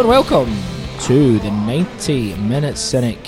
Hello 0.00 0.14
and 0.14 0.26
welcome 0.26 0.98
to 1.00 1.38
the 1.40 1.50
90 1.50 2.34
Minute 2.36 2.78
Cynic 2.78 3.18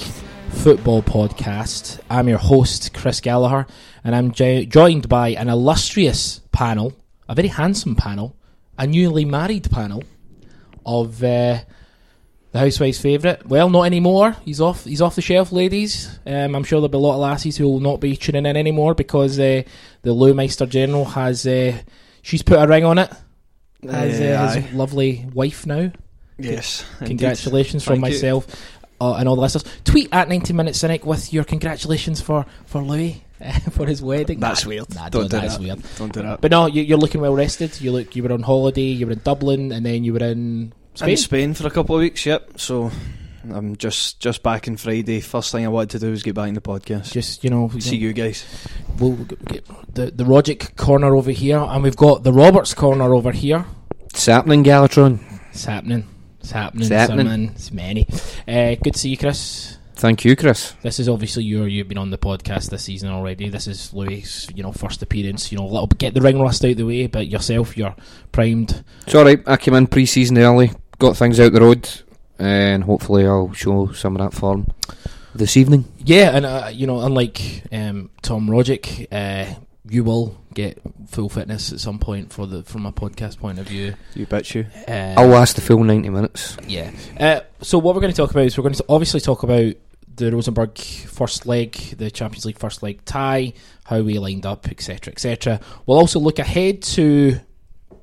Football 0.49 1.03
Podcast. 1.03 2.01
I'm 2.09 2.31
your 2.31 2.39
host, 2.39 2.95
Chris 2.95 3.21
Gallagher, 3.21 3.67
and 4.03 4.17
I'm 4.17 4.33
jo- 4.33 4.65
joined 4.65 5.07
by 5.07 5.33
an 5.33 5.51
illustrious 5.51 6.41
panel, 6.51 6.95
a 7.29 7.35
very 7.35 7.49
handsome 7.49 7.95
panel, 7.95 8.35
a 8.79 8.87
newly 8.87 9.27
married 9.27 9.71
panel 9.71 10.03
of 10.87 11.23
uh, 11.23 11.59
the 12.53 12.59
housewife's 12.59 12.99
favourite. 12.99 13.45
Well, 13.45 13.69
not 13.69 13.83
anymore. 13.83 14.35
He's 14.43 14.63
off. 14.63 14.85
He's 14.85 15.03
off 15.03 15.15
the 15.15 15.21
shelf, 15.21 15.53
ladies. 15.53 16.19
Um, 16.27 16.55
I'm 16.55 16.65
sure 16.65 16.81
there'll 16.81 16.89
be 16.89 16.97
a 16.97 17.01
lot 17.01 17.17
of 17.17 17.21
lassies 17.21 17.59
who 17.59 17.69
will 17.69 17.81
not 17.81 18.01
be 18.01 18.17
tuning 18.17 18.47
in 18.47 18.57
anymore 18.57 18.95
because 18.95 19.39
uh, 19.39 19.63
the 20.01 20.15
Lou 20.15 20.33
Meister 20.33 20.65
General 20.65 21.05
has. 21.05 21.47
Uh, 21.47 21.77
she's 22.23 22.43
put 22.43 22.59
a 22.59 22.67
ring 22.67 22.87
on 22.87 22.97
it. 22.97 23.13
As 23.87 24.19
uh, 24.19 24.59
his 24.59 24.73
lovely 24.73 25.27
wife 25.35 25.67
now. 25.67 25.93
Yes. 26.39 26.85
Congratulations 26.99 27.85
from 27.85 28.01
Thank 28.01 28.13
myself 28.15 28.47
uh, 29.01 29.15
and 29.15 29.29
all 29.29 29.37
the 29.37 29.43
listeners. 29.43 29.65
Tweet 29.85 30.09
at 30.13 30.29
90 30.29 30.53
Minute 30.53 30.75
Cynic 30.77 31.05
with 31.07 31.33
your 31.33 31.45
congratulations 31.45 32.21
for, 32.21 32.47
for 32.67 32.83
Louis 32.83 33.23
for 33.73 33.87
his 33.87 34.03
wedding. 34.03 34.41
That's 34.41 34.65
Nah, 34.65 34.69
weird. 34.69 34.95
Nah, 34.95 35.09
Don't 35.09 35.23
do 35.25 35.29
that's 35.41 35.57
that. 35.57 35.63
weird. 35.63 35.83
Don't 35.99 36.13
do 36.13 36.23
that. 36.23 36.41
But 36.41 36.51
no, 36.51 36.67
you, 36.67 36.83
you're 36.83 36.99
looking 36.99 37.21
well 37.21 37.35
rested. 37.35 37.81
You 37.81 37.93
look. 37.93 38.15
You 38.17 38.23
were 38.23 38.33
on 38.33 38.43
holiday. 38.43 38.83
You 38.83 39.07
were 39.07 39.13
in 39.13 39.21
Dublin, 39.25 39.73
and 39.73 39.85
then 39.85 40.05
you 40.05 40.13
were 40.13 40.23
in 40.25 40.73
Spain. 40.95 41.11
In 41.11 41.17
Spain 41.17 41.55
for 41.55 41.67
a 41.67 41.71
couple 41.71 41.97
of 41.97 42.01
weeks, 42.01 42.25
yep. 42.25 42.53
So 42.61 42.91
I'm 43.53 43.75
just 43.77 44.21
just 44.21 44.43
back 44.45 44.69
in 44.69 44.77
Friday. 44.77 45.21
First 45.21 45.51
thing 45.51 45.65
I 45.65 45.69
wanted 45.69 45.91
to 45.91 45.99
do 45.99 46.11
was 46.13 46.23
get 46.23 46.35
back 46.37 46.49
in 46.49 46.55
the 46.55 46.61
podcast. 46.61 47.11
Just 47.13 47.43
you 47.43 47.51
know, 47.51 47.69
See 47.81 47.97
you 47.97 48.13
guys. 48.13 48.45
We'll 49.01 49.17
get 49.17 49.67
the 49.93 50.13
the 50.13 50.25
Rogic 50.25 50.77
corner 50.77 51.17
over 51.17 51.33
here, 51.33 51.59
and 51.59 51.83
we've 51.83 51.97
got 51.97 52.23
the 52.23 52.33
Roberts 52.33 52.75
corner 52.75 53.13
over 53.13 53.33
here. 53.33 53.65
It's 54.07 54.27
happening, 54.27 54.63
Galatron. 54.63 55.19
It's 55.51 55.65
happening. 55.65 56.07
It's 56.43 56.51
happening. 56.51 56.83
It's 56.83 56.91
happening. 56.91 57.27
Simon. 57.27 57.49
It's 57.55 57.71
many. 57.71 58.07
Uh, 58.49 58.75
good 58.83 58.95
to 58.95 58.99
see 58.99 59.11
you, 59.11 59.17
Chris. 59.17 59.79
Thank 59.95 60.25
you, 60.25 60.35
Chris. 60.35 60.73
This 60.83 60.99
is 60.99 61.09
obviously 61.09 61.45
your 61.45 61.69
you've 61.69 61.87
been 61.87 61.99
on 61.99 62.11
the 62.11 62.19
podcast 62.19 62.71
this 62.71 62.85
season 62.85 63.11
already. 63.11 63.49
This 63.49 63.69
is 63.69 63.95
Louis' 63.95 64.49
you 64.53 64.65
know 64.65 64.73
first 64.73 65.03
appearance. 65.03 65.53
You 65.53 65.59
know, 65.59 65.67
little 65.67 65.87
get 65.87 66.15
the 66.15 66.21
ring 66.21 66.41
rust 66.41 66.65
out 66.65 66.77
the 66.77 66.83
way, 66.83 67.07
but 67.07 67.29
yourself, 67.29 67.77
you're 67.77 67.95
primed. 68.33 68.83
It's 69.07 69.15
alright, 69.15 69.41
I 69.47 69.57
came 69.57 69.75
in 69.75 69.87
pre 69.87 70.05
season 70.05 70.39
early, 70.39 70.73
got 70.99 71.17
things 71.17 71.39
out 71.39 71.53
the 71.53 71.61
road, 71.61 71.89
and 72.39 72.83
hopefully 72.83 73.25
I'll 73.25 73.53
show 73.53 73.93
some 73.93 74.17
of 74.17 74.23
that 74.23 74.37
form 74.37 74.67
this 75.35 75.57
evening. 75.57 75.85
Yeah, 75.99 76.37
and 76.37 76.47
uh, 76.47 76.71
you 76.73 76.89
know, 76.89 77.01
unlike 77.01 77.63
um, 77.71 78.11
Tom 78.23 78.49
Rogic, 78.49 79.07
uh, 79.13 79.55
you 79.89 80.03
will 80.03 80.42
get 80.53 80.81
full 81.09 81.29
fitness 81.29 81.73
at 81.73 81.81
some 81.81 81.99
point 81.99 82.33
for 82.33 82.47
the 82.47 82.63
from 82.63 82.87
a 82.87 82.93
podcast 82.93 83.39
point 83.39 83.59
of 83.59 83.67
view. 83.67 83.95
You 84.15 84.27
bet 84.27 84.55
you. 84.55 84.67
Uh, 84.87 85.15
I'll 85.17 85.29
last 85.29 85.57
the 85.57 85.63
full 85.63 85.83
90 85.83 86.09
minutes. 86.11 86.57
Yeah. 86.67 86.91
Uh, 87.19 87.41
so 87.61 87.79
what 87.79 87.95
we're 87.95 88.01
going 88.01 88.13
to 88.13 88.17
talk 88.17 88.31
about 88.31 88.45
is 88.45 88.57
we're 88.57 88.63
going 88.63 88.75
to 88.75 88.85
obviously 88.89 89.21
talk 89.21 89.43
about 89.43 89.75
the 90.17 90.31
Rosenborg 90.31 90.79
first 90.79 91.47
leg, 91.47 91.73
the 91.97 92.11
Champions 92.11 92.45
League 92.45 92.59
first 92.59 92.83
leg 92.83 93.05
tie, 93.05 93.53
how 93.85 94.01
we 94.01 94.19
lined 94.19 94.47
up, 94.47 94.69
etc., 94.69 95.13
etc. 95.13 95.61
We'll 95.87 95.99
also 95.99 96.21
look 96.21 96.39
ahead 96.39 96.83
to 96.83 97.41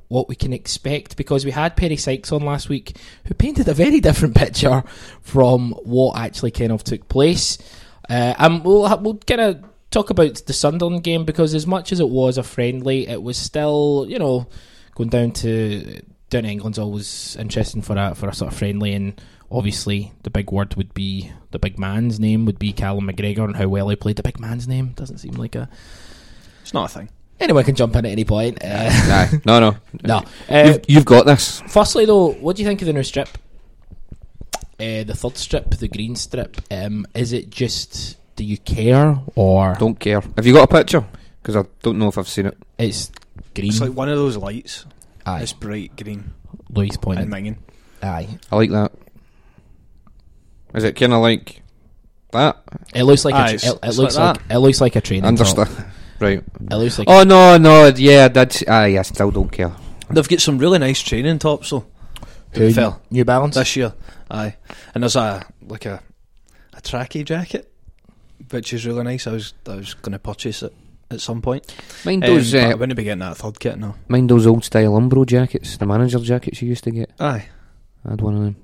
what 0.08 0.28
we 0.28 0.36
can 0.36 0.54
expect 0.54 1.16
because 1.18 1.46
we 1.46 1.52
had 1.52 1.78
Perry 1.78 1.96
Sykes 1.96 2.32
on 2.32 2.44
last 2.44 2.68
week, 2.68 2.98
who 3.26 3.34
painted 3.34 3.68
a 3.68 3.74
very 3.74 4.00
different 4.00 4.36
picture 4.36 4.84
from 5.22 5.72
what 5.84 6.18
actually 6.18 6.52
kind 6.52 6.72
of 6.72 6.84
took 6.84 7.08
place. 7.08 7.58
Uh, 8.10 8.34
and 8.40 8.66
we'll 8.66 9.00
we'll 9.02 9.18
kind 9.18 9.42
of 9.42 9.64
talk 9.92 10.10
about 10.10 10.36
the 10.46 10.54
Sunderland 10.54 11.04
game 11.04 11.26
because 11.26 11.54
as 11.56 11.66
much 11.68 11.92
as 11.92 12.00
it 12.00 12.10
was 12.10 12.38
a 12.38 12.44
friendly, 12.44 13.08
it 13.08 13.22
was 13.24 13.38
still 13.38 14.06
you 14.10 14.20
know 14.20 14.48
going 14.96 15.10
down 15.10 15.32
to 15.32 16.02
down 16.30 16.44
to 16.44 16.50
England's 16.50 16.80
always 16.80 17.36
interesting 17.40 17.82
for 17.82 17.98
a 17.98 18.14
for 18.16 18.30
a 18.30 18.34
sort 18.34 18.52
of 18.52 18.58
friendly 18.58 18.94
and 18.94 19.20
obviously 19.52 20.12
the 20.24 20.30
big 20.30 20.52
word 20.52 20.76
would 20.76 20.94
be 20.94 21.32
the 21.52 21.58
big 21.58 21.80
man's 21.80 22.20
name 22.20 22.46
would 22.46 22.60
be 22.60 22.72
Callum 22.72 23.08
McGregor 23.08 23.46
and 23.46 23.56
how 23.56 23.68
well 23.68 23.90
he 23.90 23.96
played 23.96 24.16
the 24.18 24.22
big 24.24 24.40
man's 24.40 24.68
name 24.68 24.90
doesn't 24.90 25.18
seem 25.18 25.32
like 25.34 25.56
a 25.56 25.68
It's 26.62 26.72
not 26.74 26.92
a 26.92 26.94
thing. 26.94 27.10
anyone 27.40 27.64
can 27.64 27.74
jump 27.74 27.96
in 27.96 28.06
at 28.06 28.12
any 28.12 28.26
point. 28.26 28.64
Uh, 28.64 28.68
Aye. 28.68 29.42
no, 29.46 29.60
no. 29.60 29.76
no. 30.04 30.18
Uh, 30.48 30.66
You've, 30.68 30.82
you've 30.88 31.06
got 31.06 31.26
this. 31.26 31.62
Firstly, 31.68 32.06
though, 32.06 32.34
what 32.34 32.56
do 32.56 32.62
you 32.62 32.68
think 32.68 32.82
of 32.84 32.86
the 32.86 32.94
new 32.94 33.02
strip? 33.02 33.30
Uh, 34.80 35.04
the 35.04 35.16
third 35.16 35.36
strip, 35.36 35.72
the 35.72 35.88
green 35.88 36.16
strip. 36.16 36.58
Um, 36.70 37.08
is 37.16 37.34
it 37.34 37.50
just 37.50 38.18
do 38.40 38.46
you 38.46 38.58
care 38.58 39.20
or 39.36 39.76
Don't 39.78 40.00
care. 40.00 40.22
Have 40.38 40.46
you 40.48 40.54
got 40.54 40.72
a 40.72 40.74
picture? 40.74 41.04
Because 41.42 41.58
I 41.58 41.64
don't 41.84 42.00
know 42.00 42.08
if 42.08 42.18
I've 42.18 42.28
seen 42.30 42.46
it. 42.46 42.58
it's 42.78 43.12
green? 43.54 43.68
It's 43.68 43.82
like 43.82 43.92
one 43.92 44.08
of 44.08 44.16
those 44.18 44.38
lights. 44.38 44.86
aye, 45.26 45.42
It's 45.42 45.52
bright 45.52 45.92
green 46.02 46.32
Louis 46.70 46.88
and 46.92 47.02
pointed. 47.02 47.28
minging. 47.28 47.58
Aye, 48.02 48.30
I 48.50 48.56
like 48.56 48.70
that. 48.72 48.94
Is 50.74 50.86
it 50.86 50.94
kind 50.96 51.12
of 51.14 51.22
like 51.22 51.62
that? 52.32 52.64
it 52.96 53.04
looks 53.04 53.26
like 53.26 53.36
Aye, 53.36 53.40
a 53.40 53.48
tra- 53.48 53.56
it's- 53.56 53.72
it, 53.74 53.76
it 53.84 53.88
it's 53.90 53.98
looks 53.98 54.16
like 54.16 54.38
like, 54.38 54.52
it 54.52 54.58
looks 54.60 54.80
like 54.82 54.96
a 54.96 55.02
training 55.02 55.26
Understand. 55.26 55.68
top. 55.70 55.86
Right. 56.22 56.40
It 56.72 56.76
looks 56.76 57.00
like 57.00 57.08
Oh, 57.10 57.24
no, 57.24 57.58
no. 57.58 57.88
Yeah, 57.96 58.28
that's. 58.28 58.62
Aye, 58.68 58.98
I 58.98 59.02
still 59.04 59.32
don't 59.32 59.50
care. 59.50 59.72
They've 60.10 60.28
got 60.28 60.42
some 60.42 60.58
really 60.58 60.78
nice 60.78 61.00
training 61.02 61.40
tops 61.40 61.70
though. 61.70 61.86
To 62.54 62.60
be 62.60 62.66
Who, 62.68 62.74
fair. 62.74 62.96
New 63.10 63.24
Balance. 63.26 63.56
This 63.56 63.76
year. 63.78 63.94
Aye. 64.32 64.56
And 64.94 65.04
there's 65.04 65.16
a 65.16 65.46
like 65.66 65.86
a 65.86 66.02
a 66.74 66.82
tracky 66.82 67.24
jacket 67.24 67.72
which 68.52 68.74
is 68.74 68.86
really 68.86 69.04
nice. 69.04 69.28
I 69.28 69.32
was 69.32 69.54
I 69.68 69.76
was 69.76 69.94
gonna 69.96 70.20
purchase 70.20 70.64
it 70.64 70.74
at 71.12 71.22
some 71.22 71.42
point. 71.42 71.74
Mind 72.06 72.24
Um, 72.24 72.36
those, 72.36 72.52
but 72.52 72.64
I 72.64 72.72
uh, 72.74 72.78
wouldn't 72.78 72.98
be 72.98 73.04
getting 73.04 73.20
that 73.20 73.38
third 73.38 73.60
kit 73.60 73.78
now. 73.80 73.96
mind 74.08 74.30
those 74.30 74.46
old 74.48 74.64
style 74.64 74.94
Umbro 74.94 75.26
jackets, 75.26 75.78
the 75.78 75.86
manager 75.86 76.20
jackets 76.20 76.62
you 76.62 76.70
used 76.70 76.84
to 76.84 76.92
get. 76.92 77.12
Aye. 77.20 77.46
I 78.06 78.10
had 78.12 78.22
one 78.22 78.36
of 78.36 78.44
them. 78.44 78.56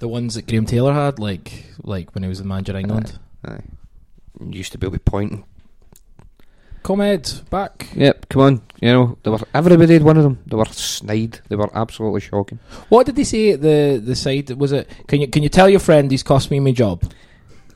the 0.00 0.08
ones 0.08 0.34
that 0.34 0.46
Graham 0.46 0.66
Taylor 0.66 0.92
had, 0.92 1.18
like 1.18 1.64
like 1.82 2.14
when 2.14 2.22
he 2.24 2.28
was 2.28 2.38
the 2.38 2.44
manager 2.44 2.72
of 2.72 2.78
England. 2.78 3.18
Aye. 3.46 3.60
Used 4.50 4.72
to 4.72 4.78
be 4.78 4.86
able 4.86 4.96
to 4.98 5.00
point. 5.02 5.32
and- 5.32 5.44
Comed 6.82 7.42
back. 7.48 7.88
Yep, 7.96 8.28
come 8.28 8.42
on. 8.42 8.60
You 8.82 8.88
know, 8.92 9.18
they 9.22 9.30
were 9.30 9.38
everybody 9.54 9.94
had 9.94 10.02
one 10.02 10.18
of 10.18 10.22
them. 10.22 10.38
They 10.46 10.54
were 10.54 10.66
snide. 10.66 11.40
They 11.48 11.56
were 11.56 11.70
absolutely 11.74 12.20
shocking. 12.20 12.58
What 12.90 13.06
did 13.06 13.16
they 13.16 13.24
say 13.24 13.52
at 13.52 13.62
the 13.62 14.02
the 14.04 14.14
side? 14.14 14.50
Was 14.50 14.72
it? 14.72 14.86
Can 15.08 15.22
you 15.22 15.28
can 15.28 15.42
you 15.42 15.48
tell 15.48 15.70
your 15.70 15.80
friend 15.80 16.10
he's 16.10 16.22
cost 16.22 16.50
me 16.50 16.60
my 16.60 16.72
job? 16.72 17.02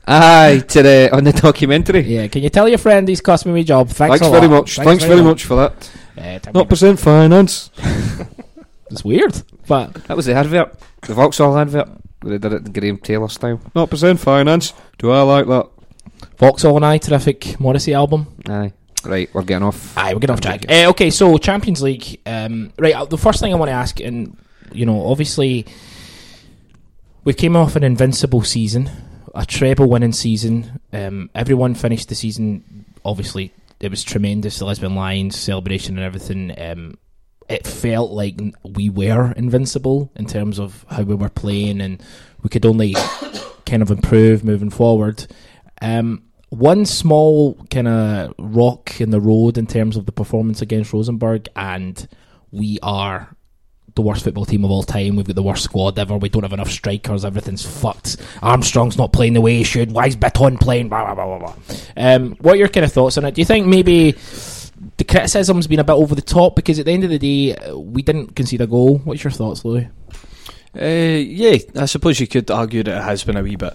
Aye, 0.07 0.63
to 0.67 0.81
the 0.81 1.09
on 1.13 1.23
the 1.23 1.31
documentary. 1.33 2.01
Yeah. 2.01 2.27
Can 2.27 2.41
you 2.41 2.49
tell 2.49 2.67
your 2.67 2.77
friend 2.79 3.07
he's 3.07 3.21
cost 3.21 3.45
me 3.45 3.51
my 3.51 3.63
job? 3.63 3.89
Thanks, 3.89 4.19
Thanks, 4.19 4.31
very 4.31 4.47
lot. 4.47 4.61
much. 4.61 4.75
Thanks, 4.77 5.03
very 5.03 5.21
much 5.21 5.45
for 5.45 5.55
that. 5.55 5.91
Uh, 6.17 6.51
Not 6.51 6.67
percent 6.67 6.99
finance. 6.99 7.69
it's 8.91 9.03
weird, 9.03 9.41
but 9.67 9.93
That 10.05 10.17
was 10.17 10.25
the 10.25 10.33
advert, 10.33 10.75
the 11.01 11.13
Vauxhall 11.13 11.57
advert. 11.57 11.89
They 12.21 12.37
did 12.37 12.51
it 12.53 12.65
in 12.65 12.73
Graham 12.73 12.97
Taylor 12.97 13.29
style. 13.29 13.61
Not 13.75 13.89
percent 13.89 14.19
finance. 14.19 14.73
Do 14.97 15.11
I 15.11 15.21
like 15.21 15.47
that? 15.47 15.69
Vauxhall 16.37 16.75
and 16.75 16.85
I, 16.85 16.97
terrific 16.97 17.59
Morrissey 17.59 17.93
album. 17.93 18.27
Aye. 18.49 18.73
Right, 19.05 19.29
we're 19.33 19.43
getting 19.43 19.63
off. 19.65 19.97
Aye, 19.97 20.13
we're 20.13 20.19
getting 20.19 20.33
off 20.33 20.41
track. 20.41 20.65
Uh, 20.69 20.89
okay, 20.89 21.09
so 21.09 21.37
Champions 21.37 21.81
League. 21.81 22.19
Um, 22.25 22.73
right, 22.77 22.93
uh, 22.93 23.05
the 23.05 23.17
first 23.17 23.39
thing 23.39 23.53
I 23.53 23.55
want 23.55 23.69
to 23.69 23.73
ask, 23.73 23.99
and 24.01 24.35
you 24.73 24.85
know, 24.85 25.05
obviously, 25.07 25.65
we 27.23 27.33
came 27.33 27.55
off 27.55 27.77
an 27.77 27.83
invincible 27.85 28.43
season, 28.43 28.89
a 29.35 29.45
treble 29.45 29.89
winning 29.89 30.13
season. 30.13 30.79
Um, 30.93 31.29
everyone 31.35 31.75
finished 31.75 32.09
the 32.09 32.15
season. 32.15 32.85
Obviously, 33.03 33.53
it 33.79 33.89
was 33.89 34.03
tremendous. 34.03 34.59
The 34.59 34.65
Lisbon 34.65 34.95
Lions 34.95 35.39
celebration 35.39 35.97
and 35.97 36.05
everything. 36.05 36.53
Um, 36.57 36.97
it 37.47 37.65
felt 37.65 38.11
like 38.11 38.39
we 38.63 38.89
were 38.89 39.31
invincible 39.31 40.11
in 40.15 40.25
terms 40.25 40.59
of 40.59 40.85
how 40.89 41.01
we 41.01 41.15
were 41.15 41.29
playing, 41.29 41.81
and 41.81 42.01
we 42.43 42.49
could 42.49 42.65
only 42.65 42.93
kind 43.65 43.81
of 43.81 43.91
improve 43.91 44.43
moving 44.43 44.69
forward. 44.69 45.25
Um, 45.81 46.23
one 46.49 46.85
small 46.85 47.55
kind 47.69 47.87
of 47.87 48.33
rock 48.37 48.99
in 48.99 49.11
the 49.11 49.21
road 49.21 49.57
in 49.57 49.67
terms 49.67 49.97
of 49.97 50.05
the 50.05 50.11
performance 50.11 50.61
against 50.61 50.93
Rosenborg, 50.93 51.47
and 51.55 52.07
we 52.51 52.79
are 52.81 53.35
the 53.99 54.07
worst 54.07 54.23
football 54.23 54.45
team 54.45 54.63
of 54.63 54.71
all 54.71 54.83
time. 54.83 55.17
We've 55.17 55.27
got 55.27 55.35
the 55.35 55.43
worst 55.43 55.65
squad 55.65 55.99
ever. 55.99 56.17
We 56.17 56.29
don't 56.29 56.43
have 56.43 56.53
enough 56.53 56.71
strikers. 56.71 57.25
Everything's 57.25 57.65
fucked. 57.65 58.15
Armstrong's 58.41 58.97
not 58.97 59.11
playing 59.11 59.33
the 59.33 59.41
way 59.41 59.57
he 59.57 59.63
should. 59.65 59.91
Why 59.91 60.07
is 60.07 60.15
Baton 60.15 60.57
playing? 60.57 60.87
Blah, 60.87 61.13
blah, 61.13 61.15
blah, 61.15 61.37
blah, 61.37 61.53
blah. 61.53 61.77
Um, 61.97 62.35
what 62.39 62.53
are 62.53 62.57
your 62.57 62.69
kind 62.69 62.85
of 62.85 62.93
thoughts 62.93 63.17
on 63.17 63.25
it? 63.25 63.35
Do 63.35 63.41
you 63.41 63.45
think 63.45 63.67
maybe 63.67 64.11
the 64.95 65.03
criticism's 65.03 65.67
been 65.67 65.79
a 65.79 65.83
bit 65.83 65.91
over 65.91 66.15
the 66.15 66.21
top? 66.21 66.55
Because 66.55 66.79
at 66.79 66.85
the 66.85 66.93
end 66.93 67.03
of 67.03 67.09
the 67.09 67.19
day, 67.19 67.73
we 67.73 68.01
didn't 68.01 68.37
concede 68.37 68.61
a 68.61 68.67
goal. 68.67 68.99
What's 68.99 69.21
your 69.21 69.31
thoughts, 69.31 69.65
Louis? 69.65 69.89
Uh, 70.79 70.85
yeah, 70.85 71.57
I 71.75 71.85
suppose 71.85 72.21
you 72.21 72.27
could 72.27 72.49
argue 72.49 72.83
that 72.83 72.97
it 72.99 73.03
has 73.03 73.25
been 73.25 73.35
a 73.35 73.43
wee 73.43 73.57
bit, 73.57 73.73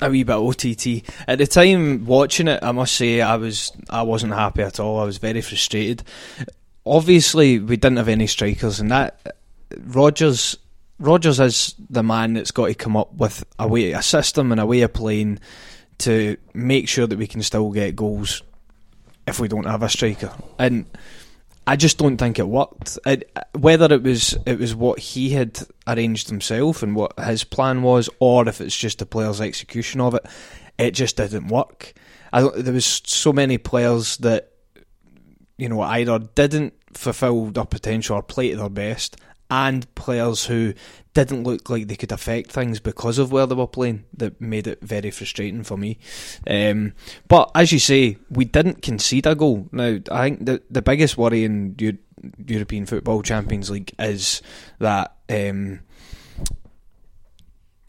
a 0.00 0.08
wee 0.08 0.22
bit 0.22 0.36
OTT. 0.36 1.02
At 1.26 1.38
the 1.38 1.46
time 1.48 2.04
watching 2.04 2.46
it, 2.46 2.62
I 2.62 2.70
must 2.70 2.94
say 2.94 3.20
I 3.22 3.36
was 3.36 3.72
I 3.90 4.02
wasn't 4.02 4.34
happy 4.34 4.62
at 4.62 4.78
all. 4.78 5.00
I 5.00 5.04
was 5.04 5.18
very 5.18 5.40
frustrated. 5.40 6.04
Obviously, 6.86 7.58
we 7.58 7.76
didn't 7.76 7.96
have 7.96 8.08
any 8.08 8.26
strikers, 8.26 8.78
and 8.78 8.90
that 8.90 9.37
Rodgers 9.76 10.56
Rodgers 11.00 11.38
is 11.38 11.74
the 11.88 12.02
man 12.02 12.34
that's 12.34 12.50
got 12.50 12.66
to 12.66 12.74
come 12.74 12.96
up 12.96 13.14
with 13.14 13.44
a 13.58 13.68
way, 13.68 13.92
a 13.92 14.02
system, 14.02 14.50
and 14.50 14.60
a 14.60 14.66
way 14.66 14.80
of 14.80 14.92
playing 14.92 15.38
to 15.98 16.36
make 16.54 16.88
sure 16.88 17.06
that 17.06 17.18
we 17.18 17.26
can 17.26 17.42
still 17.42 17.70
get 17.70 17.94
goals 17.94 18.42
if 19.26 19.38
we 19.38 19.48
don't 19.48 19.66
have 19.66 19.82
a 19.82 19.88
striker. 19.88 20.32
And 20.58 20.86
I 21.66 21.76
just 21.76 21.98
don't 21.98 22.16
think 22.16 22.38
it 22.38 22.48
worked. 22.48 22.98
It, 23.06 23.30
whether 23.52 23.92
it 23.94 24.02
was 24.02 24.36
it 24.46 24.58
was 24.58 24.74
what 24.74 24.98
he 24.98 25.30
had 25.30 25.60
arranged 25.86 26.28
himself 26.28 26.82
and 26.82 26.96
what 26.96 27.18
his 27.20 27.44
plan 27.44 27.82
was, 27.82 28.08
or 28.18 28.48
if 28.48 28.60
it's 28.60 28.76
just 28.76 28.98
the 28.98 29.06
player's 29.06 29.40
execution 29.40 30.00
of 30.00 30.14
it, 30.14 30.26
it 30.78 30.92
just 30.92 31.16
didn't 31.16 31.48
work. 31.48 31.92
I, 32.32 32.42
there 32.56 32.74
was 32.74 33.02
so 33.04 33.32
many 33.32 33.58
players 33.58 34.16
that 34.18 34.50
you 35.56 35.68
know 35.68 35.80
either 35.82 36.18
didn't 36.18 36.74
fulfil 36.94 37.46
their 37.46 37.66
potential 37.66 38.16
or 38.16 38.22
play 38.22 38.50
to 38.50 38.56
their 38.56 38.68
best, 38.70 39.16
and 39.50 39.92
players 39.94 40.46
who 40.46 40.74
didn't 41.14 41.44
look 41.44 41.70
like 41.70 41.88
they 41.88 41.96
could 41.96 42.12
affect 42.12 42.52
things 42.52 42.80
because 42.80 43.18
of 43.18 43.32
where 43.32 43.46
they 43.46 43.54
were 43.54 43.66
playing 43.66 44.04
that 44.14 44.40
made 44.40 44.66
it 44.66 44.80
very 44.82 45.10
frustrating 45.10 45.64
for 45.64 45.76
me. 45.76 45.98
Um, 46.46 46.92
but 47.28 47.50
as 47.54 47.72
you 47.72 47.78
say, 47.78 48.18
we 48.30 48.44
didn't 48.44 48.82
concede 48.82 49.26
a 49.26 49.34
goal. 49.34 49.68
Now, 49.72 49.98
I 50.10 50.28
think 50.28 50.46
the 50.46 50.62
the 50.70 50.82
biggest 50.82 51.16
worry 51.16 51.44
in 51.44 51.74
Eu- 51.78 51.98
European 52.46 52.86
Football 52.86 53.22
Champions 53.22 53.70
League 53.70 53.92
is 53.98 54.42
that 54.78 55.16
um, 55.28 55.80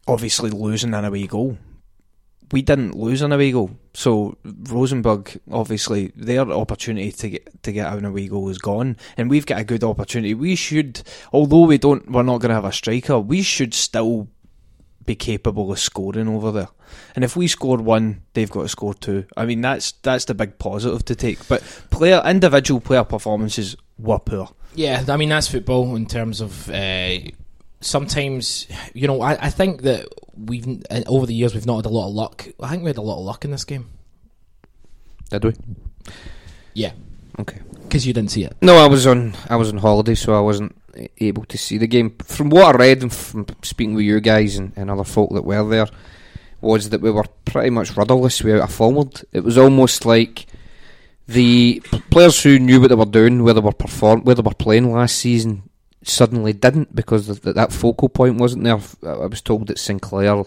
obviously 0.07 0.49
losing 0.49 0.93
an 0.93 1.05
away 1.05 1.27
goal. 1.27 1.57
We 2.51 2.61
didn't 2.61 2.95
lose 2.95 3.21
an 3.21 3.31
away 3.31 3.51
goal, 3.51 3.71
so 3.93 4.37
Rosenborg 4.43 5.39
obviously 5.51 6.11
their 6.15 6.41
opportunity 6.49 7.11
to 7.11 7.29
get 7.29 7.63
to 7.63 7.71
get 7.71 7.93
an 7.93 8.05
away 8.05 8.27
goal 8.27 8.49
is 8.49 8.57
gone, 8.57 8.97
and 9.17 9.29
we've 9.29 9.45
got 9.45 9.59
a 9.59 9.63
good 9.63 9.83
opportunity. 9.83 10.33
We 10.33 10.55
should, 10.55 11.01
although 11.31 11.65
we 11.65 11.77
don't, 11.77 12.09
we're 12.11 12.23
not 12.23 12.39
going 12.39 12.49
to 12.49 12.55
have 12.55 12.65
a 12.65 12.71
striker. 12.71 13.19
We 13.19 13.41
should 13.43 13.73
still 13.73 14.27
be 15.05 15.15
capable 15.15 15.71
of 15.71 15.79
scoring 15.79 16.27
over 16.27 16.51
there. 16.51 16.67
And 17.15 17.23
if 17.23 17.35
we 17.35 17.47
score 17.47 17.77
one, 17.77 18.21
they've 18.33 18.49
got 18.49 18.61
to 18.61 18.69
score 18.69 18.93
two. 18.93 19.25
I 19.35 19.45
mean, 19.45 19.61
that's 19.61 19.91
that's 20.03 20.25
the 20.25 20.35
big 20.35 20.59
positive 20.59 21.03
to 21.05 21.15
take. 21.15 21.47
But 21.47 21.61
player 21.89 22.21
individual 22.25 22.79
player 22.79 23.03
performances 23.03 23.75
were 23.97 24.19
poor. 24.19 24.49
Yeah, 24.75 25.03
I 25.07 25.17
mean 25.17 25.29
that's 25.29 25.47
football 25.47 25.95
in 25.95 26.05
terms 26.05 26.41
of 26.41 26.69
uh, 26.69 27.19
sometimes 27.81 28.67
you 28.93 29.07
know 29.07 29.21
I, 29.21 29.45
I 29.45 29.49
think 29.49 29.81
that 29.83 30.07
we've 30.35 30.67
uh, 30.89 31.01
over 31.07 31.25
the 31.25 31.33
years 31.33 31.53
we've 31.53 31.65
not 31.65 31.77
had 31.77 31.85
a 31.85 31.89
lot 31.89 32.07
of 32.07 32.13
luck. 32.13 32.47
I 32.61 32.69
think 32.69 32.83
we 32.83 32.89
had 32.89 32.97
a 32.97 33.01
lot 33.01 33.19
of 33.19 33.25
luck 33.25 33.45
in 33.45 33.51
this 33.51 33.63
game. 33.65 33.89
Did 35.29 35.43
we? 35.45 35.53
Yeah, 36.73 36.91
Okay. 37.39 37.59
because 37.83 38.05
you 38.07 38.13
didn't 38.13 38.31
see 38.31 38.43
it. 38.43 38.55
No, 38.61 38.75
I 38.77 38.87
was 38.87 39.05
on 39.07 39.33
I 39.49 39.55
was 39.55 39.69
on 39.71 39.77
holiday, 39.77 40.15
so 40.15 40.33
I 40.33 40.39
wasn't 40.41 40.75
able 41.19 41.45
to 41.45 41.57
see 41.57 41.77
the 41.77 41.87
game. 41.87 42.15
From 42.23 42.49
what 42.49 42.75
I 42.75 42.77
read 42.77 43.01
and 43.01 43.13
from 43.13 43.45
speaking 43.61 43.93
with 43.95 44.05
you 44.05 44.19
guys 44.19 44.57
and, 44.57 44.73
and 44.75 44.89
other 44.89 45.03
folk 45.03 45.31
that 45.33 45.43
were 45.43 45.67
there, 45.69 45.87
was 46.61 46.89
that 46.89 47.01
we 47.01 47.11
were 47.11 47.25
pretty 47.45 47.69
much 47.69 47.95
rudderless 47.95 48.43
without 48.43 48.69
a 48.69 48.71
forward. 48.71 49.21
It 49.31 49.43
was 49.43 49.57
almost 49.57 50.05
like 50.05 50.47
the 51.27 51.79
players 52.09 52.41
who 52.41 52.57
knew 52.57 52.81
what 52.81 52.89
they 52.89 52.95
were 52.95 53.05
doing, 53.05 53.43
where 53.43 53.53
they 53.53 53.59
were 53.61 53.71
perform, 53.71 54.21
where 54.23 54.35
they 54.35 54.41
were 54.41 54.53
playing 54.55 54.91
last 54.91 55.15
season, 55.17 55.68
suddenly 56.03 56.53
didn't 56.53 56.95
because 56.95 57.29
of 57.29 57.41
that 57.41 57.73
focal 57.73 58.09
point 58.09 58.37
wasn't 58.37 58.63
there. 58.63 58.79
I 59.03 59.23
I 59.23 59.25
was 59.25 59.41
told 59.41 59.67
that 59.67 59.79
Sinclair 59.79 60.43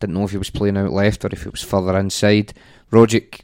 didn't 0.00 0.14
know 0.14 0.24
if 0.24 0.32
he 0.32 0.38
was 0.38 0.50
playing 0.50 0.76
out 0.76 0.92
left 0.92 1.24
or 1.24 1.28
if 1.32 1.42
he 1.42 1.48
was 1.48 1.62
further 1.62 1.98
inside. 1.98 2.52
Rogic, 2.90 3.40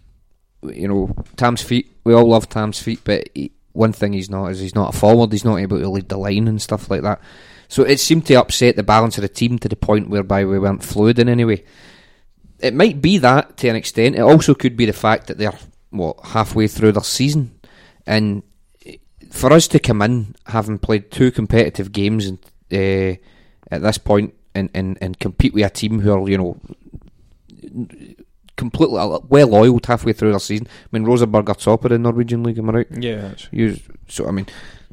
you 0.63 0.89
know, 0.89 1.15
Tam's 1.37 1.63
feet. 1.63 1.91
We 2.05 2.13
all 2.13 2.29
love 2.29 2.49
Tam's 2.49 2.83
feet, 2.83 3.01
but 3.05 3.29
he, 3.35 3.53
one 3.73 3.93
thing 3.93 4.13
he's 4.13 4.31
not 4.31 4.49
is 4.49 4.61
he's 4.61 4.75
not 4.75 4.95
a 4.95 4.99
forward. 4.99 5.33
He's 5.33 5.45
not 5.45 5.59
able 5.59 5.79
to 5.79 5.89
lead 5.89 6.09
the 6.09 6.19
line 6.19 6.49
and 6.49 6.61
stuff 6.61 6.91
like 6.91 7.03
that. 7.03 7.21
So 7.69 7.83
it 7.83 8.01
seemed 8.01 8.27
to 8.27 8.35
upset 8.35 8.77
the 8.77 8.83
balance 8.83 9.19
of 9.19 9.23
the 9.23 9.29
team 9.29 9.59
to 9.61 9.69
the 9.69 9.77
point 9.77 10.09
whereby 10.09 10.45
we 10.45 10.59
weren't 10.59 10.83
fluid 10.83 11.19
in 11.19 11.29
any 11.29 11.45
way. 11.45 11.65
It 12.59 12.75
might 12.75 13.01
be 13.01 13.19
that 13.19 13.57
to 13.59 13.69
an 13.69 13.77
extent. 13.77 14.17
It 14.17 14.21
also 14.21 14.55
could 14.55 14.77
be 14.77 14.87
the 14.87 14.93
fact 14.93 15.29
that 15.29 15.39
they're 15.39 15.59
what 15.91 16.19
halfway 16.23 16.67
through 16.67 16.93
their 16.93 17.05
season, 17.05 17.59
and 18.07 18.43
for 19.31 19.53
us 19.53 19.69
to 19.69 19.79
come 19.79 20.03
in 20.03 20.35
having 20.47 20.79
played 20.79 21.11
two 21.11 21.31
competitive 21.31 21.93
games 21.93 22.27
and 22.27 22.39
uh, 22.73 23.17
at 23.71 23.83
this 23.83 23.99
point 23.99 24.35
and, 24.55 24.71
and, 24.75 24.99
and 25.01 25.19
compete 25.19 25.55
with 25.55 25.65
a 25.65 25.71
team 25.71 26.01
who 26.01 26.13
are 26.13 26.29
you 26.29 26.39
know 26.39 26.61
completely 28.57 28.97
well 29.29 29.55
oiled 29.55 29.87
halfway 29.87 30.13
through 30.13 30.31
their 30.31 30.41
season. 30.41 30.67
I 30.69 30.89
mean, 30.93 31.05
Rosenborg 31.05 31.49
are 31.49 31.55
top 31.55 31.85
of 31.85 31.91
the 31.91 31.99
Norwegian 31.99 32.43
league. 32.43 32.59
Am 32.59 32.71
I 32.71 32.73
right? 32.73 32.87
Yeah, 32.91 33.35
You, 33.51 33.79
so 34.09 34.27
I 34.27 34.33
mean, 34.33 34.47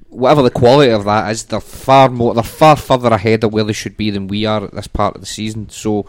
whatever 0.07 0.43
the 0.43 0.51
quality 0.51 0.91
of 0.91 1.03
that 1.05 1.29
is, 1.31 1.43
they're 1.45 1.59
far 1.59 2.09
more, 2.09 2.33
they're 2.33 2.43
far 2.43 2.75
further 2.77 3.09
ahead 3.09 3.43
of 3.43 3.51
where 3.51 3.63
they 3.63 3.73
should 3.73 3.97
be 3.97 4.11
than 4.11 4.27
we 4.27 4.45
are 4.45 4.63
at 4.63 4.73
this 4.73 4.87
part 4.87 5.15
of 5.15 5.21
the 5.21 5.27
season. 5.27 5.69
So 5.69 6.05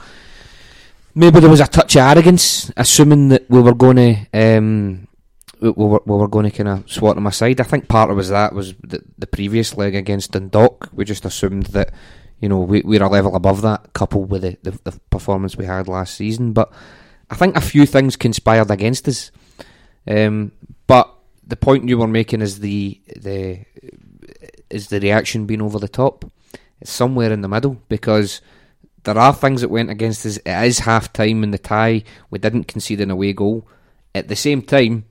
maybe 1.15 1.41
there 1.41 1.51
was 1.51 1.61
a 1.61 1.67
touch 1.67 1.97
of 1.97 2.03
arrogance, 2.03 2.71
assuming 2.77 3.31
that 3.31 3.51
we 3.51 3.61
were 3.61 3.75
going 3.75 3.97
to. 3.97 4.27
Um, 4.33 5.06
we 5.61 5.71
we 5.71 5.87
were, 5.87 6.03
we 6.05 6.17
were 6.17 6.29
going 6.29 6.51
to 6.51 6.57
kind 6.57 6.69
of 6.69 6.91
swat 6.91 7.15
them 7.15 7.27
aside. 7.27 7.61
I 7.61 7.65
think 7.65 7.89
part 7.89 8.11
of 8.11 8.17
was 8.17 8.29
that 8.29 8.53
was 8.53 8.75
the, 8.75 9.03
the 9.19 9.27
previous 9.27 9.77
leg 9.77 9.95
against 9.95 10.33
Dundalk. 10.33 10.91
We 10.93 11.05
just 11.05 11.25
assumed 11.25 11.67
that 11.67 11.93
you 12.41 12.49
know 12.49 12.61
we, 12.61 12.83
we're 12.83 13.03
a 13.03 13.09
level 13.09 13.35
above 13.37 13.63
that, 13.63 13.93
coupled 13.93 14.31
with 14.31 14.43
the, 14.43 14.59
the, 14.63 14.79
the 14.91 15.01
performance 15.11 15.57
we 15.57 15.65
had 15.65 15.89
last 15.89 16.15
season. 16.15 16.53
But 16.53 16.73
I 17.31 17.35
think 17.35 17.57
a 17.57 17.61
few 17.61 17.87
things 17.87 18.17
conspired 18.17 18.71
against 18.71 19.09
us. 19.09 19.31
Um, 20.07 20.53
but 20.87 21.13
the 21.47 21.57
point 21.57 21.89
you 21.89 21.99
were 21.99 22.07
making 22.07 22.43
is 22.43 22.61
the 22.61 23.01
the 23.17 23.65
is 24.71 24.89
the 24.89 25.01
reaction 25.01 25.47
being 25.47 25.63
over 25.63 25.79
the 25.79 25.89
top. 25.89 26.31
It's 26.81 26.91
somewhere 26.91 27.33
in 27.33 27.41
the 27.41 27.49
middle 27.49 27.81
because 27.89 28.41
there 29.05 29.17
are 29.17 29.33
things 29.33 29.61
that 29.61 29.69
went 29.69 29.91
against 29.91 30.27
us. 30.27 30.37
It 30.39 30.67
is 30.67 30.81
half 30.81 31.13
time 31.13 31.43
in 31.43 31.53
the 31.53 31.59
tie. 31.59 32.03
We 32.31 32.39
didn't 32.39 32.65
concede 32.65 33.01
an 33.01 33.11
away 33.11 33.33
goal. 33.33 33.67
At 34.15 34.29
the 34.29 34.37
same 34.37 34.63
time, 34.63 35.05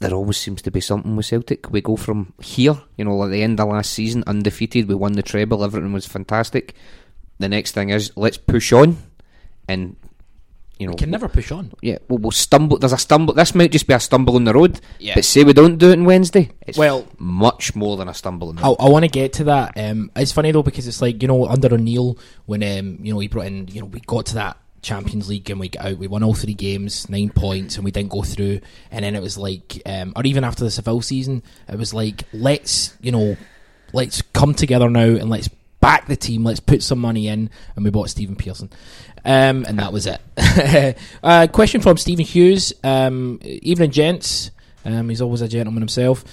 there 0.00 0.12
always 0.12 0.36
seems 0.36 0.60
to 0.62 0.70
be 0.70 0.80
something 0.80 1.16
with 1.16 1.26
Celtic. 1.26 1.70
We 1.70 1.80
go 1.80 1.96
from 1.96 2.34
here, 2.42 2.76
you 2.96 3.04
know, 3.04 3.24
at 3.24 3.30
the 3.30 3.42
end 3.42 3.58
of 3.60 3.68
last 3.68 3.92
season, 3.92 4.22
undefeated. 4.26 4.88
We 4.88 4.94
won 4.94 5.12
the 5.12 5.22
treble. 5.22 5.64
Everything 5.64 5.92
was 5.92 6.06
fantastic. 6.06 6.74
The 7.38 7.48
next 7.48 7.72
thing 7.72 7.90
is 7.90 8.12
let's 8.16 8.36
push 8.36 8.72
on, 8.72 8.98
and 9.68 9.96
you 10.78 10.86
know, 10.86 10.92
We 10.92 10.98
can 10.98 11.10
never 11.10 11.28
push 11.28 11.52
on. 11.52 11.72
yeah, 11.80 11.98
well, 12.08 12.18
we'll 12.18 12.30
stumble. 12.32 12.78
There's 12.78 12.92
a 12.92 12.98
stumble. 12.98 13.34
This 13.34 13.54
might 13.54 13.70
just 13.72 13.86
be 13.86 13.94
a 13.94 14.00
stumble 14.00 14.34
on 14.36 14.44
the 14.44 14.52
road. 14.52 14.80
Yeah. 14.98 15.14
But 15.14 15.24
say 15.24 15.44
we 15.44 15.52
don't 15.52 15.78
do 15.78 15.90
it 15.90 15.98
on 15.98 16.04
Wednesday, 16.04 16.50
it's 16.66 16.76
Well- 16.76 17.06
much 17.18 17.74
more 17.76 17.96
than 17.96 18.08
a 18.08 18.14
stumble 18.14 18.48
on 18.50 18.56
the 18.56 18.62
I. 18.62 18.70
I 18.70 18.88
want 18.88 19.04
to 19.04 19.08
get 19.10 19.32
to 19.34 19.44
that. 19.44 19.72
Um, 19.76 20.10
it's 20.16 20.32
funny 20.32 20.50
though 20.50 20.62
because 20.62 20.86
it's 20.88 21.00
like 21.00 21.22
you 21.22 21.28
know 21.28 21.46
under 21.46 21.72
O'Neill 21.72 22.18
when 22.46 22.62
um, 22.62 22.98
you 23.02 23.12
know 23.14 23.20
he 23.20 23.28
brought 23.28 23.46
in 23.46 23.68
you 23.68 23.80
know 23.80 23.86
we 23.86 24.00
got 24.00 24.26
to 24.26 24.34
that 24.34 24.56
Champions 24.82 25.28
League 25.28 25.48
and 25.48 25.60
we 25.60 25.70
out. 25.78 25.96
We 25.96 26.08
won 26.08 26.22
all 26.22 26.34
three 26.34 26.54
games, 26.54 27.08
nine 27.08 27.30
points, 27.30 27.76
and 27.76 27.84
we 27.84 27.90
didn't 27.90 28.10
go 28.10 28.22
through. 28.22 28.60
And 28.90 29.04
then 29.04 29.14
it 29.14 29.22
was 29.22 29.38
like, 29.38 29.80
um, 29.86 30.12
or 30.16 30.24
even 30.26 30.44
after 30.44 30.64
the 30.64 30.70
Seville 30.70 31.02
season, 31.02 31.42
it 31.68 31.78
was 31.78 31.94
like 31.94 32.24
let's 32.32 32.96
you 33.00 33.12
know 33.12 33.36
let's 33.92 34.22
come 34.22 34.54
together 34.54 34.90
now 34.90 35.00
and 35.00 35.30
let's 35.30 35.48
back 35.80 36.06
the 36.08 36.16
team. 36.16 36.44
Let's 36.44 36.60
put 36.60 36.82
some 36.82 36.98
money 36.98 37.28
in, 37.28 37.48
and 37.76 37.84
we 37.84 37.90
bought 37.90 38.10
Stephen 38.10 38.36
Pearson. 38.36 38.70
Um, 39.24 39.64
and 39.66 39.78
that 39.78 39.92
was 39.92 40.06
it. 40.06 40.20
uh, 41.22 41.46
question 41.52 41.80
from 41.80 41.96
Stephen 41.96 42.24
Hughes. 42.24 42.72
Um, 42.82 43.38
evening, 43.42 43.92
gents. 43.92 44.50
Um, 44.84 45.08
he's 45.08 45.20
always 45.22 45.42
a 45.42 45.48
gentleman 45.48 45.80
himself. 45.80 46.24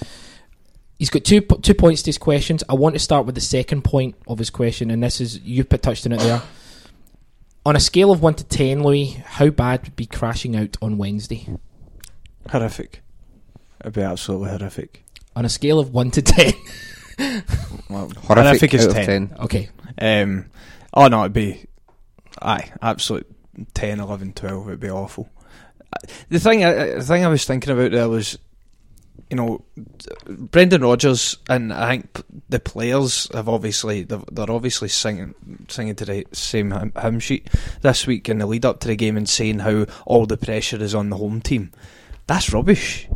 He's 0.98 1.08
got 1.08 1.24
two 1.24 1.40
two 1.40 1.74
points 1.74 2.02
to 2.02 2.08
his 2.08 2.18
questions. 2.18 2.64
I 2.68 2.74
want 2.74 2.94
to 2.94 2.98
start 2.98 3.26
with 3.26 3.34
the 3.34 3.40
second 3.40 3.82
point 3.84 4.16
of 4.26 4.38
his 4.38 4.50
question, 4.50 4.90
and 4.90 5.02
this 5.02 5.20
is 5.20 5.40
you 5.40 5.62
touched 5.64 6.04
on 6.06 6.12
it 6.12 6.18
there. 6.18 6.42
On 7.70 7.76
a 7.76 7.80
scale 7.80 8.10
of 8.10 8.20
one 8.20 8.34
to 8.34 8.42
ten, 8.42 8.82
Louis, 8.82 9.10
how 9.24 9.48
bad 9.50 9.84
would 9.84 9.94
be 9.94 10.04
crashing 10.04 10.56
out 10.56 10.76
on 10.82 10.98
Wednesday? 10.98 11.46
horrific. 12.48 13.00
It'd 13.80 13.92
be 13.92 14.02
absolutely 14.02 14.50
horrific. 14.50 15.04
On 15.36 15.44
a 15.44 15.48
scale 15.48 15.78
of 15.78 15.94
one 15.94 16.10
to 16.10 16.20
ten, 16.20 16.52
Well, 17.88 18.10
Horrific 18.24 18.74
is 18.74 18.86
out 18.86 18.90
of 18.90 18.96
10. 18.96 19.28
10. 19.28 19.36
okay. 19.42 19.68
Um, 20.00 20.46
oh 20.94 21.06
no, 21.06 21.20
it'd 21.20 21.32
be, 21.32 21.64
aye, 22.42 22.72
absolute 22.82 23.28
10, 23.74 24.00
11, 24.00 24.32
12. 24.32 24.66
It'd 24.66 24.80
be 24.80 24.90
awful. 24.90 25.30
Uh, 25.92 26.08
The 26.28 26.40
thing, 26.40 26.62
the 26.62 27.04
thing 27.06 27.24
I 27.24 27.28
was 27.28 27.44
thinking 27.44 27.72
about 27.72 27.92
there 27.92 28.08
was, 28.08 28.36
you 29.28 29.36
know, 29.36 29.64
Brendan 30.26 30.82
Rodgers 30.82 31.36
and 31.48 31.72
I 31.72 31.90
think 31.90 32.22
the 32.48 32.60
players 32.60 33.28
have 33.34 33.48
obviously 33.48 34.04
they're, 34.04 34.22
they're 34.30 34.50
obviously 34.50 34.88
singing 34.88 35.34
singing 35.68 35.94
to 35.96 36.04
the 36.04 36.26
same 36.32 36.70
hymn, 37.00 37.20
sheet 37.20 37.48
this 37.82 38.06
week 38.06 38.28
in 38.28 38.38
the 38.38 38.46
lead 38.46 38.64
up 38.64 38.80
to 38.80 38.88
the 38.88 38.96
game 38.96 39.16
and 39.16 39.28
saying 39.28 39.60
how 39.60 39.86
all 40.06 40.26
the 40.26 40.36
pressure 40.36 40.82
is 40.82 40.94
on 40.94 41.10
the 41.10 41.16
home 41.16 41.40
team. 41.40 41.72
That's 42.26 42.52
rubbish. 42.52 43.08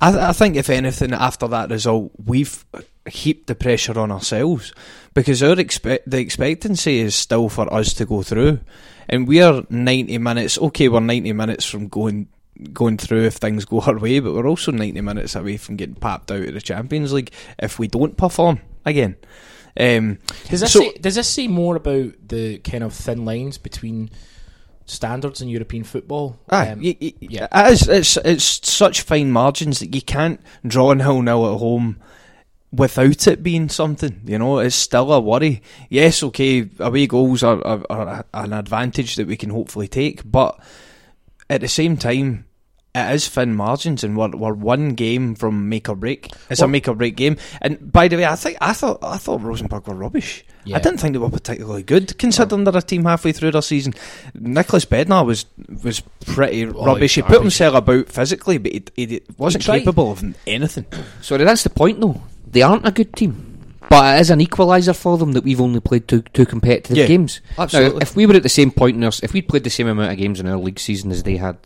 I, 0.00 0.10
th- 0.10 0.22
I 0.22 0.32
think 0.32 0.56
if 0.56 0.70
anything 0.70 1.12
after 1.12 1.48
that 1.48 1.70
result, 1.70 2.12
we've 2.24 2.64
heaped 3.08 3.46
the 3.46 3.54
pressure 3.54 3.98
on 3.98 4.10
ourselves 4.10 4.72
because 5.12 5.42
our 5.42 5.58
expect 5.58 6.08
the 6.08 6.18
expectancy 6.18 7.00
is 7.00 7.14
still 7.14 7.48
for 7.48 7.72
us 7.72 7.94
to 7.94 8.04
go 8.04 8.22
through, 8.22 8.60
and 9.08 9.26
we 9.28 9.40
are 9.42 9.64
ninety 9.70 10.18
minutes. 10.18 10.58
Okay, 10.58 10.88
we're 10.88 11.00
ninety 11.00 11.32
minutes 11.32 11.64
from 11.64 11.88
going 11.88 12.28
going 12.72 12.96
through 12.98 13.24
if 13.24 13.34
things 13.34 13.64
go 13.64 13.80
our 13.80 13.98
way, 13.98 14.20
but 14.20 14.32
we're 14.34 14.46
also 14.48 14.72
ninety 14.72 15.00
minutes 15.00 15.34
away 15.34 15.56
from 15.56 15.76
getting 15.76 15.96
papped 15.96 16.30
out 16.30 16.42
of 16.48 16.54
the 16.54 16.60
Champions 16.60 17.12
League 17.12 17.32
if 17.58 17.78
we 17.78 17.88
don't 17.88 18.16
perform 18.16 18.60
again. 18.84 19.16
Um, 19.78 20.18
Does 20.48 20.60
this 20.60 20.72
So- 20.72 20.80
say, 20.80 20.92
does 21.00 21.16
this 21.16 21.28
say 21.28 21.48
more 21.48 21.74
about 21.76 22.12
the 22.28 22.58
kind 22.58 22.84
of 22.84 22.92
thin 22.94 23.24
lines 23.24 23.58
between 23.58 24.10
standards 24.86 25.40
in 25.40 25.48
European 25.48 25.82
football. 25.82 26.38
Aye, 26.50 26.68
Um, 26.68 26.80
y- 26.82 26.96
y- 27.00 27.14
yeah. 27.20 27.48
it 27.52 27.72
is. 27.72 27.88
It's 27.88 28.16
it's 28.18 28.70
such 28.70 29.00
fine 29.00 29.30
margins 29.32 29.78
that 29.80 29.94
you 29.94 30.02
can't 30.02 30.40
draw 30.66 30.90
a 30.90 30.94
nil 30.94 31.22
nil 31.22 31.52
at 31.54 31.58
home 31.58 31.96
without 32.70 33.26
it 33.26 33.42
being 33.42 33.68
something. 33.68 34.20
You 34.26 34.38
know, 34.38 34.58
it's 34.58 34.76
still 34.76 35.10
a 35.12 35.20
worry. 35.20 35.62
Yes, 35.88 36.22
okay, 36.24 36.68
away 36.78 37.06
goals 37.06 37.42
are, 37.42 37.64
are, 37.66 37.82
are 37.90 38.24
an 38.34 38.52
advantage 38.52 39.16
that 39.16 39.26
we 39.26 39.36
can 39.36 39.50
hopefully 39.50 39.88
take, 39.88 40.20
but 40.30 40.58
at 41.54 41.60
the 41.60 41.68
same 41.68 41.96
time. 41.96 42.46
It 42.96 43.12
is 43.12 43.26
thin 43.26 43.56
margins, 43.56 44.04
and 44.04 44.16
we're, 44.16 44.28
we're 44.28 44.52
one 44.52 44.90
game 44.90 45.34
from 45.34 45.68
make 45.68 45.88
or 45.88 45.96
break. 45.96 46.30
It's 46.48 46.60
a 46.60 46.68
make 46.68 46.86
or 46.86 46.94
break 46.94 47.16
game. 47.16 47.38
And 47.60 47.90
by 47.92 48.06
the 48.06 48.14
way, 48.18 48.24
I 48.24 48.36
think 48.36 48.56
I 48.60 48.72
thought 48.72 49.00
I 49.02 49.18
thought 49.18 49.42
Rosenborg 49.42 49.88
were 49.88 49.94
rubbish. 49.94 50.44
Yeah. 50.64 50.76
I 50.76 50.78
didn't 50.78 51.00
think 51.00 51.12
they 51.12 51.18
were 51.18 51.28
particularly 51.28 51.82
good, 51.82 52.16
considering 52.18 52.62
they're 52.62 52.76
a 52.76 52.80
team 52.82 53.04
halfway 53.04 53.32
through 53.32 53.50
their 53.50 53.62
season. 53.62 53.94
Nicklas 54.38 54.86
Bendtner 54.86 55.26
was 55.26 55.44
was 55.82 56.04
pretty 56.24 56.66
Oh, 56.66 56.84
rubbish. 56.86 57.16
He 57.16 57.22
put 57.22 57.40
himself 57.40 57.74
about 57.74 58.08
physically, 58.10 58.58
but 58.58 58.70
he, 58.72 58.84
he 58.94 59.22
wasn't 59.38 59.64
He 59.64 59.72
capable 59.72 60.12
of 60.12 60.24
anything. 60.46 60.86
Sorry, 61.20 61.42
that's 61.42 61.64
the 61.64 61.70
point 61.70 62.00
though. 62.00 62.22
They 62.46 62.62
aren't 62.62 62.86
a 62.86 62.92
good 62.92 63.12
team. 63.16 63.53
But 64.00 64.16
it 64.18 64.20
is 64.22 64.30
an 64.30 64.40
equaliser 64.40 64.94
for 64.96 65.18
them 65.18 65.32
that 65.32 65.44
we've 65.44 65.60
only 65.60 65.80
played 65.80 66.08
two, 66.08 66.22
two 66.22 66.46
competitive 66.46 66.96
Yeah, 66.96 67.06
games. 67.06 67.40
absolutely. 67.58 67.98
Now, 67.98 68.02
if 68.02 68.16
we 68.16 68.26
were 68.26 68.34
at 68.34 68.42
the 68.42 68.48
same 68.48 68.70
point 68.70 68.96
in 68.96 69.04
our, 69.04 69.12
if 69.22 69.32
we'd 69.32 69.48
played 69.48 69.64
the 69.64 69.70
same 69.70 69.86
amount 69.88 70.12
of 70.12 70.18
games 70.18 70.40
in 70.40 70.46
our 70.48 70.56
league 70.56 70.78
season 70.78 71.10
as 71.10 71.22
they 71.22 71.36
had, 71.36 71.56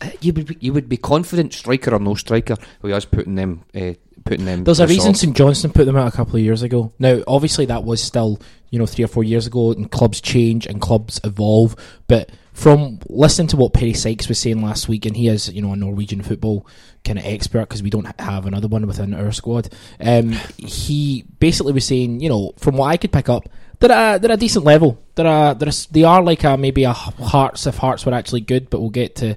uh, 0.00 0.10
you 0.20 0.32
would 0.32 0.46
be, 0.46 0.56
you 0.60 0.72
would 0.72 0.88
be 0.88 0.96
confident, 0.96 1.52
striker 1.52 1.92
or 1.94 1.98
no 1.98 2.14
striker, 2.14 2.56
with 2.82 2.92
us 2.92 3.04
putting 3.04 3.34
them 3.34 3.64
uh, 3.74 3.94
putting 4.24 4.44
them. 4.44 4.64
There's 4.64 4.80
a 4.80 4.86
reason 4.86 5.14
sword. 5.14 5.16
St 5.16 5.36
Johnstone 5.36 5.72
put 5.72 5.86
them 5.86 5.96
out 5.96 6.06
a 6.12 6.16
couple 6.16 6.36
of 6.36 6.42
years 6.42 6.62
ago. 6.62 6.92
Now, 6.98 7.20
obviously, 7.26 7.66
that 7.66 7.84
was 7.84 8.02
still 8.02 8.40
you 8.70 8.78
know 8.78 8.86
three 8.86 9.04
or 9.04 9.08
four 9.08 9.24
years 9.24 9.46
ago, 9.46 9.72
and 9.72 9.90
clubs 9.90 10.20
change 10.20 10.66
and 10.66 10.80
clubs 10.80 11.20
evolve. 11.24 11.74
But 12.06 12.30
from 12.52 13.00
listening 13.08 13.48
to 13.48 13.56
what 13.56 13.72
Perry 13.72 13.92
Sykes 13.92 14.28
was 14.28 14.38
saying 14.38 14.62
last 14.62 14.88
week, 14.88 15.04
and 15.04 15.16
he 15.16 15.28
is 15.28 15.52
you 15.52 15.62
know 15.62 15.72
a 15.72 15.76
Norwegian 15.76 16.22
football 16.22 16.64
kind 17.08 17.18
of 17.18 17.24
expert 17.24 17.62
because 17.62 17.82
we 17.82 17.90
don't 17.90 18.20
have 18.20 18.46
another 18.46 18.68
one 18.68 18.86
within 18.86 19.14
our 19.14 19.32
squad. 19.32 19.68
Um, 19.98 20.32
he 20.58 21.24
basically 21.40 21.72
was 21.72 21.86
saying, 21.86 22.20
you 22.20 22.28
know, 22.28 22.52
from 22.58 22.76
what 22.76 22.86
I 22.86 22.96
could 22.96 23.12
pick 23.12 23.28
up, 23.28 23.48
they're 23.80 24.16
a, 24.16 24.18
they're 24.18 24.32
a 24.32 24.36
decent 24.36 24.64
level. 24.64 25.02
They're 25.14 25.26
a, 25.26 25.54
they're 25.58 25.70
a, 25.70 25.92
they 25.92 26.04
are 26.04 26.22
like 26.22 26.44
a 26.44 26.56
maybe 26.56 26.84
a 26.84 26.92
Hearts 26.92 27.66
if 27.66 27.78
Hearts 27.78 28.04
were 28.04 28.14
actually 28.14 28.42
good, 28.42 28.70
but 28.70 28.80
we'll 28.80 28.90
get 28.90 29.16
to 29.16 29.36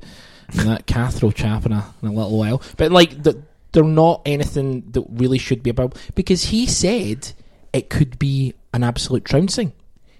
that 0.53 0.85
Cathro 0.87 1.33
chap 1.33 1.65
in 1.65 1.71
a, 1.71 1.93
in 2.01 2.09
a 2.09 2.13
little 2.13 2.37
while. 2.37 2.61
But 2.77 2.91
like 2.91 3.23
the, 3.23 3.41
they're 3.71 3.83
not 3.83 4.21
anything 4.25 4.91
that 4.91 5.05
really 5.09 5.37
should 5.37 5.63
be 5.63 5.69
about 5.69 5.97
because 6.13 6.45
he 6.45 6.65
said 6.65 7.31
it 7.71 7.89
could 7.89 8.19
be 8.19 8.53
an 8.73 8.83
absolute 8.83 9.25
trouncing. 9.25 9.73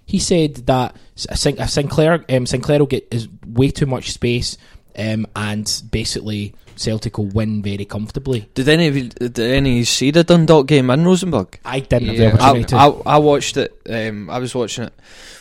He 0.05 0.19
said 0.19 0.55
that 0.67 0.95
Sin- 1.15 1.67
Sinclair 1.67 2.25
um, 2.29 2.45
Sinclair 2.45 2.79
will 2.79 2.85
get 2.85 3.07
is 3.11 3.27
way 3.45 3.71
too 3.71 3.85
much 3.85 4.11
space, 4.11 4.57
um, 4.97 5.27
and 5.35 5.83
basically 5.91 6.53
Celtic 6.75 7.17
will 7.17 7.25
win 7.27 7.61
very 7.61 7.85
comfortably. 7.85 8.49
Did 8.53 8.69
any 8.69 8.87
of 8.87 8.95
you, 8.97 9.09
did 9.09 9.39
any 9.39 9.71
of 9.71 9.77
you 9.77 9.85
see 9.85 10.11
the 10.11 10.23
Dundalk 10.23 10.67
game 10.67 10.89
in 10.89 11.05
Rosenborg? 11.05 11.59
I 11.65 11.79
didn't 11.81 12.07
have 12.09 12.15
Yeah. 12.17 12.31
the 12.31 12.41
I, 12.41 12.49
opportunity. 12.49 12.69
to. 12.69 12.75
I, 12.77 13.15
I 13.15 13.17
watched 13.17 13.57
it. 13.57 13.81
Um, 13.89 14.29
I 14.29 14.39
was 14.39 14.55
watching 14.55 14.85
it 14.85 14.93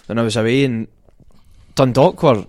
when 0.07 0.19
I 0.19 0.23
was 0.23 0.37
away, 0.37 0.65
and 0.65 0.89
Dundalk 1.75 2.23
were 2.23 2.47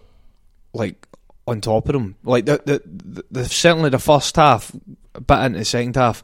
like 0.74 1.08
on 1.48 1.62
top 1.62 1.88
of 1.90 1.94
them. 1.94 2.16
Like 2.24 2.46
the, 2.46 2.62
the, 2.66 2.82
the, 2.86 3.26
the 3.32 3.46
certainly 3.50 3.90
the 3.90 4.00
first 4.00 4.36
half, 4.36 4.72
a 5.16 5.22
bit 5.22 5.40
into 5.40 5.60
the 5.60 5.66
second 5.66 5.96
half, 5.96 6.24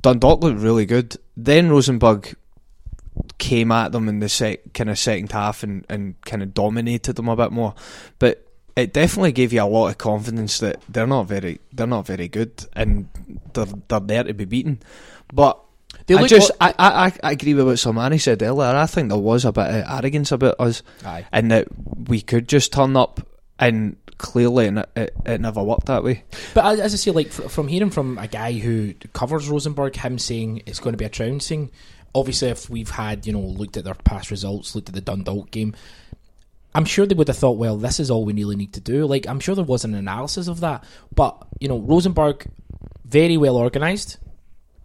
Dundalk 0.00 0.42
looked 0.42 0.60
really 0.60 0.86
good. 0.86 1.16
Then 1.36 1.70
Rosenborg 1.70 2.34
came 3.38 3.72
at 3.72 3.92
them 3.92 4.08
in 4.08 4.20
the 4.20 4.28
sec, 4.28 4.72
kind 4.74 4.90
of 4.90 4.98
second 4.98 5.32
half 5.32 5.62
and, 5.62 5.84
and 5.88 6.20
kind 6.22 6.42
of 6.42 6.54
dominated 6.54 7.14
them 7.16 7.28
a 7.28 7.36
bit 7.36 7.50
more. 7.52 7.74
But 8.18 8.46
it 8.78 8.92
definitely 8.92 9.32
gave 9.32 9.52
you 9.52 9.62
a 9.62 9.64
lot 9.64 9.88
of 9.88 9.98
confidence 9.98 10.60
that 10.60 10.80
they're 10.88 11.06
not 11.06 11.24
very 11.26 11.60
they're 11.72 11.86
not 11.86 12.06
very 12.06 12.28
good 12.28 12.64
and 12.74 13.08
they're 13.52 13.66
they're 13.88 14.00
there 14.00 14.24
to 14.24 14.34
be 14.34 14.44
beaten. 14.44 14.80
But 15.32 15.58
They 16.06 16.14
I 16.14 16.26
just 16.26 16.50
what- 16.58 16.76
I, 16.78 17.06
I, 17.06 17.28
I 17.28 17.32
agree 17.32 17.54
with 17.54 17.66
what 17.66 17.76
Sermanni 17.76 18.20
said 18.20 18.42
earlier. 18.42 18.68
I 18.76 18.86
think 18.86 19.08
there 19.08 19.18
was 19.18 19.44
a 19.44 19.52
bit 19.52 19.66
of 19.66 19.84
arrogance 19.98 20.32
about 20.32 20.56
us 20.60 20.82
Aye. 21.04 21.26
and 21.32 21.50
that 21.50 21.66
we 22.08 22.20
could 22.20 22.48
just 22.48 22.72
turn 22.72 22.96
up 22.96 23.20
and 23.58 23.96
clearly 24.18 24.66
it, 24.66 24.88
it, 24.96 25.16
it 25.26 25.40
never 25.40 25.62
worked 25.62 25.86
that 25.86 26.04
way. 26.04 26.22
But 26.54 26.64
as 26.64 26.80
as 26.80 26.94
I 26.94 26.96
say, 26.96 27.10
like 27.10 27.30
from 27.30 27.68
hearing 27.68 27.90
from 27.90 28.16
a 28.18 28.28
guy 28.28 28.52
who 28.52 28.94
covers 29.12 29.48
Rosenborg, 29.48 29.96
him 29.96 30.18
saying 30.18 30.62
it's 30.66 30.80
going 30.80 30.92
to 30.92 30.98
be 30.98 31.04
a 31.04 31.08
trouncing. 31.10 31.70
Obviously, 32.14 32.48
if 32.48 32.70
we've 32.70 32.90
had 32.90 33.26
you 33.26 33.32
know 33.32 33.40
looked 33.40 33.76
at 33.76 33.84
their 33.84 33.94
past 33.94 34.30
results, 34.30 34.74
looked 34.74 34.88
at 34.88 34.94
the 34.94 35.00
Dundalk 35.00 35.50
game, 35.50 35.74
I'm 36.78 36.84
sure 36.84 37.06
they 37.06 37.14
would 37.16 37.26
have 37.26 37.36
thought, 37.36 37.58
well, 37.58 37.76
this 37.76 37.98
is 37.98 38.08
all 38.08 38.24
we 38.24 38.32
really 38.32 38.54
need 38.54 38.72
to 38.74 38.80
do. 38.80 39.04
Like 39.04 39.26
I'm 39.26 39.40
sure 39.40 39.56
there 39.56 39.64
was 39.64 39.84
an 39.84 39.94
analysis 39.96 40.46
of 40.46 40.60
that, 40.60 40.84
but 41.12 41.36
you 41.58 41.66
know 41.66 41.80
Rosenborg, 41.80 42.46
very 43.04 43.36
well 43.36 43.56
organised. 43.56 44.18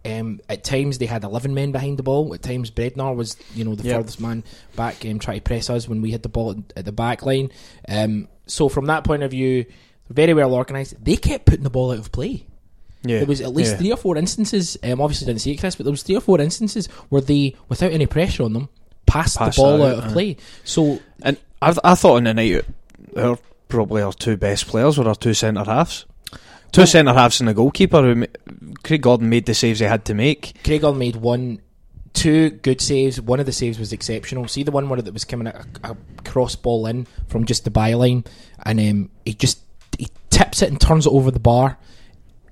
Um, 0.04 0.40
at 0.48 0.64
times 0.64 0.98
they 0.98 1.06
had 1.06 1.22
11 1.22 1.54
men 1.54 1.70
behind 1.70 1.96
the 1.98 2.02
ball. 2.02 2.34
At 2.34 2.42
times 2.42 2.72
Bendtner 2.72 3.14
was, 3.14 3.36
you 3.54 3.64
know, 3.64 3.76
the 3.76 3.84
Yep. 3.84 3.96
furthest 3.96 4.20
man 4.20 4.42
back, 4.74 5.06
um, 5.06 5.20
trying 5.20 5.38
to 5.38 5.42
press 5.42 5.70
us 5.70 5.88
when 5.88 6.02
we 6.02 6.10
had 6.10 6.24
the 6.24 6.28
ball 6.28 6.56
at 6.76 6.84
the 6.84 6.90
back 6.92 7.24
line. 7.24 7.50
Um, 7.88 8.26
so 8.46 8.68
from 8.68 8.86
that 8.86 9.04
point 9.04 9.22
of 9.22 9.30
view, 9.30 9.64
very 10.10 10.34
well 10.34 10.52
organised. 10.52 11.02
They 11.02 11.14
kept 11.16 11.46
putting 11.46 11.62
the 11.62 11.70
ball 11.70 11.92
out 11.92 11.98
of 12.00 12.10
play. 12.10 12.44
Yeah, 13.04 13.18
There 13.18 13.26
was 13.26 13.40
at 13.40 13.54
least 13.54 13.78
three 13.78 13.92
or 13.92 13.96
four 13.96 14.16
instances. 14.16 14.76
Um, 14.82 15.00
obviously 15.00 15.26
didn't 15.26 15.42
see 15.42 15.52
it, 15.52 15.58
Chris, 15.60 15.76
but 15.76 15.84
there 15.84 15.92
was 15.92 16.02
three 16.02 16.16
or 16.16 16.20
four 16.20 16.40
instances 16.40 16.86
where 17.08 17.22
they, 17.22 17.54
without 17.68 17.92
any 17.92 18.06
pressure 18.06 18.42
on 18.42 18.52
them, 18.52 18.68
passed 19.06 19.38
Passed 19.38 19.56
the 19.56 19.62
ball 19.62 19.82
out, 19.82 19.92
out, 19.92 19.98
of 19.98 20.04
uh. 20.10 20.12
play. 20.12 20.36
So 20.64 21.00
And 21.22 21.38
I, 21.70 21.92
I 21.92 21.94
thought 21.94 22.16
on 22.16 22.24
the 22.24 22.34
night, 22.34 22.64
our 23.16 23.38
probably 23.68 24.02
our 24.02 24.12
two 24.12 24.36
best 24.36 24.66
players 24.66 24.98
were 24.98 25.08
our 25.08 25.14
two 25.14 25.34
centre 25.34 25.64
halves. 25.64 26.04
Two 26.72 26.80
Well- 26.82 26.86
centre 26.86 27.12
halves 27.14 27.40
and 27.40 27.48
the 27.48 27.54
goalkeeper. 27.54 28.02
Who, 28.02 28.14
ma- 28.16 28.26
Craig 28.82 29.02
Gordon 29.02 29.28
made 29.28 29.46
the 29.46 29.54
saves 29.54 29.80
he 29.80 29.86
had 29.86 30.04
to 30.06 30.14
make. 30.14 30.62
Craig 30.64 30.84
All 30.84 30.92
made 30.92 31.16
one, 31.16 31.60
two 32.12 32.50
good 32.50 32.80
saves. 32.80 33.20
One 33.20 33.40
of 33.40 33.46
the 33.46 33.52
saves 33.52 33.78
was 33.78 33.92
exceptional. 33.92 34.48
See 34.48 34.62
the 34.62 34.72
one 34.72 34.88
where 34.88 35.00
that 35.00 35.12
was 35.12 35.24
coming 35.24 35.46
a, 35.46 35.64
a 35.84 35.96
cross 36.24 36.56
ball 36.56 36.86
in 36.86 37.06
from 37.28 37.44
just 37.44 37.64
the 37.64 37.70
byline, 37.70 38.26
and 38.64 38.78
um, 38.80 39.10
he 39.24 39.34
just 39.34 39.60
he 39.98 40.08
tips 40.30 40.62
it 40.62 40.68
and 40.70 40.80
turns 40.80 41.06
it 41.06 41.10
over 41.12 41.30
the 41.30 41.40
bar. 41.40 41.78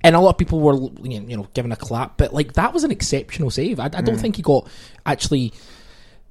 And 0.05 0.15
a 0.17 0.19
lot 0.19 0.31
of 0.31 0.37
people 0.37 0.59
were, 0.59 0.75
you 1.07 1.21
know, 1.37 1.47
giving 1.53 1.71
a 1.71 1.77
clap, 1.77 2.17
but 2.17 2.33
like 2.33 2.53
that 2.53 2.73
was 2.73 2.83
an 2.83 2.91
exceptional 2.91 3.49
save. 3.51 3.79
I, 3.79 3.85
I 3.85 4.01
don't 4.01 4.17
think 4.17 4.35
he 4.37 4.41
got 4.41 4.67
actually. 5.05 5.53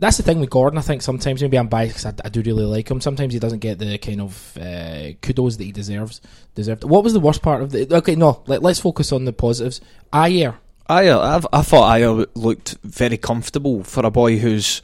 That's 0.03 0.17
the 0.17 0.25
thing 0.25 0.41
with 0.41 0.51
Gordon. 0.51 0.81
I 0.81 0.83
think 0.83 1.01
sometimes 1.01 1.43
maybe 1.43 1.57
I'm 1.57 1.69
biased 1.69 1.95
because 1.95 2.07
I, 2.07 2.27
I 2.27 2.29
do 2.29 2.43
really 2.43 2.65
like 2.65 2.91
him. 2.91 3.01
Sometimes 3.01 3.35
he 3.35 3.39
doesn't 3.39 3.61
get 3.61 3.79
the 3.79 3.99
kind 3.99 4.21
of 4.21 4.59
uh, 4.61 5.13
kudos 5.23 5.59
that 5.59 5.63
he 5.63 5.71
deserves. 5.71 6.21
Deserved. 6.57 6.83
What 6.83 7.05
was 7.05 7.13
the 7.13 7.21
worst 7.21 7.41
part 7.41 7.63
of 7.63 7.71
the? 7.71 7.95
Okay, 7.99 8.17
no. 8.17 8.43
Let, 8.49 8.65
let's 8.65 8.81
focus 8.81 9.13
on 9.13 9.27
the 9.27 9.33
positives. 9.33 9.81
Ajer, 10.13 10.57
Ajer, 10.91 11.21
I've, 11.21 11.47
I 11.53 11.63
thought 11.63 11.97
Ajer 11.97 12.27
looked 12.35 12.79
very 12.83 13.17
comfortable 13.17 13.85
for 13.85 14.05
a 14.05 14.11
boy 14.11 14.39
who's 14.39 14.83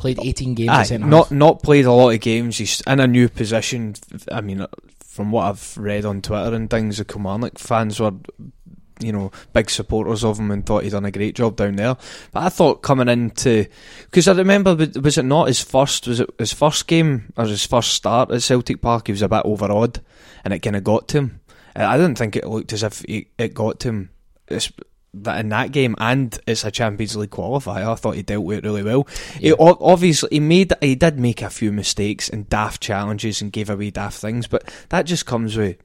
played 0.00 0.18
18 0.20 0.54
games 0.54 0.90
aye, 0.90 0.96
not 0.96 1.26
half. 1.26 1.30
not 1.30 1.62
played 1.62 1.84
a 1.84 1.92
lot 1.92 2.10
of 2.10 2.20
games. 2.20 2.58
He's 2.58 2.80
in 2.80 2.98
a 2.98 3.06
new 3.06 3.28
position. 3.28 3.94
I 4.32 4.40
mean, 4.40 4.66
from 5.04 5.30
what 5.30 5.44
I've 5.44 5.78
read 5.78 6.04
on 6.04 6.20
Twitter 6.20 6.52
and 6.52 6.68
things, 6.68 6.98
the 6.98 7.04
Kilmarnock 7.04 7.60
fans 7.60 8.00
were, 8.00 8.14
you 9.00 9.12
know, 9.12 9.30
big 9.52 9.68
supporters 9.70 10.24
of 10.24 10.38
him 10.38 10.50
and 10.50 10.64
thought 10.64 10.82
he'd 10.84 10.90
done 10.90 11.04
a 11.04 11.10
great 11.10 11.34
job 11.34 11.56
down 11.56 11.76
there. 11.76 11.96
But 12.32 12.42
I 12.44 12.48
thought 12.48 12.82
coming 12.82 13.08
into 13.08 13.66
because 14.04 14.26
I 14.28 14.32
remember 14.32 14.74
was 15.00 15.18
it 15.18 15.24
not 15.24 15.48
his 15.48 15.60
first 15.62 16.06
was 16.06 16.20
it 16.20 16.30
his 16.38 16.52
first 16.52 16.86
game 16.86 17.32
or 17.36 17.44
his 17.46 17.66
first 17.66 17.92
start 17.92 18.30
at 18.30 18.42
Celtic 18.42 18.80
Park? 18.80 19.08
He 19.08 19.12
was 19.12 19.22
a 19.22 19.28
bit 19.28 19.42
overawed, 19.44 20.00
and 20.44 20.54
it 20.54 20.60
kind 20.60 20.76
of 20.76 20.84
got 20.84 21.08
to 21.08 21.18
him. 21.18 21.40
I 21.74 21.98
didn't 21.98 22.16
think 22.16 22.36
it 22.36 22.46
looked 22.46 22.72
as 22.72 22.82
if 22.82 23.00
he, 23.06 23.28
it 23.36 23.52
got 23.52 23.80
to 23.80 23.88
him. 23.88 24.10
It's, 24.48 24.72
that 25.18 25.40
in 25.40 25.48
that 25.48 25.72
game, 25.72 25.94
and 25.98 26.38
it's 26.46 26.64
a 26.64 26.70
Champions 26.70 27.16
League 27.16 27.30
qualifier. 27.30 27.90
I 27.90 27.94
thought 27.94 28.16
he 28.16 28.22
dealt 28.22 28.44
with 28.44 28.58
it 28.58 28.64
really 28.64 28.82
well. 28.82 29.06
He, 29.38 29.48
Yeah. 29.48 29.54
o- 29.58 29.78
obviously, 29.80 30.28
he 30.30 30.40
made 30.40 30.72
he 30.82 30.94
did 30.94 31.18
make 31.18 31.40
a 31.42 31.48
few 31.50 31.72
mistakes 31.72 32.28
and 32.28 32.48
daft 32.50 32.82
challenges 32.82 33.40
and 33.40 33.50
gave 33.52 33.70
away 33.70 33.90
daft 33.90 34.20
things, 34.20 34.46
but 34.46 34.70
that 34.90 35.02
just 35.06 35.24
comes 35.26 35.56
with 35.56 35.76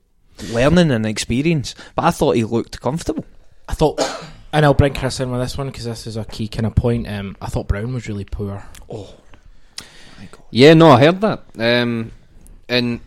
learning 0.50 0.92
and 0.92 1.06
experience. 1.06 1.76
But 1.96 2.06
I 2.06 2.12
thought 2.12 2.36
he 2.36 2.44
looked 2.44 2.82
comfortable. 2.82 3.26
I 3.70 3.74
thought, 3.74 4.00
and 4.54 4.66
I'll 4.66 4.74
bring 4.74 4.94
Chris 4.94 5.20
in 5.20 5.32
with 5.32 5.42
this 5.42 5.58
one 5.58 5.68
because 5.68 5.86
this 5.86 6.08
is 6.08 6.18
a 6.18 6.26
key 6.26 6.48
kind 6.48 6.66
of 6.66 6.76
point. 6.76 7.08
Um, 7.08 7.36
I 7.42 7.48
thought 7.48 7.68
Brown 7.68 7.94
was 7.94 8.08
really 8.08 8.26
poor. 8.26 8.64
Oh, 8.90 9.16
yeah, 10.52 10.74
no, 10.74 10.92
I 10.92 11.00
heard 11.00 11.22
that. 11.22 11.44
Um, 11.58 12.12
and 12.68 13.00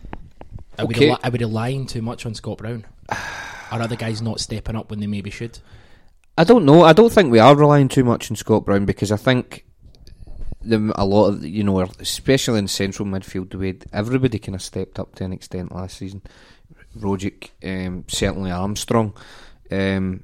Are, 0.79 0.85
we 0.85 0.95
Okay. 0.95 1.05
rely, 1.05 1.19
are 1.23 1.31
we 1.31 1.39
relying 1.39 1.85
too 1.85 2.01
much 2.01 2.25
on 2.25 2.33
Scott 2.33 2.57
Brown? 2.57 2.85
Are 3.71 3.81
other 3.81 3.95
guys 3.95 4.21
not 4.21 4.39
stepping 4.39 4.75
up 4.75 4.89
when 4.89 4.99
they 4.99 5.07
maybe 5.07 5.29
should? 5.29 5.59
I 6.37 6.43
don't 6.43 6.65
know. 6.65 6.83
I 6.83 6.93
don't 6.93 7.11
think 7.11 7.31
we 7.31 7.39
are 7.39 7.55
relying 7.55 7.87
too 7.87 8.03
much 8.03 8.29
on 8.29 8.35
Scott 8.35 8.65
Brown 8.65 8.85
because 8.85 9.11
I 9.11 9.17
think 9.17 9.65
the, 10.61 10.91
a 10.95 11.05
lot 11.05 11.27
of 11.29 11.45
you 11.45 11.63
know, 11.63 11.81
especially 11.99 12.59
in 12.59 12.67
central 12.67 13.07
midfield, 13.07 13.51
the 13.51 13.57
way 13.57 13.77
everybody 13.93 14.37
kind 14.39 14.55
of 14.55 14.61
stepped 14.61 14.99
up 14.99 15.15
to 15.15 15.23
an 15.23 15.33
extent 15.33 15.73
last 15.73 15.97
season. 15.97 16.21
Rogic, 16.97 17.49
um, 17.63 18.05
certainly 18.07 18.51
Armstrong, 18.51 19.13
um, 19.71 20.23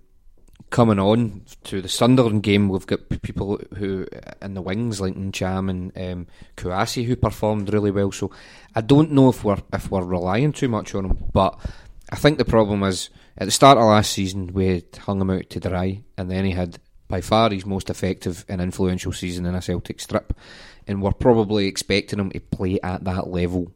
coming 0.69 0.99
on 0.99 1.41
to 1.65 1.81
the 1.81 1.89
Sunderland 1.89 2.43
game, 2.43 2.69
we've 2.69 2.87
got 2.87 3.09
p- 3.09 3.19
people 3.19 3.59
who 3.77 4.07
in 4.41 4.53
the 4.53 4.61
wings 4.61 4.99
like 4.99 5.15
Ntcham 5.15 5.69
and 5.69 5.97
um, 5.97 6.27
Kouassi 6.55 7.05
who 7.05 7.15
performed 7.15 7.71
really 7.71 7.91
well. 7.91 8.11
So 8.11 8.31
I 8.73 8.81
don't 8.81 9.11
know 9.11 9.29
if 9.29 9.43
we're 9.43 9.61
if 9.73 9.91
we're 9.91 10.03
relying 10.03 10.53
too 10.53 10.69
much 10.69 10.95
on 10.95 11.07
them, 11.07 11.29
but 11.33 11.59
I 12.09 12.15
think 12.15 12.37
the 12.37 12.45
problem 12.45 12.83
is 12.83 13.09
at 13.37 13.45
the 13.45 13.51
start 13.51 13.77
of 13.77 13.83
last 13.83 14.11
season 14.11 14.53
we 14.53 14.67
had 14.67 14.95
hung 14.97 15.21
him 15.21 15.29
out 15.29 15.49
to 15.51 15.59
dry, 15.59 16.03
and 16.17 16.31
then 16.31 16.45
he 16.45 16.51
had 16.51 16.79
by 17.07 17.21
far 17.21 17.49
his 17.51 17.65
most 17.65 17.89
effective 17.89 18.45
and 18.47 18.61
influential 18.61 19.11
season 19.11 19.45
in 19.45 19.53
a 19.53 19.61
Celtic 19.61 19.99
strip, 19.99 20.33
and 20.87 21.01
we're 21.01 21.11
probably 21.11 21.67
expecting 21.67 22.19
him 22.19 22.31
to 22.31 22.39
play 22.39 22.79
at 22.81 23.03
that 23.03 23.27
level 23.27 23.73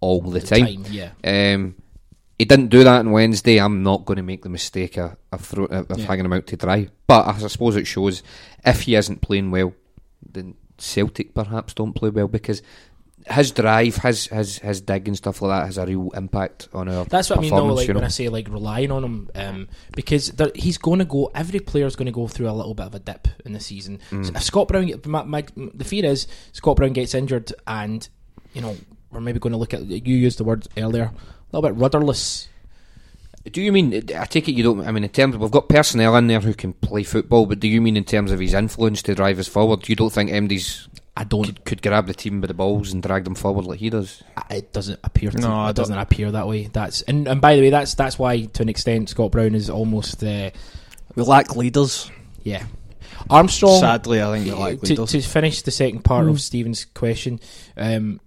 all 0.00 0.22
the 0.22 0.40
time. 0.40 0.84
yeah. 0.90 1.10
Um, 1.22 1.76
he 2.40 2.46
didn't 2.46 2.68
do 2.68 2.82
that 2.84 3.00
on 3.00 3.10
Wednesday. 3.10 3.58
I'm 3.58 3.82
not 3.82 4.06
going 4.06 4.16
to 4.16 4.22
make 4.22 4.44
the 4.44 4.48
mistake 4.48 4.96
of, 4.96 5.14
of, 5.30 5.42
throw, 5.42 5.66
of 5.66 5.98
Yeah. 5.98 6.06
hanging 6.06 6.24
him 6.24 6.32
out 6.32 6.46
to 6.46 6.56
dry. 6.56 6.88
But 7.06 7.26
I 7.26 7.36
suppose 7.36 7.76
it 7.76 7.86
shows 7.86 8.22
if 8.64 8.80
he 8.80 8.94
isn't 8.94 9.20
playing 9.20 9.50
well, 9.50 9.74
then 10.26 10.54
Celtic 10.78 11.34
perhaps 11.34 11.74
don't 11.74 11.92
play 11.92 12.08
well 12.08 12.28
because 12.28 12.62
his 13.30 13.50
drive, 13.50 13.96
his 13.96 14.28
his 14.28 14.58
his 14.60 14.80
dig 14.80 15.06
and 15.06 15.18
stuff 15.18 15.42
like 15.42 15.50
that 15.50 15.66
has 15.66 15.76
a 15.76 15.84
real 15.84 16.08
impact 16.14 16.70
on 16.72 16.88
our 16.88 17.04
That's 17.04 17.28
what 17.28 17.40
I 17.40 17.42
mean, 17.42 17.50
though. 17.50 17.66
Like 17.66 17.88
you 17.88 17.92
when? 17.92 18.04
I 18.04 18.08
say 18.08 18.30
like 18.30 18.48
relying 18.48 18.90
on 18.90 19.04
him, 19.04 19.30
um, 19.34 19.68
because 19.94 20.28
there, 20.28 20.50
he's 20.54 20.78
going 20.78 21.00
to 21.00 21.04
go. 21.04 21.30
Every 21.34 21.60
player's 21.60 21.94
going 21.94 22.06
to 22.06 22.12
go 22.12 22.26
through 22.26 22.48
a 22.48 22.56
little 22.56 22.72
bit 22.72 22.86
of 22.86 22.94
a 22.94 23.00
dip 23.00 23.28
in 23.44 23.52
the 23.52 23.60
season. 23.60 24.00
Mm. 24.10 24.24
So 24.24 24.32
if 24.34 24.42
Scott 24.42 24.68
Brown, 24.68 24.90
my, 25.04 25.24
my, 25.24 25.44
the 25.74 25.84
fear 25.84 26.06
is 26.06 26.26
Scott 26.52 26.78
Brown 26.78 26.94
gets 26.94 27.14
injured, 27.14 27.52
and 27.66 28.08
you 28.54 28.62
know 28.62 28.74
we're 29.10 29.20
maybe 29.20 29.40
going 29.40 29.52
to 29.52 29.58
look 29.58 29.74
at. 29.74 29.84
You 29.84 30.16
used 30.16 30.38
the 30.38 30.44
word 30.44 30.66
earlier, 30.78 31.10
a 31.52 31.56
little 31.56 31.70
bit 31.70 31.80
rudderless. 31.80 32.48
Do 33.50 33.62
you 33.62 33.72
mean? 33.72 33.94
I 34.14 34.26
take 34.26 34.48
it 34.48 34.52
you 34.52 34.62
don't. 34.62 34.86
I 34.86 34.92
mean, 34.92 35.02
in 35.04 35.08
terms 35.10 35.34
of, 35.34 35.40
we've 35.40 35.50
got 35.50 35.68
personnel 35.68 36.14
in 36.16 36.26
there 36.26 36.40
who 36.40 36.52
can 36.52 36.74
play 36.74 37.02
football, 37.02 37.46
but 37.46 37.58
do 37.58 37.68
you 37.68 37.80
mean 37.80 37.96
in 37.96 38.04
terms 38.04 38.32
of 38.32 38.38
his 38.38 38.52
influence 38.52 39.02
to 39.04 39.14
drive 39.14 39.38
us 39.38 39.48
forward? 39.48 39.88
You 39.88 39.96
don't 39.96 40.12
think 40.12 40.30
MD's 40.30 40.88
I 41.16 41.24
don't. 41.24 41.44
could, 41.44 41.64
could 41.64 41.82
grab 41.82 42.06
the 42.06 42.12
team 42.12 42.42
by 42.42 42.48
the 42.48 42.54
balls 42.54 42.92
and 42.92 43.02
drag 43.02 43.24
them 43.24 43.34
forward 43.34 43.64
like 43.64 43.78
he 43.78 43.88
does? 43.88 44.22
It 44.50 44.74
doesn't 44.74 45.00
appear. 45.04 45.30
To, 45.30 45.38
No, 45.38 45.66
it 45.68 45.74
doesn't 45.76 45.96
appear 45.98 46.30
that 46.32 46.46
way. 46.46 46.64
That's 46.66 47.00
and, 47.02 47.26
and 47.26 47.40
by 47.40 47.56
the 47.56 47.62
way, 47.62 47.70
that's 47.70 47.94
that's 47.94 48.18
why 48.18 48.42
to 48.42 48.62
an 48.62 48.68
extent 48.68 49.08
Scott 49.08 49.30
Brown 49.32 49.54
is 49.54 49.70
almost 49.70 50.22
uh, 50.22 50.50
We 51.14 51.22
lack 51.22 51.56
leaders. 51.56 52.10
yeah. 52.44 52.66
Armstrong. 53.30 53.80
Sadly, 53.80 54.20
I 54.22 54.32
think 54.32 54.44
we 54.46 54.52
lack 54.52 54.80
to, 54.80 54.86
leaders. 54.86 55.10
to 55.12 55.20
finish 55.22 55.62
the 55.62 55.70
second 55.70 56.04
part 56.04 56.26
Mm. 56.26 56.30
of 56.30 56.40
Stephen's 56.42 56.84
question, 56.84 57.40
um, 57.78 58.20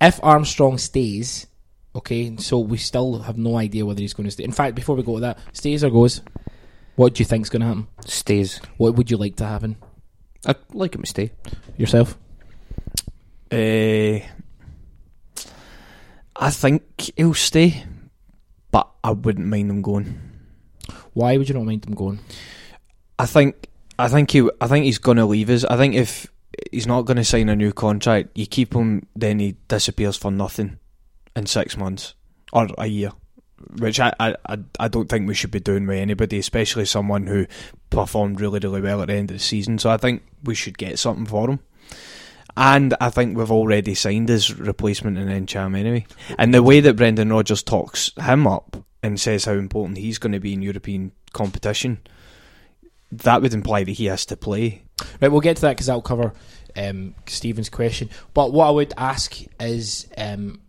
if 0.00 0.20
Armstrong 0.22 0.78
stays, 0.78 1.47
okay, 1.94 2.36
so 2.36 2.58
we 2.58 2.78
still 2.78 3.20
have 3.20 3.38
no 3.38 3.56
idea 3.56 3.84
whether 3.84 4.00
he's 4.00 4.14
going 4.14 4.26
to 4.26 4.30
stay. 4.30 4.44
In 4.44 4.52
fact, 4.52 4.74
before 4.74 4.96
we 4.96 5.02
go 5.02 5.16
to 5.16 5.20
that, 5.20 5.38
stays 5.52 5.84
or 5.84 5.90
goes, 5.90 6.22
what 6.96 7.14
do 7.14 7.20
you 7.20 7.24
think's 7.24 7.48
going 7.48 7.60
to 7.60 7.66
happen? 7.66 7.88
Stays. 8.06 8.60
What 8.76 8.94
would 8.94 9.10
you 9.10 9.16
like 9.16 9.36
to 9.36 9.46
happen 9.46 9.76
I'd 10.46 10.56
like 10.72 10.94
him 10.94 11.02
to 11.02 11.06
stay. 11.06 11.32
yourself? 11.76 12.16
Uh, 13.50 14.20
I 16.36 16.50
think 16.50 17.10
he'll 17.16 17.34
stay, 17.34 17.84
but 18.70 18.88
I 19.02 19.10
wouldn't 19.10 19.46
mind 19.46 19.70
him 19.70 19.82
going. 19.82 20.20
Why 21.14 21.36
would 21.36 21.48
you 21.48 21.54
not 21.54 21.64
mind 21.64 21.84
him 21.84 21.94
going? 21.94 22.20
I 23.18 23.26
think 23.26 23.68
I 23.98 24.08
think 24.08 24.30
he 24.30 24.48
I 24.60 24.68
think 24.68 24.84
he's 24.84 24.98
gonna 24.98 25.26
leave 25.26 25.50
us. 25.50 25.64
I 25.64 25.76
think 25.76 25.94
if 25.94 26.30
he's 26.70 26.86
not 26.86 27.02
gonna 27.02 27.24
sign 27.24 27.48
a 27.48 27.56
new 27.56 27.72
contract, 27.72 28.30
you 28.36 28.46
keep 28.46 28.74
him, 28.74 29.06
then 29.16 29.40
he 29.40 29.56
disappears 29.66 30.16
for 30.16 30.30
nothing 30.30 30.78
in 31.38 31.46
six 31.46 31.76
months 31.76 32.14
or 32.52 32.68
a 32.76 32.86
year. 32.86 33.12
Which 33.78 33.98
I, 33.98 34.12
I, 34.20 34.36
I- 34.78 34.88
don't 34.88 35.08
think 35.08 35.26
we 35.26 35.34
should 35.34 35.50
be 35.50 35.58
doing 35.60 35.86
with 35.86 35.98
anybody, 35.98 36.38
especially 36.38 36.84
someone 36.84 37.26
who 37.26 37.46
performed 37.90 38.40
really, 38.40 38.60
really 38.60 38.80
well 38.80 39.02
at 39.02 39.08
the 39.08 39.14
end 39.14 39.30
of 39.30 39.36
the 39.36 39.42
season. 39.42 39.78
So 39.78 39.90
I 39.90 39.96
think 39.96 40.22
we 40.44 40.54
should 40.54 40.78
get 40.78 40.98
something 40.98 41.26
for 41.26 41.50
him. 41.50 41.60
And 42.56 42.94
I 43.00 43.10
think 43.10 43.36
we've 43.36 43.50
already 43.50 43.94
signed 43.94 44.28
his 44.28 44.56
replacement 44.56 45.18
in 45.18 45.28
Ntcham 45.28 45.76
anyway. 45.76 46.06
And 46.38 46.54
the 46.54 46.62
way 46.62 46.80
that 46.80 46.94
Brendan 46.96 47.32
Rodgers 47.32 47.62
talks 47.62 48.12
him 48.20 48.46
up 48.46 48.76
and 49.02 49.18
says 49.20 49.44
how 49.44 49.52
important 49.52 49.98
he's 49.98 50.18
going 50.18 50.32
to 50.32 50.40
be 50.40 50.52
in 50.54 50.62
European 50.62 51.12
competition, 51.32 51.98
that 53.10 53.42
would 53.42 53.54
imply 53.54 53.84
that 53.84 53.92
he 53.92 54.06
has 54.06 54.24
to 54.26 54.36
play. 54.36 54.82
Right, 55.20 55.30
we'll 55.30 55.40
get 55.40 55.56
to 55.56 55.62
that 55.62 55.70
because 55.70 55.86
that'll 55.86 56.02
cover 56.02 56.32
um, 56.76 57.14
Stephen's 57.26 57.68
question. 57.70 58.08
But 58.34 58.52
what 58.52 58.66
I 58.68 58.70
would 58.70 58.94
ask 58.96 59.36
is 59.60 60.08
um, 60.16 60.60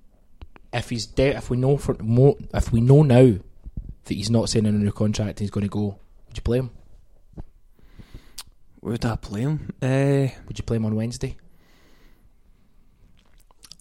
if 0.73 0.89
he's 0.89 1.05
de- 1.05 1.35
if 1.35 1.49
we 1.49 1.57
know 1.57 1.77
for 1.77 1.95
mo- 2.01 2.37
if 2.53 2.71
we 2.71 2.81
know 2.81 3.01
now 3.03 3.35
that 4.05 4.13
he's 4.13 4.29
not 4.29 4.49
signing 4.49 4.67
a 4.75 4.77
new 4.77 4.91
contract 4.91 5.29
and 5.31 5.39
he's 5.39 5.49
going 5.51 5.63
to 5.65 5.69
go, 5.69 5.99
would 6.27 6.37
you 6.37 6.41
play 6.43 6.59
him? 6.59 6.71
Would 8.81 9.03
I 9.05 9.15
play 9.17 9.41
him? 9.41 9.73
Uh, 9.81 10.27
Would 10.47 10.57
you 10.57 10.63
play 10.63 10.77
him 10.77 10.85
on 10.85 10.95
Wednesday? 10.95 11.35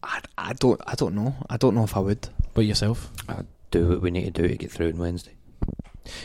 I, 0.02 0.20
I 0.36 0.52
don't 0.54 0.80
I 0.86 0.94
don't 0.94 1.14
know. 1.14 1.34
I 1.48 1.56
don't 1.56 1.74
know 1.74 1.84
if 1.84 1.96
I 1.96 2.00
would. 2.00 2.28
But 2.54 2.64
yourself? 2.64 3.10
I'd 3.28 3.46
do 3.70 3.88
what 3.90 4.02
we 4.02 4.10
need 4.10 4.24
to 4.34 4.42
do 4.42 4.48
to 4.48 4.56
get 4.56 4.70
through 4.72 4.88
on 4.90 4.98
Wednesday. 4.98 5.32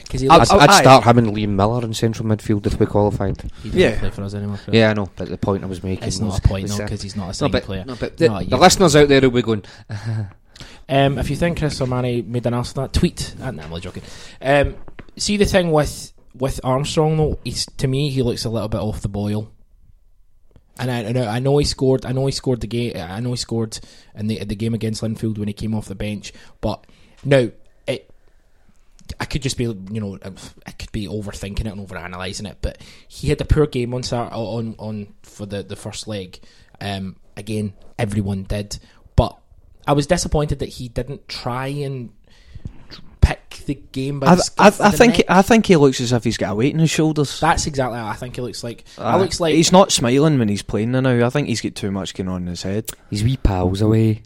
Because 0.03 0.21
he, 0.21 0.29
I'll- 0.29 0.39
looks- 0.39 0.51
I'd, 0.51 0.69
I'd 0.69 0.81
start 0.81 1.03
him 1.03 1.17
and 1.17 1.27
Liam 1.35 1.49
Miller 1.49 1.83
in 1.83 1.93
central 1.93 2.27
midfield 2.27 2.65
if 2.65 2.79
we 2.79 2.85
qualified. 2.85 3.41
he 3.61 3.69
doesn't 3.69 3.79
yeah. 3.79 3.99
play 3.99 4.09
for 4.11 4.23
us 4.23 4.33
anymore. 4.33 4.57
Chris. 4.63 4.73
Yeah, 4.75 4.91
I 4.91 4.93
know, 4.93 5.09
but 5.15 5.27
the 5.27 5.37
point 5.37 5.63
I 5.63 5.67
was 5.67 5.83
making 5.83 6.07
It's 6.07 6.19
was, 6.19 6.29
not 6.29 6.39
a 6.39 6.47
point, 6.47 6.63
was, 6.63 6.79
no, 6.79 6.85
because 6.85 7.01
he's 7.01 7.15
not 7.15 7.37
a 7.39 7.43
no, 7.43 7.49
but, 7.49 7.63
player. 7.63 7.83
no, 7.85 7.95
but 7.95 8.17
the, 8.17 8.29
No, 8.29 8.41
the 8.43 8.57
listeners 8.57 8.95
out 8.95 9.07
there 9.09 9.21
will 9.21 9.31
be 9.31 9.41
going. 9.41 9.63
Um, 10.89 11.17
if 11.17 11.29
you 11.29 11.35
think 11.35 11.59
Chris 11.59 11.79
Sermanni 11.79 12.25
made 12.25 12.45
an 12.45 12.53
ass 12.53 12.69
of 12.69 12.75
that, 12.75 12.93
tweet. 12.93 13.35
Uh, 13.41 13.51
no, 13.51 13.63
I'm 13.63 13.69
only 13.69 13.81
joking. 13.81 14.03
Um, 14.41 14.75
see 15.17 15.37
the 15.37 15.45
thing 15.45 15.71
with 15.71 16.13
with 16.35 16.59
Armstrong 16.63 17.17
though, 17.17 17.39
he's 17.43 17.65
to 17.65 17.87
me 17.87 18.09
he 18.09 18.21
looks 18.23 18.45
a 18.45 18.49
little 18.49 18.69
bit 18.69 18.81
off 18.81 19.01
the 19.01 19.09
boil. 19.09 19.51
And 20.79 20.89
I, 20.89 21.11
know 21.11 21.27
I 21.27 21.37
know 21.37 21.57
he 21.59 21.65
scored. 21.65 22.03
I 22.03 22.13
know 22.13 22.25
he 22.25 22.31
scored 22.31 22.61
the 22.61 22.67
game. 22.67 22.93
I 22.97 23.19
know 23.19 23.29
he 23.29 23.37
scored 23.37 23.79
in 24.15 24.27
the 24.27 24.43
the 24.43 24.55
game 24.55 24.73
against 24.73 25.03
Linfield 25.03 25.37
when 25.37 25.47
he 25.47 25.53
came 25.53 25.75
off 25.75 25.85
the 25.87 25.95
bench. 25.95 26.33
But 26.61 26.85
no, 27.23 27.51
it. 27.87 28.09
I 29.19 29.25
could 29.25 29.43
just 29.43 29.57
be, 29.57 29.65
you 29.65 29.99
know, 30.01 30.17
I 30.65 30.71
could 30.71 30.91
be 30.91 31.07
overthinking 31.07 31.61
it 31.61 31.67
and 31.67 31.87
overanalyzing 31.87 32.49
it. 32.49 32.57
But 32.61 32.81
he 33.07 33.29
had 33.29 33.39
a 33.39 33.45
poor 33.45 33.67
game 33.67 33.93
on 33.93 34.03
on 34.03 34.75
on 34.79 35.13
for 35.21 35.45
the 35.45 35.61
the 35.61 35.75
first 35.75 36.07
leg. 36.07 36.39
Um, 36.81 37.17
again, 37.37 37.73
everyone 37.99 38.43
did, 38.43 38.79
I 39.87 39.93
was 39.93 40.07
disappointed 40.07 40.59
that 40.59 40.69
he 40.69 40.89
didn't 40.89 41.27
try 41.27 41.67
and 41.67 42.09
pick 43.21 43.63
the 43.65 43.75
game 43.75 44.19
by 44.19 44.27
I, 44.27 44.35
the 44.35 44.41
I, 44.57 44.69
scruff 44.69 44.81
I 44.81 44.91
think 44.91 45.17
neck. 45.17 45.25
I 45.29 45.41
think 45.41 45.65
he 45.65 45.75
looks 45.77 46.01
as 46.01 46.11
if 46.11 46.23
he's 46.23 46.37
got 46.37 46.51
a 46.51 46.55
weight 46.55 46.73
on 46.73 46.79
his 46.79 46.89
shoulders. 46.89 47.39
that's 47.39 47.65
exactly 47.67 47.97
how 47.97 48.07
I 48.07 48.13
think 48.13 48.35
he 48.35 48.41
looks 48.41 48.63
like. 48.63 48.83
Uh, 48.97 49.17
looks 49.17 49.39
like 49.39 49.55
he's 49.55 49.71
not 49.71 49.91
smiling 49.91 50.39
when 50.39 50.49
he's 50.49 50.61
playing 50.61 50.91
now. 50.91 51.25
I 51.25 51.29
think 51.29 51.47
he's 51.47 51.61
got 51.61 51.75
too 51.75 51.91
much 51.91 52.13
going 52.13 52.27
on 52.27 52.41
in 52.41 52.47
his 52.47 52.63
head. 52.63 52.89
His 53.09 53.23
wee 53.23 53.37
pals 53.37 53.81
away. 53.81 54.23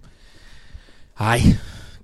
Aye, 1.19 1.57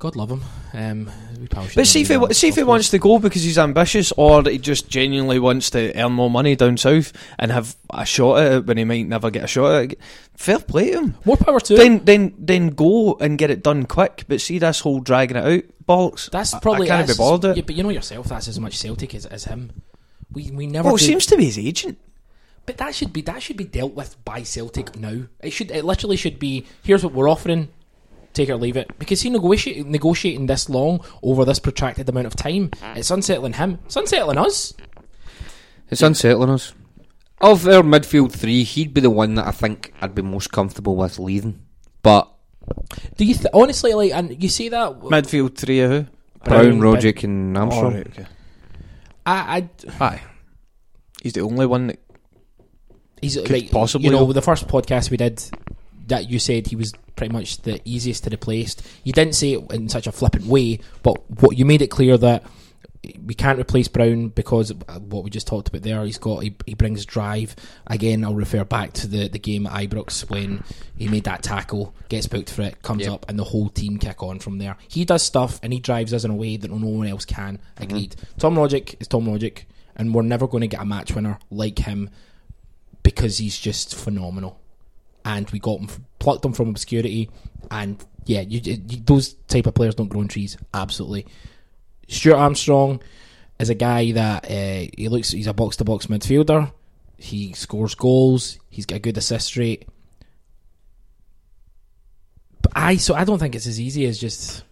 God 0.04 0.18
love 0.18 0.32
him. 0.32 0.44
Um, 0.74 1.10
we 1.40 1.48
But 1.48 1.88
see 1.88 2.02
if 2.02 2.10
he 2.10 2.34
see 2.34 2.50
if 2.50 2.56
he 2.56 2.64
wants 2.64 2.90
to 2.90 3.00
go 3.00 3.20
because 3.20 3.42
he's 3.42 3.58
ambitious, 3.58 4.12
or 4.18 4.44
he 4.44 4.58
just 4.58 4.90
genuinely 4.90 5.40
wants 5.40 5.70
to 5.70 5.98
earn 5.98 6.12
more 6.12 6.30
money 6.30 6.58
down 6.58 6.76
south 6.76 7.14
and 7.40 7.54
have 7.54 7.78
a 7.90 8.06
shot 8.06 8.40
at 8.40 8.52
it 8.52 8.66
when 8.66 8.76
he 8.76 8.84
might 8.84 9.08
never 9.08 9.32
get 9.32 9.46
a 9.46 9.48
shot 9.48 9.76
at 9.76 9.92
it. 9.94 10.00
Fair 10.36 10.60
play 10.60 10.92
to 10.92 10.98
him. 11.04 11.16
more 11.24 11.38
power 11.38 11.62
to 11.62 11.76
him. 11.76 11.80
Then 11.80 12.04
then 12.04 12.34
then 12.38 12.68
go 12.72 13.14
and 13.22 13.38
get 13.38 13.50
it 13.50 13.64
done 13.64 13.86
quick. 13.86 14.26
But 14.28 14.42
see 14.42 14.60
this 14.60 14.82
whole 14.82 15.00
dragging 15.00 15.38
it 15.38 15.46
out 15.46 15.64
bollocks. 15.88 16.30
That's 16.30 16.54
probably 16.56 16.92
I 16.92 16.98
can't 16.98 17.08
be 17.08 17.14
bothered. 17.16 17.56
Yeah, 17.56 17.64
but 17.66 17.76
you 17.76 17.84
know 17.84 17.90
yourself, 17.90 18.28
that's 18.28 18.50
as 18.50 18.60
much 18.60 18.78
Celtic 18.78 19.16
as, 19.16 19.26
as 19.26 19.46
him. 19.46 19.72
We 20.34 20.52
we 20.52 20.68
never. 20.68 20.88
Well, 20.88 20.96
it 20.96 21.00
seems 21.00 21.26
to 21.28 21.38
be 21.38 21.46
his 21.46 21.58
agent. 21.58 21.98
But 22.66 22.76
that 22.76 22.94
should 22.94 23.14
be 23.14 23.22
that 23.22 23.42
should 23.42 23.56
be 23.56 23.64
dealt 23.64 23.94
with 23.94 24.22
by 24.26 24.44
Celtic 24.44 24.98
now. 24.98 25.28
It 25.42 25.52
should 25.52 25.72
it 25.72 25.86
literally 25.86 26.18
should 26.18 26.40
be 26.40 26.66
here's 26.84 27.06
what 27.06 27.14
we're 27.14 27.30
offering, 27.30 27.70
take 28.34 28.50
it 28.50 28.54
or 28.54 28.58
leave 28.58 28.78
it. 28.78 28.98
Because 29.00 29.22
he 29.22 29.30
negotiate, 29.30 29.86
negotiating 29.86 30.48
this 30.48 30.70
long 30.70 31.04
over 31.22 31.46
this 31.46 31.60
protracted 31.60 32.10
amount 32.10 32.28
of 32.28 32.36
time, 32.36 32.72
it's 32.96 33.12
unsettling 33.12 33.54
him. 33.54 33.80
It's 33.86 33.96
unsettling 33.96 34.38
us. 34.38 34.74
It's 35.90 36.02
unsettling 36.02 36.50
us. 36.50 36.74
Of 37.42 37.68
our 37.68 37.84
midfield 37.84 38.32
three, 38.32 38.64
he'd 38.64 38.94
be 38.94 39.02
the 39.02 39.10
one 39.10 39.36
that 39.36 39.48
I 39.48 39.52
think 39.52 39.94
I'd 40.02 40.16
be 40.16 40.22
most 40.22 40.52
comfortable 40.52 40.96
with 40.96 41.20
leaving. 41.20 41.62
But 42.02 42.30
Do 43.18 43.26
you 43.26 43.34
th- 43.34 43.48
honestly 43.54 43.94
like? 43.94 44.14
And 44.14 44.42
you 44.42 44.50
see 44.50 44.70
that 44.70 45.00
Midfield 45.02 45.56
three 45.56 45.82
of 45.82 45.92
who? 45.92 46.06
Brown, 46.46 46.80
Brown, 46.80 46.82
Roderick, 46.82 47.24
and 47.24 47.58
Armstrong. 47.58 47.94
Oh, 47.94 47.98
right, 47.98 48.08
okay. 48.08 48.26
I, 49.26 49.70
I 50.00 50.04
Aye. 50.04 50.22
He's 51.22 51.34
the 51.34 51.42
only 51.42 51.66
one 51.66 51.88
that 51.88 52.00
he's 53.22 53.36
Could 53.36 53.52
like 53.52 53.72
possibly 53.72 54.08
you 54.08 54.12
know 54.12 54.32
the 54.34 54.42
first 54.42 54.68
podcast 54.68 55.10
we 55.10 55.18
did 55.18 55.42
that 56.08 56.30
you 56.30 56.40
said 56.40 56.68
he 56.68 56.76
was 56.76 56.94
pretty 57.16 57.34
much 57.34 57.62
the 57.62 57.82
easiest 57.86 58.24
to 58.26 58.34
replace. 58.34 58.76
You 59.04 59.14
didn't 59.14 59.36
say 59.36 59.54
it 59.54 59.72
in 59.72 59.90
such 59.90 60.08
a 60.08 60.12
flippant 60.12 60.46
way, 60.46 60.80
but 61.04 61.18
what 61.42 61.58
you 61.58 61.66
made 61.66 61.82
it 61.82 61.88
clear 61.88 62.18
that 62.18 62.44
we 63.26 63.34
can't 63.34 63.60
replace 63.60 63.90
Brown 63.90 64.30
because 64.30 64.70
of 64.70 64.82
uh, 64.88 64.98
what 65.00 65.26
we 65.26 65.30
just 65.30 65.46
talked 65.46 65.68
about 65.68 65.82
there. 65.82 66.06
He's 66.06 66.18
got 66.18 66.42
he, 66.42 66.56
he 66.66 66.74
brings 66.74 67.06
drive. 67.06 67.54
Again, 67.88 68.24
I'll 68.24 68.34
refer 68.34 68.64
back 68.64 68.94
to 68.94 69.08
the, 69.08 69.28
the 69.28 69.40
game 69.40 69.68
at 69.68 69.74
Ibrox 69.74 70.30
when 70.30 70.64
he 70.98 71.10
made 71.10 71.26
that 71.26 71.44
tackle, 71.44 71.94
gets 72.08 72.28
booked 72.28 72.50
for 72.50 72.62
it, 72.62 72.82
comes 72.82 73.02
Yep. 73.04 73.12
up, 73.12 73.26
and 73.28 73.38
the 73.38 73.44
whole 73.44 73.68
team 73.70 73.98
kick 73.98 74.24
on 74.24 74.40
from 74.40 74.58
there. 74.58 74.78
He 74.88 75.04
does 75.04 75.22
stuff 75.22 75.60
and 75.62 75.74
he 75.74 75.80
drives 75.80 76.14
us 76.14 76.24
in 76.24 76.32
a 76.32 76.36
way 76.36 76.56
that 76.56 76.72
no 76.72 76.88
one 76.88 77.08
else 77.08 77.26
can. 77.26 77.58
Mm-hmm. 77.58 77.84
Agreed. 77.84 78.16
Tom 78.40 78.56
Rogic 78.56 78.96
is 79.02 79.10
Tom 79.10 79.26
Rogic, 79.26 79.64
and 79.98 80.14
we're 80.14 80.22
never 80.22 80.48
going 80.48 80.62
to 80.62 80.68
get 80.68 80.82
a 80.82 80.86
match 80.86 81.14
winner 81.14 81.40
like 81.52 81.80
him 81.80 82.10
because 83.04 83.38
he's 83.38 83.60
just 83.60 83.96
phenomenal. 83.96 84.62
And 85.26 85.50
we 85.52 85.60
got 85.60 85.80
them, 85.80 85.90
plucked 86.20 86.42
them 86.42 86.54
from 86.54 86.70
obscurity, 86.70 87.30
and 87.72 88.04
yeah, 88.26 88.42
you, 88.42 88.60
you, 88.64 89.02
those 89.06 89.34
type 89.48 89.68
of 89.68 89.74
players 89.74 89.96
don't 89.96 90.08
grow 90.08 90.22
on 90.22 90.28
trees. 90.28 90.58
Absolutely. 90.74 91.26
Stuart 92.08 92.36
Armstrong 92.36 93.02
is 93.60 93.70
a 93.70 93.76
guy 93.76 94.12
that 94.12 94.46
uh, 94.46 94.90
he 94.98 95.08
looks. 95.10 95.32
He's 95.32 95.48
a 95.48 95.54
box 95.54 95.78
to 95.78 95.84
box 95.84 96.08
midfielder. 96.08 96.72
He 97.18 97.54
scores 97.54 97.96
goals. 97.96 98.60
He's 98.70 98.86
got 98.86 98.98
a 98.98 99.00
good 99.00 99.18
assist 99.18 99.56
rate. 99.56 99.88
But 102.62 102.72
I 102.76 102.98
so 102.98 103.14
I 103.14 103.24
don't 103.24 103.40
think 103.40 103.56
it's 103.56 103.68
as 103.68 103.80
easy 103.80 104.06
as 104.06 104.20
just. 104.20 104.64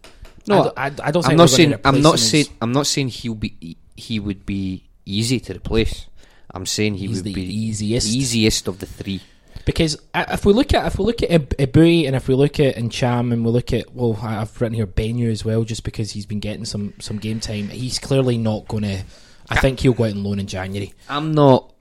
No, 0.48 0.74
I 0.76 0.90
don't, 0.90 1.02
I, 1.02 1.08
I 1.08 1.12
don't. 1.12 1.28
I'm 1.28 1.38
not 1.38 1.50
saying. 1.50 1.76
I'm 1.86 2.02
not 2.02 2.20
saying. 2.20 2.46
I'm 2.62 2.72
not 2.72 2.88
saying 2.88 3.10
he'll 3.10 3.36
be. 3.36 3.78
He 3.96 4.20
would 4.20 4.46
be 4.46 4.90
easy 5.06 5.40
to 5.42 5.54
replace. 5.56 6.08
I'm 6.54 6.66
saying 6.66 6.96
he 6.96 7.08
he's 7.08 7.18
would 7.18 7.26
the 7.26 7.34
be 7.34 7.44
easiest. 7.44 8.08
the 8.08 8.18
easiest 8.18 8.68
of 8.68 8.80
the 8.80 8.86
three. 8.86 9.22
Because 9.66 9.98
if 10.16 10.46
we 10.46 10.54
look 10.54 10.74
at 10.74 10.86
if 10.88 10.98
we 10.98 11.06
look 11.06 11.22
at 11.24 11.32
Ib- 11.32 11.58
Eboue 11.58 12.08
and 12.08 12.16
if 12.16 12.28
we 12.28 12.36
look 12.36 12.60
at 12.60 12.76
Ncham 12.76 13.32
and 13.32 13.46
we 13.46 13.52
look 13.52 13.74
at 13.74 13.94
well, 13.94 14.18
I've 14.22 14.60
written 14.60 14.76
here 14.76 14.88
Benyu 14.88 15.32
as 15.32 15.46
well, 15.46 15.64
just 15.64 15.84
because 15.84 16.12
he's 16.12 16.26
been 16.26 16.40
getting 16.40 16.66
some 16.66 16.94
some 17.00 17.18
game 17.18 17.40
time. 17.40 17.70
He's 17.70 18.00
clearly 18.00 18.38
not 18.38 18.68
going 18.68 18.84
to. 18.84 19.04
I 19.50 19.60
think 19.60 19.82
he'll 19.82 19.94
go 19.94 20.06
out 20.06 20.12
on 20.12 20.24
loan 20.24 20.40
in 20.40 20.48
January. 20.48 20.94
I'm 21.10 21.34
not. 21.34 21.74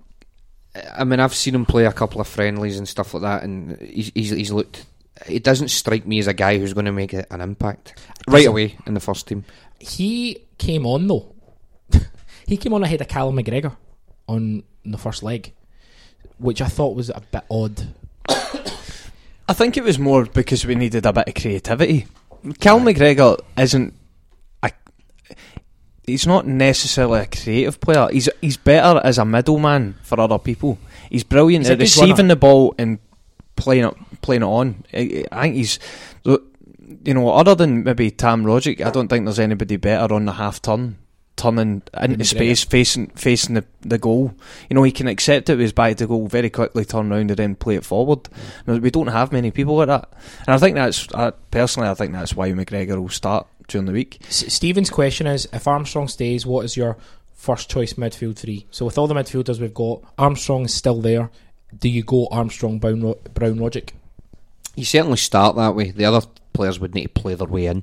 I 0.96 1.04
mean, 1.04 1.20
I've 1.20 1.34
seen 1.34 1.54
him 1.54 1.66
play 1.66 1.84
a 1.84 1.92
couple 1.92 2.20
of 2.20 2.28
friendlies 2.28 2.78
and 2.78 2.88
stuff 2.88 3.14
like 3.14 3.22
that, 3.22 3.42
and 3.42 3.80
he's 3.80 4.12
he's, 4.14 4.30
he's 4.30 4.52
looked. 4.52 4.86
It 5.28 5.44
doesn't 5.44 5.68
strike 5.68 6.06
me 6.06 6.18
as 6.18 6.26
a 6.26 6.34
guy 6.34 6.58
who's 6.58 6.72
going 6.72 6.86
to 6.86 6.92
make 6.92 7.12
an 7.12 7.40
impact 7.40 8.00
right 8.26 8.46
away 8.46 8.76
in 8.86 8.94
the 8.94 9.00
first 9.00 9.28
team. 9.28 9.44
He 9.78 10.46
came 10.58 10.86
on 10.86 11.06
though. 11.06 11.34
he 12.46 12.56
came 12.56 12.72
on 12.72 12.82
ahead 12.82 13.00
of 13.00 13.08
Callum 13.08 13.36
McGregor 13.36 13.76
on 14.28 14.62
the 14.84 14.98
first 14.98 15.22
leg, 15.22 15.52
which 16.40 16.60
I 16.62 16.66
thought 16.68 16.96
was 16.96 17.10
a 17.10 17.20
bit 17.30 17.44
odd. 17.50 17.86
I 19.48 19.52
think 19.52 19.76
it 19.76 19.84
was 19.84 19.98
more 19.98 20.24
because 20.26 20.64
we 20.64 20.74
needed 20.74 21.06
a 21.06 21.12
bit 21.12 21.28
of 21.28 21.34
creativity. 21.34 22.06
Cal 22.60 22.80
McGregor 22.80 23.38
isn't 23.58 23.94
a. 24.62 24.70
He's 26.06 26.26
not 26.26 26.46
necessarily 26.46 27.20
a 27.20 27.26
creative 27.26 27.80
player. 27.80 28.08
He's 28.12 28.28
he's 28.40 28.56
better 28.56 29.00
as 29.04 29.18
a 29.18 29.24
middleman 29.24 29.96
for 30.02 30.20
other 30.20 30.38
people. 30.38 30.78
He's 31.10 31.24
brilliant 31.24 31.64
He's 31.66 31.70
at 31.72 31.78
receiving 31.80 32.10
runner. 32.16 32.28
the 32.28 32.36
ball 32.36 32.74
and 32.78 32.98
playing 33.56 33.84
it 33.84 33.94
playing 34.22 34.42
it 34.42 34.46
on. 34.46 34.84
I, 34.94 35.24
I 35.32 35.42
think 35.42 35.56
he's, 35.56 35.78
you 36.24 37.14
know, 37.14 37.30
other 37.30 37.54
than 37.54 37.82
maybe 37.84 38.10
Tam 38.10 38.44
Rogic, 38.44 38.80
I 38.84 38.90
don't 38.90 39.08
think 39.08 39.24
there's 39.24 39.38
anybody 39.40 39.76
better 39.76 40.14
on 40.14 40.26
the 40.26 40.32
half 40.32 40.62
turn, 40.62 40.96
turning 41.40 41.82
into 42.00 42.18
McGregor. 42.18 42.26
space, 42.26 42.64
facing 42.64 43.06
facing 43.08 43.54
the, 43.54 43.64
the 43.80 43.98
goal. 43.98 44.34
You 44.68 44.74
know, 44.74 44.82
he 44.82 44.92
can 44.92 45.08
accept 45.08 45.48
it 45.48 45.54
with 45.54 45.60
his 45.60 45.72
back 45.72 45.96
to 45.96 46.06
goal 46.06 46.26
very 46.28 46.50
quickly, 46.50 46.84
turn 46.84 47.10
around 47.10 47.30
and 47.30 47.38
then 47.38 47.54
play 47.54 47.76
it 47.76 47.84
forward. 47.84 48.28
Now, 48.66 48.76
we 48.76 48.90
don't 48.90 49.06
have 49.06 49.32
many 49.32 49.50
people 49.50 49.76
like 49.76 49.88
that, 49.88 50.10
and 50.46 50.54
I 50.54 50.58
think 50.58 50.74
that's 50.76 51.08
I, 51.14 51.30
personally, 51.50 51.88
I 51.88 51.94
think 51.94 52.12
that's 52.12 52.36
why 52.36 52.50
McGregor 52.50 53.00
will 53.00 53.08
start 53.08 53.46
during 53.68 53.86
the 53.86 53.92
week. 53.92 54.18
S- 54.28 54.52
Stephen's 54.52 54.90
question 54.90 55.26
is: 55.26 55.48
If 55.52 55.66
Armstrong 55.66 56.08
stays, 56.08 56.44
what 56.44 56.64
is 56.64 56.76
your 56.76 56.98
first 57.32 57.70
choice 57.70 57.94
midfield 57.94 58.36
three? 58.36 58.66
So 58.70 58.84
with 58.84 58.98
all 58.98 59.06
the 59.06 59.14
midfielders 59.14 59.60
we've 59.60 59.72
got, 59.74 60.02
Armstrong 60.18 60.66
is 60.66 60.74
still 60.74 61.00
there. 61.00 61.30
Do 61.76 61.88
you 61.88 62.02
go 62.02 62.28
Armstrong, 62.30 62.78
Brown, 62.78 63.14
Brown, 63.32 63.58
Rogic? 63.58 63.90
You 64.76 64.84
certainly 64.84 65.16
start 65.16 65.56
that 65.56 65.74
way. 65.74 65.90
The 65.90 66.04
other 66.04 66.26
players 66.52 66.78
would 66.78 66.94
need 66.94 67.14
to 67.14 67.20
play 67.20 67.34
their 67.34 67.46
way 67.48 67.66
in 67.66 67.82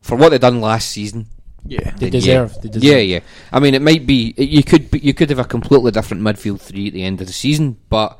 for 0.00 0.16
what 0.16 0.28
they 0.28 0.38
done 0.38 0.60
last 0.60 0.88
season. 0.88 1.26
Yeah, 1.68 1.90
They 1.96 2.10
deserve. 2.10 2.52
Yeah. 2.52 2.60
They 2.62 2.68
deserve. 2.68 2.90
Yeah, 2.90 2.98
yeah. 2.98 3.20
I 3.52 3.60
mean, 3.60 3.74
it 3.74 3.82
might 3.82 4.06
be 4.06 4.34
you 4.36 4.62
could 4.62 4.90
be- 4.90 5.00
you 5.00 5.14
could 5.14 5.30
have 5.30 5.38
a 5.38 5.44
completely 5.44 5.90
different 5.90 6.22
midfield 6.22 6.60
three 6.60 6.88
at 6.88 6.92
the 6.92 7.02
end 7.04 7.20
of 7.20 7.26
the 7.26 7.32
season, 7.32 7.76
but 7.88 8.18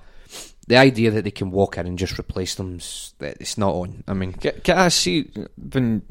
the 0.68 0.76
idea 0.76 1.10
that 1.12 1.22
they 1.24 1.30
can 1.30 1.50
walk 1.50 1.78
in 1.78 1.86
and 1.86 1.98
just 1.98 2.18
replace 2.18 2.54
them, 2.56 2.78
it's 3.20 3.56
not 3.56 3.74
on. 3.74 4.02
I 4.08 4.14
mean, 4.14 4.32
Can, 4.32 4.52
can 4.64 4.78
I 4.78 4.88
see 4.88 5.30
when 5.72 6.02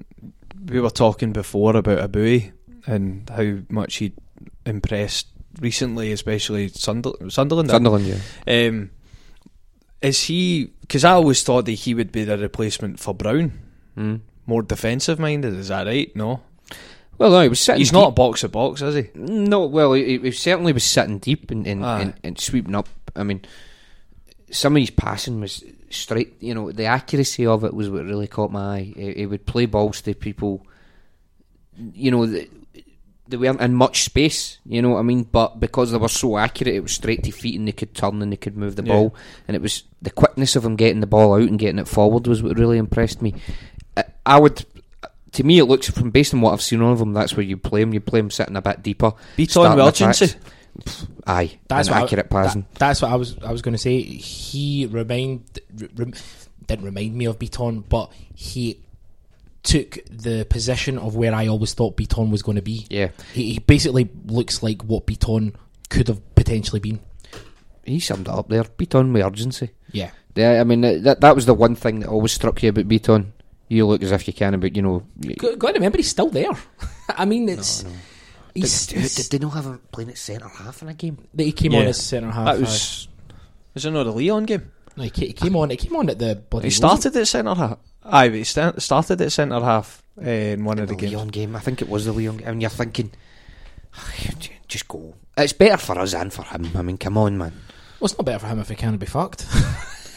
we 0.65 0.80
were 0.80 0.89
talking 0.89 1.34
before 1.34 1.76
about 1.76 2.10
Eboue 2.12 2.52
and 2.88 3.30
how 3.30 3.58
much 3.69 3.95
he 3.98 4.13
impressed 4.65 5.28
recently, 5.60 6.12
especially 6.13 6.69
Sunder- 6.69 7.30
Sunderland? 7.30 7.69
Sunderland, 7.69 8.06
yeah. 8.48 8.67
Um, 8.67 8.91
is 10.02 10.24
he? 10.24 10.71
Because 10.82 11.04
I 11.04 11.12
always 11.12 11.43
thought 11.43 11.65
that 11.65 11.71
he 11.71 11.93
would 11.93 12.12
be 12.12 12.24
the 12.24 12.38
replacement 12.38 13.00
for 13.00 13.13
Brown, 13.13 13.60
Mm. 13.98 14.21
more 14.45 14.62
defensive 14.62 15.19
minded. 15.19 15.54
Is 15.56 15.69
that 15.69 15.88
right? 15.88 16.15
No, 16.15 16.41
Well, 17.17 17.32
no, 17.32 17.41
he 17.41 17.49
was 17.49 17.60
sitting. 17.60 17.80
he's 17.80 17.93
not 17.93 18.10
a 18.10 18.12
box 18.12 18.43
is 18.82 18.95
he? 18.95 19.10
No, 19.15 19.65
well, 19.65 19.93
he, 19.93 20.17
he 20.19 20.32
certainly 20.32 20.73
was 20.73 20.84
sitting 20.84 21.19
deep 21.19 21.51
and 21.51 21.65
and, 21.65 21.84
and 21.86 22.13
and 22.23 22.39
sweeping 22.39 22.75
up. 22.75 22.89
I 23.15 23.23
mean, 23.23 23.41
some 24.51 24.75
of 24.75 24.80
his 24.82 24.89
passing 24.89 25.39
was 25.39 25.63
straight. 25.89 26.36
You 26.41 26.54
know, 26.54 26.71
the 26.71 26.86
accuracy 26.86 27.45
of 27.45 27.63
it 27.63 27.73
was 27.73 27.89
what 27.89 28.04
really 28.06 28.28
caught 28.28 28.51
my 28.51 28.75
eye. 28.78 28.93
He, 28.95 29.13
he 29.13 29.25
would 29.25 29.45
play 29.45 29.65
balls 29.65 30.01
to 30.01 30.13
people. 30.13 30.65
You 31.78 32.12
know, 32.12 32.25
the, 32.25 32.49
they 33.28 33.38
weren't 33.38 33.62
in 33.62 33.73
much 33.73 34.04
space. 34.04 34.60
You 34.65 34.82
know 34.82 34.89
what 34.89 34.99
I 34.99 35.04
mean? 35.04 35.23
But 35.23 35.60
because 35.60 35.91
they 35.91 35.97
were 35.97 36.08
so 36.08 36.38
accurate, 36.38 36.75
it 36.75 36.82
was 36.82 36.91
straight 36.93 37.23
to 37.23 37.32
feet, 37.32 37.58
and 37.58 37.67
they 37.67 37.71
could 37.71 37.93
turn 37.95 38.21
and 38.21 38.32
they 38.32 38.38
could 38.38 38.58
move 38.58 38.75
the 38.75 38.84
Yeah. 38.84 38.93
ball. 38.93 39.15
And 39.47 39.56
it 39.56 39.62
was 39.62 39.84
the 40.01 40.12
quickness 40.12 40.56
of 40.56 40.63
him 40.65 40.75
getting 40.75 40.99
the 40.99 41.08
ball 41.08 41.34
out 41.34 41.47
and 41.47 41.60
getting 41.60 41.80
it 41.80 41.88
forward 41.88 42.28
was 42.28 42.43
what 42.43 42.58
really 42.60 42.78
impressed 42.78 43.21
me. 43.21 43.34
I, 43.97 44.04
I 44.25 44.39
would. 44.39 44.65
To 45.36 45.43
me, 45.43 45.60
it 45.60 45.65
looks 45.65 45.89
from 45.89 46.12
based 46.12 46.34
on 46.34 46.41
what 46.41 46.52
I've 46.54 46.62
seen 46.62 46.82
of 46.82 47.00
them, 47.00 47.13
that's 47.13 47.36
where 47.38 47.45
you 47.45 47.56
play 47.58 47.82
him. 47.82 47.93
You 47.93 48.00
play 48.02 48.19
him 48.19 48.32
sitting 48.32 48.56
a 48.56 48.62
bit 48.62 48.82
deeper. 48.84 49.13
Beat 49.38 49.56
on 49.58 49.80
urgency. 49.80 50.36
Aye, 51.26 51.58
That's 51.67 51.88
and 51.88 51.95
what 51.95 52.02
I- 52.02 52.06
accurate 52.06 52.30
passing. 52.30 52.62
That- 52.74 52.80
that's 52.80 53.02
what 53.02 53.12
I 53.12 53.15
was. 53.15 53.38
I 53.43 53.52
was 53.52 53.62
going 53.62 53.74
to 53.74 53.78
say. 53.78 54.02
He 54.02 54.86
remind 54.86 55.60
re, 55.78 55.89
rem- 55.95 56.13
didn't 56.67 56.86
remind 56.86 57.15
me 57.15 57.26
of 57.26 57.39
Beaton, 57.39 57.82
but 57.82 58.12
he 58.34 58.80
took 59.63 59.98
the 60.12 60.45
position 60.50 60.98
of 61.00 61.15
where 61.15 61.34
I 61.34 61.48
always 61.48 61.74
thought 61.74 61.95
Beaton 61.98 62.30
was 62.30 62.43
going 62.43 62.58
to 62.58 62.62
be. 62.62 62.86
yeah, 62.89 63.10
He, 63.34 63.54
he 63.54 63.60
basically 63.60 64.10
looks 64.26 64.62
like 64.62 64.84
what 64.84 65.06
Beaton 65.06 65.56
could 65.89 66.08
have 66.08 66.36
potentially 66.36 66.80
been. 66.80 67.00
he 67.86 68.00
summed 68.00 68.28
it 68.28 68.34
up 68.34 68.48
there. 68.50 68.63
Beaton 68.63 69.12
with 69.13 69.24
urgency. 69.26 69.71
Yeah. 69.91 70.12
Yeah, 70.36 70.60
I 70.60 70.65
mean 70.65 70.82
that 70.82 71.21
that 71.21 71.34
was 71.36 71.45
the 71.45 71.54
one 71.54 71.76
thing 71.76 72.02
that 72.02 72.10
always 72.10 72.34
struck 72.34 72.62
you 72.62 72.69
about 72.69 72.88
Beaton. 72.89 73.32
You 73.67 73.88
look 73.88 74.04
as 74.04 74.12
if 74.12 74.28
you 74.28 74.34
can, 74.34 74.60
but 74.60 74.75
you 74.75 74.82
know, 74.82 75.04
y- 75.23 75.34
Got 75.38 75.60
to 75.60 75.73
remember, 75.73 75.97
he's 75.97 76.10
still 76.10 76.30
there. 76.30 76.51
I 77.10 77.25
mean, 77.25 77.49
it's 77.49 77.84
no. 77.84 77.91
he's, 78.54 78.86
did, 78.88 79.12
did 79.12 79.25
they 79.32 79.39
not 79.39 79.54
have 79.54 79.65
him 79.65 79.82
playing 79.91 80.12
at 80.12 80.17
centre 80.17 80.47
half 80.47 80.82
in 80.84 80.89
a 80.89 80.93
game? 80.93 81.17
that 81.34 81.43
he 81.43 81.51
came 81.51 81.73
on 81.73 81.84
as 81.86 81.99
centre 82.04 82.30
half. 82.32 82.45
That 82.45 82.60
was. 82.60 83.08
Was 83.73 83.86
it 83.86 83.91
not 83.91 84.06
a 84.08 84.12
Leon 84.12 84.45
game? 84.45 84.71
no, 84.95 85.04
he, 85.04 85.10
he 85.28 85.34
came 85.34 85.56
on. 85.56 85.69
He 85.71 85.78
came 85.78 85.95
on 85.95 86.10
at 86.10 86.19
the 86.19 86.36
bloody. 86.36 86.67
He 86.67 86.71
started 86.71 87.15
at 87.15 87.28
centre 87.28 87.56
half. 87.56 87.78
Aye, 88.04 88.30
but 88.30 88.36
he 88.38 88.43
sta- 88.43 88.78
started 88.80 89.19
at 89.19 89.32
centre 89.32 89.60
half 89.60 90.04
uh, 90.23 90.30
in 90.30 90.63
one 90.63 90.78
of 90.80 90.88
the 90.88 90.93
the 90.93 91.01
games. 91.01 91.13
Leon 91.13 91.28
game. 91.30 91.56
I 91.56 91.60
think 91.60 91.82
it 91.82 91.89
was 91.89 92.06
the 92.06 92.13
Leon 92.13 92.38
game. 92.38 92.47
And 92.47 92.62
you're 92.62 92.69
thinking, 92.69 93.12
just 94.67 94.88
go. 94.88 95.15
It's 95.38 95.54
better 95.54 95.78
for 95.78 95.97
us 95.99 96.13
and 96.13 96.32
for 96.32 96.43
him. 96.43 96.69
I 96.75 96.82
mean, 96.84 96.97
come 96.97 97.17
on, 97.17 97.38
man. 97.38 97.51
Well, 97.99 98.06
it's 98.06 98.17
not 98.17 98.25
better 98.25 98.39
for 98.39 98.47
him 98.47 98.60
if 98.60 98.69
he 98.69 98.75
can't 98.75 98.99
be 98.99 99.06
fucked. 99.08 99.45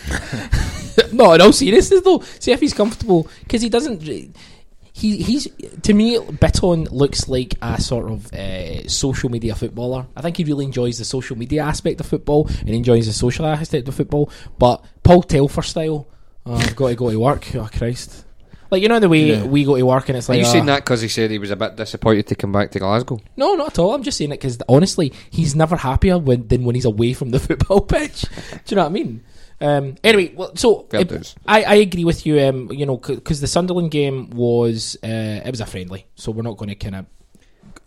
no, 1.13 1.33
in 1.33 1.41
all 1.41 1.53
seriousness 1.53 2.01
though, 2.03 2.21
see 2.39 2.53
if 2.53 2.61
he's 2.61 2.75
comfortable 2.75 3.29
because 3.43 3.63
he 3.63 3.69
doesn't. 3.69 4.03
He 4.03 5.17
he's 5.19 5.47
to 5.83 5.95
me, 5.95 6.19
Bitton 6.19 6.91
looks 6.91 7.29
like 7.29 7.55
a 7.63 7.81
sort 7.81 8.11
of 8.11 8.33
uh, 8.33 8.89
social 8.89 9.29
media 9.31 9.55
footballer. 9.55 10.07
I 10.17 10.23
think 10.23 10.37
he 10.39 10.45
really 10.45 10.65
enjoys 10.65 10.99
the 10.99 11.05
social 11.05 11.37
media 11.39 11.63
aspect 11.63 12.01
of 12.01 12.07
football 12.07 12.49
and 12.61 12.71
enjoys 12.71 13.07
the 13.07 13.13
social 13.13 13.47
aspect 13.47 13.87
of 13.87 13.95
football. 13.95 14.31
But 14.59 14.85
Paul 15.05 15.23
Telfer 15.23 15.63
style, 15.63 16.09
oh, 16.47 16.55
I've 16.55 16.75
got 16.75 16.89
to 16.89 16.95
go 16.97 17.11
to 17.11 17.21
work. 17.21 17.55
Oh 17.55 17.69
Christ! 17.73 18.25
Like 18.73 18.83
you 18.83 18.89
know 18.89 18.99
the 18.99 19.09
way 19.09 19.31
Yeah. 19.31 19.45
we 19.45 19.65
go 19.65 19.77
to 19.77 19.87
work 19.87 20.09
and 20.09 20.19
it's 20.19 20.29
Are 20.29 20.33
like 20.33 20.41
you 20.41 20.47
saying 20.47 20.67
that 20.67 20.85
because 20.85 21.01
he 21.01 21.09
said 21.09 21.31
he 21.31 21.39
was 21.39 21.53
a 21.53 21.57
bit 21.57 21.77
disappointed 21.77 22.27
to 22.27 22.35
come 22.35 22.51
back 22.51 22.73
to 22.73 22.81
Glasgow? 22.81 23.21
No, 23.37 23.55
not 23.55 23.69
at 23.69 23.79
all. 23.79 23.95
I'm 23.95 24.03
just 24.03 24.19
saying 24.19 24.33
it 24.33 24.41
because 24.41 24.59
honestly, 24.69 25.13
he's 25.31 25.55
never 25.55 25.77
happier 25.77 26.19
when 26.19 26.49
than 26.49 26.65
when 26.65 26.75
he's 26.75 26.85
away 26.85 27.13
from 27.13 27.31
the 27.31 27.39
football 27.49 27.83
pitch. 27.83 28.23
Do 28.23 28.29
you 28.67 28.77
know 28.77 28.83
what 28.83 28.89
I 28.89 28.93
mean? 28.93 29.23
Um, 29.61 29.97
anyway, 30.05 30.33
well, 30.37 30.53
so 30.55 30.87
it- 30.93 31.35
I, 31.47 31.63
I 31.65 31.75
agree 31.77 32.05
with 32.05 32.25
you. 32.27 32.41
Um, 32.41 32.71
you 32.73 32.87
know, 32.87 32.97
because 32.97 33.41
the 33.41 33.47
Sunderland 33.47 33.91
game 33.91 34.31
was 34.31 34.97
uh, 35.03 35.43
it 35.45 35.51
was 35.51 35.61
a 35.61 35.67
friendly, 35.67 36.07
so 36.15 36.31
we're 36.31 36.43
not 36.43 36.57
going 36.57 36.69
to 36.69 36.75
kind 36.75 36.95
of 36.97 37.07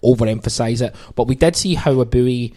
overemphasize 0.03 0.81
it. 0.85 0.95
But 1.15 1.27
we 1.27 1.35
did 1.35 1.55
see 1.55 1.75
how 1.75 1.93
Eboue 1.95 2.53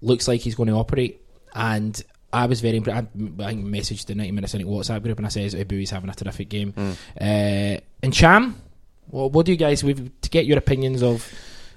looks 0.00 0.28
like 0.28 0.40
he's 0.40 0.54
going 0.54 0.68
to 0.68 0.74
operate, 0.76 1.20
and 1.54 2.02
I 2.32 2.46
was 2.46 2.60
very 2.60 2.76
impressed. 2.76 3.06
I, 3.14 3.44
I 3.44 3.54
messaged 3.54 4.06
the 4.06 4.14
90 4.14 4.32
minutes 4.32 4.54
in 4.54 4.66
WhatsApp 4.66 5.02
group 5.02 5.18
and 5.18 5.26
I 5.26 5.30
says 5.30 5.54
Eboue's 5.54 5.90
having 5.90 6.10
a 6.10 6.14
terrific 6.14 6.48
game. 6.48 6.72
Mm. 6.72 6.96
Uh, 7.18 7.80
and 8.02 8.12
Cham, 8.12 8.60
well, 9.08 9.30
what 9.30 9.46
do 9.46 9.52
you 9.52 9.58
guys 9.58 9.82
we've, 9.82 10.10
to 10.20 10.30
get 10.30 10.44
your 10.44 10.58
opinions 10.58 11.02
of 11.02 11.30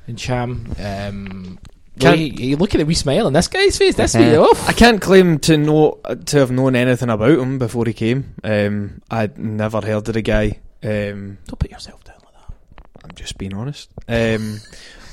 Ntcham? 0.07 0.77
Um, 1.09 1.59
well, 1.99 2.15
you, 2.15 2.25
you 2.27 2.57
look 2.57 2.73
at 2.73 2.77
the 2.77 2.85
wee 2.85 2.93
smile 2.93 3.27
on 3.27 3.33
this 3.33 3.47
guy's 3.47 3.77
face. 3.77 3.95
This 3.95 4.15
me 4.15 4.35
off. 4.35 4.67
I 4.67 4.73
can't 4.73 5.01
claim 5.01 5.39
to 5.39 5.57
know 5.57 5.99
to 6.25 6.37
have 6.37 6.51
known 6.51 6.75
anything 6.75 7.09
about 7.09 7.39
him 7.39 7.59
before 7.59 7.85
he 7.85 7.93
came. 7.93 8.35
Um, 8.43 9.01
I'd 9.09 9.37
never 9.37 9.81
heard 9.81 10.07
of 10.07 10.13
the 10.13 10.21
guy. 10.21 10.59
Um, 10.83 11.37
Don't 11.45 11.59
put 11.59 11.71
yourself 11.71 12.03
down 12.03 12.17
like 12.23 12.33
that. 12.33 13.03
I'm 13.03 13.15
just 13.15 13.37
being 13.37 13.53
honest. 13.53 13.89
Um, 14.07 14.59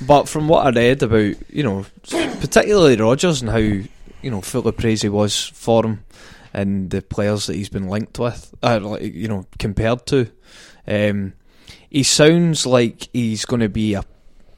but 0.01 0.29
from 0.29 0.47
what 0.47 0.65
I 0.65 0.69
read 0.69 1.03
about, 1.03 1.35
you 1.49 1.63
know, 1.63 1.85
particularly 2.09 2.95
Rodgers 2.95 3.41
and 3.41 3.51
how 3.51 3.57
you 3.57 4.31
know 4.31 4.41
full 4.41 4.67
of 4.67 4.77
praise 4.77 5.01
he 5.01 5.09
was 5.09 5.47
for 5.47 5.85
him 5.85 6.03
and 6.53 6.89
the 6.89 7.01
players 7.01 7.47
that 7.47 7.55
he's 7.55 7.69
been 7.69 7.87
linked 7.87 8.17
with, 8.17 8.53
uh, 8.63 8.79
like, 8.81 9.01
you 9.01 9.27
know, 9.27 9.45
compared 9.59 10.05
to, 10.07 10.31
um, 10.87 11.33
he 11.89 12.03
sounds 12.03 12.65
like 12.65 13.07
he's 13.13 13.45
going 13.45 13.59
to 13.59 13.69
be 13.69 13.93
a 13.93 14.03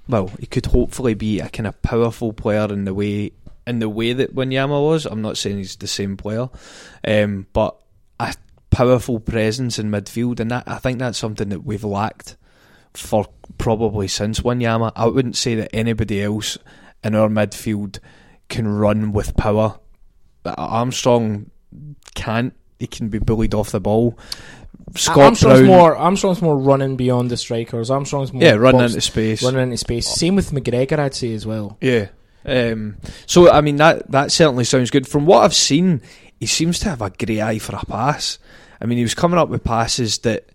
well, 0.07 0.31
he 0.39 0.45
could 0.45 0.67
hopefully 0.67 1.13
be 1.13 1.39
a 1.39 1.49
kind 1.49 1.67
of 1.67 1.81
powerful 1.81 2.33
player 2.33 2.71
in 2.71 2.85
the 2.85 2.93
way 2.93 3.31
in 3.67 3.79
the 3.79 3.89
way 3.89 4.13
that 4.13 4.35
Wanyama 4.35 4.81
was. 4.81 5.05
I'm 5.05 5.21
not 5.21 5.37
saying 5.37 5.57
he's 5.57 5.75
the 5.75 5.87
same 5.87 6.17
player, 6.17 6.49
um, 7.07 7.47
but 7.53 7.77
a 8.19 8.33
powerful 8.69 9.19
presence 9.19 9.77
in 9.77 9.91
midfield, 9.91 10.39
and 10.39 10.51
that 10.51 10.67
I 10.67 10.77
think 10.77 10.99
that's 10.99 11.17
something 11.17 11.49
that 11.49 11.63
we've 11.63 11.83
lacked 11.83 12.37
for 12.93 13.27
probably 13.57 14.07
since 14.07 14.41
Wanyama. 14.41 14.91
I 14.95 15.05
wouldn't 15.05 15.37
say 15.37 15.55
that 15.55 15.75
anybody 15.75 16.21
else 16.21 16.57
in 17.03 17.15
our 17.15 17.29
midfield 17.29 17.99
can 18.49 18.67
run 18.67 19.11
with 19.11 19.37
power. 19.37 19.79
Armstrong 20.45 21.51
can't. 22.15 22.53
He 22.79 22.87
can 22.87 23.09
be 23.09 23.19
bullied 23.19 23.53
off 23.53 23.71
the 23.71 23.79
ball. 23.79 24.17
Scott 24.95 25.19
Armstrong's 25.19 25.60
Brown, 25.60 25.67
more 25.67 25.95
Armstrong's 25.95 26.41
more 26.41 26.57
running 26.57 26.97
beyond 26.97 27.31
the 27.31 27.38
strikers. 27.38 27.89
Armstrong's 27.89 28.34
more 28.34 28.43
yeah, 28.43 28.53
running 28.53 28.81
box- 28.81 28.93
into 28.93 29.01
space. 29.01 29.43
running 29.43 29.62
into 29.62 29.77
space. 29.77 30.07
Same 30.07 30.36
with 30.36 30.51
McGregor, 30.51 30.99
I'd 30.99 31.15
say 31.15 31.34
as 31.34 31.45
well. 31.45 31.77
Yeah. 31.81 32.07
Um, 32.45 32.97
so 33.25 33.51
I 33.51 33.62
mean 33.62 33.77
that 33.77 34.10
that 34.12 34.31
certainly 34.31 34.63
sounds 34.63 34.89
good. 34.89 35.07
From 35.07 35.25
what 35.25 35.43
I've 35.43 35.53
seen, 35.53 36.01
he 36.39 36.45
seems 36.45 36.79
to 36.79 36.89
have 36.89 37.01
a 37.01 37.10
great 37.10 37.39
eye 37.39 37.60
for 37.60 37.75
a 37.75 37.86
pass. 37.86 38.39
I 38.81 38.86
mean, 38.86 38.97
he 38.97 39.03
was 39.03 39.13
coming 39.13 39.38
up 39.38 39.49
with 39.49 39.63
passes 39.63 40.19
that 40.19 40.49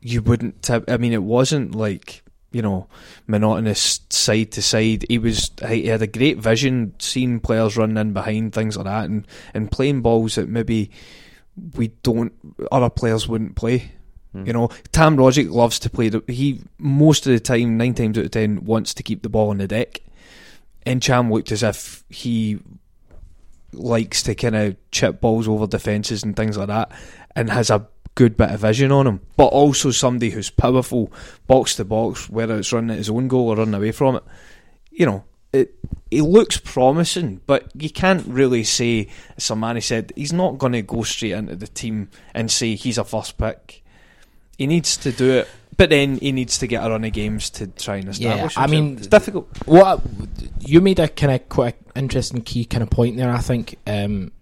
you 0.00 0.22
wouldn't. 0.22 0.66
Have, 0.66 0.84
I 0.86 0.98
mean, 0.98 1.12
it 1.12 1.22
wasn't 1.22 1.74
like 1.74 2.22
you 2.52 2.62
know 2.62 2.88
monotonous 3.26 4.00
side 4.10 4.52
to 4.52 4.62
side. 4.62 5.06
He 5.08 5.18
was 5.18 5.50
he 5.66 5.86
had 5.86 6.02
a 6.02 6.06
great 6.06 6.38
vision, 6.38 6.94
seeing 6.98 7.40
players 7.40 7.76
running 7.76 7.96
in 7.96 8.12
behind 8.12 8.52
things 8.52 8.76
like 8.76 8.86
that, 8.86 9.08
and 9.08 9.26
and 9.54 9.70
playing 9.70 10.02
balls 10.02 10.34
that 10.34 10.48
maybe 10.48 10.90
we 11.76 11.88
don't 12.02 12.32
other 12.70 12.90
players 12.90 13.28
wouldn't 13.28 13.56
play. 13.56 13.92
Hmm. 14.32 14.46
You 14.46 14.52
know, 14.52 14.68
Tam 14.92 15.16
Rogic 15.16 15.50
loves 15.50 15.78
to 15.80 15.90
play. 15.90 16.08
The, 16.08 16.22
he 16.28 16.62
most 16.78 17.26
of 17.26 17.32
the 17.32 17.40
time, 17.40 17.76
nine 17.76 17.94
times 17.94 18.18
out 18.18 18.24
of 18.24 18.30
ten, 18.30 18.64
wants 18.64 18.94
to 18.94 19.02
keep 19.02 19.22
the 19.22 19.28
ball 19.28 19.50
on 19.50 19.58
the 19.58 19.68
deck. 19.68 20.00
And 20.86 21.02
Cham 21.02 21.30
looked 21.30 21.52
as 21.52 21.62
if 21.62 22.04
he 22.08 22.58
likes 23.72 24.22
to 24.24 24.34
kind 24.34 24.56
of 24.56 24.76
chip 24.90 25.20
balls 25.20 25.46
over 25.46 25.66
defences 25.66 26.22
and 26.22 26.34
things 26.34 26.56
like 26.56 26.68
that, 26.68 26.90
and 27.36 27.50
has 27.50 27.70
a 27.70 27.86
good 28.14 28.36
bit 28.36 28.50
of 28.50 28.60
vision 28.60 28.92
on 28.92 29.06
him. 29.06 29.20
But 29.36 29.46
also 29.46 29.90
somebody 29.90 30.30
who's 30.30 30.50
powerful, 30.50 31.12
box 31.46 31.76
to 31.76 31.84
box, 31.84 32.30
whether 32.30 32.58
it's 32.58 32.72
running 32.72 32.90
at 32.90 32.98
his 32.98 33.10
own 33.10 33.28
goal 33.28 33.48
or 33.48 33.56
running 33.56 33.74
away 33.74 33.92
from 33.92 34.16
it. 34.16 34.24
You 34.90 35.06
know, 35.06 35.24
it 35.52 35.74
he 36.10 36.20
looks 36.20 36.58
promising, 36.58 37.40
but 37.46 37.70
you 37.80 37.88
can't 37.88 38.26
really 38.26 38.64
say, 38.64 39.08
as 39.36 39.44
Sermanni 39.44 39.82
said, 39.82 40.12
he's 40.16 40.32
not 40.32 40.58
going 40.58 40.72
to 40.72 40.82
go 40.82 41.02
straight 41.04 41.32
into 41.32 41.54
the 41.54 41.68
team 41.68 42.10
and 42.34 42.50
say 42.50 42.74
he's 42.74 42.98
a 42.98 43.04
first 43.04 43.38
pick. 43.38 43.84
He 44.58 44.66
needs 44.66 44.96
to 44.98 45.12
do 45.12 45.30
it, 45.30 45.48
but 45.76 45.90
then 45.90 46.18
he 46.18 46.32
needs 46.32 46.58
to 46.58 46.66
get 46.66 46.84
a 46.84 46.90
run 46.90 47.04
of 47.04 47.12
games 47.12 47.48
to 47.50 47.68
try 47.68 47.96
and 47.96 48.08
establish. 48.08 48.56
I 48.56 48.62
himself. 48.62 48.70
mean- 48.70 48.98
it's 48.98 49.06
difficult. 49.06 49.48
What 49.66 50.00
you 50.58 50.80
made 50.80 50.98
a 50.98 51.08
kind 51.08 51.32
of 51.32 51.48
quite 51.48 51.76
interesting 51.94 52.42
key 52.42 52.64
kind 52.64 52.82
of 52.82 52.90
point 52.90 53.16
there. 53.16 53.30
I 53.30 53.38
think, 53.38 53.76
um, 53.86 54.32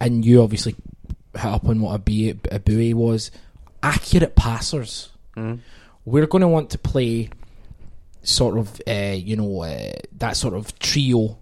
and 0.00 0.24
you 0.24 0.42
obviously 0.42 0.76
hit 1.34 1.44
up 1.44 1.66
on 1.66 1.80
what 1.80 1.94
a, 1.94 1.98
B, 1.98 2.34
Eboue 2.34 2.94
was. 2.94 3.30
Accurate 3.82 4.36
passers. 4.36 5.10
Mm. 5.36 5.60
We're 6.04 6.26
going 6.26 6.42
to 6.42 6.48
want 6.48 6.70
to 6.70 6.78
play 6.78 7.30
sort 8.26 8.58
of, 8.58 8.80
uh, 8.86 9.14
you 9.16 9.36
know, 9.36 9.62
uh, 9.62 9.92
that 10.18 10.36
sort 10.36 10.54
of 10.54 10.78
trio. 10.78 11.38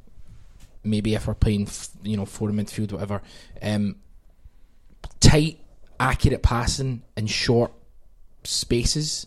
Maybe 0.83 1.14
if 1.14 1.27
we're 1.27 1.35
playing, 1.35 1.68
you 2.03 2.16
know, 2.16 2.27
four 2.27 2.51
midfield, 2.51 2.92
whatever. 2.92 3.23
Um, 3.62 3.97
tight, 5.20 5.61
accurate 5.99 6.42
passing 6.42 7.03
in 7.16 7.27
short 7.27 7.73
spaces 8.44 9.27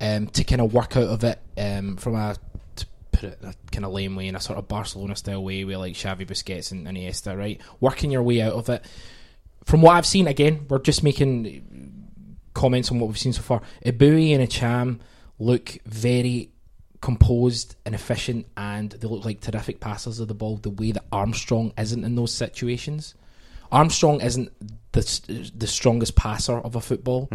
um, 0.00 0.28
to 0.28 0.42
kind 0.42 0.62
of 0.62 0.72
work 0.72 0.96
out 0.96 1.08
of 1.08 1.22
it 1.24 1.38
um, 1.58 1.96
from 1.96 2.14
a 2.14 2.36
to 2.76 2.86
put 3.12 3.24
it 3.24 3.38
in 3.42 3.48
a 3.50 3.54
kind 3.70 3.84
of 3.84 3.92
lame 3.92 4.16
way 4.16 4.28
in 4.28 4.34
a 4.34 4.40
sort 4.40 4.58
of 4.58 4.68
Barcelona 4.68 5.16
style 5.16 5.44
way 5.44 5.64
with 5.64 5.76
like 5.76 5.94
Xavi 5.94 6.26
Busquets 6.26 6.72
and, 6.72 6.88
and 6.88 6.96
Iniesta, 6.96 7.36
right? 7.36 7.60
Working 7.80 8.10
your 8.10 8.22
way 8.22 8.40
out 8.40 8.54
of 8.54 8.68
it. 8.70 8.84
From 9.64 9.82
what 9.82 9.96
I've 9.96 10.06
seen, 10.06 10.28
again, 10.28 10.64
we're 10.70 10.78
just 10.78 11.02
making 11.02 11.98
comments 12.54 12.90
on 12.90 12.98
what 12.98 13.08
we've 13.08 13.18
seen 13.18 13.34
so 13.34 13.42
far. 13.42 13.60
Eboue 13.84 14.34
and 14.34 14.48
Ntcham 14.48 15.00
look 15.38 15.76
very 15.84 16.50
composed 17.00 17.76
and 17.84 17.94
efficient, 17.94 18.46
and 18.56 18.90
they 18.90 19.08
look 19.08 19.24
like 19.24 19.40
terrific 19.40 19.80
passers 19.80 20.20
of 20.20 20.28
the 20.28 20.34
ball. 20.34 20.56
The 20.56 20.70
way 20.70 20.92
that 20.92 21.04
Armstrong 21.12 21.72
isn't 21.78 22.04
in 22.04 22.14
those 22.14 22.32
situations. 22.32 23.14
Armstrong 23.72 24.20
isn't 24.20 24.52
the 24.92 25.50
the 25.54 25.66
strongest 25.66 26.16
passer 26.16 26.58
of 26.58 26.76
a 26.76 26.80
football. 26.80 27.28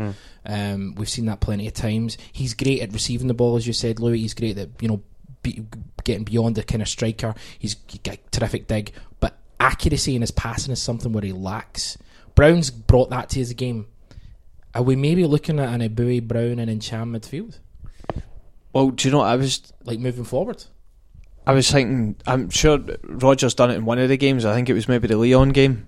Um, 0.46 0.96
we've 0.96 1.10
seen 1.10 1.26
that 1.26 1.42
plenty 1.42 1.68
of 1.68 1.74
times. 1.74 2.18
He's 2.32 2.54
great 2.54 2.82
at 2.82 2.94
receiving 2.94 3.28
the 3.28 3.34
ball, 3.34 3.56
as 3.56 3.68
you 3.68 3.74
said, 3.74 4.00
Louis. 4.00 4.20
He's 4.20 4.34
great 4.34 4.58
at 4.58 4.70
you 4.82 4.88
know 4.88 5.02
be, 5.44 5.66
getting 6.04 6.24
beyond 6.24 6.56
the 6.56 6.64
kind 6.64 6.82
of 6.82 6.88
striker. 6.88 7.36
He's 7.60 7.76
got 7.76 8.16
a 8.16 8.20
terrific 8.32 8.68
dig, 8.68 8.94
but 9.20 9.38
accuracy 9.60 10.16
in 10.16 10.22
his 10.22 10.32
passing 10.32 10.72
is 10.72 10.82
something 10.82 11.12
where 11.12 11.24
he 11.24 11.34
lacks. 11.34 11.98
Brown's 12.36 12.72
brought 12.72 13.10
that 13.10 13.30
to 13.30 13.40
his 13.40 13.54
game. 13.54 13.88
Are 14.74 14.84
we 14.84 14.96
maybe 14.96 15.26
looking 15.26 15.60
at 15.60 15.74
an 15.74 15.82
Eboue, 15.82 16.26
Brown, 16.26 16.60
and 16.60 16.72
Ntcham 16.72 17.12
midfield, 17.18 17.60
Well, 18.74 18.90
do 18.92 19.08
you 19.08 19.12
know 19.12 19.22
I 19.22 19.36
was 19.36 19.74
like 19.84 20.00
moving 20.00 20.24
forward? 20.24 20.64
I 21.46 21.54
was 21.54 21.72
thinking, 21.72 22.16
I'm 22.28 22.50
sure 22.50 22.80
Rodgers 23.04 23.56
done 23.56 23.72
it 23.72 23.76
in 23.76 23.86
one 23.86 24.00
of 24.00 24.10
the 24.10 24.18
games. 24.18 24.46
I 24.46 24.54
think 24.54 24.70
it 24.70 24.74
was 24.74 24.88
maybe 24.88 25.08
the 25.08 25.18
Leon 25.18 25.50
game. 25.50 25.88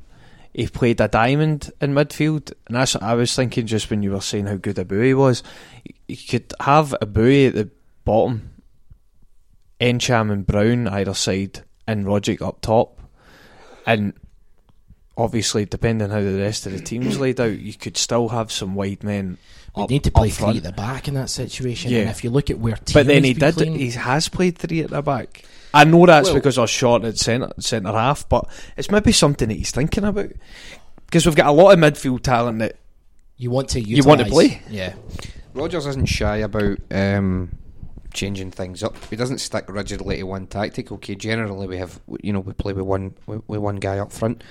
He 0.54 0.68
played 0.68 1.02
a 1.02 1.08
diamond 1.08 1.72
in 1.82 1.94
midfield, 1.94 2.54
and 2.68 2.76
that's 2.76 2.96
I 2.96 3.14
was 3.14 3.36
thinking 3.36 3.66
just 3.66 3.90
when 3.90 4.04
you 4.04 4.12
were 4.12 4.22
saying 4.22 4.48
how 4.48 4.56
good 4.56 4.76
Eboue 4.76 5.18
was. 5.18 5.42
You 6.08 6.18
could 6.18 6.54
have 6.60 6.96
Eboue 7.02 7.48
at 7.48 7.56
the 7.56 7.70
bottom, 8.06 8.52
Ntcham 9.80 10.32
and 10.32 10.46
Brown 10.46 10.88
either 10.88 11.16
side, 11.16 11.64
and 11.88 12.06
Rogic 12.06 12.42
up 12.42 12.62
top, 12.62 13.00
and 13.88 14.14
obviously 15.18 15.66
depending 15.66 16.10
how 16.10 16.22
the 16.22 16.40
rest 16.40 16.66
of 16.66 16.72
the 16.72 16.80
team's 16.80 17.20
laid 17.20 17.40
out, 17.40 17.60
you 17.60 17.74
could 17.74 17.98
still 17.98 18.30
have 18.30 18.52
some 18.52 18.76
wide 18.76 19.04
men. 19.04 19.38
We 19.76 19.84
up- 19.84 19.90
need 19.90 20.04
to 20.04 20.12
play 20.12 20.30
three 20.30 20.44
front. 20.44 20.58
at 20.58 20.64
the 20.64 20.72
back 20.72 21.08
in 21.08 21.14
that 21.16 21.30
situation. 21.30 21.92
Yeah. 21.92 22.00
And 22.02 22.10
if 22.10 22.24
you 22.24 22.30
look 22.30 22.50
at 22.50 22.60
where, 22.60 22.78
But 22.94 23.08
then 23.08 23.24
he 23.24 23.34
did. 23.34 23.56
playing- 23.56 23.76
He 23.80 23.90
has 23.92 24.30
played 24.30 24.58
three 24.58 24.82
at 24.82 24.92
the 24.92 25.02
back. 25.02 25.44
I 25.74 25.84
know 25.86 26.06
that's 26.06 26.28
Well- 26.28 26.36
because 26.36 26.58
I 26.58 26.62
was 26.62 26.70
short 26.70 27.04
at 27.04 27.18
centre 27.18 27.52
centre 27.60 27.92
half, 27.92 28.30
but 28.30 28.48
it's 28.78 28.92
maybe 28.92 29.12
something 29.12 29.48
that 29.50 29.56
he's 29.58 29.72
thinking 29.72 30.04
about 30.04 30.32
because 31.08 31.26
we've 31.26 31.36
got 31.36 31.48
a 31.48 31.52
lot 31.52 31.72
of 31.72 31.80
midfield 31.80 32.22
talent 32.22 32.60
that 32.60 32.76
you 33.38 33.50
want 33.50 33.70
to 33.70 33.82
You 33.82 34.04
want 34.04 34.22
to 34.22 34.28
play? 34.28 34.62
Yeah, 34.70 34.94
Rodgers 35.56 35.88
isn't 35.88 36.06
shy 36.06 36.38
about 36.38 36.78
um, 36.92 37.50
changing 38.14 38.52
things 38.52 38.84
up. 38.84 38.96
He 39.10 39.16
doesn't 39.16 39.40
stick 39.40 39.66
rigidly 39.68 40.18
to 40.18 40.24
one 40.24 40.46
tactic. 40.46 40.92
Okay, 40.92 41.16
generally 41.16 41.66
we 41.66 41.78
have 41.78 42.00
you 42.22 42.32
know 42.32 42.42
we 42.42 42.54
play 42.54 42.74
with 42.74 42.86
one 42.86 43.16
with, 43.26 43.42
with 43.48 43.60
one 43.60 43.78
guy 43.78 43.98
up 43.98 44.12
front. 44.12 44.44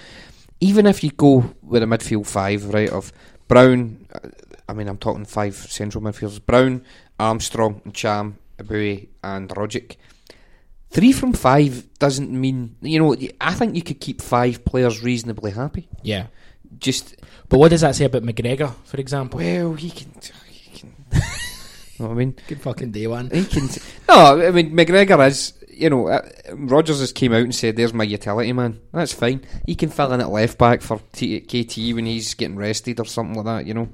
Even 0.61 0.87
if 0.87 1.05
you 1.05 1.11
go 1.13 1.55
with 1.63 1.85
a 1.85 1.87
midfield 1.87 2.27
five, 2.27 2.65
right, 2.75 2.91
of 2.91 3.13
Brown, 3.49 4.07
uh, 4.15 4.29
I 4.73 4.75
mean 4.75 4.89
I'm 4.89 4.97
talking 4.97 5.27
five 5.27 5.55
central 5.55 6.03
midfielders: 6.03 6.45
Brown, 6.45 6.83
Armstrong, 7.21 7.83
Cham, 7.93 8.39
Eboue, 8.59 9.07
and 9.23 9.51
Rogic. 9.51 9.97
Three 10.91 11.13
from 11.13 11.35
five 11.35 11.87
doesn't 11.99 12.31
mean 12.33 12.77
you 12.81 12.99
know. 12.99 13.15
I 13.41 13.53
think 13.55 13.77
you 13.77 13.83
could 13.83 14.01
keep 14.01 14.23
five 14.23 14.65
players 14.65 15.03
reasonably 15.03 15.51
happy. 15.51 15.89
yeah. 16.03 16.27
Just 16.79 17.17
But 17.51 17.59
what 17.59 17.69
does 17.69 17.83
that 17.83 17.95
say 17.95 18.07
about 18.07 18.23
McGregor, 18.23 18.73
for 18.85 18.97
example? 18.97 19.41
well, 19.41 19.75
he 19.75 19.91
can. 19.91 20.11
He 20.49 20.71
can 20.79 20.95
know 21.99 22.07
what 22.07 22.11
I 22.13 22.15
mean? 22.15 22.35
Good 22.49 22.63
fucking 22.63 22.93
day 22.93 23.07
one. 23.07 23.29
He 23.29 23.45
can. 23.45 23.69
no, 24.09 24.41
I 24.49 24.51
mean 24.51 24.73
McGregor 24.73 25.29
is. 25.29 25.53
You 25.69 25.91
know, 25.91 26.07
uh, 26.09 26.23
Rodgers 26.53 27.01
has 27.01 27.13
came 27.13 27.33
out 27.33 27.43
and 27.43 27.55
said, 27.55 27.77
"There's 27.77 27.93
my 27.95 28.05
utility 28.05 28.53
man." 28.53 28.81
That's 28.93 29.13
fine. 29.13 29.43
He 29.67 29.75
can 29.75 29.89
fill 29.91 30.13
in 30.13 30.21
at 30.21 30.31
left 30.31 30.57
back 30.59 30.81
for 30.81 31.01
T- 31.13 31.41
KT 31.41 31.95
when 31.95 32.07
he's 32.07 32.35
getting 32.35 32.57
rested 32.57 33.01
or 33.01 33.07
something 33.07 33.35
like 33.37 33.47
that. 33.47 33.67
You 33.67 33.75
know, 33.75 33.89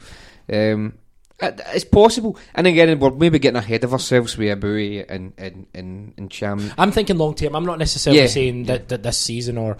um, 0.52 0.94
it's 1.40 1.84
possible. 1.84 2.37
And 2.54 2.66
again, 2.66 2.98
we're 2.98 3.11
maybe 3.11 3.38
getting 3.38 3.56
ahead 3.58 3.84
of 3.84 3.92
ourselves 3.92 4.37
with 4.37 4.48
Eboue 4.48 5.04
and 5.08 5.32
and 5.38 5.66
and, 5.74 6.14
and 6.16 6.30
Cham. 6.30 6.72
I'm 6.76 6.90
thinking 6.90 7.16
long 7.16 7.34
term. 7.34 7.54
I'm 7.54 7.64
not 7.64 7.78
necessarily 7.78 8.22
Yeah, 8.22 8.26
saying 8.26 8.64
that, 8.64 8.88
that 8.88 9.02
this 9.02 9.18
season 9.18 9.56
or 9.58 9.76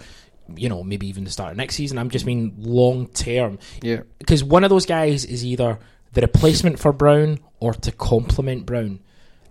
you 0.55 0.69
know 0.69 0.83
maybe 0.83 1.07
even 1.07 1.25
the 1.25 1.31
start 1.31 1.51
of 1.51 1.57
next 1.57 1.75
season. 1.75 1.97
I'm 1.97 2.09
just 2.09 2.25
mean 2.25 2.53
long 2.57 3.07
term 3.07 3.59
Yeah, 3.81 4.01
because 4.19 4.43
one 4.43 4.63
of 4.63 4.69
those 4.69 4.85
guys 4.85 5.25
is 5.25 5.45
either 5.45 5.79
the 6.13 6.21
replacement 6.21 6.79
for 6.79 6.93
Brown 6.93 7.39
or 7.59 7.73
to 7.73 7.91
complement 7.91 8.65
Brown, 8.65 8.99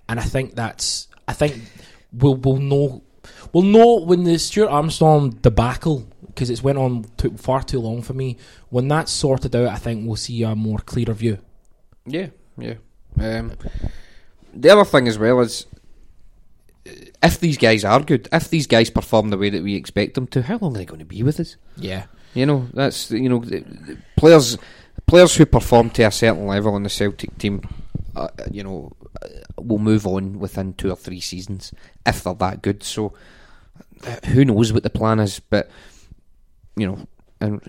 and 0.08 0.18
I 0.18 0.24
think 0.24 0.54
that's 0.54 1.08
I 1.28 1.34
think 1.34 1.60
we'll 2.12 2.36
we'll 2.36 2.56
know 2.56 3.02
we'll 3.52 3.64
know 3.64 4.00
when 4.00 4.24
the 4.24 4.38
Stuart 4.38 4.70
Armstrong 4.70 5.30
debacle 5.30 6.06
because 6.38 6.50
it's 6.50 6.62
went 6.62 6.78
on 6.78 7.04
took 7.16 7.36
far 7.36 7.64
too 7.64 7.80
long 7.80 8.00
for 8.00 8.14
me. 8.14 8.36
When 8.68 8.86
that's 8.86 9.10
sorted 9.10 9.56
out, 9.56 9.66
I 9.66 9.74
think 9.74 10.06
we'll 10.06 10.14
see 10.14 10.44
a 10.44 10.54
more 10.54 10.78
clearer 10.78 11.12
view. 11.12 11.38
yeah, 12.06 12.28
yeah. 12.56 12.74
Um, 13.20 13.54
the 14.54 14.70
other 14.70 14.84
thing 14.84 15.08
as 15.08 15.18
well 15.18 15.40
is 15.40 15.66
uh, 16.86 16.92
if 17.24 17.40
these 17.40 17.58
guys 17.58 17.84
are 17.84 18.00
good, 18.00 18.28
if 18.32 18.50
these 18.50 18.68
guys 18.68 18.88
perform 18.88 19.30
the 19.30 19.36
way 19.36 19.50
that 19.50 19.64
we 19.64 19.74
expect 19.74 20.14
them 20.14 20.28
to, 20.28 20.42
how 20.42 20.58
long 20.58 20.76
are 20.76 20.78
they 20.78 20.84
going 20.84 21.00
to 21.00 21.04
be 21.04 21.24
with 21.24 21.40
us? 21.40 21.56
Yeah. 21.76 22.04
You 22.34 22.46
know, 22.46 22.68
that's 22.72 23.10
you 23.10 23.28
know, 23.28 23.42
players 24.16 24.56
players 25.08 25.34
who 25.34 25.44
perform 25.44 25.90
to 25.90 26.04
a 26.04 26.12
certain 26.12 26.46
level 26.46 26.76
in 26.76 26.84
the 26.84 26.88
Celtic 26.88 27.36
team, 27.38 27.62
uh, 28.14 28.28
you 28.52 28.62
know, 28.62 28.92
uh, 29.20 29.26
will 29.56 29.78
move 29.78 30.06
on 30.06 30.38
within 30.38 30.74
two 30.74 30.92
or 30.92 30.96
three 30.96 31.20
seasons 31.20 31.74
if 32.06 32.22
they're 32.22 32.34
that 32.34 32.62
good. 32.62 32.84
So, 32.84 33.14
uh, 34.06 34.28
who 34.28 34.44
knows 34.44 34.72
what 34.72 34.84
the 34.84 34.90
plan 34.90 35.18
is? 35.18 35.40
But 35.40 35.68
you 36.78 36.86
know, 36.86 37.06
and 37.40 37.60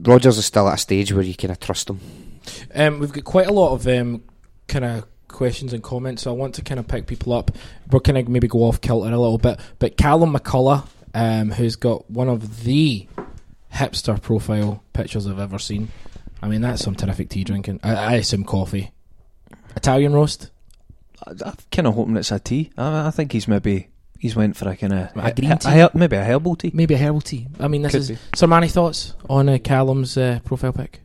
Rodgers 0.00 0.38
is 0.38 0.46
still 0.46 0.68
at 0.68 0.74
a 0.74 0.78
stage 0.78 1.12
where 1.12 1.22
you 1.22 1.34
kind 1.34 1.52
of 1.52 1.60
trust 1.60 1.90
him. 1.90 2.00
Um, 2.74 2.98
we've 2.98 3.12
got 3.12 3.24
quite 3.24 3.46
a 3.46 3.52
lot 3.52 3.72
of 3.72 3.86
um, 3.86 4.22
kind 4.68 4.84
of 4.84 5.06
questions 5.28 5.72
and 5.72 5.82
comments, 5.82 6.22
so 6.22 6.30
I 6.30 6.34
want 6.34 6.54
to 6.56 6.62
kind 6.62 6.78
of 6.78 6.88
pick 6.88 7.06
people 7.06 7.32
up. 7.32 7.50
We're 7.90 8.00
kind 8.00 8.18
of 8.18 8.28
maybe 8.28 8.48
go 8.48 8.60
off 8.64 8.80
kilter 8.80 9.08
a 9.08 9.18
little 9.18 9.38
bit, 9.38 9.60
but 9.78 9.96
Callum 9.96 10.34
McCullough, 10.34 10.86
um, 11.14 11.50
who's 11.50 11.76
got 11.76 12.10
one 12.10 12.28
of 12.28 12.64
the 12.64 13.06
hipster 13.72 14.20
profile 14.20 14.82
pictures 14.92 15.26
I've 15.26 15.38
ever 15.38 15.58
seen. 15.58 15.88
I 16.42 16.48
mean, 16.48 16.60
that's 16.60 16.84
some 16.84 16.94
terrific 16.94 17.30
tea 17.30 17.44
drinking. 17.44 17.80
I, 17.82 17.94
I 17.94 18.12
assume 18.14 18.44
coffee, 18.44 18.92
Italian 19.76 20.12
roast. 20.12 20.50
I, 21.26 21.32
I'm 21.44 21.56
kind 21.70 21.88
of 21.88 21.94
hoping 21.94 22.16
it's 22.16 22.30
a 22.30 22.38
tea. 22.38 22.70
I, 22.76 23.08
I 23.08 23.10
think 23.10 23.32
he's 23.32 23.48
maybe 23.48 23.88
he's 24.24 24.34
went 24.34 24.56
for 24.56 24.66
a 24.70 24.74
kind 24.74 24.94
of 24.94 25.10
A 25.16 25.32
green 25.34 25.58
tea? 25.58 25.86
maybe 25.92 26.16
a 26.16 26.24
herbal 26.24 26.56
tea. 26.56 26.70
Maybe 26.72 26.94
a 26.94 26.96
herbal 26.96 27.20
tea. 27.20 27.46
I 27.60 27.68
mean, 27.68 27.82
this 27.82 27.92
Could 27.92 28.00
is. 28.00 28.08
be. 28.12 28.18
So, 28.34 28.46
Manny, 28.46 28.68
thoughts 28.68 29.12
on 29.28 29.50
uh, 29.50 29.58
Callum's 29.58 30.16
uh, 30.16 30.40
profile 30.44 30.72
pic? 30.72 31.00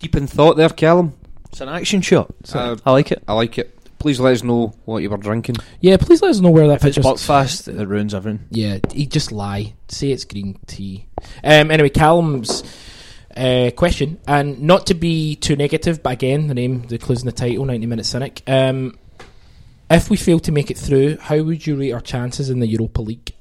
Deep 0.00 0.16
in 0.16 0.26
thought 0.26 0.56
there, 0.56 0.70
Callum. 0.70 1.12
It's 1.50 1.60
an 1.60 1.68
action 1.68 2.00
shot. 2.00 2.30
Uh, 2.54 2.76
I 2.86 2.90
like 2.92 3.12
it. 3.12 3.22
I 3.28 3.34
like 3.34 3.58
it. 3.58 3.78
Please 3.98 4.18
let 4.18 4.32
us 4.32 4.42
know 4.42 4.72
what 4.86 5.02
you 5.02 5.10
were 5.10 5.18
drinking. 5.18 5.56
Yeah, 5.80 5.98
please 5.98 6.22
let 6.22 6.30
us 6.30 6.40
know 6.40 6.50
where 6.50 6.66
that 6.68 6.76
If 6.80 6.84
it's 6.86 6.96
picture. 6.96 7.08
Buckfast, 7.10 7.68
it 7.68 7.86
ruins 7.86 8.14
everything. 8.14 8.46
Yeah, 8.50 8.78
he 8.92 9.06
just 9.06 9.30
lie. 9.30 9.74
Say 9.88 10.10
it's 10.10 10.24
green 10.24 10.58
tea. 10.66 11.06
Um, 11.44 11.70
anyway, 11.70 11.90
Callum's 11.90 12.64
uh, 13.36 13.70
question, 13.76 14.18
and 14.26 14.62
not 14.62 14.86
to 14.86 14.94
be 14.94 15.36
too 15.36 15.54
negative, 15.54 16.02
but 16.02 16.14
again, 16.14 16.48
the 16.48 16.54
name, 16.54 16.82
the 16.88 16.98
clues 16.98 17.20
in 17.20 17.26
the 17.26 17.32
title, 17.32 17.64
90 17.66 17.86
Minute 17.86 18.06
Cynic. 18.06 18.42
Um, 18.48 18.98
if 19.96 20.10
we 20.10 20.16
fail 20.16 20.38
to 20.40 20.52
make 20.52 20.70
it 20.70 20.78
through, 20.78 21.16
how 21.18 21.42
would 21.42 21.66
you 21.66 21.76
rate 21.76 21.92
our 21.92 22.00
chances 22.00 22.50
in 22.50 22.60
the 22.60 22.66
Europa 22.66 23.02
League? 23.02 23.32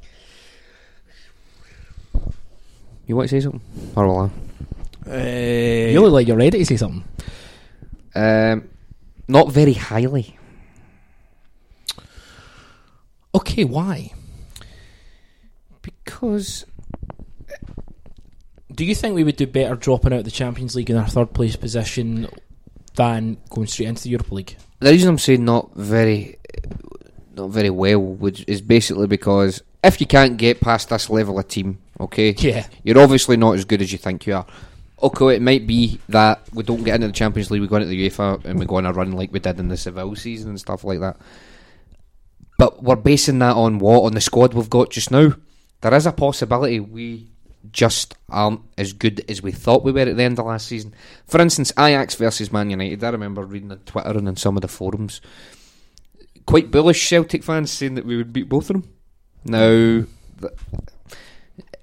You 3.08 3.16
want 3.16 3.30
to 3.30 3.36
say 3.36 3.42
something? 3.44 3.62
Or 3.96 4.08
will 4.08 4.20
I? 4.20 5.12
Uh, 5.12 5.92
You 5.92 6.02
look 6.02 6.14
like 6.14 6.28
you're 6.28 6.38
ready 6.38 6.60
to 6.60 6.66
say 6.66 6.78
something. 6.78 7.04
Um, 8.16 8.70
not 9.28 9.52
very 9.52 9.74
highly. 9.74 10.38
Okay, 13.34 13.64
why? 13.64 14.12
Because 15.82 16.66
Do 18.74 18.86
you 18.86 18.96
think 18.96 19.16
we 19.16 19.24
would 19.24 19.36
do 19.36 19.48
better 19.48 19.76
dropping 19.76 20.14
out 20.14 20.20
of 20.20 20.26
the 20.26 20.32
Champions 20.32 20.76
League 20.76 20.90
in 20.90 20.98
our 20.98 21.08
third 21.08 21.34
place 21.34 21.56
position 21.56 22.28
than 22.96 23.38
going 23.50 23.68
straight 23.68 23.90
into 23.90 24.04
the 24.04 24.10
Europa 24.10 24.36
League? 24.36 24.58
the 24.80 24.90
reason 24.92 25.10
I'm 25.10 25.18
saying 25.20 25.46
not 25.46 25.76
very, 25.76 26.38
not 27.36 27.50
very 27.50 27.70
well, 27.70 28.00
would, 28.00 28.44
is 28.48 28.62
basically 28.62 29.08
because 29.08 29.62
if 29.84 30.00
you 30.02 30.08
can't 30.08 30.38
get 30.38 30.62
past 30.62 30.90
this 30.90 31.10
level 31.10 31.40
of 31.40 31.48
team, 31.48 31.80
okay, 32.00 32.32
Yeah. 32.38 32.68
you're 32.84 33.00
obviously 33.00 33.38
not 33.38 33.56
as 33.56 33.66
good 33.66 33.82
as 33.82 33.92
you 33.92 33.98
think 33.98 34.28
you 34.28 34.36
are. 34.36 34.46
Okay, 35.02 35.36
it 35.36 35.42
might 35.42 35.66
be 35.66 36.00
that 36.10 36.42
we 36.54 36.64
don't 36.64 36.84
get 36.84 36.96
into 36.96 37.08
the 37.08 37.14
Champions 37.14 37.50
League, 37.50 37.62
we 37.62 37.68
go 37.68 37.78
into 37.78 37.88
the 37.88 38.10
UEFA, 38.10 38.44
and 38.46 38.60
we 38.60 38.66
go 38.66 38.76
on 38.76 38.86
a 38.86 38.94
run 38.94 39.14
like 39.14 39.32
we 39.32 39.40
did 39.40 39.60
in 39.60 39.68
the 39.70 39.78
Seville 39.78 40.16
season 40.16 40.50
and 40.50 40.60
stuff 40.60 40.84
like 40.84 41.00
that. 41.00 41.18
But 42.58 42.84
we're 42.84 42.96
basing 42.96 43.40
that 43.40 43.56
on 43.56 43.80
what 43.80 44.04
on 44.04 44.14
the 44.14 44.22
squad 44.22 44.54
we've 44.54 44.70
got 44.70 44.92
just 44.92 45.10
now. 45.10 45.34
There 45.82 45.94
is 45.96 46.06
a 46.06 46.12
possibility 46.12 46.80
we 46.80 47.30
just 47.72 48.16
aren't 48.30 48.62
as 48.78 48.94
good 48.94 49.26
as 49.30 49.42
we 49.42 49.52
thought 49.52 49.84
we 49.84 49.92
were 49.92 50.02
at 50.02 50.16
the 50.16 50.24
end 50.24 50.38
of 50.38 50.46
last 50.46 50.68
season. 50.68 50.94
For 51.26 51.42
instance, 51.42 51.72
Ajax 51.80 52.14
versus 52.16 52.52
Man 52.52 52.70
United. 52.70 53.04
I 53.04 53.10
remember 53.10 53.44
reading 53.44 53.72
on 53.72 53.80
Twitter 53.80 54.12
and 54.18 54.28
in 54.28 54.36
some 54.36 54.58
of 54.58 54.62
the 54.62 54.68
forums, 54.68 55.22
quite 56.52 56.70
bullish 56.70 57.08
Celtic 57.08 57.44
fans 57.44 57.72
saying 57.72 57.96
that 57.96 58.06
we 58.06 58.18
would 58.18 58.34
beat 58.34 58.50
both 58.50 58.70
of 58.70 58.82
them. 58.82 58.94
Now, 59.46 60.06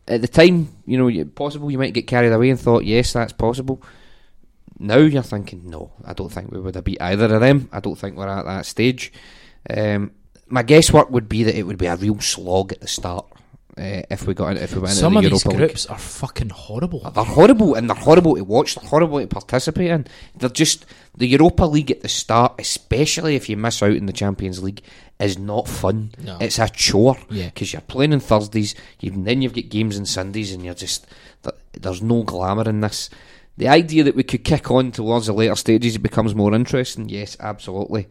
at 0.06 0.20
the 0.20 0.28
time, 0.28 0.68
you 0.84 0.98
know, 0.98 1.24
possible 1.24 1.70
you 1.70 1.78
might 1.78 1.94
get 1.94 2.06
carried 2.06 2.32
away 2.32 2.50
and 2.50 2.60
thought, 2.60 2.84
yes, 2.84 3.14
that's 3.14 3.32
possible. 3.32 3.82
Now 4.78 4.98
you're 4.98 5.22
thinking, 5.22 5.70
no, 5.70 5.92
I 6.04 6.12
don't 6.12 6.28
think 6.28 6.52
we 6.52 6.60
would 6.60 6.74
have 6.74 6.84
beat 6.84 7.00
either 7.00 7.34
of 7.34 7.40
them. 7.40 7.70
I 7.72 7.80
don't 7.80 7.96
think 7.96 8.16
we're 8.16 8.28
at 8.28 8.44
that 8.44 8.66
stage. 8.66 9.10
Um, 9.70 10.12
my 10.48 10.62
guesswork 10.62 11.10
would 11.10 11.30
be 11.30 11.44
that 11.44 11.58
it 11.58 11.64
would 11.64 11.78
be 11.78 11.86
a 11.86 11.96
real 11.96 12.20
slog 12.20 12.72
at 12.72 12.82
the 12.82 12.88
start 12.88 13.26
uh, 13.78 14.02
if 14.10 14.26
we 14.26 14.34
got 14.34 14.56
in, 14.56 14.56
if 14.58 14.74
we 14.74 14.80
went 14.80 14.94
Some 14.94 15.16
into 15.16 15.18
of 15.18 15.22
the 15.24 15.30
these 15.30 15.44
Europa 15.44 15.48
League. 15.58 15.68
groups 15.68 15.86
are 15.86 15.98
fucking 15.98 16.50
horrible. 16.50 17.10
They're 17.10 17.24
horrible, 17.24 17.74
and 17.74 17.88
they're 17.88 17.96
horrible 17.96 18.36
to 18.36 18.44
watch. 18.44 18.74
They're 18.74 18.88
horrible 18.88 19.20
to 19.20 19.26
participate 19.26 19.90
in. 19.90 20.06
They're 20.36 20.48
just 20.50 20.84
the 21.16 21.26
Europa 21.26 21.64
League 21.64 21.90
at 21.90 22.02
the 22.02 22.08
start, 22.08 22.54
especially 22.58 23.36
if 23.36 23.48
you 23.48 23.56
miss 23.56 23.82
out 23.82 23.92
in 23.92 24.06
the 24.06 24.12
Champions 24.12 24.62
League, 24.62 24.82
is 25.20 25.38
not 25.38 25.68
fun. 25.68 26.10
No. 26.22 26.38
It's 26.40 26.58
a 26.58 26.68
chore 26.68 27.16
Yeah. 27.30 27.46
because 27.46 27.72
you're 27.72 27.82
playing 27.82 28.12
on 28.12 28.20
Thursdays, 28.20 28.74
you, 29.00 29.10
then 29.10 29.42
you've 29.42 29.54
got 29.54 29.68
games 29.68 29.98
on 29.98 30.06
Sundays, 30.06 30.52
and 30.52 30.64
you're 30.64 30.74
just 30.74 31.06
there's 31.72 32.02
no 32.02 32.22
glamour 32.24 32.68
in 32.68 32.80
this. 32.80 33.08
The 33.56 33.68
idea 33.68 34.04
that 34.04 34.14
we 34.14 34.22
could 34.22 34.44
kick 34.44 34.70
on 34.70 34.92
towards 34.92 35.26
the 35.26 35.32
later 35.32 35.56
stages, 35.56 35.96
it 35.96 36.00
becomes 36.00 36.34
more 36.34 36.54
interesting. 36.54 37.08
Yes, 37.08 37.36
absolutely. 37.40 38.06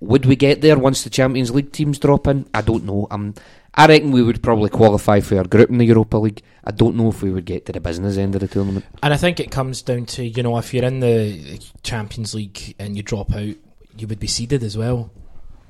Would 0.00 0.26
we 0.26 0.36
get 0.36 0.60
there 0.60 0.78
once 0.78 1.02
the 1.02 1.10
Champions 1.10 1.50
League 1.50 1.72
teams 1.72 1.98
drop 1.98 2.26
in? 2.28 2.46
I 2.54 2.60
don't 2.60 2.84
know. 2.84 3.08
Um, 3.10 3.34
I 3.78 3.86
reckon 3.86 4.10
we 4.10 4.22
would 4.22 4.42
probably 4.42 4.68
qualify 4.70 5.20
for 5.20 5.38
our 5.38 5.44
group 5.44 5.70
in 5.70 5.78
the 5.78 5.86
Europa 5.86 6.16
League. 6.18 6.42
I 6.64 6.70
don't 6.72 6.96
know 6.96 7.08
if 7.08 7.22
we 7.22 7.30
would 7.30 7.44
get 7.44 7.64
to 7.66 7.72
the 7.72 7.80
business 7.80 8.16
end 8.16 8.34
of 8.34 8.40
the 8.40 8.48
tournament. 8.48 8.84
And 9.02 9.14
I 9.14 9.16
think 9.16 9.38
it 9.40 9.50
comes 9.50 9.82
down 9.82 10.06
to 10.06 10.24
you 10.24 10.42
know 10.42 10.58
if 10.58 10.74
you're 10.74 10.84
in 10.84 11.00
the 11.00 11.60
Champions 11.82 12.34
League 12.34 12.74
and 12.78 12.96
you 12.96 13.02
drop 13.02 13.32
out, 13.32 13.54
you 13.96 14.06
would 14.06 14.18
be 14.20 14.26
seeded 14.26 14.62
as 14.62 14.76
well 14.76 15.10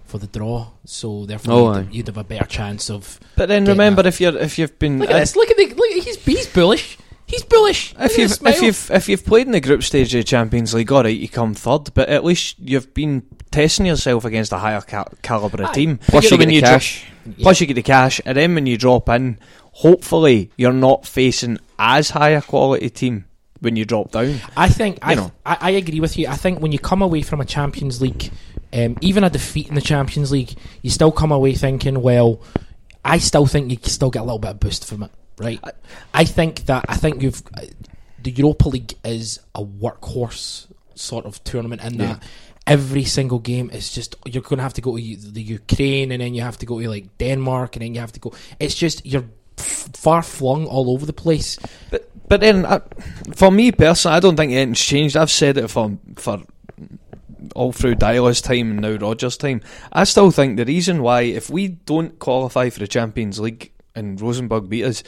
for 0.06 0.18
the 0.18 0.26
draw. 0.26 0.68
So 0.86 1.26
therefore, 1.26 1.54
Oh, 1.54 1.78
you'd, 1.80 1.94
you'd 1.94 2.06
have 2.08 2.16
a 2.16 2.24
better 2.24 2.46
chance 2.46 2.88
of. 2.90 3.20
But 3.36 3.48
then 3.50 3.66
remember, 3.66 4.02
that. 4.02 4.08
if 4.08 4.20
you're 4.20 4.36
if 4.38 4.58
you've 4.58 4.78
been 4.78 4.98
Look 5.00 5.10
at 5.10 5.18
this! 5.18 5.36
Look 5.36 5.50
at 5.50 5.56
the 5.58 5.66
look. 5.74 5.90
He's 6.04 6.16
he's 6.24 6.46
bullish. 6.46 6.96
He's 7.26 7.42
bullish. 7.44 7.92
Look 7.94 8.04
If 8.06 8.12
at 8.12 8.18
you've 8.18 8.46
if 8.46 8.62
you've 8.62 8.90
if 8.90 9.08
you've 9.10 9.24
played 9.26 9.46
in 9.46 9.52
the 9.52 9.60
group 9.60 9.82
stage 9.82 10.14
of 10.14 10.20
the 10.20 10.24
Champions 10.24 10.72
League, 10.72 10.90
all 10.90 11.02
right, 11.02 11.14
you 11.14 11.28
come 11.28 11.52
third, 11.54 11.92
but 11.92 12.08
at 12.08 12.24
least 12.24 12.56
you've 12.58 12.94
been 12.94 13.22
testing 13.50 13.84
yourself 13.84 14.24
against 14.24 14.50
a 14.52 14.56
higher 14.58 14.80
ca- 14.80 15.04
caliber 15.20 15.62
of 15.62 15.72
team. 15.72 15.98
Plus, 15.98 16.24
you 16.24 16.30
So 16.30 16.36
get 16.38 16.46
when 16.46 16.54
the 16.54 16.60
dro- 16.60 16.68
cash. 16.70 17.04
Yeah. 17.36 17.44
plus 17.44 17.60
you 17.60 17.66
get 17.66 17.74
the 17.74 17.82
cash, 17.82 18.20
and 18.24 18.36
then 18.36 18.54
when 18.54 18.66
you 18.66 18.76
drop 18.76 19.08
in, 19.08 19.38
hopefully 19.72 20.50
you're 20.56 20.72
not 20.72 21.06
facing 21.06 21.58
as 21.78 22.10
high 22.10 22.30
a 22.30 22.42
quality 22.42 22.90
team 22.90 23.24
when 23.60 23.76
you 23.76 23.84
drop 23.84 24.12
down. 24.12 24.40
I 24.56 24.68
think 24.68 24.98
I, 25.02 25.14
know. 25.14 25.32
I 25.44 25.56
I 25.60 25.70
agree 25.70 26.00
with 26.00 26.18
you. 26.18 26.28
I 26.28 26.36
think 26.36 26.60
when 26.60 26.72
you 26.72 26.78
come 26.78 27.02
away 27.02 27.22
from 27.22 27.40
a 27.40 27.44
Champions 27.44 28.00
League, 28.00 28.30
um, 28.72 28.96
even 29.00 29.24
a 29.24 29.30
defeat 29.30 29.68
in 29.68 29.74
the 29.74 29.80
Champions 29.80 30.30
League, 30.30 30.54
you 30.82 30.90
still 30.90 31.12
come 31.12 31.32
away 31.32 31.54
thinking, 31.54 32.02
well, 32.02 32.40
I 33.04 33.18
still 33.18 33.46
think 33.46 33.70
you 33.70 33.78
still 33.82 34.10
get 34.10 34.20
a 34.20 34.24
little 34.24 34.38
bit 34.38 34.50
of 34.52 34.60
boost 34.60 34.84
from 34.84 35.02
it, 35.02 35.10
right? 35.38 35.58
I, 35.62 35.72
I 36.14 36.24
think 36.24 36.66
that 36.66 36.84
I 36.88 36.96
think 36.96 37.22
you've 37.22 37.42
uh, 37.54 37.62
the 38.22 38.30
Europa 38.30 38.68
League 38.68 38.94
is 39.04 39.40
a 39.54 39.64
workhorse 39.64 40.66
sort 40.94 41.24
of 41.24 41.42
tournament 41.44 41.82
in 41.84 41.98
that. 41.98 42.22
Every 42.68 43.04
single 43.04 43.38
game 43.38 43.70
is 43.72 43.90
just 43.90 44.16
you're 44.26 44.42
going 44.42 44.58
to 44.58 44.62
have 44.62 44.74
to 44.74 44.82
go 44.82 44.96
to 44.96 45.16
the 45.16 45.42
Ukraine 45.42 46.12
and 46.12 46.20
then 46.20 46.34
you 46.34 46.42
have 46.42 46.58
to 46.58 46.66
go 46.66 46.80
to 46.80 46.88
like 46.88 47.16
Denmark 47.18 47.76
and 47.76 47.82
then 47.82 47.94
you 47.94 48.00
have 48.00 48.12
to 48.12 48.20
go. 48.20 48.32
It's 48.60 48.74
just 48.74 49.04
you're 49.06 49.24
f- 49.58 49.88
far 49.94 50.22
flung 50.22 50.66
all 50.66 50.90
over 50.90 51.06
the 51.06 51.12
place. 51.12 51.58
But 51.90 52.10
but 52.28 52.40
then 52.40 52.66
for 53.34 53.50
me 53.50 53.72
personally, 53.72 54.16
I 54.16 54.20
don't 54.20 54.36
think 54.36 54.52
anything's 54.52 54.80
changed. 54.80 55.16
I've 55.16 55.30
said 55.30 55.56
it 55.56 55.68
for 55.68 55.98
for 56.16 56.42
all 57.54 57.72
through 57.72 57.94
Deila's 57.96 58.40
time 58.40 58.70
and 58.70 58.80
now 58.80 58.96
Rodgers' 58.96 59.36
time. 59.36 59.62
I 59.92 60.04
still 60.04 60.30
think 60.30 60.56
the 60.56 60.64
reason 60.64 61.02
why 61.02 61.22
if 61.22 61.50
we 61.50 61.68
don't 61.68 62.18
qualify 62.18 62.70
for 62.70 62.80
the 62.80 62.88
Champions 62.88 63.40
League 63.40 63.72
and 63.94 64.20
Rosenborg 64.20 64.68
beat 64.68 64.84
us, 64.84 65.02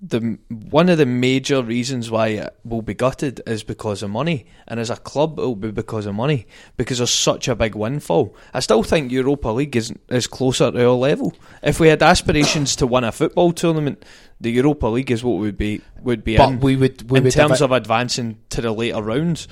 the 0.00 0.38
one 0.48 0.88
of 0.88 0.98
the 0.98 1.06
major 1.06 1.60
reasons 1.60 2.08
why 2.08 2.28
it 2.28 2.56
will 2.64 2.82
be 2.82 2.94
gutted 2.94 3.40
is 3.46 3.64
because 3.64 4.02
of 4.02 4.10
money, 4.10 4.46
and 4.68 4.78
as 4.78 4.90
a 4.90 4.96
club, 4.96 5.38
it 5.38 5.42
will 5.42 5.56
be 5.56 5.72
because 5.72 6.06
of 6.06 6.14
money 6.14 6.46
because 6.76 6.98
there's 6.98 7.10
such 7.10 7.48
a 7.48 7.56
big 7.56 7.74
windfall. 7.74 8.36
I 8.54 8.60
still 8.60 8.84
think 8.84 9.10
Europa 9.10 9.48
League 9.48 9.74
is 9.74 9.92
is 10.08 10.28
closer 10.28 10.70
to 10.70 10.88
our 10.88 10.94
level. 10.94 11.34
If 11.62 11.80
we 11.80 11.88
had 11.88 12.02
aspirations 12.02 12.76
to 12.76 12.86
win 12.86 13.02
a 13.02 13.10
football 13.10 13.52
tournament, 13.52 14.04
the 14.40 14.52
Europa 14.52 14.86
League 14.86 15.10
is 15.10 15.24
what 15.24 15.38
would 15.38 15.56
be 15.56 15.80
would 16.02 16.22
be 16.22 16.36
But 16.36 16.50
in. 16.50 16.60
we 16.60 16.76
would 16.76 17.10
we 17.10 17.18
in 17.18 17.24
would 17.24 17.32
terms 17.32 17.60
of 17.60 17.72
advancing 17.72 18.38
to 18.50 18.60
the 18.60 18.70
later 18.70 19.02
rounds, 19.02 19.48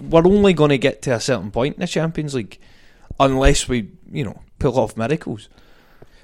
we're 0.00 0.26
only 0.26 0.52
going 0.52 0.70
to 0.70 0.78
get 0.78 1.02
to 1.02 1.14
a 1.14 1.20
certain 1.20 1.50
point 1.50 1.74
in 1.74 1.80
the 1.80 1.88
Champions 1.88 2.34
League, 2.34 2.58
unless 3.18 3.68
we, 3.68 3.90
you 4.12 4.24
know, 4.24 4.40
pull 4.60 4.78
off 4.78 4.96
miracles. 4.96 5.48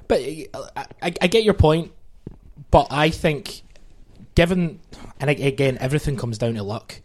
But 0.07 0.20
uh, 0.55 0.66
I, 0.76 0.86
I, 1.03 1.14
I 1.22 1.26
get 1.26 1.44
your 1.44 1.55
point, 1.55 1.92
but 2.71 2.87
I 2.91 3.11
think, 3.11 3.62
given 4.35 4.81
and 5.18 5.31
again, 5.31 5.79
everything 5.81 6.16
comes 6.16 6.39
down 6.39 6.55
to 6.55 6.62
luck. 6.62 7.01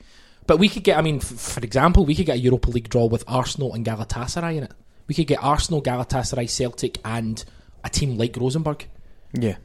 But 0.48 0.58
we 0.58 0.70
could 0.70 0.84
get, 0.84 0.98
I 0.98 1.02
mean, 1.02 1.18
f- 1.18 1.24
for 1.24 1.60
example, 1.62 2.06
we 2.06 2.14
could 2.16 2.28
get 2.28 2.36
a 2.36 2.40
Europa 2.40 2.70
League 2.70 2.90
draw 2.90 3.06
with 3.08 3.24
Arsenal 3.28 3.74
and 3.74 3.84
Galatasaray 3.86 4.58
in 4.58 4.64
it. 4.64 4.72
We 5.08 5.16
could 5.16 5.28
get 5.28 5.44
Arsenal, 5.44 5.82
Galatasaray, 5.82 6.48
Celtic, 6.50 7.00
and 7.04 7.44
a 7.84 7.90
team 7.90 8.18
like 8.18 8.38
Rosenborg. 8.38 8.86
Yeah. 9.34 9.56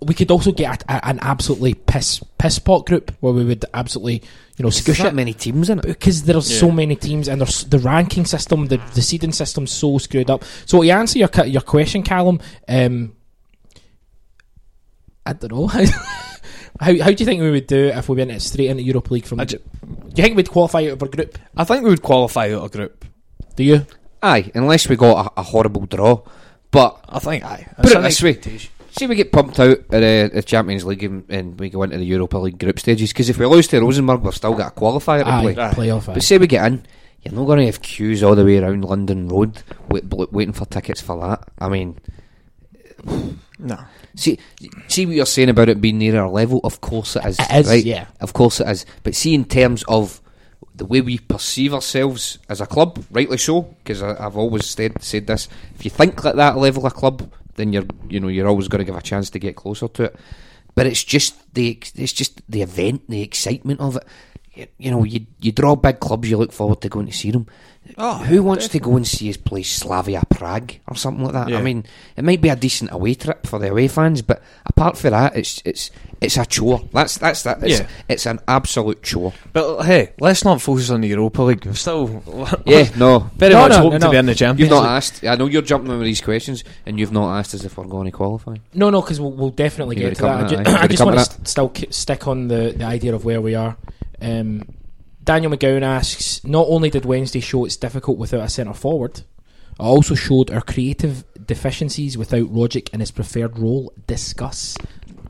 We 0.00 0.14
could 0.14 0.30
also 0.30 0.52
get 0.52 0.82
a, 0.82 0.94
a, 0.96 1.08
an 1.08 1.18
absolutely 1.22 1.74
piss 1.74 2.20
piss 2.38 2.58
pot 2.60 2.86
group 2.86 3.12
where 3.20 3.32
we 3.32 3.44
would 3.44 3.64
absolutely, 3.74 4.14
you 4.56 4.62
know, 4.62 4.68
There's 4.70 4.76
squish 4.80 4.98
that 4.98 5.08
it. 5.08 5.14
many 5.14 5.32
teams 5.32 5.68
in 5.70 5.78
it. 5.80 5.86
Because 5.86 6.22
there's 6.24 6.58
so 6.58 6.68
Yeah. 6.68 6.72
many 6.74 6.96
teams 6.96 7.28
and 7.28 7.40
there's 7.40 7.64
the 7.64 7.78
ranking 7.80 8.24
system, 8.24 8.66
the 8.66 8.80
the 8.94 9.02
seeding 9.02 9.32
system's 9.32 9.72
so 9.72 9.98
screwed 9.98 10.30
up. 10.30 10.44
So 10.66 10.82
to 10.82 10.90
answer 10.90 11.18
your 11.18 11.30
your 11.46 11.62
question, 11.62 12.02
Callum, 12.04 12.40
um, 12.68 13.14
I 15.24 15.32
don't 15.34 15.52
know. 15.52 15.66
how 15.68 15.82
how 16.80 16.90
do 17.10 17.16
you 17.18 17.24
think 17.24 17.40
we 17.40 17.50
would 17.50 17.66
do 17.66 17.86
if 17.88 18.08
we 18.08 18.16
went 18.16 18.40
straight 18.42 18.70
into 18.70 18.82
Europa 18.82 19.14
League 19.14 19.24
from? 19.26 19.40
I 19.40 19.44
do 19.44 19.58
you 20.16 20.22
think 20.24 20.36
we'd 20.36 20.50
qualify 20.50 20.82
out 20.86 20.92
of 20.92 21.02
our 21.02 21.08
group? 21.08 21.38
I 21.56 21.64
think 21.64 21.84
we 21.84 21.90
would 21.90 22.02
qualify 22.02 22.52
out 22.52 22.64
a 22.64 22.68
group. 22.68 23.04
Do 23.56 23.64
you? 23.64 23.86
Aye, 24.22 24.50
unless 24.54 24.88
we 24.88 24.96
got 24.96 25.32
a, 25.36 25.40
a 25.40 25.42
horrible 25.42 25.86
draw. 25.86 26.22
But 26.70 27.04
I 27.08 27.18
think 27.18 27.44
aye. 27.44 27.66
Put 27.76 27.90
it 27.92 27.96
an 27.96 28.02
this 28.02 28.22
way. 28.22 28.38
see, 28.90 29.06
we 29.06 29.14
get 29.14 29.30
pumped 29.32 29.60
out 29.60 29.78
at 29.92 30.02
uh, 30.02 30.34
the 30.34 30.42
Champions 30.44 30.84
League 30.86 31.02
and, 31.04 31.24
and 31.28 31.60
we 31.60 31.68
go 31.70 31.82
into 31.82 31.98
the 31.98 32.04
Europa 32.04 32.38
League 32.38 32.58
group 32.58 32.78
stages. 32.78 33.12
Because 33.12 33.28
if 33.28 33.38
we 33.38 33.44
lose 33.46 33.68
to 33.68 33.80
Rosenborg, 33.80 34.22
we've 34.22 34.34
still 34.34 34.54
got 34.54 34.72
a 34.72 34.80
qualifier 34.80 35.22
to 35.24 35.28
Aye, 35.28 35.42
play. 35.52 35.62
Aye. 35.64 35.74
playoff. 35.74 36.08
aye. 36.08 36.14
But 36.14 36.22
say 36.22 36.38
we 36.38 36.46
get 36.46 36.64
in, 36.66 36.86
you're 37.22 37.34
not 37.34 37.44
going 37.44 37.58
to 37.58 37.66
have 37.66 37.82
queues 37.82 38.22
all 38.22 38.34
the 38.34 38.44
way 38.44 38.58
around 38.58 38.84
London 38.84 39.28
Road 39.28 39.62
wait, 39.90 40.08
bl- 40.08 40.24
waiting 40.32 40.54
for 40.54 40.64
tickets 40.66 41.00
for 41.02 41.20
that. 41.20 41.46
I 41.58 41.68
mean, 41.68 41.98
No. 43.58 43.78
See, 44.14 44.38
see 44.88 45.06
what 45.06 45.16
you're 45.16 45.26
saying 45.26 45.48
about 45.48 45.68
it 45.68 45.80
being 45.80 45.98
near 45.98 46.20
our 46.20 46.28
level. 46.28 46.60
Of 46.64 46.80
course 46.80 47.16
it 47.16 47.24
is. 47.24 47.38
It 47.38 47.50
is, 47.50 47.68
right? 47.68 47.84
yeah. 47.84 48.06
Of 48.20 48.32
course 48.32 48.60
it 48.60 48.68
is. 48.68 48.86
But 49.02 49.14
see, 49.14 49.34
in 49.34 49.44
terms 49.44 49.84
of 49.88 50.20
the 50.74 50.84
way 50.86 51.00
we 51.00 51.18
perceive 51.18 51.74
ourselves 51.74 52.38
as 52.48 52.60
a 52.60 52.66
club, 52.66 53.04
rightly 53.10 53.38
so, 53.38 53.62
because 53.62 54.02
I've 54.02 54.36
always 54.36 54.66
said 54.66 55.02
said 55.02 55.26
this. 55.26 55.48
If 55.74 55.84
you 55.84 55.90
think 55.90 56.24
like 56.24 56.36
that 56.36 56.56
level 56.56 56.86
of 56.86 56.94
club, 56.94 57.30
then 57.56 57.72
you're 57.72 57.84
you 58.08 58.20
know 58.20 58.28
you're 58.28 58.48
always 58.48 58.68
going 58.68 58.80
to 58.80 58.84
give 58.84 58.96
a 58.96 59.02
chance 59.02 59.30
to 59.30 59.38
get 59.38 59.56
closer 59.56 59.88
to 59.88 60.04
it. 60.04 60.16
But 60.74 60.86
it's 60.86 61.04
just 61.04 61.54
the 61.54 61.78
it's 61.94 62.12
just 62.12 62.40
the 62.48 62.62
event, 62.62 63.08
the 63.08 63.22
excitement 63.22 63.80
of 63.80 63.96
it. 63.96 64.04
You, 64.54 64.66
you 64.78 64.90
know, 64.90 65.02
you 65.04 65.26
you 65.40 65.50
draw 65.52 65.74
big 65.76 65.98
clubs, 66.00 66.28
you 66.28 66.36
look 66.36 66.52
forward 66.52 66.80
to 66.82 66.88
going 66.90 67.06
to 67.06 67.12
see 67.12 67.30
them. 67.30 67.46
Oh, 67.98 68.18
Who 68.18 68.44
wants 68.44 68.68
to 68.68 68.78
go 68.78 68.94
and 68.96 69.06
see 69.06 69.28
us 69.28 69.36
play 69.36 69.64
Slavia 69.64 70.22
Prague 70.30 70.74
or 70.86 70.94
something 70.94 71.24
like 71.24 71.32
that? 71.32 71.48
Yeah. 71.48 71.58
I 71.58 71.62
mean, 71.62 71.84
it 72.16 72.22
might 72.22 72.40
be 72.40 72.48
a 72.48 72.54
decent 72.54 72.92
away 72.92 73.14
trip 73.14 73.44
for 73.46 73.58
the 73.58 73.70
away 73.70 73.88
fans, 73.88 74.22
but 74.22 74.40
apart 74.66 74.96
from 74.96 75.10
that, 75.10 75.34
it's 75.36 75.60
it's 75.64 75.90
it's 76.20 76.36
a 76.36 76.44
chore. 76.46 76.80
That's 76.92 77.18
that's 77.18 77.42
that. 77.42 77.62
It's, 77.64 77.80
Yeah. 77.80 77.88
it's 78.08 78.26
an 78.26 78.38
absolute 78.46 79.02
chore. 79.02 79.32
But 79.52 79.82
hey, 79.84 80.12
let's 80.20 80.44
not 80.44 80.60
focus 80.62 80.90
on 80.90 81.00
the 81.00 81.08
Europa 81.08 81.42
League. 81.42 81.64
We're 81.66 81.72
still 81.74 82.22
Yeah, 82.66 82.88
no, 82.96 83.30
very 83.36 83.54
No, 83.54 83.60
much 83.62 83.70
no, 83.72 83.78
hoping 83.78 83.98
no, 84.00 84.06
to 84.06 84.10
be 84.10 84.14
no. 84.14 84.18
in 84.20 84.26
the 84.26 84.54
you've 84.58 84.70
not 84.70 84.86
asked. 84.86 85.24
I 85.24 85.34
know 85.34 85.46
you're 85.46 85.62
jumping 85.62 85.90
over 85.90 86.04
these 86.04 86.20
questions, 86.20 86.62
and 86.86 87.00
you've 87.00 87.10
not 87.12 87.38
asked 87.38 87.52
as 87.54 87.64
if 87.64 87.76
we're 87.78 87.84
going 87.86 88.04
to 88.04 88.12
qualify. 88.12 88.56
No, 88.74 88.90
no, 88.90 89.00
because 89.00 89.18
we'll, 89.20 89.32
we'll 89.32 89.50
definitely 89.50 89.96
You 89.96 90.02
get 90.10 90.16
to 90.16 90.20
gotta 90.20 90.44
that. 90.44 90.44
I, 90.44 90.48
to 90.48 90.56
ju- 90.56 90.56
that, 90.56 90.66
aye. 90.66 90.70
You 90.70 90.76
gotta 90.76 90.84
I 90.84 90.86
just 90.88 91.04
want 91.04 91.18
to 91.18 91.24
to 91.24 91.30
st- 91.32 91.48
still 91.48 91.68
k- 91.70 91.86
stick 91.90 92.28
on 92.28 92.48
the, 92.48 92.74
the 92.76 92.84
idea 92.84 93.14
of 93.14 93.24
where 93.24 93.40
we 93.40 93.54
are. 93.56 93.76
Um, 94.22 94.62
Daniel 95.24 95.52
McGowan 95.52 95.82
asks, 95.82 96.42
not 96.44 96.66
only 96.68 96.90
did 96.90 97.04
Wednesday 97.04 97.40
show 97.40 97.64
it's 97.64 97.76
difficult 97.76 98.18
without 98.18 98.40
a 98.42 98.48
centre 98.48 98.72
forward, 98.74 99.18
it 99.18 99.24
also 99.78 100.14
showed 100.14 100.50
our 100.50 100.60
creative 100.60 101.24
deficiencies 101.46 102.18
without 102.18 102.52
Rogic 102.52 102.92
in 102.92 103.00
his 103.00 103.10
preferred 103.10 103.58
role. 103.58 103.92
Discuss. 104.06 104.76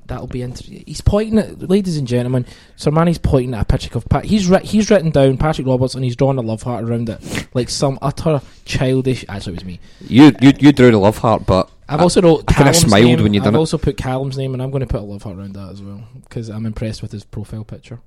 That'll 0.07 0.27
be 0.27 0.43
interesting. 0.43 0.83
He's 0.87 1.01
pointing 1.01 1.39
at, 1.39 1.71
ladies 1.71 1.97
and 1.97 2.07
gentlemen, 2.09 2.45
Sermanni's 2.77 3.19
pointing 3.19 3.55
at 3.55 3.63
a 3.63 3.65
picture 3.65 3.97
of 3.97 4.07
Pat. 4.09 4.25
He's 4.25 4.47
writ- 4.47 4.65
he's 4.65 4.91
written 4.91 5.11
down 5.11 5.39
Patrick 5.39 5.67
Roberts 5.67 5.95
and 5.95 6.05
he's 6.05 6.17
drawn 6.17 6.39
a 6.39 6.43
love 6.43 6.63
heart 6.63 6.85
around 6.85 7.09
it, 7.09 7.49
like 7.55 7.71
some 7.71 7.99
utter 8.03 8.41
childish. 8.65 9.25
Actually, 9.29 9.53
it 9.55 9.57
was 9.57 9.65
me. 9.65 9.81
You 10.01 10.33
you 10.41 10.53
you 10.59 10.73
drew 10.73 10.91
the 10.91 10.99
love 10.99 11.19
heart, 11.19 11.47
but 11.47 11.71
I've 11.89 12.01
also 12.01 12.21
wrote. 12.21 12.45
I 12.49 12.55
kinda 12.55 12.75
smiled 12.75 13.05
name. 13.05 13.23
when 13.23 13.33
you 13.35 13.41
done 13.41 13.49
I've 13.49 13.55
it. 13.55 13.59
also 13.59 13.79
put 13.79 13.97
Callum's 13.97 14.37
name, 14.37 14.55
and 14.55 14.63
I'm 14.63 14.71
going 14.71 14.81
to 14.81 14.87
put 14.87 15.01
a 15.01 15.05
love 15.05 15.23
heart 15.23 15.37
around 15.39 15.55
that 15.55 15.71
as 15.71 15.81
well 15.83 16.03
because 16.25 16.49
I'm 16.49 16.67
impressed 16.67 17.01
with 17.01 17.13
his 17.13 17.25
profile 17.25 17.65
picture. 17.65 18.01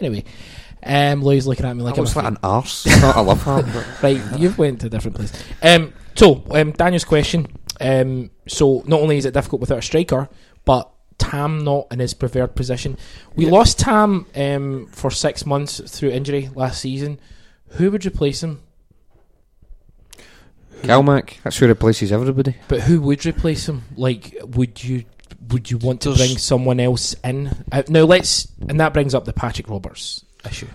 Anyway, 0.00 0.24
um, 0.82 1.22
Louis 1.22 1.46
looking 1.46 1.64
at 1.66 1.76
me 1.76 1.82
like 1.82 1.94
that 1.94 2.00
I'm 2.00 2.04
was 2.04 2.16
like 2.16 2.24
an 2.26 2.38
arse, 2.42 2.86
not 3.00 3.16
a 3.16 3.22
love 3.22 3.42
heart. 3.42 3.66
but- 3.72 4.02
right. 4.02 4.20
You've 4.38 4.58
went 4.58 4.80
to 4.80 4.86
a 4.86 4.90
different 4.90 5.16
place. 5.16 5.32
Um, 5.62 5.92
so 6.16 6.44
um, 6.50 6.72
Daniel's 6.72 7.04
question. 7.04 7.46
Um, 7.80 8.30
so 8.46 8.82
not 8.86 9.00
only 9.00 9.16
is 9.16 9.24
it 9.24 9.34
difficult 9.34 9.60
without 9.60 9.78
a 9.78 9.82
striker, 9.82 10.28
but 10.64 10.90
Tam 11.18 11.62
not 11.64 11.86
in 11.92 12.00
his 12.00 12.14
preferred 12.14 12.54
position. 12.56 12.96
We 13.36 13.44
Yeah. 13.46 13.52
lost 13.52 13.78
Tam 13.78 14.26
um, 14.34 14.88
for 14.92 15.10
six 15.10 15.46
months 15.46 15.80
through 15.86 16.10
injury 16.10 16.50
last 16.54 16.80
season. 16.80 17.20
Who 17.76 17.90
would 17.90 18.04
replace 18.04 18.42
him? 18.42 18.60
Calmac, 20.82 21.40
that's 21.44 21.58
who 21.58 21.68
replaces 21.68 22.10
everybody. 22.10 22.56
But 22.68 22.80
who 22.82 23.00
would 23.02 23.24
replace 23.24 23.68
him? 23.68 23.82
Like, 23.96 24.36
would 24.42 24.82
you 24.82 25.04
would 25.48 25.70
you 25.70 25.78
want 25.78 26.00
to 26.02 26.10
There's- 26.10 26.28
bring 26.28 26.38
someone 26.38 26.80
else 26.80 27.14
in? 27.24 27.50
Uh, 27.70 27.82
now 27.88 28.04
let's, 28.04 28.48
and 28.68 28.78
that 28.80 28.92
brings 28.92 29.14
up 29.14 29.24
the 29.24 29.32
Patrick 29.32 29.68
Roberts 29.68 30.24
issue. 30.48 30.68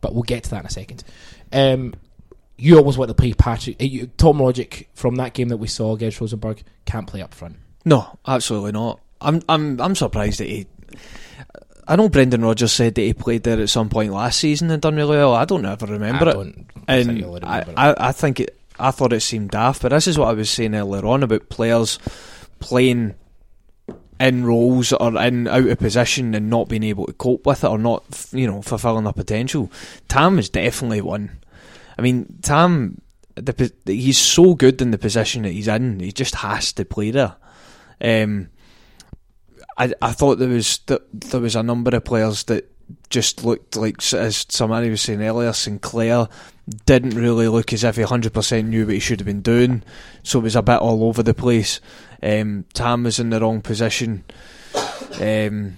But 0.00 0.12
we'll 0.14 0.22
get 0.22 0.44
to 0.44 0.50
that 0.50 0.60
in 0.60 0.66
a 0.66 0.70
second. 0.70 1.04
Um, 1.52 1.94
you 2.56 2.76
always 2.76 2.98
want 2.98 3.08
to 3.08 3.14
play 3.14 3.32
Patrick. 3.32 3.80
uh, 3.80 3.84
you, 3.84 4.06
Tom 4.16 4.38
Rogic 4.38 4.86
from 4.94 5.16
that 5.16 5.34
game 5.34 5.48
that 5.48 5.56
we 5.56 5.66
saw 5.68 5.94
against 5.94 6.20
Rosenborg 6.20 6.62
can't 6.84 7.06
play 7.06 7.22
up 7.22 7.32
front. 7.34 7.56
No, 7.84 8.18
absolutely 8.26 8.72
not. 8.72 9.00
I'm 9.20 9.40
I'm 9.48 9.80
I'm 9.80 9.94
surprised 9.94 10.40
that 10.40 10.48
he. 10.48 10.66
I 11.86 11.96
know 11.96 12.08
Brendan 12.08 12.42
Rodgers 12.44 12.72
said 12.72 12.94
that 12.94 13.02
he 13.02 13.12
played 13.12 13.42
there 13.42 13.60
at 13.60 13.68
some 13.68 13.88
point 13.88 14.12
last 14.12 14.38
season 14.40 14.70
and 14.70 14.80
done 14.80 14.96
really 14.96 15.16
well. 15.16 15.34
I 15.34 15.44
don't 15.44 15.64
ever 15.66 15.86
remember 15.86 16.26
I 16.26 16.30
it, 16.30 16.34
don't 16.34 16.66
and 16.88 17.06
particularly 17.08 17.42
I, 17.42 17.58
it. 17.60 17.68
I 17.76 17.94
I 18.08 18.12
think 18.12 18.40
it. 18.40 18.58
I 18.78 18.90
thought 18.90 19.12
it 19.12 19.20
seemed 19.20 19.50
daft, 19.50 19.82
but 19.82 19.90
this 19.90 20.06
is 20.06 20.18
what 20.18 20.28
I 20.28 20.32
was 20.32 20.50
saying 20.50 20.74
earlier 20.74 21.04
on 21.06 21.22
about 21.22 21.48
players 21.48 21.98
playing 22.58 23.14
in 24.24 24.46
roles 24.46 24.92
or 24.94 25.20
in 25.22 25.46
out 25.46 25.68
of 25.68 25.78
position 25.78 26.34
and 26.34 26.48
not 26.48 26.68
being 26.68 26.82
able 26.82 27.06
to 27.06 27.12
cope 27.12 27.46
with 27.46 27.62
it 27.62 27.68
or 27.68 27.78
not, 27.78 28.26
you 28.32 28.46
know, 28.46 28.62
fulfilling 28.62 29.04
their 29.04 29.12
potential. 29.12 29.70
Tam 30.08 30.38
is 30.38 30.48
definitely 30.48 31.02
one. 31.02 31.38
I 31.98 32.02
mean, 32.02 32.38
Tam, 32.40 33.02
the, 33.34 33.70
he's 33.84 34.18
so 34.18 34.54
good 34.54 34.80
in 34.80 34.92
the 34.92 34.98
position 34.98 35.42
that 35.42 35.52
he's 35.52 35.68
in. 35.68 36.00
He 36.00 36.10
just 36.10 36.36
has 36.36 36.72
to 36.72 36.86
play 36.86 37.10
there. 37.10 37.36
Um, 38.00 38.48
I 39.76 39.92
I 40.00 40.12
thought 40.12 40.38
there 40.38 40.48
was 40.48 40.78
th- 40.78 41.02
there 41.12 41.40
was 41.40 41.54
a 41.54 41.62
number 41.62 41.94
of 41.94 42.04
players 42.04 42.44
that 42.44 42.70
just 43.10 43.44
looked 43.44 43.76
like, 43.76 44.12
as 44.12 44.46
somebody 44.48 44.90
was 44.90 45.02
saying 45.02 45.22
earlier, 45.22 45.52
Sinclair 45.52 46.28
didn't 46.86 47.16
really 47.16 47.48
look 47.48 47.72
as 47.72 47.84
if 47.84 47.96
he 47.96 48.02
hundred 48.02 48.32
percent 48.32 48.68
knew 48.68 48.86
what 48.86 48.94
he 48.94 49.00
should 49.00 49.20
have 49.20 49.26
been 49.26 49.42
doing. 49.42 49.82
So 50.22 50.38
it 50.38 50.42
was 50.42 50.56
a 50.56 50.62
bit 50.62 50.78
all 50.78 51.04
over 51.04 51.22
the 51.22 51.34
place. 51.34 51.80
Um, 52.22 52.64
Tam 52.72 53.04
was 53.04 53.18
in 53.18 53.30
the 53.30 53.40
wrong 53.40 53.60
position. 53.60 54.24
Um, 55.20 55.76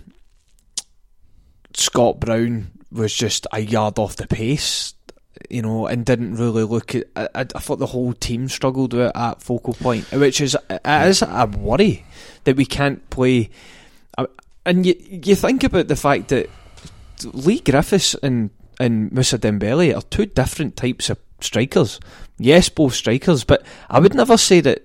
Scott 1.74 2.20
Brown 2.20 2.70
was 2.92 3.12
just 3.12 3.46
a 3.52 3.60
yard 3.60 3.98
off 3.98 4.16
the 4.16 4.26
pace, 4.26 4.94
you 5.50 5.62
know, 5.62 5.86
and 5.86 6.06
didn't 6.06 6.36
really 6.36 6.62
look 6.62 6.94
at. 6.94 7.04
I, 7.16 7.28
I, 7.34 7.44
thought 7.44 7.78
the 7.78 7.86
whole 7.86 8.12
team 8.12 8.48
struggled 8.48 8.94
with 8.94 9.08
it 9.08 9.12
at 9.14 9.42
focal 9.42 9.74
point, 9.74 10.10
which 10.12 10.40
is 10.40 10.56
it 10.70 10.80
is 10.86 11.22
a 11.22 11.46
worry 11.46 12.04
that 12.44 12.56
we 12.56 12.64
can't 12.64 13.08
play. 13.10 13.50
uh, 14.16 14.26
And 14.64 14.86
you 14.86 14.94
you 15.00 15.34
think 15.34 15.64
about 15.64 15.88
the 15.88 15.96
fact 15.96 16.28
that 16.28 16.48
Leigh 17.24 17.60
Griffiths 17.60 18.14
and 18.22 18.50
and 18.78 19.10
Moussa 19.12 19.38
Dembele 19.38 19.96
are 19.96 20.02
two 20.02 20.26
different 20.26 20.76
types 20.76 21.08
of 21.10 21.18
strikers. 21.40 21.98
Yes, 22.38 22.68
both 22.68 22.94
strikers, 22.94 23.42
but 23.44 23.64
I 23.88 24.00
would 24.00 24.14
never 24.14 24.36
say 24.36 24.60
that 24.60 24.84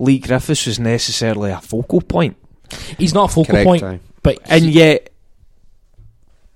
Leigh 0.00 0.18
Griffiths 0.18 0.66
was 0.66 0.78
necessarily 0.80 1.52
a 1.52 1.60
focal 1.60 2.00
point. 2.00 2.36
He's 2.98 3.14
not 3.14 3.30
a 3.30 3.32
focal 3.34 3.52
Correct. 3.52 3.66
point, 3.66 3.82
aye. 3.84 4.00
but 4.22 4.38
And 4.46 4.64
he- 4.64 4.72
yet, 4.72 5.10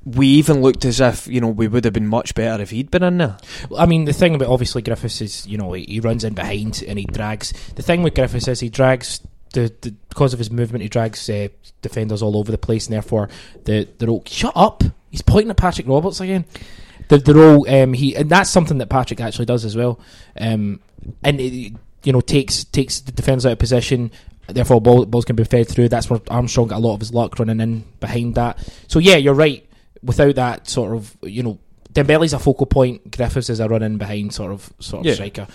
we 0.05 0.27
even 0.29 0.63
looked 0.63 0.85
as 0.85 1.01
if 1.01 1.27
you 1.27 1.41
know 1.41 1.49
we 1.49 1.69
would 1.69 1.85
have 1.85 1.93
been 1.93 2.07
much 2.07 2.35
better 2.35 2.63
if 2.63 2.71
he'd 2.71 2.91
been 2.91 3.03
in 3.03 3.19
there. 3.19 3.37
I 3.77 3.87
mean, 3.87 4.05
the 4.07 4.13
thing 4.13 4.35
about 4.35 4.49
obviously 4.49 4.81
Griffiths 4.83 5.21
is, 5.21 5.47
you 5.47 5.59
know, 5.59 5.73
he, 5.75 5.85
he 5.85 6.01
runs 6.01 6.25
in 6.25 6.35
behind 6.35 6.83
and 6.89 6.99
he 6.99 7.05
drags. 7.05 7.53
The 7.75 7.83
thing 7.83 8.03
with 8.03 8.15
Griffiths 8.15 8.49
is 8.49 8.61
he 8.61 8.69
drags 8.71 9.21
the, 9.53 9.73
the 9.81 9.95
because 10.09 10.33
of 10.33 10.39
his 10.39 10.51
movement, 10.51 10.83
he 10.83 10.89
drags 10.89 11.29
uh, 11.31 11.49
defenders 11.83 12.23
all 12.23 12.37
over 12.37 12.51
the 12.51 12.59
place, 12.59 12.87
and 12.87 12.95
therefore 12.95 13.29
the 13.65 13.89
they're 13.99 14.09
all 14.09 14.23
shut 14.27 14.53
up. 14.57 14.83
He's 15.11 15.23
pointing 15.23 15.51
at 15.51 15.57
Patrick 15.57 15.87
Roberts 15.89 16.21
again. 16.21 16.45
They're, 17.09 17.19
they're 17.19 17.39
all 17.39 17.69
um, 17.71 17.93
he, 17.95 18.15
and 18.15 18.29
that's 18.31 18.51
something 18.51 18.79
that 18.79 18.89
Patrick 18.91 19.21
actually 19.21 19.47
does 19.47 19.65
as 19.65 19.77
well. 19.77 19.99
Um, 20.39 20.81
and 21.23 21.41
it, 21.41 21.73
you 22.05 22.13
know 22.13 22.21
takes 22.21 22.65
takes 22.65 23.01
the 23.01 23.13
defenders 23.13 23.47
out 23.47 23.53
of 23.53 23.59
position. 23.59 24.11
Therefore, 24.47 24.81
ball, 24.81 25.05
balls 25.05 25.25
can 25.27 25.37
be 25.37 25.45
fed 25.45 25.69
through. 25.69 25.89
That's 25.91 26.09
where 26.09 26.21
Armstrong 26.29 26.69
got 26.69 26.79
a 26.79 26.87
lot 26.87 26.95
of 26.95 27.01
his 27.01 27.13
luck 27.13 27.39
running 27.39 27.61
in 27.61 27.85
behind 28.01 28.35
that. 28.37 28.59
So 28.89 28.99
yeah, 28.99 29.17
you're 29.17 29.35
right. 29.35 29.65
Without 30.03 30.37
that 30.37 30.69
sort 30.69 30.95
of, 30.95 31.15
you 31.23 31.43
know, 31.43 31.59
Dembele's 31.93 32.33
a 32.33 32.39
focal 32.39 32.65
point. 32.65 33.11
Griffiths 33.15 33.51
is 33.51 33.61
a 33.61 33.69
run 33.69 33.83
in 33.83 33.99
behind 33.99 34.33
sort 34.33 34.53
of 34.53 34.73
sort 34.79 35.01
of 35.01 35.07
Yeah. 35.07 35.15
striker. 35.15 35.47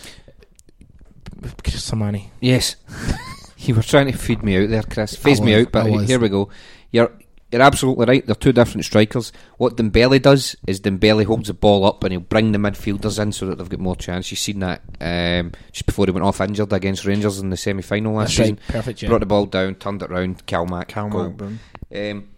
Sermanni. 1.41 2.30
Yes. 2.39 2.76
you 3.68 3.76
were 3.76 3.84
trying 3.84 4.11
to 4.11 4.18
feed 4.18 4.43
me 4.43 4.57
out 4.61 4.70
there, 4.70 4.84
Chris. 4.84 5.16
Phase 5.16 5.41
me 5.41 5.55
out, 5.55 5.72
but 5.72 5.86
here 6.05 6.20
we 6.20 6.30
go. 6.30 6.49
You're 6.91 7.11
you're 7.51 7.61
absolutely 7.61 8.07
right. 8.07 8.26
They're 8.26 8.34
two 8.34 8.51
different 8.51 8.84
strikers. 8.84 9.32
What 9.57 9.78
Dembele 9.78 10.20
does 10.20 10.55
is 10.66 10.82
Dembele 10.82 11.26
holds 11.26 11.49
the 11.49 11.53
ball 11.53 11.86
up 11.86 12.03
and 12.03 12.11
he'll 12.11 12.20
bring 12.20 12.51
the 12.51 12.57
midfielders 12.57 13.20
in 13.20 13.32
so 13.32 13.45
that 13.45 13.59
they've 13.59 13.70
got 13.70 13.80
more 13.80 13.95
chance. 13.95 14.32
You've 14.32 14.39
seen 14.39 14.59
that 14.59 14.82
um, 14.99 15.51
just 15.72 15.86
before 15.86 16.05
he 16.07 16.11
went 16.11 16.26
off 16.26 16.41
injured 16.41 16.74
against 16.74 17.05
Rangers 17.05 17.38
in 17.38 17.51
the 17.51 17.57
semi-final 17.57 18.14
last 18.14 18.36
That's 18.36 18.38
season. 18.38 18.55
right. 18.55 18.74
Perfect. 18.74 19.05
Brought 19.05 19.20
the 19.20 19.28
ball 19.28 19.45
down, 19.45 19.76
turned 19.76 20.01
it 20.01 20.09
round, 20.09 20.43
Calmac, 20.47 20.88
Cal 20.88 21.09
goal. 21.09 21.30
Macburn. 21.30 21.57
Um, 21.93 22.30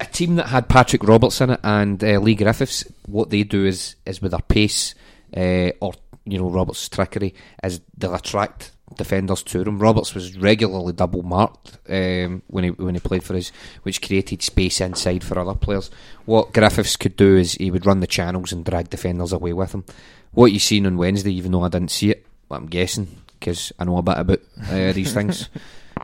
a 0.00 0.06
team 0.06 0.34
that 0.36 0.48
had 0.48 0.68
Patrick 0.68 1.04
Roberts 1.04 1.40
in 1.40 1.50
it 1.50 1.60
and 1.62 2.02
uh, 2.02 2.18
Leigh 2.18 2.34
Griffiths, 2.34 2.84
what 3.06 3.30
they 3.30 3.44
do 3.44 3.64
is 3.64 3.94
is 4.04 4.20
with 4.20 4.32
their 4.32 4.40
pace 4.40 4.96
uh, 5.36 5.70
or 5.80 5.92
you 6.24 6.38
know 6.38 6.50
Roberts' 6.50 6.88
trickery 6.88 7.32
is 7.62 7.80
they'll 7.96 8.14
attract 8.14 8.72
defenders 8.96 9.42
to 9.44 9.62
him. 9.62 9.78
Roberts 9.78 10.14
was 10.14 10.36
regularly 10.36 10.92
double 10.92 11.22
marked 11.22 11.78
um, 11.88 12.42
when 12.48 12.64
he 12.64 12.70
when 12.70 12.94
he 12.94 13.00
played 13.00 13.24
for 13.24 13.34
us, 13.36 13.52
which 13.82 14.02
created 14.02 14.42
space 14.42 14.80
inside 14.80 15.22
for 15.24 15.38
other 15.38 15.54
players. 15.54 15.90
What 16.24 16.52
Griffiths 16.52 16.96
could 16.96 17.16
do 17.16 17.36
is 17.36 17.54
he 17.54 17.70
would 17.70 17.86
run 17.86 18.00
the 18.00 18.06
channels 18.06 18.52
and 18.52 18.64
drag 18.64 18.90
defenders 18.90 19.32
away 19.32 19.52
with 19.52 19.72
him. 19.74 19.84
What 20.32 20.52
you 20.52 20.58
seen 20.58 20.86
on 20.86 20.96
Wednesday, 20.96 21.32
even 21.32 21.52
though 21.52 21.62
I 21.62 21.68
didn't 21.68 21.90
see 21.90 22.10
it, 22.10 22.26
but 22.48 22.56
I'm 22.56 22.66
guessing 22.66 23.08
because 23.38 23.72
I 23.78 23.84
know 23.84 23.96
a 23.98 24.02
bit 24.02 24.18
about 24.18 24.40
uh, 24.70 24.92
these 24.92 25.12
things. 25.12 25.48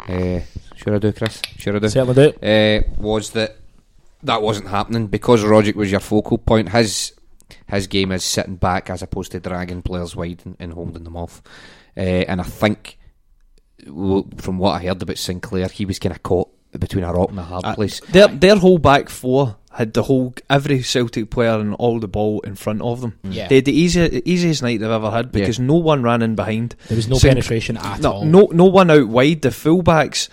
Uh, 0.08 0.40
sure 0.74 0.94
I 0.94 0.98
do, 0.98 1.12
Chris. 1.12 1.42
Sure 1.58 1.76
I 1.76 1.78
do 1.78 1.88
Certainly 1.90 2.32
do. 2.40 2.46
uh, 2.46 2.80
was 2.96 3.32
that 3.32 3.58
that 4.22 4.40
wasn't 4.40 4.68
happening 4.68 5.06
because 5.06 5.44
Rogic 5.44 5.74
was 5.74 5.90
your 5.90 6.00
focal 6.00 6.38
point. 6.38 6.70
His 6.70 7.12
his 7.68 7.86
game 7.86 8.10
is 8.10 8.24
sitting 8.24 8.56
back 8.56 8.88
as 8.88 9.02
opposed 9.02 9.32
to 9.32 9.40
dragging 9.40 9.82
players 9.82 10.16
wide 10.16 10.40
and, 10.46 10.56
and 10.58 10.72
holding 10.72 11.04
them 11.04 11.16
off. 11.16 11.42
Uh, 11.96 12.00
and 12.00 12.40
I 12.40 12.44
think 12.44 12.98
w- 13.84 14.26
from 14.38 14.58
what 14.58 14.72
I 14.80 14.86
heard 14.86 15.02
about 15.02 15.18
Sinclair, 15.18 15.68
he 15.68 15.84
was 15.84 15.98
kind 15.98 16.14
of 16.14 16.22
caught 16.22 16.48
between 16.78 17.04
a 17.04 17.12
rock 17.12 17.30
and 17.30 17.38
a 17.38 17.42
hard 17.42 17.64
Uh, 17.64 17.74
place. 17.74 18.00
Their 18.12 18.28
their 18.28 18.56
whole 18.56 18.78
back 18.78 19.08
four 19.10 19.56
had 19.72 19.92
the 19.94 20.02
whole 20.02 20.34
every 20.50 20.82
Celtic 20.82 21.30
player 21.30 21.58
and 21.58 21.74
all 21.74 21.98
the 21.98 22.08
ball 22.08 22.40
in 22.40 22.54
front 22.54 22.80
of 22.82 23.00
them. 23.00 23.18
Yeah. 23.24 23.48
They 23.48 23.56
had 23.56 23.64
the 23.66 23.78
easy, 23.78 24.22
easiest 24.24 24.62
night 24.62 24.80
they've 24.80 24.90
ever 24.90 25.10
had 25.10 25.32
because 25.32 25.58
no 25.58 25.74
one 25.76 26.02
ran 26.02 26.22
in 26.22 26.34
behind. 26.34 26.76
There 26.88 26.96
was 26.96 27.08
no 27.08 27.16
Sin- 27.16 27.30
penetration 27.30 27.76
at 27.78 28.00
No, 28.00 28.12
all. 28.12 28.24
no, 28.24 28.48
no 28.52 28.64
one 28.66 28.90
out 28.90 29.08
wide. 29.08 29.42
The 29.42 29.48
fullbacks, 29.50 30.28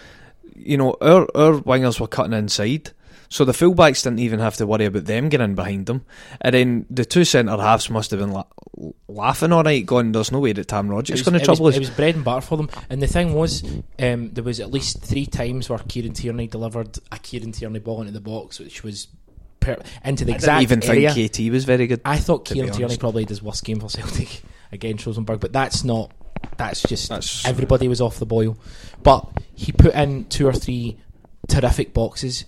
you 0.56 0.78
know, 0.78 0.96
our 1.02 1.28
our 1.36 1.60
wingers 1.62 2.00
were 2.00 2.08
cutting 2.08 2.34
inside, 2.34 2.92
so 3.30 3.46
the 3.46 3.52
fullbacks 3.52 4.04
didn't 4.04 4.20
even 4.20 4.40
have 4.40 4.58
to 4.58 4.66
worry 4.66 4.86
about 4.86 5.06
them 5.06 5.30
getting 5.30 5.52
in 5.52 5.56
behind 5.56 5.86
them. 5.86 6.04
And 6.42 6.54
then 6.56 6.86
the 6.90 7.06
two 7.06 7.24
centre 7.24 7.56
halves 7.58 7.90
must 7.90 8.10
have 8.12 8.20
been 8.20 8.32
la- 8.32 8.46
laughing 9.08 9.52
all 9.52 9.64
right, 9.64 9.86
going, 9.86 10.12
"There's 10.12 10.32
no 10.32 10.40
way 10.40 10.52
that 10.54 10.68
Tam 10.68 10.90
Rogic 10.90 11.12
was, 11.12 11.22
going 11.22 11.38
to 11.38 11.46
trouble 11.46 11.66
was, 11.66 11.76
us." 11.76 11.78
it 11.78 11.82
was 11.82 11.90
bread 11.92 12.16
and 12.16 12.24
butter 12.26 12.42
for 12.42 12.58
them. 12.58 12.70
And 12.90 13.02
the 13.02 13.08
thing 13.08 13.34
was, 13.34 13.64
um, 14.00 14.32
there 14.32 14.44
was 14.44 14.60
at 14.60 14.72
least 14.72 15.02
three 15.04 15.28
times 15.28 15.70
where 15.70 15.78
Kieran 15.80 16.14
Tierney 16.14 16.48
delivered 16.48 16.98
a 17.12 17.20
Kieran 17.20 17.52
Tierney 17.52 17.80
ball 17.80 18.02
into 18.02 18.14
the 18.14 18.20
box, 18.20 18.60
which 18.60 18.84
was 18.84 19.08
per- 19.60 19.78
into 20.04 20.26
the 20.26 20.32
I 20.32 20.36
exact 20.36 20.60
didn't 20.68 20.84
even 20.84 20.96
area. 20.96 21.14
think 21.14 21.32
KT 21.32 21.52
was 21.52 21.66
very 21.66 21.86
good. 21.86 22.02
I 22.04 22.18
thought 22.18 22.46
Kieran 22.46 22.72
Tierney 22.72 22.98
probably 22.98 23.24
did 23.24 23.30
his 23.30 23.44
worst 23.44 23.64
game 23.64 23.80
for 23.80 23.90
Celtic 23.90 24.42
against 24.72 25.06
Rosenborg, 25.06 25.40
but 25.40 25.54
that's 25.54 25.84
not. 25.84 26.12
That's 26.58 26.82
just 26.84 27.10
That's- 27.10 27.44
everybody 27.46 27.88
was 27.88 28.02
off 28.02 28.18
the 28.18 28.26
boil. 28.26 28.58
But 29.04 29.28
he 29.54 29.72
put 29.72 29.94
in 29.94 30.26
two 30.26 30.48
or 30.48 30.54
three 30.54 30.98
terrific 31.48 31.94
boxes 31.94 32.46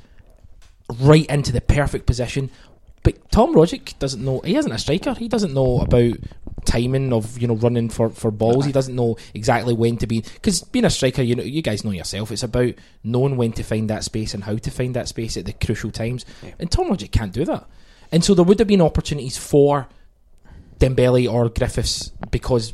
right 0.99 1.25
into 1.27 1.51
the 1.51 1.61
perfect 1.61 2.05
position. 2.05 2.49
But 3.03 3.31
Tom 3.31 3.55
Rogic 3.55 3.97
doesn't 3.97 4.23
know. 4.23 4.41
He 4.41 4.55
isn't 4.55 4.71
a 4.71 4.77
striker. 4.77 5.15
He 5.15 5.27
doesn't 5.27 5.53
know 5.53 5.79
about 5.79 6.13
timing 6.65 7.11
of 7.11 7.41
you 7.41 7.47
know 7.47 7.55
running 7.55 7.89
for, 7.89 8.09
for 8.09 8.29
balls. 8.29 8.65
He 8.65 8.71
doesn't 8.71 8.95
know 8.95 9.17
exactly 9.33 9.73
when 9.73 9.97
to 9.97 10.07
be 10.07 10.21
because 10.21 10.61
being 10.61 10.85
a 10.85 10.89
striker, 10.89 11.23
you 11.23 11.35
know, 11.35 11.43
you 11.43 11.63
guys 11.63 11.83
know 11.83 11.91
yourself. 11.91 12.31
It's 12.31 12.43
about 12.43 12.73
knowing 13.03 13.37
when 13.37 13.53
to 13.53 13.63
find 13.63 13.89
that 13.89 14.03
space 14.03 14.33
and 14.35 14.43
how 14.43 14.55
to 14.55 14.71
find 14.71 14.95
that 14.95 15.07
space 15.07 15.35
at 15.35 15.45
the 15.45 15.53
crucial 15.53 15.89
times. 15.89 16.25
And 16.59 16.71
Tom 16.71 16.89
Rogic 16.89 17.11
can't 17.11 17.33
do 17.33 17.43
that. 17.45 17.67
And 18.11 18.23
so 18.23 18.35
there 18.35 18.45
would 18.45 18.59
have 18.59 18.67
been 18.67 18.81
opportunities 18.81 19.37
for 19.37 19.87
Dembele 20.79 21.31
or 21.31 21.49
Griffiths 21.49 22.11
because 22.29 22.73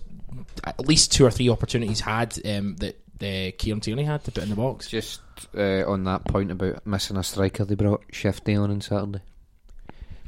at 0.64 0.80
least 0.88 1.12
two 1.12 1.26
or 1.26 1.32
three 1.32 1.50
opportunities 1.50 2.02
had 2.02 2.38
um, 2.46 2.76
that 2.78 3.00
uh, 3.24 3.52
Kieran 3.58 3.80
Tierney 3.82 4.04
had 4.04 4.24
to 4.26 4.32
put 4.32 4.44
in 4.44 4.50
the 4.50 4.56
box. 4.56 4.88
Just 4.88 5.22
uh, 5.58 5.84
on 5.90 6.04
that 6.06 6.26
point 6.26 6.52
about 6.52 6.86
missing 6.86 7.18
a 7.18 7.24
striker, 7.24 7.66
they 7.66 7.76
brought 7.76 8.04
Shifty 8.12 8.56
on 8.56 8.72
on 8.72 8.82
Saturday. 8.82 9.22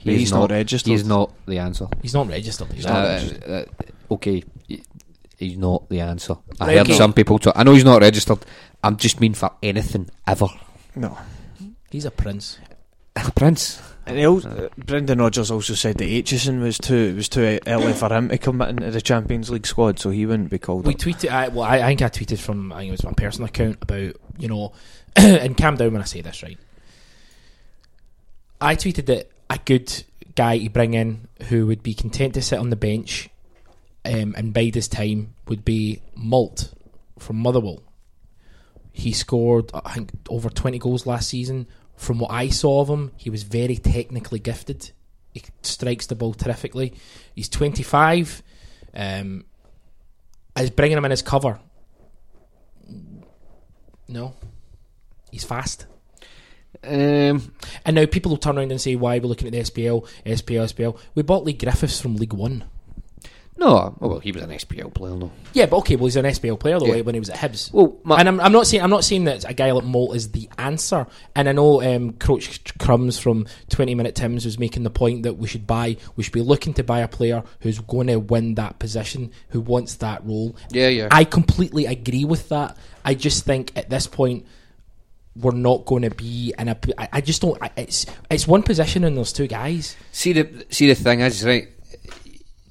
But 0.03 0.13
he's 0.13 0.31
not 0.31 0.49
registered. 0.49 0.91
He's 0.91 1.05
not 1.05 1.31
the 1.45 1.57
answer. 1.59 1.87
He's 2.01 2.13
not 2.13 2.27
registered. 2.29 2.71
He's 2.71 2.85
Uh, 2.85 2.93
not 2.93 3.03
registered. 3.07 3.43
uh, 3.49 4.13
okay, 4.13 4.43
he's 5.37 5.57
not 5.57 5.89
the 5.89 5.99
answer. 5.99 6.35
I 6.59 6.67
Right, 6.67 6.77
heard 6.77 6.87
okay. 6.87 6.97
some 6.97 7.11
people 7.13 7.37
talk. 7.37 7.53
I 7.57 7.63
know 7.63 7.73
he's 7.73 7.83
not 7.83 8.01
registered. 8.01 8.39
I'm 8.83 8.95
just 8.95 9.19
mean 9.19 9.33
for 9.33 9.51
anything 9.61 10.09
ever. 10.25 10.47
No. 10.95 11.17
He's 11.91 12.05
a 12.05 12.11
prince. 12.11 12.59
Prince. 13.35 13.81
And 14.05 14.25
also, 14.25 14.49
uh, 14.49 14.69
Brendan 14.77 15.19
Rodgers 15.19 15.51
also 15.51 15.75
said 15.75 15.97
that 15.99 16.05
Aitchison 16.05 16.61
was 16.61 16.79
too 16.79 16.95
it 16.95 17.15
was 17.15 17.29
too 17.29 17.59
early 17.67 17.93
for 17.93 18.11
him 18.11 18.29
to 18.29 18.37
come 18.39 18.61
into 18.61 18.89
the 18.89 19.01
Champions 19.01 19.51
League 19.51 19.67
squad, 19.67 19.99
so 19.99 20.09
he 20.09 20.25
wouldn't 20.25 20.49
be 20.49 20.57
called 20.57 20.87
We 20.87 20.93
up. 20.93 20.99
tweeted. 20.99 21.29
I, 21.29 21.49
well, 21.49 21.63
I, 21.63 21.77
I 21.77 21.85
think 21.87 22.01
I 22.01 22.09
tweeted 22.09 22.39
from. 22.39 22.73
I 22.73 22.79
think 22.79 22.89
it 22.89 22.91
was 22.91 23.03
my 23.03 23.13
personal 23.13 23.49
account 23.49 23.77
about 23.83 24.15
you 24.39 24.47
know, 24.47 24.71
and 25.15 25.55
calm 25.55 25.75
down 25.75 25.93
when 25.93 26.01
I 26.01 26.05
say 26.05 26.21
this, 26.21 26.41
right? 26.41 26.57
I 28.61 28.75
tweeted 28.75 29.05
that 29.07 29.29
a 29.49 29.59
good 29.63 30.03
guy 30.35 30.57
to 30.57 30.69
bring 30.69 30.93
in 30.93 31.27
who 31.49 31.67
would 31.67 31.83
be 31.83 31.93
content 31.93 32.33
to 32.33 32.41
sit 32.41 32.59
on 32.59 32.69
the 32.69 32.75
bench 32.75 33.29
um, 34.05 34.33
and 34.37 34.53
bide 34.53 34.75
his 34.75 34.87
time 34.87 35.35
would 35.47 35.63
be 35.63 36.01
Moult 36.15 36.73
from 37.17 37.37
Motherwell. 37.37 37.81
He 38.91 39.13
scored, 39.13 39.71
I 39.73 39.93
think, 39.93 40.11
over 40.29 40.49
20 40.49 40.77
goals 40.79 41.05
last 41.05 41.29
season. 41.29 41.67
From 41.99 42.19
what 42.19 42.31
I 42.31 42.47
saw 42.47 42.79
of 42.79 42.87
him, 42.87 43.11
he 43.17 43.29
was 43.29 43.43
very 43.43 43.75
technically 43.75 44.39
gifted. 44.39 44.91
He 45.33 45.43
strikes 45.63 46.07
the 46.07 46.15
ball 46.15 46.33
terrifically. 46.33 46.93
He's 47.35 47.49
25. 47.49 48.41
Um, 48.93 49.43
is 50.57 50.69
bringing 50.69 50.97
him 50.97 51.03
in 51.03 51.11
as 51.11 51.21
cover. 51.21 51.59
No. 54.07 54.33
He's 55.29 55.43
fast. 55.43 55.87
Um, 56.85 57.53
And 57.85 57.95
now 57.95 58.05
people 58.05 58.29
will 58.29 58.37
turn 58.37 58.57
around 58.57 58.71
and 58.71 58.79
say, 58.79 58.95
why 58.95 59.17
are 59.17 59.19
we 59.19 59.27
looking 59.27 59.47
at 59.47 59.51
the 59.53 59.59
SPL, 59.59 60.07
SPL, 60.25 60.73
SPL? 60.73 60.97
We 61.15 61.23
bought 61.23 61.43
Leigh 61.43 61.51
Griffiths 61.51 61.99
from 61.99 62.15
League 62.15 62.31
One. 62.31 62.63
No, 63.59 63.95
oh, 63.99 64.07
well, 64.07 64.19
he 64.19 64.31
was 64.31 64.41
an 64.41 64.51
SPL 64.51 64.93
player, 64.93 65.15
no. 65.15 65.31
Yeah, 65.53 65.65
but 65.65 65.77
okay, 65.79 65.97
well 65.97 66.05
he's 66.05 66.15
an 66.15 66.23
SPL 66.23 66.57
player 66.57 66.79
though 66.79 66.85
Yeah. 66.85 67.01
when 67.01 67.13
he 67.13 67.19
was 67.19 67.29
at 67.29 67.37
Hibs. 67.37 67.73
Well, 67.73 67.97
my, 68.03 68.17
and 68.17 68.29
I'm, 68.29 68.39
I'm 68.39 68.53
not 68.53 68.67
saying 68.67 68.81
I'm 68.81 68.89
not 68.89 69.03
saying 69.03 69.25
that 69.25 69.43
a 69.43 69.53
guy 69.53 69.71
like 69.71 69.83
Moult 69.83 70.15
is 70.15 70.31
the 70.31 70.49
answer. 70.57 71.05
And 71.35 71.49
I 71.49 71.51
know 71.51 71.81
um, 71.81 72.13
Coach 72.13 72.77
Crumbs 72.77 73.19
from 73.19 73.47
20 73.69 73.95
Minute 73.95 74.15
Tims 74.15 74.45
was 74.45 74.57
making 74.57 74.83
the 74.83 74.89
point 74.89 75.23
that 75.23 75.33
we 75.33 75.47
should 75.47 75.67
buy, 75.67 75.97
we 76.15 76.23
should 76.23 76.31
be 76.31 76.41
looking 76.41 76.73
to 76.75 76.83
buy 76.83 77.01
a 77.01 77.07
player 77.09 77.43
who's 77.59 77.79
going 77.79 78.07
to 78.07 78.17
win 78.17 78.55
that 78.55 78.79
position, 78.79 79.31
who 79.49 79.59
wants 79.59 79.95
that 79.95 80.25
role. 80.25 80.55
yeah, 80.71 80.87
yeah. 80.87 81.09
I 81.11 81.25
completely 81.25 81.85
agree 81.85 82.23
with 82.23 82.47
that. 82.49 82.77
I 83.03 83.13
just 83.13 83.43
think 83.43 83.73
at 83.75 83.89
this 83.89 84.07
point 84.07 84.45
we're 85.35 85.51
not 85.51 85.85
going 85.85 86.03
to 86.03 86.09
be 86.09 86.53
in 86.57 86.69
a. 86.69 86.77
I, 86.97 87.09
I 87.13 87.21
just 87.21 87.41
don't. 87.41 87.61
I, 87.61 87.71
it's 87.77 88.05
it's 88.29 88.47
one 88.47 88.63
position 88.63 89.03
and 89.03 89.17
there's 89.17 89.33
two 89.33 89.47
guys. 89.47 89.95
see 90.11 90.33
the 90.33 90.65
see 90.69 90.87
the 90.87 90.95
thing 90.95 91.19
is 91.21 91.45
right. 91.45 91.67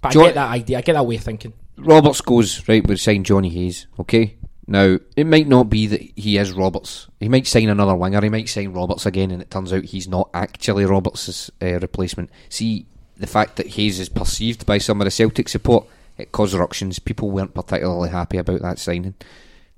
But 0.01 0.13
Jo- 0.13 0.23
I 0.23 0.25
get 0.27 0.35
that 0.35 0.51
idea. 0.51 0.79
I 0.79 0.81
get 0.83 0.93
that 0.95 1.07
way 1.07 1.17
of 1.17 1.23
thinking. 1.23 1.53
Roberts 1.77 2.21
goes 2.21 2.69
right. 2.69 2.87
We 2.87 2.97
sign 2.97 3.25
Jonny 3.25 3.49
Hayes. 3.51 3.87
Okay. 3.99 4.37
Now 4.67 4.99
it 5.17 5.27
might 5.27 5.49
not 5.49 5.71
be 5.71 5.87
that 5.87 6.03
he 6.15 6.37
is 6.37 6.53
Roberts. 6.53 7.09
He 7.21 7.29
might 7.29 7.47
sign 7.47 7.69
another 7.71 7.95
winger. 7.97 8.21
He 8.21 8.29
might 8.29 8.49
sign 8.49 8.73
Roberts 8.73 9.07
again, 9.07 9.31
and 9.31 9.41
it 9.41 9.51
turns 9.51 9.73
out 9.73 9.85
he's 9.85 10.07
not 10.09 10.29
actually 10.35 10.85
Roberts' 10.85 11.51
uh, 11.63 11.79
replacement. 11.81 12.31
See 12.51 12.87
the 13.17 13.27
fact 13.27 13.57
that 13.57 13.69
Hayes 13.69 13.99
is 13.99 14.09
perceived 14.11 14.67
by 14.67 14.79
some 14.79 15.01
of 15.01 15.07
the 15.07 15.11
Celtic 15.11 15.49
support. 15.49 15.87
It 16.19 16.33
caused 16.33 16.55
ructions. 16.55 16.99
People 16.99 17.31
weren't 17.31 17.55
particularly 17.55 18.11
happy 18.11 18.37
about 18.39 18.61
that 18.61 18.79
signing. 18.79 19.15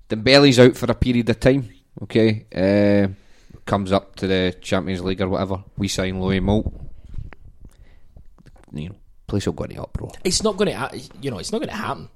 Dembele's 0.08 0.58
out 0.58 0.76
for 0.76 0.90
a 0.90 0.94
period 0.94 1.28
of 1.30 1.38
time. 1.38 1.68
Okay, 2.02 2.46
uh, 2.54 3.08
comes 3.66 3.92
up 3.92 4.16
to 4.16 4.26
the 4.26 4.56
Champions 4.60 5.02
League 5.04 5.20
or 5.20 5.28
whatever. 5.28 5.62
We 5.76 5.86
sign 5.86 6.20
Louis 6.20 6.40
Moult. 6.40 6.72
You 8.72 8.88
know, 8.88 8.94
place 9.30 9.46
will 9.46 9.54
go 9.54 9.64
in 9.64 9.70
the 9.70 9.82
uproar. 9.82 10.12
It's 10.24 10.42
not 10.42 10.56
going 10.56 10.72
to. 10.72 11.00
You 11.22 11.30
know, 11.30 11.38
it's 11.38 11.52
not 11.52 11.58
going 11.58 11.70
to 11.70 11.76
happen. 11.76 12.08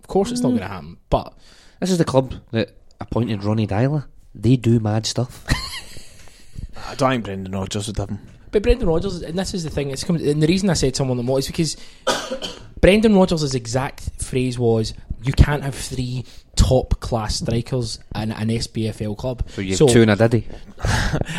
Of 0.00 0.06
course, 0.06 0.30
it's 0.30 0.40
not 0.40 0.50
going 0.50 0.60
to 0.60 0.66
mm. 0.66 0.70
happen. 0.70 0.96
But 1.10 1.34
This 1.80 1.90
is 1.90 1.98
the 1.98 2.04
club 2.04 2.34
that 2.52 2.76
appointed 3.00 3.44
Ronnie 3.44 3.66
Deila. 3.66 4.06
They 4.34 4.56
do 4.56 4.80
mad 4.80 5.04
stuff. 5.06 5.44
I 6.88 6.94
don't 6.94 7.10
think 7.10 7.24
Brendan 7.24 7.52
Rodgers 7.52 7.86
would 7.86 7.98
have 7.98 8.08
him. 8.08 8.18
but 8.50 8.62
Brendan 8.62 8.88
Rodgers, 8.88 9.22
and 9.22 9.38
this 9.38 9.54
is 9.54 9.64
the 9.64 9.70
thing. 9.70 9.90
It's 9.90 10.04
come, 10.04 10.16
and 10.16 10.42
the 10.42 10.46
reason 10.46 10.70
I 10.70 10.74
said 10.74 10.96
someone 10.96 11.16
the 11.18 11.22
most 11.22 11.50
is 11.50 11.76
because 12.06 12.58
Brendan 12.80 13.14
Rodgers' 13.14 13.54
exact 13.54 14.22
phrase 14.22 14.58
was, 14.58 14.94
"You 15.22 15.32
can't 15.32 15.62
have 15.62 15.74
three 15.74 16.24
top 16.72 17.00
class 17.00 17.36
strikers 17.36 17.98
in 18.14 18.32
an 18.32 18.48
SPFL 18.48 19.16
club. 19.16 19.42
So 19.50 19.60
you 19.60 19.76
have 19.76 19.88
two 19.90 20.02
and 20.02 20.10
a 20.10 20.16
diddy. 20.16 20.46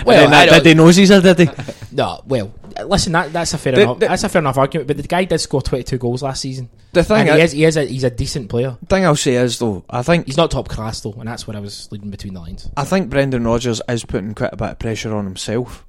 Well, 0.06 0.30
well, 0.30 0.34
I 0.34 0.46
did 0.46 0.64
they 0.64 0.74
knows 0.74 0.96
he's 0.96 1.10
a 1.10 1.22
did 1.22 1.40
he? 1.40 1.50
No, 1.92 2.22
well, 2.26 2.54
listen, 2.86 3.12
that, 3.14 3.34
that's 3.34 3.54
a 3.54 3.58
fair 3.58 3.74
The- 3.74 3.82
enough. 3.82 4.00
the- 4.00 4.08
that's 4.08 4.24
a 4.24 4.30
fair 4.30 4.40
enough 4.42 4.58
argument. 4.58 4.88
But 4.88 4.98
the 4.98 5.04
guy 5.04 5.26
did 5.26 5.38
score 5.40 5.62
twenty 5.62 5.84
two 5.84 5.98
goals 5.98 6.22
last 6.24 6.42
season, 6.42 6.70
The 6.94 7.04
thing, 7.04 7.22
and 7.22 7.30
I, 7.32 7.38
he 7.38 7.44
is, 7.44 7.52
he 7.52 7.64
is 7.66 7.78
a, 7.78 7.84
he's 7.86 8.04
a 8.04 8.10
decent 8.10 8.50
player. 8.50 8.78
thing 8.88 9.06
I'll 9.06 9.16
say 9.16 9.36
is 9.36 9.60
though, 9.60 9.84
I 9.90 10.02
think 10.04 10.26
He's 10.28 10.38
not 10.38 10.52
top 10.52 10.70
class 10.70 11.02
though, 11.02 11.14
and 11.14 11.28
that's 11.28 11.46
where 11.48 11.58
I 11.58 11.60
was 11.60 11.88
leading 11.92 12.10
between 12.12 12.34
the 12.36 12.40
lines. 12.40 12.70
I 12.78 12.84
think 12.86 13.10
Brendan 13.10 13.44
Rodgers 13.46 13.82
is 13.90 14.06
putting 14.06 14.34
quite 14.34 14.54
a 14.54 14.58
bit 14.58 14.70
of 14.70 14.80
pressure 14.80 15.14
on 15.16 15.26
himself 15.26 15.86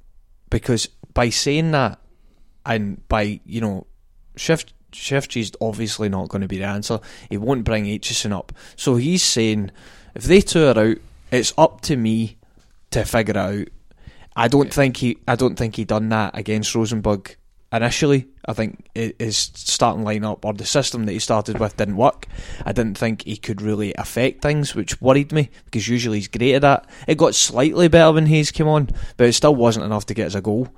because 0.49 0.87
by 1.13 1.29
saying 1.29 1.71
that 1.71 1.99
and 2.65 3.07
by 3.07 3.39
you 3.45 3.61
know 3.61 3.87
shift 4.35 4.73
Shifty's 4.95 5.51
obviously 5.61 6.09
not 6.09 6.29
going 6.29 6.41
to 6.41 6.47
be 6.47 6.57
the 6.57 6.65
answer. 6.65 6.99
He 7.29 7.37
won't 7.37 7.63
bring 7.63 7.85
Aitchison 7.85 8.31
up, 8.31 8.53
so 8.75 8.95
he's 8.95 9.23
saying 9.23 9.71
if 10.15 10.23
they 10.23 10.41
two 10.41 10.65
are 10.65 10.77
out, 10.77 10.97
it's 11.31 11.53
up 11.57 11.81
to 11.81 11.97
me 11.97 12.37
to 12.91 13.03
figure 13.03 13.31
it 13.31 13.37
out. 13.37 13.67
I 14.35 14.47
don't 14.47 14.73
think 14.73 14.97
he. 14.97 15.17
I 15.27 15.35
don't 15.35 15.55
think 15.55 15.75
he 15.75 15.85
done 15.85 16.09
that 16.09 16.37
against 16.37 16.73
Rosenborg 16.75 17.35
initially. 17.71 18.27
I 18.45 18.53
think 18.53 18.87
his 18.93 19.37
starting 19.37 20.05
lineup 20.05 20.45
or 20.45 20.53
the 20.53 20.65
system 20.65 21.05
that 21.05 21.11
he 21.11 21.19
started 21.19 21.59
with 21.59 21.77
didn't 21.77 21.97
work. 21.97 22.27
I 22.65 22.71
didn't 22.71 22.97
think 22.97 23.23
he 23.23 23.37
could 23.37 23.61
really 23.61 23.93
affect 23.95 24.41
things, 24.41 24.75
which 24.75 25.01
worried 25.01 25.31
me 25.31 25.49
because 25.65 25.87
usually 25.87 26.19
he's 26.19 26.27
great 26.27 26.55
at 26.55 26.61
that. 26.61 26.89
It 27.07 27.17
got 27.17 27.35
slightly 27.35 27.87
better 27.87 28.13
when 28.13 28.27
Hayes 28.27 28.51
came 28.51 28.67
on, 28.67 28.89
but 29.17 29.27
it 29.27 29.33
still 29.33 29.55
wasn't 29.55 29.85
enough 29.85 30.05
to 30.07 30.13
get 30.13 30.27
us 30.27 30.35
a 30.35 30.41
goal. 30.41 30.69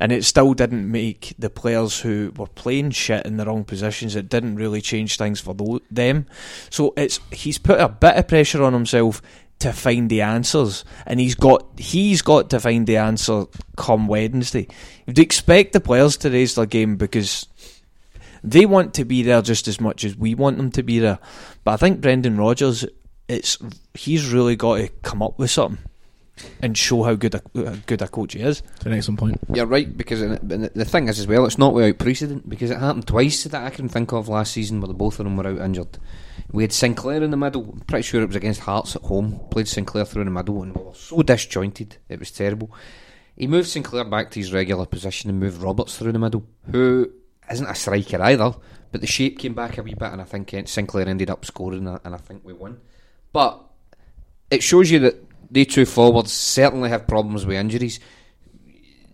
And 0.00 0.10
it 0.12 0.24
still 0.24 0.54
didn't 0.54 0.90
make 0.90 1.34
the 1.38 1.50
players 1.50 2.00
who 2.00 2.32
were 2.36 2.46
playing 2.46 2.90
shit 2.92 3.26
in 3.26 3.36
the 3.36 3.44
wrong 3.44 3.64
positions. 3.64 4.16
It 4.16 4.30
didn't 4.30 4.56
really 4.56 4.80
change 4.80 5.18
things 5.18 5.40
for 5.40 5.54
them. 5.90 6.26
So 6.70 6.94
it's 6.96 7.20
he's 7.30 7.58
put 7.58 7.80
a 7.80 7.88
bit 7.88 8.16
of 8.16 8.26
pressure 8.26 8.62
on 8.62 8.72
himself 8.72 9.20
to 9.60 9.72
find 9.74 10.08
the 10.08 10.22
answers, 10.22 10.84
and 11.06 11.20
he's 11.20 11.34
got 11.34 11.66
he's 11.78 12.22
got 12.22 12.50
to 12.50 12.60
find 12.60 12.86
the 12.86 12.96
answer 12.96 13.44
come 13.76 14.06
Wednesday. 14.08 14.66
You'd 15.06 15.18
expect 15.18 15.74
the 15.74 15.80
players 15.80 16.16
to 16.18 16.30
raise 16.30 16.54
their 16.54 16.66
game 16.66 16.96
because 16.96 17.46
they 18.42 18.64
want 18.64 18.94
to 18.94 19.04
be 19.04 19.22
there 19.22 19.42
just 19.42 19.68
as 19.68 19.80
much 19.80 20.04
as 20.04 20.16
we 20.16 20.34
want 20.34 20.56
them 20.56 20.70
to 20.72 20.82
be 20.82 20.98
there. 20.98 21.18
But 21.62 21.72
I 21.72 21.76
think 21.76 22.00
Brendan 22.00 22.38
Rodgers, 22.38 22.86
it's 23.28 23.58
he's 23.92 24.32
really 24.32 24.56
got 24.56 24.78
to 24.78 24.88
come 25.02 25.22
up 25.22 25.38
with 25.38 25.50
something 25.50 25.84
and 26.62 26.76
show 26.76 27.02
how 27.02 27.14
good 27.14 27.34
a 27.34 27.42
how 27.54 27.76
good 27.86 28.02
a 28.02 28.08
coach 28.08 28.34
he 28.34 28.40
is. 28.40 28.62
It's 28.76 28.86
an 28.86 28.92
excellent 28.92 29.20
point. 29.20 29.40
You're 29.52 29.66
right 29.66 29.96
because 29.96 30.22
and 30.22 30.38
the 30.42 30.70
the 30.74 30.84
thing 30.84 31.08
is 31.08 31.18
as 31.18 31.26
well, 31.26 31.46
it's 31.46 31.58
not 31.58 31.74
without 31.74 31.98
precedent 31.98 32.48
because 32.48 32.70
it 32.70 32.78
happened 32.78 33.06
twice 33.06 33.44
that 33.44 33.64
I 33.64 33.70
can 33.70 33.88
think 33.88 34.12
of 34.12 34.28
last 34.28 34.52
season 34.52 34.80
where 34.80 34.88
the 34.88 34.94
both 34.94 35.18
of 35.18 35.24
them 35.24 35.36
were 35.36 35.46
out 35.46 35.60
injured. 35.60 35.98
We 36.52 36.64
had 36.64 36.72
Sinclair 36.72 37.22
in 37.22 37.30
the 37.30 37.36
middle. 37.36 37.70
I'm 37.72 37.80
pretty 37.80 38.02
sure 38.02 38.22
it 38.22 38.26
was 38.26 38.36
against 38.36 38.60
Hearts 38.60 38.96
at 38.96 39.02
home. 39.02 39.40
Played 39.50 39.68
Sinclair 39.68 40.04
through 40.04 40.24
the 40.24 40.30
middle 40.30 40.62
and 40.62 40.74
we 40.74 40.82
were 40.82 40.94
so 40.94 41.22
disjointed. 41.22 41.96
It 42.08 42.18
was 42.18 42.30
terrible. 42.30 42.72
He 43.36 43.46
moved 43.46 43.68
Sinclair 43.68 44.04
back 44.04 44.30
to 44.32 44.40
his 44.40 44.52
regular 44.52 44.86
position 44.86 45.30
and 45.30 45.40
moved 45.40 45.62
Roberts 45.62 45.96
through 45.96 46.12
the 46.12 46.18
middle, 46.18 46.44
who 46.70 47.10
isn't 47.50 47.66
a 47.66 47.74
striker 47.74 48.20
either. 48.20 48.52
But 48.92 49.00
the 49.00 49.06
shape 49.06 49.38
came 49.38 49.54
back 49.54 49.78
a 49.78 49.82
wee 49.82 49.94
bit, 49.94 50.12
and 50.12 50.20
I 50.20 50.24
think 50.24 50.52
uh, 50.52 50.64
Sinclair 50.66 51.08
ended 51.08 51.30
up 51.30 51.44
scoring, 51.44 51.86
uh, 51.86 52.00
and 52.04 52.14
I 52.14 52.18
think 52.18 52.44
we 52.44 52.52
won. 52.52 52.80
But 53.32 53.60
it 54.50 54.62
shows 54.62 54.90
you 54.90 54.98
that 55.00 55.29
they 55.50 55.64
two 55.64 55.84
forwards 55.86 56.32
certainly 56.32 56.88
have 56.90 57.06
problems 57.06 57.44
with 57.46 57.56
injuries. 57.56 58.00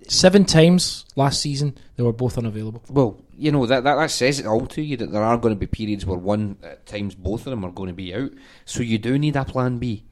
Seven 0.08 0.44
times 0.44 1.04
last 1.16 1.40
season 1.42 1.76
they 1.96 2.02
were 2.04 2.12
both 2.12 2.38
unavailable. 2.38 2.82
Well, 2.88 3.20
you 3.36 3.50
know 3.50 3.66
that, 3.66 3.82
that 3.82 3.96
that 3.96 4.10
says 4.10 4.38
it 4.38 4.46
all 4.46 4.66
to 4.68 4.80
you 4.82 4.96
that 4.98 5.10
there 5.10 5.22
are 5.24 5.36
going 5.36 5.52
to 5.54 5.58
be 5.58 5.66
periods 5.66 6.06
where 6.06 6.16
one 6.18 6.58
at 6.62 6.86
times 6.86 7.14
both 7.16 7.40
of 7.40 7.50
them 7.50 7.64
are 7.64 7.72
going 7.72 7.88
to 7.88 7.94
be 7.94 8.14
out. 8.14 8.30
So 8.64 8.82
you 8.82 8.98
do 8.98 9.18
need 9.18 9.34
a 9.34 9.44
plan 9.44 9.78
B, 9.78 10.04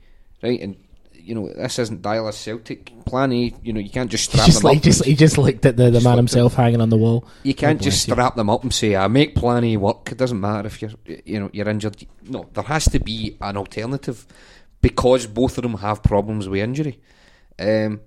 right? 0.42 0.60
And 0.60 0.76
you 1.12 1.34
know 1.36 1.48
this 1.54 1.78
isn't 1.78 2.02
dial 2.02 2.26
as 2.26 2.36
Celtic. 2.36 2.92
Plan 3.06 3.32
A, 3.32 3.54
you 3.62 3.72
know 3.72 3.78
you 3.78 3.88
can't 3.88 4.10
just 4.10 4.24
strap 4.30 4.46
Just 4.46 4.62
them 4.62 4.68
like 4.70 4.78
up. 4.78 4.82
just 4.82 5.04
he 5.04 5.14
just 5.14 5.38
looked 5.38 5.64
at 5.64 5.76
the, 5.76 5.90
the 5.92 6.00
man 6.00 6.16
himself 6.16 6.54
hanging 6.54 6.80
on 6.80 6.88
the 6.90 6.96
wall. 6.96 7.24
you 7.44 7.54
oh, 7.56 7.60
can't 7.60 7.80
Oh, 7.80 7.84
just 7.84 7.98
bless 8.06 8.08
you. 8.08 8.14
strap 8.14 8.34
them 8.34 8.50
up 8.50 8.64
and 8.64 8.74
say, 8.74 8.96
"I 8.96 9.06
make 9.06 9.36
Plan 9.36 9.62
A 9.62 9.76
work." 9.76 10.10
It 10.10 10.18
doesn't 10.18 10.40
matter 10.40 10.66
if 10.66 10.82
you're 10.82 10.90
you 11.24 11.38
know 11.38 11.50
you're 11.52 11.68
injured. 11.68 12.04
No, 12.24 12.48
there 12.52 12.64
has 12.64 12.86
to 12.86 12.98
be 12.98 13.36
an 13.40 13.56
alternative 13.56 14.26
because 14.84 15.26
both 15.26 15.56
of 15.56 15.62
them 15.62 15.78
have 15.78 16.02
problems 16.02 16.46
with 16.46 16.60
injury. 16.60 17.00
Um, 17.58 18.02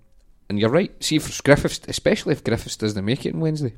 and 0.47 0.59
you're 0.59 0.69
right. 0.69 0.91
See 1.03 1.15
if 1.15 1.43
Griffiths, 1.43 1.81
especially 1.87 2.33
if 2.33 2.43
Griffiths 2.43 2.77
doesn't 2.77 3.03
make 3.03 3.25
it 3.25 3.33
on 3.33 3.39
Wednesday, 3.39 3.73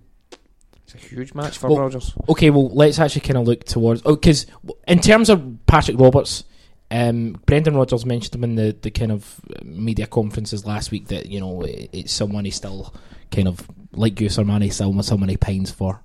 it's 0.83 0.95
a 0.95 0.97
huge 0.97 1.33
match 1.33 1.57
for 1.57 1.69
Well, 1.69 1.79
Rodgers. 1.79 2.13
Okay, 2.27 2.49
well, 2.49 2.67
let's 2.69 2.99
actually 2.99 3.21
kind 3.21 3.37
of 3.37 3.47
look 3.47 3.63
towards. 3.63 4.01
Oh, 4.03 4.15
because 4.15 4.47
in 4.85 4.99
terms 4.99 5.29
of 5.29 5.59
Patrick 5.65 5.97
Roberts, 5.97 6.43
um, 6.91 7.39
Brendan 7.45 7.77
Rodgers 7.77 8.05
mentioned 8.05 8.35
him 8.35 8.43
in 8.43 8.55
the, 8.55 8.75
the 8.81 8.91
kind 8.91 9.13
of 9.13 9.39
media 9.63 10.05
conferences 10.05 10.65
last 10.65 10.91
week 10.91 11.07
that, 11.07 11.27
you 11.27 11.39
know, 11.39 11.61
it, 11.61 11.89
it's 11.93 12.11
someone 12.11 12.43
he 12.43 12.51
still 12.51 12.93
kind 13.31 13.47
of, 13.47 13.65
like 13.93 14.15
Goose 14.15 14.35
Armani, 14.35 14.73
still 14.73 15.01
someone 15.03 15.29
he 15.29 15.37
pines 15.37 15.71
for. 15.71 16.01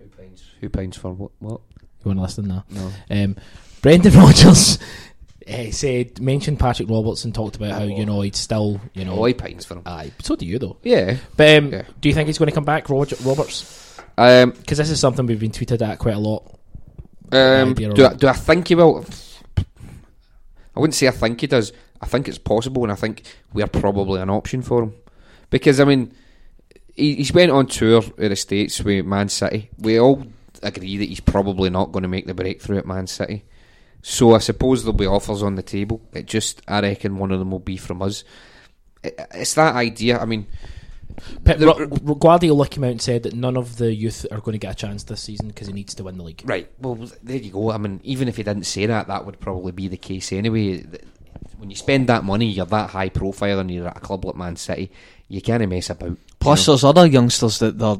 Who 0.00 0.06
pines? 0.08 0.44
Who 0.60 0.68
pines 0.70 0.96
for 0.96 1.12
what? 1.12 1.30
What? 1.38 1.60
You 2.02 2.08
want 2.08 2.18
to 2.18 2.22
listen 2.22 2.48
now? 2.48 2.64
No. 2.68 2.90
Um, 3.10 3.36
Brendan 3.80 4.14
Rodgers 4.18 4.78
uh, 5.48 5.70
said, 5.70 6.20
mentioned 6.20 6.58
Patrick 6.58 6.88
Robertson 6.88 7.32
talked 7.32 7.56
about 7.56 7.72
how, 7.72 7.82
you 7.84 8.04
know, 8.06 8.20
he'd 8.20 8.36
still, 8.36 8.80
you 8.94 9.04
know. 9.04 9.18
Oh, 9.18 9.24
he 9.24 9.34
pines 9.34 9.64
for 9.64 9.74
him. 9.74 9.82
Aye, 9.86 10.12
so 10.22 10.36
do 10.36 10.44
you, 10.46 10.58
though. 10.58 10.76
Yeah. 10.82 11.16
But 11.36 11.58
um, 11.58 11.72
Yeah. 11.72 11.82
do 12.00 12.08
you 12.08 12.14
think 12.14 12.26
he's 12.28 12.38
going 12.38 12.48
to 12.48 12.54
come 12.54 12.64
back, 12.64 12.88
Roger, 12.90 13.16
Roberts? 13.24 13.98
Um, 14.18 14.50
Because 14.50 14.78
this 14.78 14.90
is 14.90 15.00
something 15.00 15.26
we've 15.26 15.40
been 15.40 15.50
tweeted 15.52 15.80
at 15.86 15.98
quite 15.98 16.14
a 16.14 16.18
lot. 16.18 16.58
um, 17.32 17.70
idea 17.70 17.92
do, 17.92 18.04
I, 18.04 18.10
of- 18.10 18.18
do 18.18 18.28
I 18.28 18.32
think 18.34 18.68
he 18.68 18.74
will? 18.74 19.04
I 20.76 20.80
wouldn't 20.80 20.94
say 20.94 21.08
I 21.08 21.12
think 21.12 21.40
he 21.40 21.46
does. 21.46 21.72
I 22.00 22.06
think 22.06 22.28
it's 22.28 22.38
possible, 22.38 22.82
and 22.84 22.92
I 22.92 22.94
think 22.94 23.22
we're 23.52 23.66
probably 23.66 24.20
an 24.20 24.30
option 24.30 24.62
for 24.62 24.84
him. 24.84 24.94
Because 25.50 25.80
I 25.80 25.84
mean, 25.84 26.12
he, 26.94 27.16
he's 27.16 27.32
went 27.32 27.50
on 27.50 27.66
tour 27.66 28.02
in 28.18 28.30
the 28.30 28.36
states 28.36 28.80
with 28.82 29.04
Man 29.04 29.28
City. 29.28 29.70
We 29.78 29.98
all 29.98 30.24
agree 30.62 30.96
that 30.98 31.08
he's 31.08 31.20
probably 31.20 31.70
not 31.70 31.92
going 31.92 32.02
to 32.04 32.08
make 32.08 32.26
the 32.26 32.34
breakthrough 32.34 32.78
at 32.78 32.86
Man 32.86 33.06
City. 33.06 33.44
So 34.02 34.34
I 34.34 34.38
suppose 34.38 34.82
there'll 34.82 34.96
be 34.96 35.06
offers 35.06 35.42
on 35.42 35.56
the 35.56 35.62
table. 35.62 36.00
It 36.12 36.26
just, 36.26 36.62
I 36.66 36.80
reckon, 36.80 37.18
one 37.18 37.32
of 37.32 37.38
them 37.38 37.50
will 37.50 37.58
be 37.58 37.76
from 37.76 38.00
us. 38.02 38.24
It, 39.02 39.18
it's 39.34 39.54
that 39.54 39.74
idea. 39.74 40.18
I 40.18 40.24
mean, 40.24 40.46
Pep, 41.44 41.58
The- 41.58 41.66
Ro- 41.66 42.14
Guardiola 42.14 42.66
came 42.68 42.84
out 42.84 42.92
and 42.92 43.02
said 43.02 43.24
that 43.24 43.34
none 43.34 43.56
of 43.56 43.76
the 43.76 43.92
youth 43.94 44.24
are 44.30 44.40
going 44.40 44.54
to 44.54 44.58
get 44.58 44.72
a 44.72 44.76
chance 44.76 45.02
this 45.04 45.20
season 45.20 45.48
because 45.48 45.66
he 45.66 45.74
needs 45.74 45.94
to 45.96 46.04
win 46.04 46.16
the 46.16 46.24
league. 46.24 46.42
Right. 46.44 46.70
Well, 46.80 46.94
there 47.22 47.36
you 47.36 47.50
go. 47.52 47.70
I 47.72 47.76
mean, 47.78 48.00
even 48.02 48.26
if 48.28 48.36
he 48.38 48.42
didn't 48.42 48.64
say 48.64 48.86
that, 48.86 49.08
that 49.08 49.26
would 49.26 49.38
probably 49.40 49.72
be 49.72 49.88
the 49.88 49.96
case 49.98 50.32
anyway. 50.32 50.84
When 51.58 51.68
you 51.68 51.76
spend 51.76 52.08
that 52.08 52.24
money, 52.24 52.46
you're 52.46 52.64
that 52.66 52.90
high 52.90 53.10
profile, 53.10 53.58
and 53.58 53.70
you're 53.70 53.88
at 53.88 53.98
a 53.98 54.00
club 54.00 54.24
like 54.24 54.36
Man 54.36 54.56
City, 54.56 54.90
you 55.28 55.42
can't 55.42 55.68
mess 55.68 55.90
about. 55.90 56.16
Plus, 56.40 56.66
you 56.66 56.70
know? 56.70 56.74
there's 56.74 56.84
other 56.84 57.06
youngsters 57.06 57.58
that 57.58 57.78
they're 57.78 57.96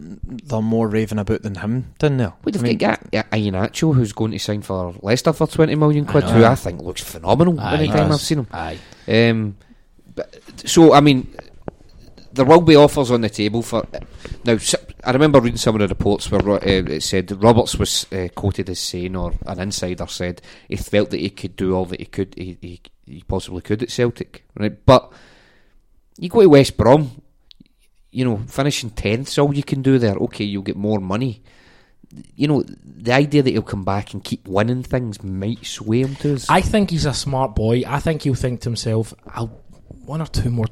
they're 0.00 0.62
more 0.62 0.88
raving 0.88 1.18
about 1.18 1.42
than 1.42 1.56
him, 1.56 1.94
didn't 1.98 2.16
there? 2.18 2.32
We'd 2.42 2.54
have 2.54 2.64
I 2.64 2.68
mean, 2.68 2.78
got 2.78 3.76
who's 3.76 4.12
going 4.12 4.32
to 4.32 4.38
sign 4.38 4.62
for 4.62 4.94
Leicester 5.02 5.32
for 5.32 5.46
twenty 5.46 5.74
million 5.74 6.06
quid, 6.06 6.24
I 6.24 6.32
who. 6.32 6.44
I 6.44 6.54
think 6.54 6.80
looks 6.80 7.02
phenomenal. 7.02 7.60
Aye, 7.60 7.74
any 7.74 7.88
time. 7.88 8.10
I've 8.10 8.20
seen 8.20 8.38
him. 8.40 8.46
Aye. 8.52 8.78
Um, 9.06 9.56
but, 10.14 10.34
so 10.66 10.94
I 10.94 11.00
mean, 11.00 11.34
there 12.32 12.44
will 12.44 12.62
be 12.62 12.74
offers 12.76 13.10
on 13.10 13.20
the 13.20 13.28
table 13.28 13.62
for. 13.62 13.86
Now, 14.44 14.56
I 15.04 15.12
remember 15.12 15.40
reading 15.40 15.58
some 15.58 15.74
of 15.74 15.80
the 15.80 15.88
reports 15.88 16.30
where 16.30 16.48
uh, 16.48 16.58
it 16.62 17.02
said 17.02 17.28
that 17.28 17.36
Roberts 17.36 17.76
was 17.76 18.06
uh, 18.12 18.28
quoted 18.34 18.70
as 18.70 18.78
saying, 18.78 19.14
or 19.14 19.34
an 19.46 19.60
insider 19.60 20.06
said, 20.06 20.40
he 20.68 20.76
felt 20.76 21.10
that 21.10 21.20
he 21.20 21.30
could 21.30 21.56
do 21.56 21.74
all 21.74 21.84
that 21.86 22.00
he 22.00 22.06
could, 22.06 22.34
he, 22.36 22.56
he, 22.60 22.80
he 23.06 23.22
possibly 23.28 23.60
could 23.60 23.82
at 23.82 23.90
Celtic, 23.90 24.44
right? 24.56 24.84
But 24.84 25.12
you 26.18 26.28
go 26.28 26.40
to 26.40 26.48
West 26.48 26.76
Brom, 26.76 27.22
you 28.14 28.24
know, 28.24 28.38
finishing 28.46 28.90
tenth's 28.90 29.38
all 29.38 29.52
you 29.52 29.64
can 29.64 29.82
do 29.82 29.98
there. 29.98 30.14
Okay, 30.14 30.44
you'll 30.44 30.62
get 30.62 30.76
more 30.76 31.00
money. 31.00 31.42
You 32.36 32.46
know, 32.46 32.62
the 32.62 33.12
idea 33.12 33.42
that 33.42 33.50
he'll 33.50 33.62
come 33.62 33.84
back 33.84 34.14
and 34.14 34.22
keep 34.22 34.46
winning 34.46 34.84
things 34.84 35.20
might 35.22 35.66
sway 35.66 36.02
him 36.02 36.14
to 36.16 36.34
us. 36.34 36.48
I 36.48 36.60
think 36.60 36.90
he's 36.90 37.06
a 37.06 37.12
smart 37.12 37.56
boy. 37.56 37.82
I 37.84 37.98
think 37.98 38.22
he'll 38.22 38.34
think 38.34 38.60
to 38.60 38.68
himself, 38.68 39.12
"I'll 39.26 39.60
one 40.06 40.20
or 40.20 40.26
two 40.26 40.50
more, 40.50 40.66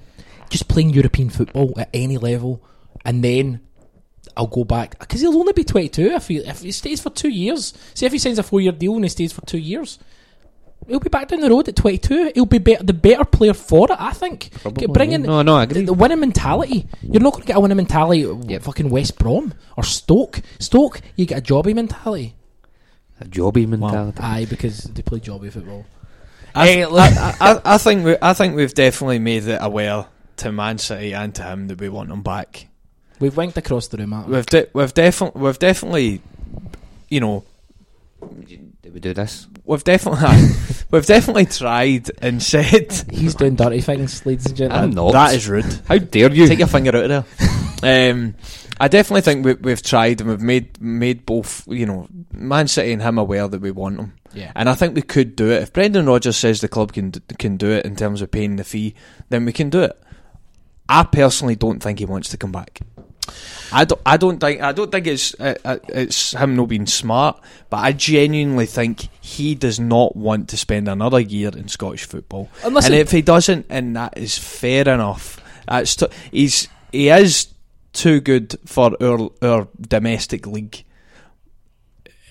just 0.51 0.69
playing 0.69 0.91
European 0.91 1.31
football 1.31 1.75
at 1.77 1.91
any 1.93 2.17
level, 2.17 2.63
and 3.05 3.25
then 3.25 3.61
I'll 4.37 4.47
go 4.47 4.63
back 4.63 5.01
because 5.01 5.21
he'll 5.21 5.37
only 5.37 5.53
be 5.53 5.65
twenty 5.65 5.89
two 5.89 6.13
if 6.13 6.29
he 6.29 6.37
if 6.37 6.61
he 6.61 6.71
stays 6.71 7.01
for 7.01 7.11
two 7.11 7.31
years. 7.31 7.75
See 7.95 8.07
if 8.07 8.13
he 8.13 8.19
signs 8.19 8.39
a 8.39 8.45
four 8.45 8.61
year 8.61 8.73
deal 8.73 8.95
and 8.95 9.05
he 9.05 9.09
stays 9.09 9.33
for 9.33 9.45
two 9.45 9.59
years." 9.59 9.99
He'll 10.89 11.01
be 11.01 11.09
back 11.09 11.29
down 11.29 11.41
the 11.41 11.49
road 11.51 11.69
at 11.69 11.77
22. 11.77 12.33
He'll 12.35 12.45
be, 12.47 12.59
better, 12.59 12.83
the 12.83 12.93
better 12.93 13.25
player 13.25 13.55
for 13.55 13.91
it, 13.91 13.97
I 13.99 14.13
think. 14.13 14.51
Probably, 14.63 14.87
Get- 14.87 14.93
bring 14.93 15.11
yeah. 15.11 15.17
in 15.17 15.23
No, 15.23 15.43
no, 15.43 15.57
I 15.57 15.65
the, 15.67 15.71
agree. 15.73 15.85
the 15.87 15.93
winning 15.95 16.21
mentality. 16.21 16.87
You're 17.03 17.23
not 17.23 17.33
going 17.35 17.43
to 17.43 17.47
get 17.47 17.57
a 17.57 17.61
winning 17.61 17.77
mentality 17.77 18.25
at 18.25 18.51
Yep. 18.51 18.63
fucking 18.63 18.91
West 18.91 19.19
Brom 19.19 19.55
or 19.77 19.85
Stoke. 19.85 20.41
Stoke, 20.59 21.01
you 21.17 21.25
get 21.27 21.39
a 21.39 21.43
jobby 21.43 21.75
mentality. 21.75 22.35
A 23.21 23.25
jobby 23.25 23.67
mentality. 23.69 24.19
Aye, 24.21 24.47
because 24.51 24.83
they 24.85 25.03
play 25.03 25.21
jobby 25.21 25.53
football. 25.53 25.87
I, 26.55 26.67
Hey, 26.67 26.87
look- 26.87 26.95
I, 27.01 27.35
I, 27.41 27.61
I 27.75 27.79
think 27.79 28.05
we, 28.05 28.17
I 28.21 28.33
think 28.35 28.57
we've 28.57 28.75
definitely 28.75 29.21
made 29.21 29.47
it 29.47 29.59
aware 29.63 30.07
to 30.39 30.51
Man 30.53 30.79
City 30.79 31.15
and 31.15 31.35
to 31.37 31.43
him 31.45 31.69
that 31.69 31.81
we 31.81 31.89
want 31.89 32.11
him 32.11 32.23
back. 32.23 32.67
We've 33.21 33.37
winked 33.37 33.57
across 33.57 33.87
the 33.87 33.99
room 33.99 34.13
at 34.15 34.25
him. 34.27 34.33
We've 34.33 34.47
de- 34.47 34.67
we've 34.73 34.93
definitely 34.93 35.41
we've 35.43 35.59
definitely, 35.61 36.21
you 37.09 37.21
know, 37.21 37.45
Did 38.21 38.93
we 38.95 38.99
do 39.01 39.15
this? 39.15 39.47
we've 39.65 39.85
definitely 39.85 40.21
we've 40.93 41.07
definitely 41.07 41.47
tried 41.47 42.11
and 42.23 42.41
said 42.53 42.93
He's 43.11 43.35
doing 43.35 43.57
dirty 43.57 43.81
things, 43.81 44.25
ladies 44.25 44.47
and 44.47 44.57
gentlemen. 44.57 44.85
I'm 44.85 44.91
gentlemen. 44.93 45.13
not. 45.15 45.31
that 45.31 45.35
is 45.37 45.49
rude. 45.49 45.81
How 45.89 45.99
dare 45.99 46.33
you? 46.33 46.47
Take 46.47 46.61
your 46.61 46.69
finger 46.69 46.91
out 46.97 47.11
of 47.11 47.27
there. 47.81 48.11
um, 48.13 48.35
I 48.81 48.89
definitely 48.89 49.21
think 49.23 49.45
we, 49.45 49.55
we've 49.55 49.83
tried 49.83 50.21
and 50.21 50.31
we've 50.31 50.41
made 50.41 50.81
made 50.81 51.27
both. 51.27 51.67
You 51.67 51.87
know, 51.87 52.07
Man 52.33 52.69
City 52.69 52.93
and 52.93 53.03
him 53.03 53.19
aware 53.19 53.49
that 53.49 53.61
we 53.61 53.71
want 53.71 53.97
them, 53.97 54.15
Yeah. 54.35 54.53
and 54.55 54.69
I 54.69 54.75
think 54.75 54.95
we 54.95 55.03
could 55.03 55.35
do 55.37 55.51
it. 55.51 55.63
If 55.63 55.73
Brendan 55.73 56.07
Rodgers 56.07 56.37
says 56.37 56.61
the 56.61 56.69
club 56.69 56.93
can 56.93 57.11
d- 57.11 57.21
can 57.39 57.57
do 57.57 57.71
it 57.71 57.85
in 57.85 57.97
terms 57.97 58.23
of 58.23 58.31
paying 58.31 58.57
the 58.57 58.65
fee, 58.65 58.95
then 59.29 59.45
we 59.45 59.53
can 59.53 59.71
do 59.71 59.83
it. 59.83 59.99
I 60.89 61.05
personally 61.05 61.55
don't 61.57 61.81
think 61.81 61.99
he 62.01 62.05
wants 62.05 62.29
to 62.31 62.37
come 62.37 62.53
back. 62.53 62.81
I 63.73 63.85
don't. 63.85 64.01
I 64.05 64.17
don't 64.17 64.39
think. 64.39 64.61
I 64.61 64.73
don't 64.73 64.91
think 64.93 65.07
it's 65.07 65.39
uh, 65.41 65.79
it's 65.89 66.33
him 66.33 66.57
not 66.57 66.69
being 66.69 66.87
smart, 66.87 67.41
but 67.71 67.79
I 67.79 67.93
genuinely 67.93 68.67
think 68.67 69.09
he 69.21 69.55
does 69.55 69.81
not 69.81 70.15
want 70.15 70.49
to 70.51 70.57
spend 70.57 70.89
another 70.89 71.21
year 71.21 71.51
in 71.57 71.69
Scottish 71.69 72.05
football. 72.05 72.51
Unless 72.65 72.87
and 72.87 72.95
it- 72.95 72.99
if 73.01 73.11
he 73.11 73.23
doesn't, 73.23 73.67
and 73.71 73.97
that 73.97 74.19
is 74.19 74.37
fair 74.37 74.89
enough. 74.89 75.41
That's 75.67 75.97
t- 75.97 76.07
he's 76.31 76.69
he 76.91 77.09
is 77.09 77.47
too 77.93 78.21
good 78.21 78.59
for 78.67 78.97
our 79.03 79.31
our 79.41 79.69
domestic 79.81 80.47
league. 80.47 80.85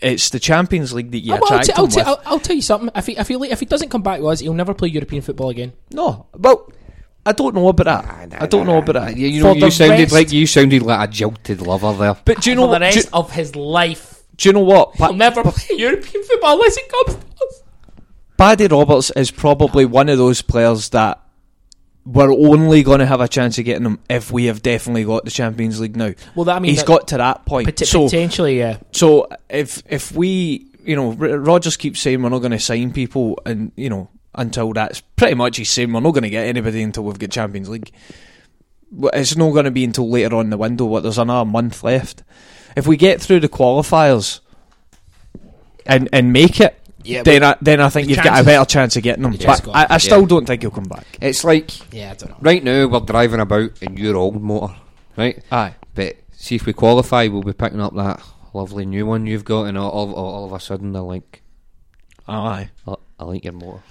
It's 0.02 0.32
the 0.32 0.39
Champions 0.39 0.94
League 0.94 1.12
that 1.12 1.20
you 1.20 1.34
well, 1.34 1.42
I'll, 1.44 1.60
attract 1.60 1.66
t- 1.68 1.74
I'll, 1.76 1.86
him 1.86 1.92
t-. 1.92 2.02
I'll, 2.02 2.22
I'll 2.26 2.39
tell 2.39 2.56
you 2.56 2.62
something. 2.64 2.89
If 2.96 3.06
he, 3.06 3.18
if, 3.18 3.28
he, 3.28 3.36
if 3.36 3.60
he 3.60 3.66
doesn't 3.68 3.89
come 3.89 4.02
back 4.02 4.20
with 4.20 4.32
us, 4.32 4.39
he'll 4.39 4.54
never 4.56 4.74
play 4.74 4.89
European 4.89 5.22
football 5.22 5.50
again. 5.50 5.74
No, 5.92 6.26
well, 6.36 6.72
I 7.26 7.34
don't 7.34 7.53
know 7.53 7.67
about 7.67 7.86
that. 8.32 8.41
I 8.41 8.47
don't 8.47 8.65
know 8.65 8.78
about 8.80 8.93
that. 8.93 9.17
You, 9.17 9.28
you 9.28 9.43
know, 9.43 9.53
you 9.53 9.69
sounded 9.69 9.99
rest- 9.99 10.13
like 10.13 10.32
you 10.32 10.47
sounded 10.47 10.82
like 10.82 11.07
a 11.07 11.11
jilted 11.11 11.61
lover 11.61 11.93
there. 11.93 12.15
But 12.26 12.41
do 12.41 12.49
you 12.49 12.55
know 12.55 12.63
For 12.63 12.80
the 12.80 12.86
what? 12.86 12.91
Do, 12.93 12.97
rest 12.99 13.09
of 13.13 13.32
his 13.32 13.55
life, 13.55 14.24
do 14.38 14.49
you 14.49 14.53
know 14.53 14.61
what? 14.61 14.95
he'll 14.95 15.07
Pa- 15.09 15.13
never 15.13 15.43
play 15.43 15.78
European 15.78 16.24
football 16.24 16.53
unless 16.53 16.78
it 16.78 16.89
comes 16.89 17.17
to 17.24 17.45
us. 17.45 17.63
Paddy 18.38 18.65
Roberts 18.67 19.11
is 19.15 19.30
probably 19.30 19.86
one 19.86 20.09
of 20.09 20.17
those 20.17 20.41
players 20.41 20.89
that 20.89 21.22
we're 22.05 22.34
only 22.34 22.82
going 22.82 22.97
to 22.99 23.05
have 23.05 23.22
a 23.22 23.28
chance 23.28 23.59
of 23.59 23.65
getting 23.65 23.86
him 23.86 23.99
if 24.09 24.32
we 24.32 24.45
have 24.45 24.63
definitely 24.63 25.03
got 25.03 25.24
the 25.24 25.30
Champions 25.30 25.80
League 25.80 25.95
now. 25.95 26.13
Well, 26.34 26.45
that 26.45 26.55
I 26.55 26.59
mean, 26.59 26.69
He's 26.72 26.80
that- 26.80 26.88
got 26.88 27.07
to 27.09 27.17
that 27.17 27.45
point. 27.45 27.67
pot- 27.67 27.86
so, 27.86 28.05
potentially, 28.05 28.57
yeah. 28.57 28.78
so 28.91 29.28
if 29.47 29.84
if 29.88 30.11
we, 30.11 30.65
you 30.84 30.95
know, 30.95 31.09
R- 31.11 31.38
Rodgers 31.38 31.78
keeps 31.78 31.99
saying 31.99 32.24
we're 32.24 32.30
not 32.30 32.39
going 32.39 32.51
to 32.53 32.57
sign 32.59 32.91
people, 32.91 33.39
and 33.45 33.72
you 33.76 33.91
know, 33.91 34.09
until 34.36 34.73
that's 34.73 35.01
pretty 35.01 35.36
much 35.36 35.57
he's 35.57 35.69
saying 35.69 35.91
we're 35.91 35.99
not 35.99 36.11
going 36.11 36.23
to 36.23 36.29
get 36.29 36.45
anybody 36.47 36.82
until 36.82 37.03
we've 37.03 37.19
got 37.19 37.32
Champions 37.32 37.69
League. 37.69 37.91
It's 39.13 39.36
not 39.36 39.51
going 39.51 39.65
to 39.65 39.71
be 39.71 39.84
until 39.84 40.09
later 40.09 40.36
on 40.36 40.45
in 40.45 40.49
the 40.49 40.57
window. 40.57 40.86
What 40.86 41.03
there's 41.03 41.17
another 41.17 41.49
month 41.49 41.84
left. 41.84 42.23
If 42.75 42.88
we 42.88 42.97
get 42.97 43.21
through 43.21 43.41
the 43.41 43.49
qualifiers 43.49 44.39
and 45.86 46.09
and 46.13 46.32
make 46.34 46.59
it, 46.59 46.77
Yeah, 47.03 47.23
then 47.23 47.43
I, 47.43 47.55
then 47.61 47.79
I 47.82 47.89
think 47.89 48.07
the 48.07 48.13
you've 48.15 48.23
got 48.23 48.41
a 48.41 48.43
better 48.43 48.65
chance 48.65 48.95
of 48.95 49.03
getting 49.03 49.23
them. 49.23 49.34
You 49.34 49.39
But 49.39 49.67
I, 49.69 49.88
I 49.91 49.97
still 49.97 50.21
yeah. 50.21 50.27
don't 50.27 50.45
think 50.45 50.61
he'll 50.61 50.71
come 50.71 50.84
back. 50.86 51.05
It's 51.21 51.43
like 51.43 51.93
yeah, 51.93 52.11
I 52.11 52.15
don't 52.15 52.29
know. 52.32 52.38
right 52.41 52.63
now 52.63 52.88
we're 52.88 52.99
driving 53.01 53.39
about 53.39 53.82
in 53.82 53.97
your 53.97 54.15
old 54.17 54.41
motor, 54.41 54.75
right? 55.17 55.41
Aye. 55.51 55.75
But 55.95 56.17
see 56.32 56.55
if 56.55 56.65
we 56.65 56.73
qualify, 56.73 57.27
we'll 57.27 57.43
be 57.43 57.53
picking 57.53 57.82
up 57.82 57.95
that 57.95 58.21
lovely 58.53 58.86
new 58.86 59.05
one 59.05 59.25
you've 59.25 59.45
got, 59.45 59.63
and 59.63 59.77
all, 59.77 59.89
all, 59.89 60.13
all 60.15 60.45
of 60.45 60.53
a 60.53 60.59
sudden 60.59 60.91
they're 60.93 61.01
like, 61.01 61.41
Aye. 62.27 62.69
I, 62.88 62.95
I 63.19 63.23
like 63.23 63.43
your 63.45 63.53
motor. 63.53 63.84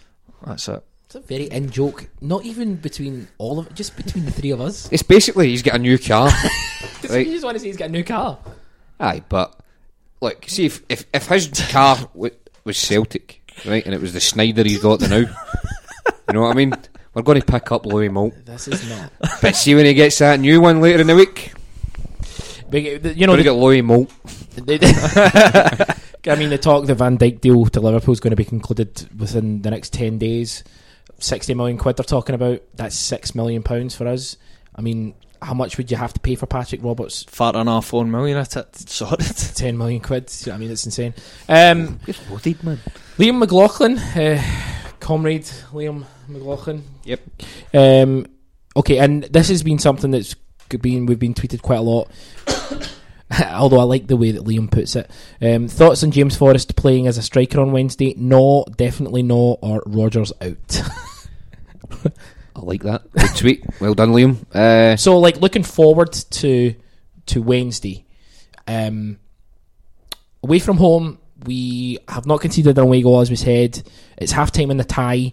That's 0.46 0.68
it. 0.68 0.82
It's 1.06 1.14
a 1.16 1.20
very 1.20 1.44
in 1.46 1.70
joke. 1.70 2.08
Not 2.20 2.44
even 2.44 2.76
between 2.76 3.26
all 3.38 3.58
of 3.58 3.74
just 3.74 3.96
between 3.96 4.24
the 4.26 4.30
three 4.30 4.50
of 4.52 4.60
us. 4.60 4.88
It's 4.92 5.02
basically 5.02 5.48
he's 5.48 5.62
got 5.62 5.74
a 5.74 5.78
new 5.78 5.98
car. 5.98 6.30
Right. 7.08 7.26
You 7.26 7.32
just 7.32 7.44
want 7.44 7.56
to 7.56 7.60
say 7.60 7.66
he's 7.68 7.76
got 7.76 7.88
a 7.88 7.92
new 7.92 8.04
car. 8.04 8.38
Aye, 9.00 9.22
but 9.28 9.58
look, 10.20 10.44
see 10.48 10.66
if 10.66 10.82
if, 10.88 11.04
if 11.14 11.26
his 11.26 11.48
car 11.70 11.96
w- 12.14 12.34
was 12.64 12.76
Celtic, 12.76 13.40
right, 13.66 13.84
and 13.84 13.94
it 13.94 14.00
was 14.00 14.12
the 14.12 14.20
Snyder 14.20 14.62
he's 14.62 14.80
got 14.80 15.00
the 15.00 15.08
now, 15.08 15.16
you 15.16 16.34
know 16.34 16.42
what 16.42 16.50
I 16.50 16.54
mean? 16.54 16.74
We're 17.14 17.22
going 17.22 17.40
to 17.40 17.46
pick 17.46 17.72
up 17.72 17.86
Louis 17.86 18.08
Moult, 18.10 18.34
This 18.44 18.68
is 18.68 18.88
not. 18.88 19.10
but 19.42 19.56
see 19.56 19.74
when 19.74 19.86
he 19.86 19.94
gets 19.94 20.18
that 20.18 20.38
new 20.40 20.60
one 20.60 20.80
later 20.80 21.00
in 21.00 21.06
the 21.06 21.16
week, 21.16 21.52
Big- 22.68 23.04
you 23.16 23.26
know, 23.26 23.32
we're 23.32 23.36
going 23.36 23.36
to 23.36 23.36
the, 23.38 23.42
get 23.44 23.52
Louis 23.52 23.82
Moult. 23.82 24.08
the- 24.56 26.00
I 26.26 26.34
mean, 26.34 26.50
the 26.50 26.58
talk 26.58 26.86
the 26.86 26.94
Van 26.94 27.18
Dijk 27.18 27.40
deal 27.40 27.64
to 27.66 27.80
Liverpool 27.80 28.12
is 28.12 28.20
going 28.20 28.30
to 28.30 28.36
be 28.36 28.44
concluded 28.44 29.08
within 29.18 29.62
the 29.62 29.70
next 29.70 29.92
ten 29.92 30.18
days. 30.18 30.64
Sixty 31.18 31.54
million 31.54 31.78
quid 31.78 31.96
they're 31.96 32.04
talking 32.04 32.34
about. 32.34 32.62
That's 32.74 32.96
six 32.96 33.34
million 33.34 33.62
pounds 33.62 33.94
for 33.94 34.06
us. 34.06 34.36
I 34.74 34.82
mean, 34.82 35.14
how 35.42 35.54
much 35.54 35.76
would 35.76 35.90
you 35.90 35.96
have 35.96 36.12
to 36.12 36.20
pay 36.20 36.34
for 36.34 36.46
Patrick 36.46 36.82
Roberts? 36.82 37.24
Fat 37.24 37.56
and 37.56 37.68
half 37.68 37.92
one 37.92 38.10
million 38.10 38.38
at 38.38 38.56
it. 38.56 38.76
Sorted. 38.88 39.36
Ten 39.54 39.78
million 39.78 40.00
quid. 40.00 40.30
I 40.50 40.56
mean, 40.56 40.70
it's 40.70 40.84
insane. 40.84 41.14
Um, 41.48 41.98
Where's 42.04 42.28
Wooded, 42.28 42.62
man? 42.62 42.78
Liam 43.18 43.38
McLaughlin, 43.38 43.98
uh, 43.98 44.42
comrade 45.00 45.44
Liam 45.72 46.04
McLaughlin. 46.28 46.84
Yep. 47.04 47.20
Um, 47.74 48.26
okay, 48.76 48.98
and 48.98 49.24
this 49.24 49.48
has 49.48 49.62
been 49.62 49.78
something 49.78 50.10
that's 50.10 50.34
been 50.68 51.06
we've 51.06 51.18
been 51.18 51.34
tweeted 51.34 51.62
quite 51.62 51.78
a 51.78 51.82
lot. 51.82 52.10
Although 53.52 53.80
I 53.80 53.84
like 53.84 54.06
the 54.06 54.16
way 54.16 54.32
that 54.32 54.44
Liam 54.44 54.70
puts 54.70 54.96
it. 54.96 55.10
Um, 55.40 55.68
thoughts 55.68 56.02
on 56.02 56.10
James 56.10 56.36
Forrest 56.36 56.76
playing 56.76 57.06
as 57.06 57.18
a 57.18 57.22
striker 57.22 57.60
on 57.60 57.72
Wednesday? 57.72 58.14
No, 58.16 58.64
definitely 58.76 59.22
no. 59.22 59.58
Or 59.62 59.82
Rodgers 59.86 60.32
out. 60.40 60.82
I 62.56 62.60
like 62.60 62.82
that. 62.82 63.10
Good 63.12 63.36
tweet. 63.36 63.64
Well 63.80 63.94
done, 63.94 64.10
Liam. 64.10 64.44
Uh, 64.54 64.96
so, 64.96 65.18
like, 65.18 65.40
looking 65.40 65.62
forward 65.62 66.12
to 66.12 66.74
to 67.26 67.42
Wednesday. 67.42 68.04
Um, 68.66 69.18
away 70.42 70.58
from 70.58 70.76
home, 70.76 71.18
we 71.44 71.98
have 72.08 72.26
not 72.26 72.40
conceded 72.40 72.76
an 72.76 72.84
away 72.84 73.02
goal, 73.02 73.20
as 73.20 73.30
we 73.30 73.36
said. 73.36 73.82
It's 74.16 74.32
half 74.32 74.50
time 74.50 74.70
in 74.70 74.76
the 74.76 74.84
tie. 74.84 75.32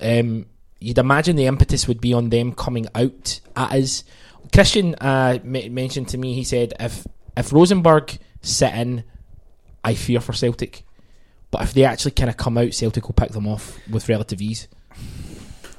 Um, 0.00 0.46
you'd 0.80 0.98
imagine 0.98 1.36
the 1.36 1.46
impetus 1.46 1.86
would 1.88 2.00
be 2.00 2.14
on 2.14 2.30
them 2.30 2.52
coming 2.52 2.86
out 2.94 3.40
at 3.54 3.72
us. 3.72 4.04
Christian 4.52 4.94
uh, 4.96 5.38
m- 5.42 5.74
mentioned 5.74 6.08
to 6.08 6.18
me, 6.18 6.34
he 6.34 6.44
said, 6.44 6.74
if 6.80 7.06
if 7.36 7.52
Rosenborg 7.52 8.18
sit 8.42 8.74
in, 8.74 9.04
I 9.84 9.94
fear 9.94 10.20
for 10.20 10.32
Celtic. 10.32 10.84
But 11.50 11.62
if 11.62 11.74
they 11.74 11.84
actually 11.84 12.12
kind 12.12 12.30
of 12.30 12.36
come 12.36 12.58
out, 12.58 12.74
Celtic 12.74 13.06
will 13.06 13.14
pick 13.14 13.30
them 13.30 13.46
off 13.46 13.78
with 13.88 14.08
relative 14.08 14.40
ease. 14.42 14.68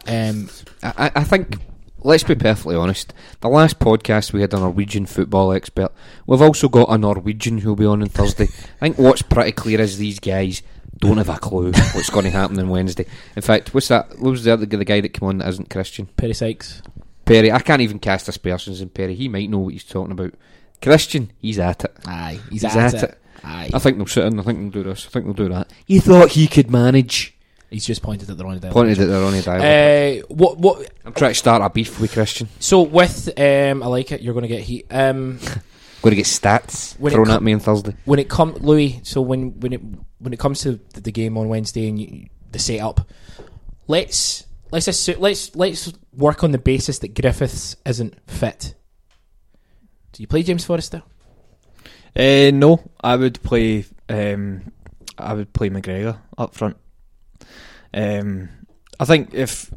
Um, 0.07 0.49
I, 0.81 1.11
I 1.15 1.23
think, 1.23 1.57
let's 1.99 2.23
be 2.23 2.35
perfectly 2.35 2.75
honest. 2.75 3.13
The 3.41 3.49
last 3.49 3.79
podcast 3.79 4.31
we 4.31 4.41
had 4.41 4.53
a 4.53 4.59
Norwegian 4.59 5.05
football 5.05 5.51
expert. 5.51 5.91
We've 6.25 6.41
also 6.41 6.69
got 6.69 6.89
a 6.89 6.97
Norwegian 6.97 7.59
who'll 7.59 7.75
be 7.75 7.85
on 7.85 8.01
on 8.01 8.09
Thursday. 8.09 8.45
I 8.45 8.79
think 8.79 8.97
what's 8.97 9.21
pretty 9.21 9.51
clear 9.51 9.81
is 9.81 9.97
these 9.97 10.19
guys 10.19 10.61
don't 10.99 11.17
have 11.17 11.29
a 11.29 11.37
clue 11.37 11.71
what's 11.93 12.09
going 12.09 12.25
to 12.25 12.31
happen 12.31 12.57
on 12.59 12.69
Wednesday. 12.69 13.05
In 13.35 13.41
fact, 13.41 13.73
what's 13.73 13.89
that? 13.89 14.09
What 14.19 14.31
was 14.31 14.43
the 14.43 14.53
other 14.53 14.65
the 14.65 14.85
guy 14.85 15.01
that 15.01 15.09
came 15.09 15.27
on 15.27 15.39
that 15.39 15.49
isn't 15.49 15.69
Christian? 15.69 16.07
Perry 16.17 16.33
Sykes. 16.33 16.81
Perry. 17.25 17.51
I 17.51 17.59
can't 17.59 17.81
even 17.81 17.99
cast 17.99 18.29
aspersions 18.29 18.81
in 18.81 18.89
Perry. 18.89 19.13
He 19.13 19.27
might 19.27 19.49
know 19.49 19.59
what 19.59 19.73
he's 19.73 19.83
talking 19.83 20.13
about. 20.13 20.33
Christian, 20.81 21.31
he's 21.39 21.59
at 21.59 21.83
it. 21.85 21.95
Aye, 22.05 22.39
he's, 22.49 22.61
He's 22.61 22.75
at, 22.75 22.93
at 22.93 23.03
it. 23.03 23.09
it. 23.11 23.17
Aye. 23.43 23.69
I 23.73 23.79
think 23.79 23.97
they'll 23.97 24.07
sit 24.07 24.25
in. 24.25 24.39
I 24.39 24.43
think 24.43 24.59
they'll 24.59 24.83
do 24.83 24.89
this. 24.89 25.05
I 25.05 25.09
think 25.09 25.25
they'll 25.25 25.33
do 25.33 25.49
that. 25.53 25.71
You 25.87 26.01
thought 26.01 26.29
he 26.29 26.47
could 26.47 26.69
manage? 26.71 27.33
He's 27.69 27.85
just 27.85 28.01
pointed 28.01 28.29
at 28.29 28.37
the 28.37 28.43
wrong 28.45 28.59
dial. 28.59 28.71
Pointed 28.71 28.99
at 28.99 29.07
their 29.07 29.17
own 29.21 29.41
dialogue. 29.41 30.23
Uh, 30.23 30.25
what? 30.33 30.57
What? 30.57 30.89
I'm 31.05 31.13
trying 31.13 31.31
to 31.31 31.35
start 31.35 31.61
a 31.61 31.69
beef 31.69 31.99
with 31.99 32.13
Christian. 32.13 32.47
So 32.59 32.81
with 32.81 33.27
um, 33.39 33.83
I 33.83 33.87
like 33.87 34.11
it. 34.11 34.21
You're 34.21 34.33
going 34.33 34.43
to 34.43 34.47
get 34.47 34.61
heat. 34.61 34.85
Um, 34.91 35.39
Going 36.03 36.11
to 36.11 36.15
get 36.17 36.25
stats 36.27 36.97
When 36.99 37.11
it 37.11 37.15
thrown 37.15 37.25
com- 37.25 37.35
at 37.37 37.41
me 37.43 37.53
on 37.53 37.59
Thursday. 37.59 37.95
when 38.05 38.19
it 38.19 38.29
comes, 38.29 38.61
Louis. 38.61 39.01
So 39.03 39.19
when 39.19 39.59
when 39.59 39.73
it 39.73 39.81
when 40.19 40.31
it 40.31 40.37
comes 40.39 40.61
to 40.61 40.79
the, 40.93 41.01
the 41.01 41.11
game 41.11 41.37
on 41.39 41.49
Wednesday 41.49 41.89
and 41.89 41.99
you, 41.99 42.27
the 42.51 42.59
setup, 42.59 43.01
let's 43.87 44.45
let's 44.71 44.87
assu- 44.87 45.17
let's 45.19 45.55
let's 45.55 45.91
work 46.15 46.43
on 46.43 46.51
the 46.51 46.59
basis 46.59 46.99
that 46.99 47.15
Griffiths 47.19 47.75
isn't 47.85 48.15
fit. 48.29 48.75
Do 50.17 50.23
you 50.23 50.27
play 50.27 50.41
James 50.41 50.65
Forrester? 50.65 51.03
Uh, 52.15 52.49
no, 52.51 52.89
I 52.99 53.15
would 53.15 53.39
play. 53.43 53.85
Um, 54.09 54.71
I 55.15 55.35
would 55.35 55.53
play 55.53 55.69
McGregor 55.69 56.17
up 56.35 56.55
front. 56.55 56.75
Um, 57.93 58.49
I 58.99 59.05
think 59.05 59.35
if 59.35 59.71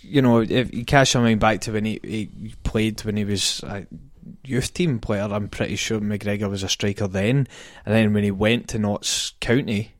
you 0.00 0.22
know, 0.22 0.40
if 0.40 0.72
you 0.72 0.86
your 0.88 1.22
mind 1.22 1.40
back 1.40 1.60
to 1.62 1.72
when 1.72 1.84
he, 1.84 2.00
he 2.02 2.54
played 2.62 3.04
when 3.04 3.18
he 3.18 3.26
was 3.26 3.62
a 3.64 3.86
youth 4.46 4.72
team 4.72 4.98
player, 4.98 5.24
I'm 5.24 5.50
pretty 5.50 5.76
sure 5.76 6.00
McGregor 6.00 6.48
was 6.48 6.62
a 6.62 6.68
striker 6.70 7.06
then. 7.06 7.46
And 7.84 7.94
then 7.94 8.14
when 8.14 8.24
he 8.24 8.30
went 8.30 8.68
to 8.68 8.78
Notts 8.78 9.34
County, 9.40 9.93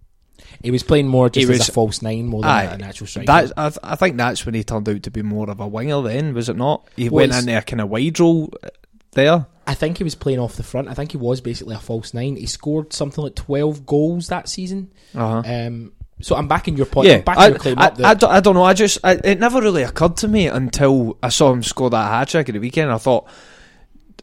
He 0.65 0.71
was 0.71 0.83
playing 0.83 1.07
more 1.09 1.29
just 1.29 1.47
He 1.47 1.53
as 1.53 1.59
was- 1.61 1.69
a 1.69 1.73
false 1.73 2.03
nine 2.03 2.27
more 2.27 2.43
than 2.43 2.51
Aye. 2.51 2.65
a 2.65 2.79
natural 2.79 3.07
striker. 3.07 3.27
that 3.27 3.53
I, 3.57 3.69
th- 3.69 3.79
I 3.83 3.97
think 3.97 4.17
that's 4.17 4.45
when 4.45 4.55
he 4.55 4.65
turned 4.65 4.89
out 4.89 5.03
to 5.05 5.11
be 5.11 5.23
more 5.23 5.49
of 5.51 5.61
a 5.61 5.69
winger. 5.69 6.01
Then 6.03 6.35
was 6.35 6.49
it 6.49 6.57
not? 6.57 6.89
He 6.97 7.09
Well, 7.09 7.29
went 7.29 7.35
in 7.41 7.47
there 7.47 7.63
kind 7.63 7.81
of 7.81 7.89
wide 7.91 8.19
role 8.19 8.51
uh, 8.63 8.69
there. 9.13 9.47
I 9.67 9.75
think 9.75 9.99
he 9.99 10.05
was 10.05 10.15
playing 10.15 10.41
off 10.41 10.57
the 10.57 10.63
front. 10.63 10.89
I 10.89 10.95
think 10.95 11.13
he 11.13 11.17
was 11.17 11.41
basically 11.41 11.75
a 11.75 11.79
false 11.79 12.13
nine. 12.15 12.37
He 12.37 12.47
scored 12.47 12.93
something 12.93 13.23
like 13.25 13.35
twelve 13.35 13.87
goals 13.87 14.29
that 14.29 14.49
season. 14.49 14.91
Uh-huh. 15.15 15.43
Um, 15.45 15.93
so 16.21 16.37
I'm 16.37 16.49
backing 16.49 16.77
your 16.77 16.87
point. 16.87 17.09
Yeah, 17.09 17.23
I, 17.27 17.49
I, 17.49 18.11
I, 18.11 18.15
don't, 18.15 18.31
I 18.31 18.41
don't 18.41 18.55
know. 18.55 18.63
I 18.65 18.73
just 18.75 18.99
I, 19.05 19.13
it 19.25 19.41
never 19.41 19.61
really 19.61 19.83
occurred 19.83 20.17
to 20.19 20.29
me 20.29 20.47
until 20.49 21.17
I 21.23 21.29
saw 21.29 21.53
him 21.53 21.63
score 21.63 21.91
that 21.91 22.09
hat 22.11 22.29
trick 22.29 22.49
at 22.49 22.53
the 22.53 22.59
weekend. 22.61 22.91
I 22.91 22.99
thought, 22.99 23.27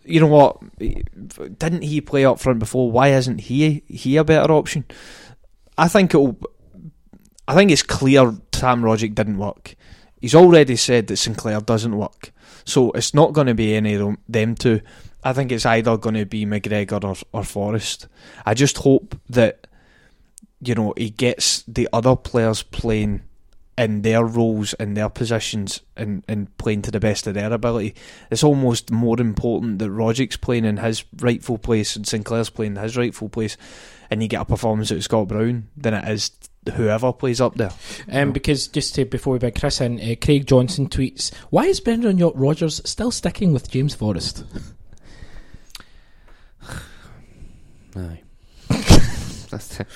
you 0.05 0.19
know 0.19 0.27
what? 0.27 0.57
Didn't 0.79 1.81
he 1.83 2.01
play 2.01 2.25
up 2.25 2.39
front 2.39 2.59
before? 2.59 2.91
Why 2.91 3.09
isn't 3.09 3.39
he 3.41 3.83
he 3.87 4.17
a 4.17 4.23
better 4.23 4.51
option? 4.53 4.85
I 5.81 5.87
think 5.87 6.13
it'll. 6.13 6.37
I 7.47 7.55
think 7.55 7.71
it's 7.71 7.81
clear 7.81 8.35
Sam 8.53 8.83
Rogic 8.83 9.15
didn't 9.15 9.39
work. 9.39 9.75
He's 10.21 10.35
already 10.35 10.75
said 10.75 11.07
that 11.07 11.17
Sinclair 11.17 11.59
doesn't 11.59 11.97
work, 11.97 12.31
so 12.63 12.91
it's 12.91 13.15
not 13.15 13.33
going 13.33 13.47
to 13.47 13.55
be 13.55 13.73
any 13.73 13.95
of 13.95 14.15
them- 14.29 14.55
two. 14.55 14.81
I 15.23 15.33
think 15.33 15.51
it's 15.51 15.65
either 15.65 15.97
going 15.97 16.15
to 16.15 16.25
be 16.27 16.45
McGregor 16.45 17.03
or 17.03 17.15
or 17.33 17.43
Forrest. 17.43 18.07
I 18.45 18.53
just 18.53 18.77
hope 18.77 19.19
that 19.29 19.65
you 20.61 20.75
know 20.75 20.93
he 20.95 21.09
gets 21.09 21.63
the 21.63 21.89
other 21.91 22.15
players 22.15 22.61
playing 22.61 23.23
in 23.75 24.03
their 24.03 24.23
roles 24.23 24.73
in 24.73 24.93
their 24.93 25.09
positions 25.09 25.81
and, 25.97 26.23
and 26.27 26.55
playing 26.57 26.83
to 26.83 26.91
the 26.91 26.99
best 26.99 27.25
of 27.25 27.33
their 27.33 27.51
ability. 27.51 27.95
It's 28.29 28.43
almost 28.43 28.91
more 28.91 29.19
important 29.19 29.79
that 29.79 29.89
Rogic's 29.89 30.37
playing 30.37 30.65
in 30.65 30.77
his 30.77 31.03
rightful 31.17 31.57
place 31.57 31.95
and 31.95 32.05
Sinclair's 32.05 32.51
playing 32.51 32.75
in 32.75 32.83
his 32.83 32.95
rightful 32.95 33.29
place 33.29 33.57
and 34.11 34.21
you 34.21 34.27
get 34.29 34.41
a 34.41 34.45
performance 34.45 34.91
out 34.91 34.97
of 34.97 35.03
Scott 35.03 35.27
Brown 35.27 35.69
than 35.75 35.93
it 35.95 36.07
is 36.07 36.31
whoever 36.75 37.11
plays 37.11 37.41
up 37.41 37.55
there. 37.55 37.71
Um, 38.11 38.31
because 38.33 38.67
just 38.67 38.93
to, 38.95 39.05
before 39.05 39.33
we 39.33 39.39
bring 39.39 39.53
Chris 39.53 39.81
in, 39.81 39.99
uh, 39.99 40.13
Craig 40.21 40.45
Johnson 40.45 40.87
tweets, 40.89 41.33
"Why 41.49 41.65
is 41.65 41.79
Brendan 41.79 42.17
Yacht 42.19 42.35
Rodgers 42.37 42.81
still 42.85 43.09
sticking 43.11 43.53
with 43.53 43.71
James 43.71 43.95
Forrest?" 43.95 44.43
Aye. 47.95 48.21
That's 48.69 49.79
it. 49.79 49.87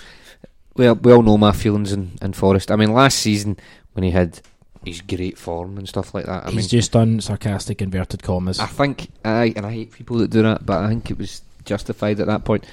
we, 0.75 0.87
all- 0.87 0.95
we 0.95 1.11
all 1.13 1.21
know 1.23 1.37
my 1.37 1.51
feelings 1.51 1.91
in, 1.91 2.11
in 2.21 2.33
Forrest. 2.33 2.71
I 2.71 2.75
mean, 2.75 2.93
last 2.93 3.19
season 3.19 3.57
when 3.93 4.03
he 4.03 4.11
had 4.11 4.39
his 4.83 5.01
great 5.01 5.37
form 5.37 5.77
and 5.77 5.87
stuff 5.87 6.13
like 6.13 6.25
that. 6.25 6.43
I 6.45 6.51
He's 6.51 6.55
mean, 6.57 6.67
just 6.67 6.91
done 6.91 7.21
sarcastic 7.21 7.81
inverted 7.81 8.21
commas. 8.21 8.59
I 8.59 8.67
think 8.67 9.07
I 9.23 9.53
and 9.55 9.65
I 9.65 9.71
hate 9.71 9.91
people 9.91 10.17
that 10.17 10.29
do 10.29 10.41
that, 10.43 10.65
but 10.65 10.83
I 10.83 10.89
think 10.89 11.09
it 11.09 11.17
was 11.17 11.41
justified 11.63 12.19
at 12.19 12.27
that 12.27 12.43
point. 12.45 12.65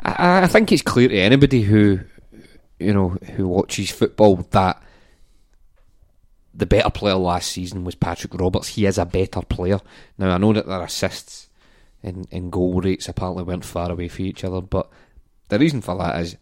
I, 0.00 0.42
I 0.42 0.46
think 0.46 0.72
it's 0.72 0.82
clear 0.82 1.08
to 1.08 1.18
anybody 1.18 1.62
who 1.62 2.00
you 2.78 2.92
know 2.92 3.10
who 3.36 3.48
watches 3.48 3.90
football 3.90 4.36
that 4.50 4.82
the 6.54 6.66
better 6.66 6.90
player 6.90 7.14
last 7.14 7.52
season 7.52 7.84
was 7.84 7.94
Patrick 7.94 8.34
Roberts. 8.34 8.68
He 8.68 8.86
is 8.86 8.98
a 8.98 9.04
better 9.04 9.42
player. 9.42 9.80
Now 10.16 10.30
I 10.30 10.38
know 10.38 10.52
that 10.52 10.66
their 10.66 10.82
assists 10.82 11.48
and, 12.02 12.26
and 12.32 12.50
goal 12.50 12.80
rates 12.80 13.08
apparently 13.08 13.44
weren't 13.44 13.64
far 13.64 13.90
away 13.90 14.08
from 14.08 14.26
each 14.26 14.44
other, 14.44 14.60
but 14.60 14.90
the 15.48 15.58
reason 15.58 15.80
for 15.80 15.96
that 15.98 16.20
is 16.20 16.36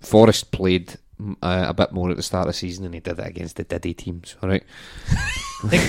Forrest 0.00 0.52
played 0.52 0.96
uh, 1.42 1.66
a 1.68 1.74
bit 1.74 1.92
more 1.92 2.10
at 2.10 2.16
the 2.16 2.22
start 2.22 2.46
of 2.46 2.54
the 2.54 2.58
season 2.58 2.84
and 2.84 2.94
he 2.94 3.00
did 3.00 3.18
it 3.18 3.26
against 3.26 3.56
the 3.56 3.64
Diddy 3.64 3.94
teams. 3.94 4.36
All 4.42 4.48
right. 4.48 4.64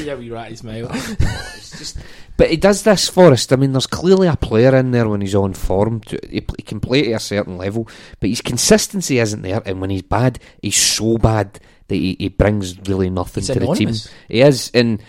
yeah, 0.02 0.16
we 0.16 0.30
right 0.30 0.58
smile. 0.58 0.88
it's 0.92 1.78
just, 1.78 1.98
but 2.38 2.50
he 2.50 2.58
does 2.58 2.84
this 2.84 3.10
for 3.10 3.32
us. 3.32 3.52
I 3.52 3.56
mean, 3.56 3.72
there's 3.72 3.88
clearly 3.88 4.28
a 4.28 4.36
player 4.36 4.76
in 4.76 4.92
there 4.92 5.08
when 5.08 5.22
he's 5.22 5.36
on 5.36 5.54
form. 5.54 6.02
To, 6.02 6.20
he, 6.30 6.46
he 6.58 6.64
can 6.64 6.80
play 6.80 7.04
to 7.04 7.14
a 7.14 7.20
certain 7.20 7.58
level, 7.58 7.88
but 8.20 8.30
his 8.30 8.42
consistency 8.42 9.20
isn't 9.20 9.42
there. 9.42 9.62
And 9.66 9.80
when 9.82 9.90
he's 9.90 10.02
bad, 10.02 10.40
he's 10.62 10.78
so 10.78 11.18
bad 11.18 11.60
that 11.88 11.96
he, 11.96 12.16
he 12.20 12.30
brings 12.30 12.78
really 12.88 13.10
nothing 13.10 13.42
He's 13.42 13.48
to 13.50 13.60
the 13.60 13.74
team. 13.74 13.94
He 14.28 14.42
is, 14.42 14.72
and 14.74 15.02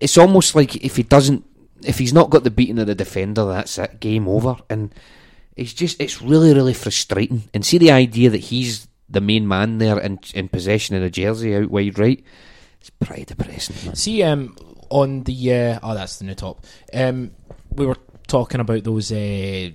it's 0.00 0.18
almost 0.18 0.54
like 0.54 0.76
if 0.76 0.96
he 0.96 1.02
doesn't, 1.02 1.44
if 1.82 1.98
he's 1.98 2.12
not 2.12 2.30
got 2.30 2.44
the 2.44 2.50
beating 2.50 2.78
of 2.78 2.86
the 2.86 2.94
defender, 2.94 3.44
that's 3.46 3.78
it, 3.78 4.00
game 4.00 4.26
over. 4.26 4.56
And 4.68 4.94
it's 5.56 5.72
just, 5.72 6.00
it's 6.00 6.20
really, 6.20 6.52
really 6.52 6.74
frustrating. 6.74 7.44
And 7.54 7.64
see 7.64 7.78
the 7.78 7.92
idea 7.92 8.30
that 8.30 8.38
he's 8.38 8.88
the 9.08 9.20
main 9.20 9.46
man 9.46 9.78
there 9.78 9.98
in, 9.98 10.18
in 10.34 10.48
possession 10.48 10.96
of 10.96 11.02
the 11.02 11.10
jersey 11.10 11.54
out 11.54 11.70
wide 11.70 11.98
right. 11.98 12.24
It's 12.80 12.90
pretty 12.90 13.24
depressing. 13.24 13.76
Man. 13.86 13.94
See, 13.96 14.22
um, 14.22 14.56
on 14.90 15.22
the 15.24 15.52
uh, 15.54 15.78
oh, 15.82 15.94
that's 15.94 16.18
the 16.18 16.24
new 16.24 16.34
top. 16.34 16.64
Um, 16.92 17.30
we 17.74 17.86
were 17.86 17.96
talking 18.28 18.60
about 18.60 18.84
those 18.84 19.10
uh, 19.12 19.70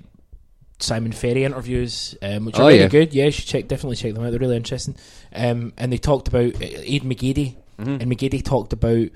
Simon 0.80 1.12
Ferry 1.12 1.44
interviews, 1.44 2.16
um, 2.22 2.46
which 2.46 2.56
are 2.58 2.64
Oh, 2.64 2.68
really 2.68 2.80
yeah. 2.82 2.88
good. 2.88 3.14
Yeah, 3.14 3.26
you 3.26 3.32
should 3.32 3.46
check 3.46 3.68
definitely 3.68 3.98
check 3.98 4.14
them 4.14 4.24
out. 4.24 4.32
They're 4.32 4.40
really 4.40 4.56
interesting. 4.58 4.96
Um, 5.34 5.74
and 5.78 5.92
they 5.94 5.98
talked 5.98 6.28
about 6.28 6.56
uh, 6.56 6.60
Aid 6.62 7.04
McGeady, 7.04 7.56
Mhm. 7.80 8.02
and 8.02 8.12
McGeady 8.12 8.44
talked 8.44 8.74
about 8.74 9.08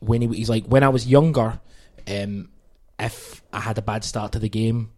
when 0.00 0.22
he 0.22 0.28
he's 0.36 0.50
like 0.50 0.66
when 0.66 0.82
I 0.82 0.88
was 0.88 1.06
younger, 1.06 1.60
um, 2.08 2.48
if 2.98 3.42
I 3.52 3.60
had 3.60 3.78
a 3.78 3.82
bad 3.82 4.04
start 4.04 4.32
to 4.32 4.38
the 4.38 4.48
game, 4.48 4.90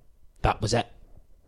that 0.43 0.61
was 0.63 0.73
it. 0.75 0.87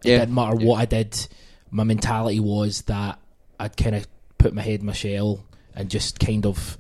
It 0.05 0.11
Yeah. 0.11 0.19
didn't 0.21 0.35
matter 0.35 0.59
Yeah. 0.61 0.67
what 0.67 0.81
I 0.81 0.85
did. 0.85 1.27
My 1.71 1.85
mentality 1.85 2.41
was 2.41 2.83
that 2.83 3.19
I'd 3.61 3.77
kind 3.77 3.95
of 3.95 4.07
put 4.39 4.55
my 4.55 4.63
head 4.63 4.81
in 4.81 4.87
my 4.87 4.93
shell 4.93 5.45
and 5.75 5.91
just 5.91 6.19
kind 6.19 6.47
of, 6.47 6.79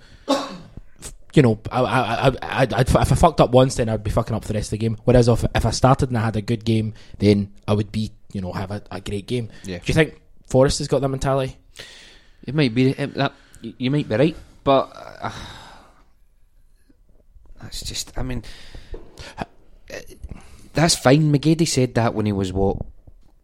you 1.34 1.43
know, 1.43 1.61
I, 1.70 1.80
I, 1.80 2.28
I, 2.28 2.36
I'd, 2.43 2.72
I'd, 2.72 2.89
if 2.89 2.97
I 2.97 3.05
fucked 3.05 3.41
up 3.41 3.51
once, 3.51 3.76
then 3.76 3.89
I'd 3.89 4.05
be 4.05 4.11
fucking 4.11 4.34
up 4.34 4.43
for 4.43 4.49
the 4.49 4.55
rest 4.55 4.68
of 4.68 4.78
the 4.78 4.78
game. 4.78 4.97
Whereas 5.05 5.28
if, 5.28 5.45
if 5.55 5.66
I 5.66 5.70
started 5.70 6.09
and 6.11 6.18
I 6.18 6.22
had 6.22 6.36
a 6.36 6.43
good 6.43 6.64
game, 6.64 6.95
then 7.18 7.53
I 7.66 7.74
would 7.74 7.93
be, 7.93 8.12
you 8.32 8.41
know, 8.41 8.53
have 8.53 8.70
a, 8.70 8.82
a 8.91 9.01
great 9.01 9.26
game. 9.26 9.51
Yeah. 9.64 9.78
Do 9.78 9.84
you 9.86 9.95
think 9.95 10.20
Forrest 10.47 10.78
has 10.78 10.89
got 10.89 11.01
that 11.01 11.09
mentality? 11.09 11.57
It 12.45 12.55
might 12.55 12.74
be 12.74 12.91
it, 12.91 13.14
that 13.14 13.32
you 13.61 13.74
you 13.76 13.91
might 13.91 14.09
be 14.09 14.16
right, 14.16 14.36
but 14.64 14.91
uh, 15.20 15.32
that's 17.61 17.82
just. 17.82 18.16
I 18.16 18.22
mean, 18.22 18.43
uh, 19.36 19.45
that's 20.72 20.95
fine. 20.95 21.32
McGeady 21.32 21.66
said 21.66 21.95
that 21.97 22.14
when 22.14 22.26
he 22.26 22.32
was 22.32 22.53
what 22.53 22.78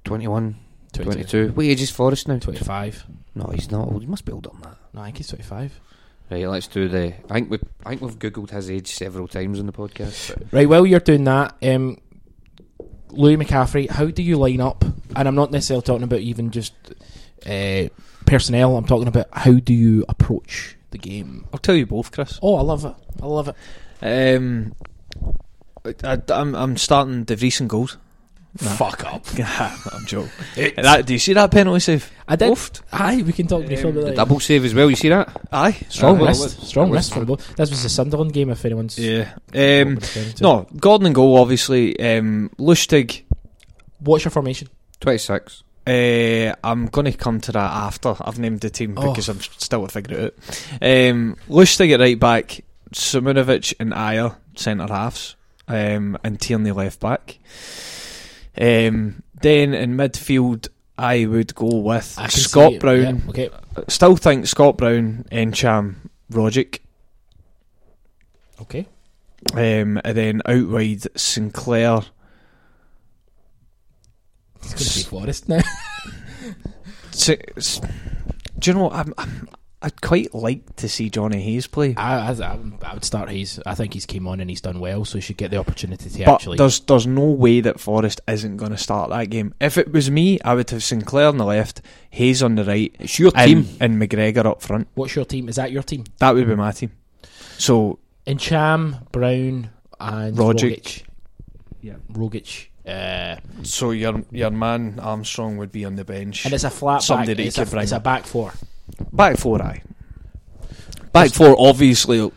21, 0.04 0.56
22. 1.02 1.52
What 1.52 1.66
age 1.66 1.82
is 1.82 1.90
Forrest 1.90 2.28
now? 2.28 2.38
25. 2.38 3.06
No, 3.34 3.46
he's 3.46 3.70
not 3.70 3.88
old. 3.88 4.02
He 4.02 4.06
must 4.06 4.24
be 4.24 4.32
older 4.32 4.50
than 4.50 4.60
that. 4.62 4.76
No, 4.92 5.00
I 5.00 5.06
think 5.06 5.18
he's 5.18 5.28
25. 5.28 5.80
Right, 6.30 6.48
let's 6.48 6.68
do 6.68 6.88
the. 6.88 7.14
I 7.28 7.34
think 7.34 7.50
we. 7.50 7.58
I 7.84 7.90
think 7.90 8.02
we've 8.02 8.18
googled 8.18 8.50
his 8.50 8.70
age 8.70 8.88
several 8.94 9.28
times 9.28 9.60
on 9.60 9.66
the 9.66 9.72
podcast. 9.72 10.34
but- 10.34 10.52
Right, 10.52 10.68
while 10.68 10.86
you're 10.86 11.00
doing 11.00 11.24
that, 11.24 11.54
um, 11.62 11.98
Louis 13.10 13.36
McCaffrey, 13.36 13.90
how 13.90 14.06
do 14.06 14.22
you 14.22 14.36
line 14.36 14.60
up? 14.60 14.84
And 15.14 15.28
I'm 15.28 15.34
not 15.34 15.50
necessarily 15.50 15.82
talking 15.82 16.02
about 16.04 16.20
even 16.20 16.50
just 16.50 16.72
uh, 17.46 17.88
personnel. 18.26 18.76
I'm 18.76 18.86
talking 18.86 19.08
about 19.08 19.26
how 19.32 19.52
do 19.52 19.74
you 19.74 20.04
approach 20.08 20.76
the 20.90 20.98
game. 20.98 21.46
I'll 21.52 21.58
tell 21.58 21.74
you 21.74 21.86
both, 21.86 22.10
Chris. 22.10 22.38
Oh, 22.42 22.56
I 22.56 22.62
love 22.62 22.84
it. 22.84 22.94
I 23.22 23.26
love 23.26 23.48
it. 23.48 23.56
Um, 24.02 24.74
I, 26.02 26.18
am 26.30 26.54
I'm 26.54 26.76
starting 26.76 27.24
De 27.24 27.36
Vries 27.36 27.60
and 27.60 27.68
goals. 27.68 27.98
Nah. 28.62 28.70
Fuck 28.76 29.04
up. 29.04 29.24
I'm 29.92 30.06
joking. 30.06 30.30
That, 30.76 31.06
do 31.06 31.12
you 31.12 31.18
see 31.18 31.32
that 31.32 31.50
penalty 31.50 31.80
save? 31.80 32.10
I 32.28 32.36
did. 32.36 32.52
Oofed. 32.52 32.82
Aye, 32.92 33.22
we 33.26 33.32
can 33.32 33.48
talk 33.48 33.66
briefly 33.66 33.90
Um, 33.90 33.96
about 33.96 34.00
The 34.02 34.06
that. 34.10 34.16
double 34.16 34.38
save 34.38 34.64
as 34.64 34.72
well. 34.74 34.88
You 34.88 34.94
see 34.96 35.08
that? 35.08 35.28
Aye. 35.50 35.72
Strong 35.88 36.20
Uh, 36.20 36.26
wrist. 36.26 36.40
well, 36.40 36.48
Strong 36.66 36.88
well, 36.90 36.96
wrist 36.98 37.12
from 37.14 37.24
both. 37.24 37.56
This 37.56 37.70
was 37.70 37.82
the 37.82 37.88
Sunderland 37.88 38.32
game, 38.32 38.50
if 38.50 38.64
anyone's. 38.64 38.96
Yeah. 38.96 39.32
what 39.50 39.56
Um, 39.56 39.88
we're 39.88 39.94
referring 39.96 40.32
to. 40.34 40.42
no, 40.44 40.66
Gordon 40.78 41.06
and 41.06 41.14
goal, 41.16 41.36
obviously. 41.38 41.98
Um, 41.98 42.50
Lustig, 42.58 43.22
What's 43.98 44.24
your 44.24 44.30
formation? 44.30 44.68
Twenty 45.00 45.18
six. 45.18 45.64
uh, 45.86 46.54
I'm 46.62 46.86
going 46.86 47.10
to 47.10 47.12
come 47.18 47.40
to 47.40 47.52
that 47.52 47.58
after 47.72 48.14
I've 48.20 48.38
named 48.38 48.60
the 48.60 48.70
team 48.70 48.94
Oh. 48.96 49.10
because 49.10 49.28
I'm 49.28 49.40
still 49.40 49.84
figuring 49.88 50.26
it 50.26 50.38
out. 50.80 51.10
Um, 51.10 51.36
Lustig 51.48 51.92
at 51.92 51.98
right 52.00 52.18
back, 52.20 52.60
Simunovic 52.94 53.74
and 53.80 53.92
Ajer 53.92 54.36
centre 54.54 54.86
halves, 54.86 55.34
um, 55.66 56.16
and 56.22 56.40
Tierney 56.40 56.70
left 56.70 57.00
back. 57.00 57.38
Um, 58.60 59.22
then 59.42 59.74
in 59.74 59.96
midfield, 59.96 60.68
I 60.96 61.26
would 61.26 61.54
go 61.54 61.78
with 61.78 62.04
Scott. 62.30 62.78
Brown. 62.80 63.00
Yeah, 63.24 63.28
okay. 63.30 63.50
Still 63.88 64.16
think 64.16 64.46
Scott 64.46 64.76
Brown, 64.76 65.24
Ntcham, 65.32 65.96
Rogic. 66.30 66.78
Okay. 68.62 68.86
Um, 69.52 70.00
and 70.04 70.16
then 70.16 70.42
out 70.46 70.68
wide, 70.68 71.02
Sinclair. 71.18 72.00
It's 74.62 74.72
going 74.72 74.84
to 74.86 74.98
be 74.98 75.02
Forrest 75.04 75.48
now. 75.48 75.60
Si- 77.10 77.38
s- 77.56 77.80
Do 78.58 78.70
you 78.70 78.74
know? 78.76 78.90
I'm, 78.90 79.14
I'm, 79.16 79.48
I'd 79.84 80.00
quite 80.00 80.34
like 80.34 80.76
to 80.76 80.88
see 80.88 81.10
Johnny 81.10 81.42
Hayes 81.42 81.66
play, 81.66 81.94
I, 81.96 82.30
I, 82.32 82.58
I 82.82 82.94
would 82.94 83.04
start 83.04 83.28
Hayes. 83.28 83.60
I 83.66 83.74
think 83.74 83.92
he's 83.92 84.06
came 84.06 84.26
on 84.26 84.40
and 84.40 84.48
he's 84.48 84.62
done 84.62 84.80
well, 84.80 85.04
so 85.04 85.18
he 85.18 85.20
should 85.20 85.36
get 85.36 85.50
the 85.50 85.58
opportunity 85.58 86.08
to 86.08 86.24
but 86.24 86.34
actually. 86.36 86.56
there's 86.56 86.80
there's 86.80 87.06
no 87.06 87.24
way 87.26 87.60
that 87.60 87.78
Forrest 87.78 88.22
isn't 88.26 88.56
going 88.56 88.70
to 88.70 88.78
start 88.78 89.10
that 89.10 89.28
game. 89.28 89.52
If 89.60 89.76
it 89.76 89.92
was 89.92 90.10
me, 90.10 90.40
I 90.40 90.54
would 90.54 90.70
have 90.70 90.82
Sinclair 90.82 91.28
on 91.28 91.36
the 91.36 91.44
left, 91.44 91.82
Hayes 92.10 92.42
on 92.42 92.54
the 92.54 92.64
right, 92.64 92.96
It's 92.98 93.18
your 93.18 93.30
and, 93.34 93.66
team. 93.66 93.76
and 93.80 94.00
McGregor 94.00 94.46
up 94.46 94.62
front. 94.62 94.88
What's 94.94 95.14
your 95.14 95.26
team? 95.26 95.50
Is 95.50 95.56
that 95.56 95.70
your 95.70 95.82
team? 95.82 96.04
That 96.18 96.34
would 96.34 96.46
be 96.48 96.54
my 96.54 96.72
team. 96.72 96.92
So 97.58 97.98
Ntcham, 98.26 99.10
Brown, 99.12 99.68
and 100.00 100.36
Rogic. 100.36 100.72
Rogic. 100.72 101.02
Yeah. 101.82 101.96
Rogic. 102.12 102.68
Uh, 102.86 103.36
so 103.62 103.90
your 103.90 104.22
your 104.30 104.50
man 104.50 104.98
Armstrong 105.00 105.56
would 105.58 105.72
be 105.72 105.84
on 105.84 105.96
the 105.96 106.04
bench. 106.04 106.44
and 106.46 106.54
it's 106.54 106.64
a 106.64 106.70
flat 106.70 107.02
Somebody 107.02 107.34
back. 107.34 107.46
It's 107.46 107.58
a, 107.58 107.78
it's 107.78 107.92
a 107.92 108.00
back 108.00 108.24
four. 108.24 108.52
Back 109.12 109.36
four, 109.38 109.62
aye. 109.62 109.82
Back 111.12 111.30
four, 111.32 111.54
obviously, 111.58 112.18
you 112.18 112.32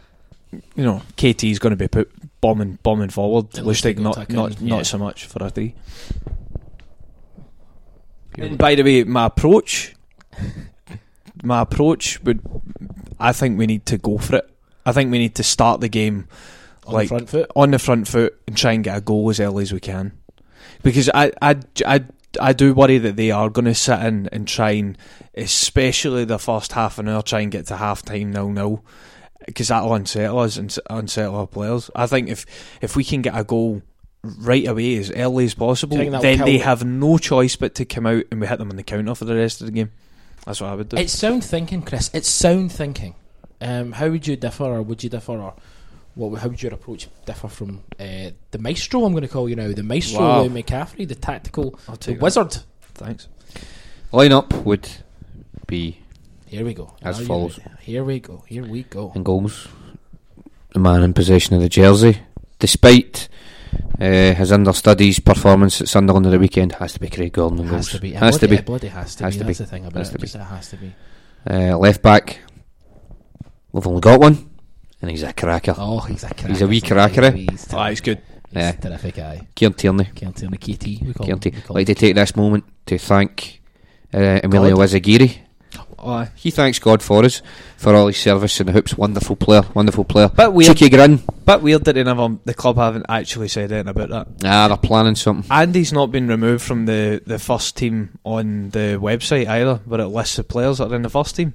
know, 0.76 1.02
KT 1.18 1.44
is 1.46 1.60
going 1.60 1.72
to 1.72 1.76
be 1.78 1.88
put 1.88 2.12
bombing 2.42 2.78
bombing 2.84 3.10
forward. 3.10 3.58
It 3.58 3.64
looks 3.64 3.82
Lustig 3.82 3.98
like 4.00 4.00
not 4.00 4.30
not 4.30 4.62
in, 4.62 4.68
not 4.68 4.86
so 4.86 4.98
much 4.98 5.26
for 5.26 5.44
a 5.44 5.50
three. 5.50 5.76
And 8.38 8.58
by 8.58 8.76
the 8.76 8.84
way, 8.84 9.04
my 9.04 9.26
approach, 9.26 9.96
my 11.44 11.62
approach 11.62 12.22
would, 12.24 12.40
I 13.20 13.32
think 13.32 13.58
we 13.58 13.66
need 13.66 13.86
to 13.88 13.98
go 13.98 14.18
for 14.20 14.38
it. 14.38 14.50
I 14.86 14.92
think 14.92 15.12
we 15.12 15.18
need 15.18 15.36
to 15.36 15.44
start 15.44 15.82
the 15.82 15.90
game 15.90 16.28
On 16.86 16.94
Like- 16.94 17.06
the 17.10 17.16
front 17.16 17.30
foot. 17.30 17.52
on 17.56 17.72
the 17.72 17.80
front 17.80 18.08
foot 18.08 18.40
and 18.48 18.56
try 18.56 18.74
and 18.74 18.84
get 18.84 18.98
a 18.98 19.02
goal 19.02 19.30
as 19.30 19.40
early 19.40 19.64
as 19.64 19.74
we 19.74 19.80
can. 19.80 20.12
Because 20.84 21.10
I 21.14 21.32
I, 21.42 21.56
I, 21.86 22.04
I 22.40 22.54
do 22.54 22.74
worry 22.74 22.98
that 22.98 23.16
they 23.16 23.32
are 23.32 23.50
going 23.50 23.66
to 23.66 23.76
sit 23.76 24.00
in 24.02 24.28
and 24.32 24.48
try 24.48 24.72
and, 24.72 24.98
especially 25.36 26.26
the 26.26 26.40
first 26.40 26.72
half 26.74 27.00
an 27.00 27.08
hour, 27.08 27.22
try 27.22 27.42
and 27.42 27.52
get 27.52 27.68
to 27.68 27.78
half 27.78 28.02
time 28.04 28.32
nil 28.32 28.50
nil, 28.50 28.86
because 29.46 29.70
that'll 29.70 29.94
unsettle 29.94 30.40
us 30.40 30.58
and 30.58 30.76
unsettle 30.90 31.36
our 31.36 31.48
players. 31.48 31.90
I 31.96 32.08
think 32.08 32.30
if 32.30 32.46
if 32.82 32.96
we 32.96 33.04
can 33.04 33.22
get 33.22 33.38
a 33.38 33.44
goal 33.44 33.82
right 34.24 34.68
away 34.68 34.98
as 34.98 35.12
early 35.12 35.46
as 35.46 35.54
possible, 35.54 35.98
Do 35.98 36.04
you 36.04 36.12
think 36.12 36.22
then 36.22 36.40
they 36.40 36.58
have 36.58 36.84
no 36.84 37.18
choice 37.18 37.56
but 37.56 37.76
to 37.76 37.86
come 37.86 38.06
out 38.06 38.24
and 38.32 38.42
we 38.42 38.48
hit 38.48 38.60
them 38.60 38.70
on 38.70 38.76
the 38.76 38.84
counter 38.84 39.16
for 39.16 39.26
the 39.26 39.36
rest 39.36 39.62
of 39.62 39.68
the 39.68 39.74
game. 39.74 39.92
That's 40.46 40.62
what 40.62 40.72
I 40.72 40.76
would 40.76 40.90
do. 40.90 40.98
It's 40.98 41.14
sound 41.14 41.44
thinking, 41.44 41.82
Chris. 41.82 42.10
It's 42.14 42.30
sound 42.30 42.72
thinking. 42.72 43.16
Um, 43.60 43.92
how 43.94 44.10
would 44.10 44.28
you 44.28 44.36
differ, 44.36 44.66
or 44.66 44.82
would 44.82 45.04
you 45.04 45.10
differ, 45.10 45.34
or 45.34 45.56
what? 46.18 46.40
How 46.42 46.48
would 46.50 46.62
your 46.62 46.74
approach 46.74 47.08
differ 47.26 47.48
from 47.48 47.84
uh, 48.00 48.32
the 48.52 48.58
maestro? 48.60 49.06
I'm 49.06 49.14
going 49.14 49.22
to 49.24 49.28
call 49.30 49.48
you 49.48 49.56
now, 49.56 49.72
the 49.72 49.84
maestro, 49.84 50.20
Wow. 50.20 50.42
Louis 50.44 50.64
McCaffrey, 50.64 51.08
the 51.08 51.16
tactical, 51.16 51.80
the 52.02 52.14
wizard. 52.14 52.58
Thanks. 52.96 53.28
Lineup 54.12 54.64
would 54.64 54.90
be 55.68 56.00
Here 56.48 56.66
we 56.66 56.74
go. 56.74 56.96
As 57.02 57.20
Now 57.20 57.26
follows. 57.26 57.60
Here 57.82 58.04
we 58.04 58.20
go. 58.20 58.44
Here 58.48 58.66
we 58.66 58.84
go. 58.84 59.12
And 59.16 59.24
goals. 59.26 59.68
The 60.74 60.80
man 60.80 61.04
in 61.04 61.14
possession 61.14 61.56
of 61.56 61.62
the 61.62 61.70
jersey, 61.70 62.20
despite 62.60 63.28
uh, 64.00 64.34
his 64.34 64.52
understudy's 64.52 65.20
performance 65.20 65.82
at 65.82 65.88
Sunderland 65.88 66.26
at 66.26 66.30
the 66.32 66.40
weekend, 66.40 66.74
has 66.74 66.94
to 66.94 67.00
be 67.00 67.10
Craig 67.10 67.34
Gordon 67.34 67.60
Has 67.60 67.70
goals. 67.72 67.90
to 67.92 68.00
be. 68.00 68.12
Has 68.14 68.38
to 68.40 68.48
be. 68.48 68.58
Bloody 68.62 68.88
has 68.88 69.16
to 69.16 69.24
Has 69.26 69.36
be. 69.36 69.40
to 69.40 69.46
That's 69.46 69.58
be. 69.60 69.64
the 69.64 69.70
thing 69.70 69.86
about 69.86 69.98
Has 70.00 70.10
it. 70.10 70.12
to 70.14 70.18
be. 70.20 70.24
Just 70.24 70.36
it 70.36 70.40
has 70.40 70.70
to 70.70 70.78
be. 70.78 70.94
Uh, 71.50 71.78
left 71.78 72.02
back, 72.02 72.40
we've 73.72 73.88
only 73.88 74.02
got 74.02 74.20
one, 74.20 74.50
and 75.02 75.12
he's 75.12 75.24
a 75.24 75.34
cracker. 75.34 75.76
Oh, 75.78 76.00
he's 76.00 76.24
a 76.24 76.28
cracker. 76.28 76.48
He's 76.50 76.62
a 76.62 76.68
wee 76.68 76.82
cracker, 76.82 77.24
eh? 77.26 77.32
He's, 77.32 77.74
Ah, 77.74 77.90
he's 77.90 78.02
good. 78.02 78.18
He's 78.50 78.56
Yeah. 78.58 78.72
terrific 78.72 79.16
guy. 79.16 79.48
Kieran 79.56 79.74
Tierney. 79.74 80.06
Can't 80.16 80.36
turn 80.36 80.52
the 80.52 80.58
KT. 80.58 80.86
We 81.06 81.14
call 81.14 81.26
Kieran 81.26 81.38
him. 81.38 81.40
Tierney. 81.40 81.58
We 81.58 81.62
call 81.64 81.76
like 81.76 81.90
him. 81.90 81.96
to 81.96 82.00
take 82.02 82.16
this 82.16 82.36
moment 82.36 82.64
to 82.88 82.98
thank 82.98 83.62
uh, 84.14 84.40
Emilio 84.44 84.76
God. 84.78 84.90
Izaguirre. 84.90 85.38
Aye. 86.00 86.30
He 86.36 86.52
thanks 86.52 86.80
God 86.80 87.02
for 87.02 87.26
us 87.26 87.42
for 87.76 87.94
all 87.96 88.08
his 88.08 88.18
service 88.18 88.60
in 88.62 88.68
the 88.68 88.72
hoops. 88.72 88.96
Wonderful 88.98 89.36
player, 89.36 89.64
wonderful 89.74 90.06
player. 90.06 90.30
But 90.34 90.54
weird, 90.54 90.78
Cheeky 90.78 90.90
grin. 90.96 91.22
but 91.44 91.62
weird 91.62 91.84
that 91.86 91.94
they 91.94 92.04
never, 92.04 92.38
the 92.46 92.54
club 92.54 92.78
haven't 92.78 93.08
actually 93.10 93.48
said 93.50 93.72
anything 93.72 93.90
about 93.90 94.10
that. 94.10 94.28
Ah, 94.46 94.68
they're 94.68 94.78
planning 94.78 95.16
something. 95.16 95.52
Andy's 95.52 95.92
not 95.92 96.12
been 96.12 96.28
removed 96.28 96.64
from 96.64 96.86
the, 96.86 97.22
the 97.26 97.40
first 97.40 97.76
team 97.76 98.18
on 98.24 98.70
the 98.70 98.98
website 99.02 99.48
either, 99.48 99.82
where 99.86 100.00
it 100.02 100.06
lists 100.08 100.36
the 100.38 100.44
players 100.44 100.78
that 100.78 100.92
are 100.92 100.96
in 100.96 101.02
the 101.02 101.10
first 101.10 101.36
team. 101.36 101.54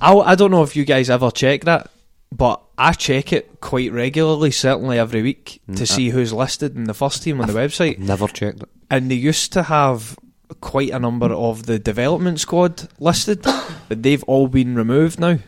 I, 0.00 0.12
I 0.14 0.34
don't 0.34 0.50
know 0.50 0.64
if 0.64 0.74
you 0.76 0.84
guys 0.84 1.08
ever 1.08 1.30
check 1.30 1.64
that, 1.64 1.88
but 2.32 2.60
I 2.76 2.92
check 2.92 3.32
it 3.32 3.60
quite 3.60 3.92
regularly, 3.92 4.50
certainly 4.50 4.98
every 4.98 5.22
week, 5.22 5.60
Mm, 5.68 5.76
to 5.76 5.82
I- 5.82 5.86
see 5.86 6.08
who's 6.10 6.32
listed 6.32 6.76
in 6.76 6.84
the 6.84 6.94
first 6.94 7.22
team 7.22 7.40
on 7.40 7.46
the 7.46 7.52
website. 7.54 7.98
Never 7.98 8.26
checked 8.28 8.62
it. 8.62 8.68
And 8.90 9.10
they 9.10 9.14
used 9.14 9.52
to 9.54 9.64
have 9.64 10.18
quite 10.60 10.90
a 10.90 10.98
number 10.98 11.26
of 11.32 11.66
the 11.66 11.78
development 11.78 12.38
squad 12.40 12.88
listed, 13.00 13.42
but 13.42 14.02
they've 14.02 14.22
all 14.24 14.48
been 14.48 14.74
removed 14.74 15.18
now. 15.18 15.38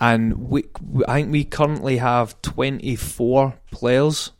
And 0.00 0.48
we, 0.48 0.64
we- 0.84 1.04
I 1.06 1.20
think 1.20 1.32
we 1.32 1.44
currently 1.44 1.98
have 1.98 2.40
24 2.42 3.54
players, 3.70 4.32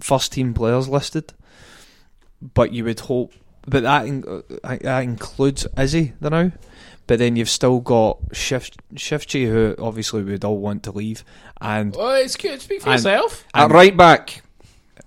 first 0.00 0.32
team 0.32 0.52
players 0.54 0.88
listed. 0.88 1.32
But 2.54 2.72
you 2.72 2.84
would 2.84 3.00
hope, 3.00 3.32
but 3.66 3.82
that, 3.82 4.06
uh, 4.64 4.76
that 4.82 5.00
includes 5.04 5.66
Izzy 5.78 6.14
the 6.20 6.30
now. 6.30 6.52
But 7.10 7.18
then 7.18 7.34
you've 7.34 7.50
still 7.50 7.80
got 7.80 8.18
Shift 8.30 8.76
Shifty, 8.94 9.44
who 9.44 9.74
obviously 9.80 10.22
we'd 10.22 10.44
all 10.44 10.58
want 10.58 10.84
to 10.84 10.92
leave. 10.92 11.24
And 11.60 11.92
Oh, 11.98 12.14
it's 12.14 12.36
good. 12.36 12.60
Speak 12.60 12.82
for 12.82 12.90
And- 12.90 12.98
yourself. 13.00 13.44
At 13.52 13.72
right 13.72 13.96
back, 13.96 14.44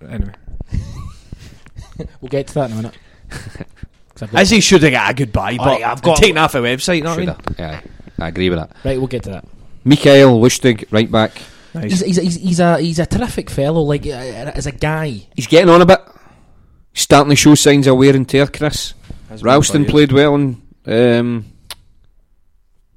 anyway, 0.02 0.34
We'll 2.20 2.28
get 2.28 2.48
to 2.48 2.54
that 2.56 2.72
in 2.72 2.74
a 2.74 2.76
minute. 2.82 2.98
As 4.34 4.50
he 4.50 4.60
should 4.60 4.84
have 4.84 4.92
got 4.92 5.12
a 5.12 5.14
goodbye, 5.14 5.56
but 5.56 5.68
Aye, 5.68 5.76
I've 5.76 5.92
I've 5.94 6.02
got- 6.02 6.16
got 6.16 6.18
taken 6.18 6.38
off 6.40 6.56
a 6.56 6.58
website. 6.58 6.98
You 6.98 7.04
know 7.04 7.12
what 7.12 7.20
I 7.20 7.26
mean? 7.26 7.36
Yeah, 7.58 7.82
I 8.20 8.28
agree 8.28 8.50
with 8.50 8.60
that. 8.60 8.76
Right, 8.84 8.98
we'll 8.98 9.08
get 9.08 9.24
to 9.24 9.30
that. 9.30 9.46
Mikael 9.86 10.42
Lustig, 10.42 10.84
right 10.92 11.10
back. 11.10 11.42
Nice. 11.74 11.90
He's, 11.90 12.02
he's, 12.02 12.18
he's, 12.18 12.36
he's 12.36 12.60
a 12.60 12.80
he's 12.82 13.00
a 13.00 13.06
terrific 13.06 13.50
fellow. 13.50 13.80
Like 13.82 14.06
uh, 14.06 14.10
as 14.10 14.68
a 14.68 14.74
guy, 14.74 15.26
He's 15.38 15.48
getting 15.48 15.70
on 15.70 15.82
a 15.82 15.86
bit. 15.86 16.02
Starting 16.94 17.30
to 17.30 17.36
show 17.38 17.56
signs 17.56 17.88
of 17.88 17.96
wear 17.96 18.14
and 18.14 18.28
tear, 18.28 18.48
Chris. 18.48 18.94
Has 19.30 19.42
Ralston 19.42 19.86
played 19.86 20.12
well 20.12 20.34
on. 20.34 20.62
Um, 20.86 21.46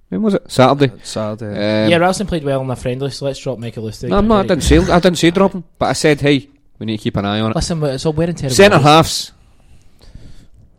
when 0.09 0.23
was 0.23 0.35
it? 0.35 0.51
Saturday. 0.51 0.93
Saturday. 1.03 1.85
Um, 1.85 1.91
yeah, 1.91 1.97
Ralston 1.99 2.27
played 2.27 2.45
well 2.45 2.61
in 2.63 2.69
the 2.69 2.77
friendly. 2.77 3.11
So 3.11 3.25
let's 3.25 3.39
drop 3.41 3.59
Mikael 3.59 3.85
Lustig. 3.85 4.09
no, 4.09 4.21
no, 4.21 4.35
I 4.37 4.43
didn't 4.43 4.63
say. 4.63 4.79
I 4.79 5.01
didn't 5.01 5.17
say 5.19 5.31
drop 5.31 5.53
him, 5.53 5.65
but 5.79 5.87
I 5.87 5.93
said, 5.95 6.21
hey, 6.21 6.49
we 6.79 6.87
need 6.87 6.99
to 6.99 7.03
keep 7.03 7.17
an 7.17 7.25
eye 7.25 7.41
on 7.41 7.51
it. 7.51 7.57
Listen, 7.57 7.83
it's 7.85 8.07
all 8.07 8.13
wear 8.13 8.29
and 8.29 8.37
tear. 8.39 8.51
Centre 8.51 8.79
halves. 8.79 9.33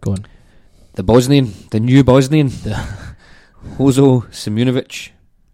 Go 0.02 0.12
on. 0.12 0.26
The 0.96 1.04
Bosnian, 1.04 1.54
the 1.72 1.80
new 1.80 2.04
Bosnian, 2.04 2.48
The- 2.48 2.76
Hozo 3.78 4.22
Simunovic. 4.32 5.10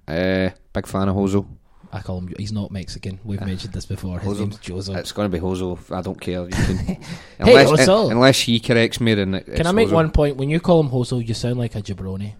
Uh, 0.08 0.50
big 0.72 0.88
fan 0.88 1.10
of 1.10 1.16
Hozo. 1.16 1.46
I 1.92 2.00
call 2.02 2.20
him. 2.20 2.34
He's 2.38 2.52
not 2.52 2.72
Mexican. 2.72 3.20
We've 3.24 3.42
Ah. 3.42 3.46
mentioned 3.46 3.74
this 3.74 3.86
before. 3.86 4.20
His 4.20 4.28
Hozo. 4.28 4.40
name's 4.42 4.58
Jozo. 4.60 4.98
It's 4.98 5.12
going 5.12 5.30
to 5.30 5.36
be 5.36 5.40
Hozo. 5.40 5.78
I 5.92 6.02
don't 6.02 6.20
care. 6.20 6.42
You 6.44 6.48
can, 6.50 6.78
Hey, 6.78 7.00
unless, 7.40 7.70
Hozo. 7.70 8.10
unless 8.10 8.40
he 8.42 8.60
corrects 8.60 9.00
me, 9.00 9.14
then 9.14 9.36
it, 9.36 9.46
Can 9.46 9.54
it's 9.56 9.68
I 9.70 9.72
make 9.72 9.88
Hozo. 9.90 9.96
one 9.96 10.12
point? 10.12 10.38
When 10.38 10.50
you 10.50 10.60
call 10.60 10.80
him 10.80 10.88
Hozo, 10.90 11.20
you 11.20 11.34
sound 11.34 11.58
like 11.60 11.76
a 11.76 11.82
jabroni. 11.82 12.34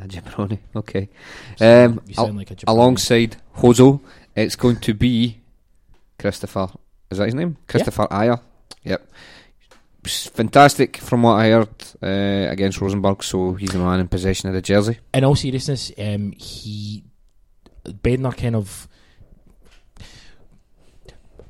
A 0.00 0.08
jabroni. 0.08 0.58
Okay. 0.76 1.08
Um, 1.60 2.00
you 2.06 2.14
al- 2.18 2.32
like 2.32 2.50
a 2.50 2.54
jabroni. 2.56 2.64
alongside 2.68 3.36
Hozo, 3.54 4.00
it's 4.34 4.56
going 4.56 4.76
to 4.80 4.94
be 4.94 5.38
Christopher. 6.18 6.68
Is 7.10 7.18
that 7.18 7.26
his 7.26 7.34
name? 7.34 7.56
Christopher 7.68 8.06
Ajer. 8.10 8.40
Yep. 8.84 9.10
S- 10.06 10.28
Fantastic 10.28 10.96
from 10.96 11.22
what 11.24 11.34
I 11.34 11.48
heard 11.50 11.68
uh, 12.02 12.50
against 12.50 12.80
Rosenborg. 12.80 13.22
So 13.22 13.54
he's 13.54 13.70
the 13.70 13.78
man 13.78 14.00
in 14.00 14.08
possession 14.08 14.48
of 14.48 14.54
the 14.54 14.62
jersey. 14.62 14.98
in 15.12 15.24
all 15.24 15.34
seriousness, 15.36 15.92
um, 15.98 16.32
he 16.38 17.04
Bendtner 17.84 18.36
kind 18.36 18.56
of 18.56 18.88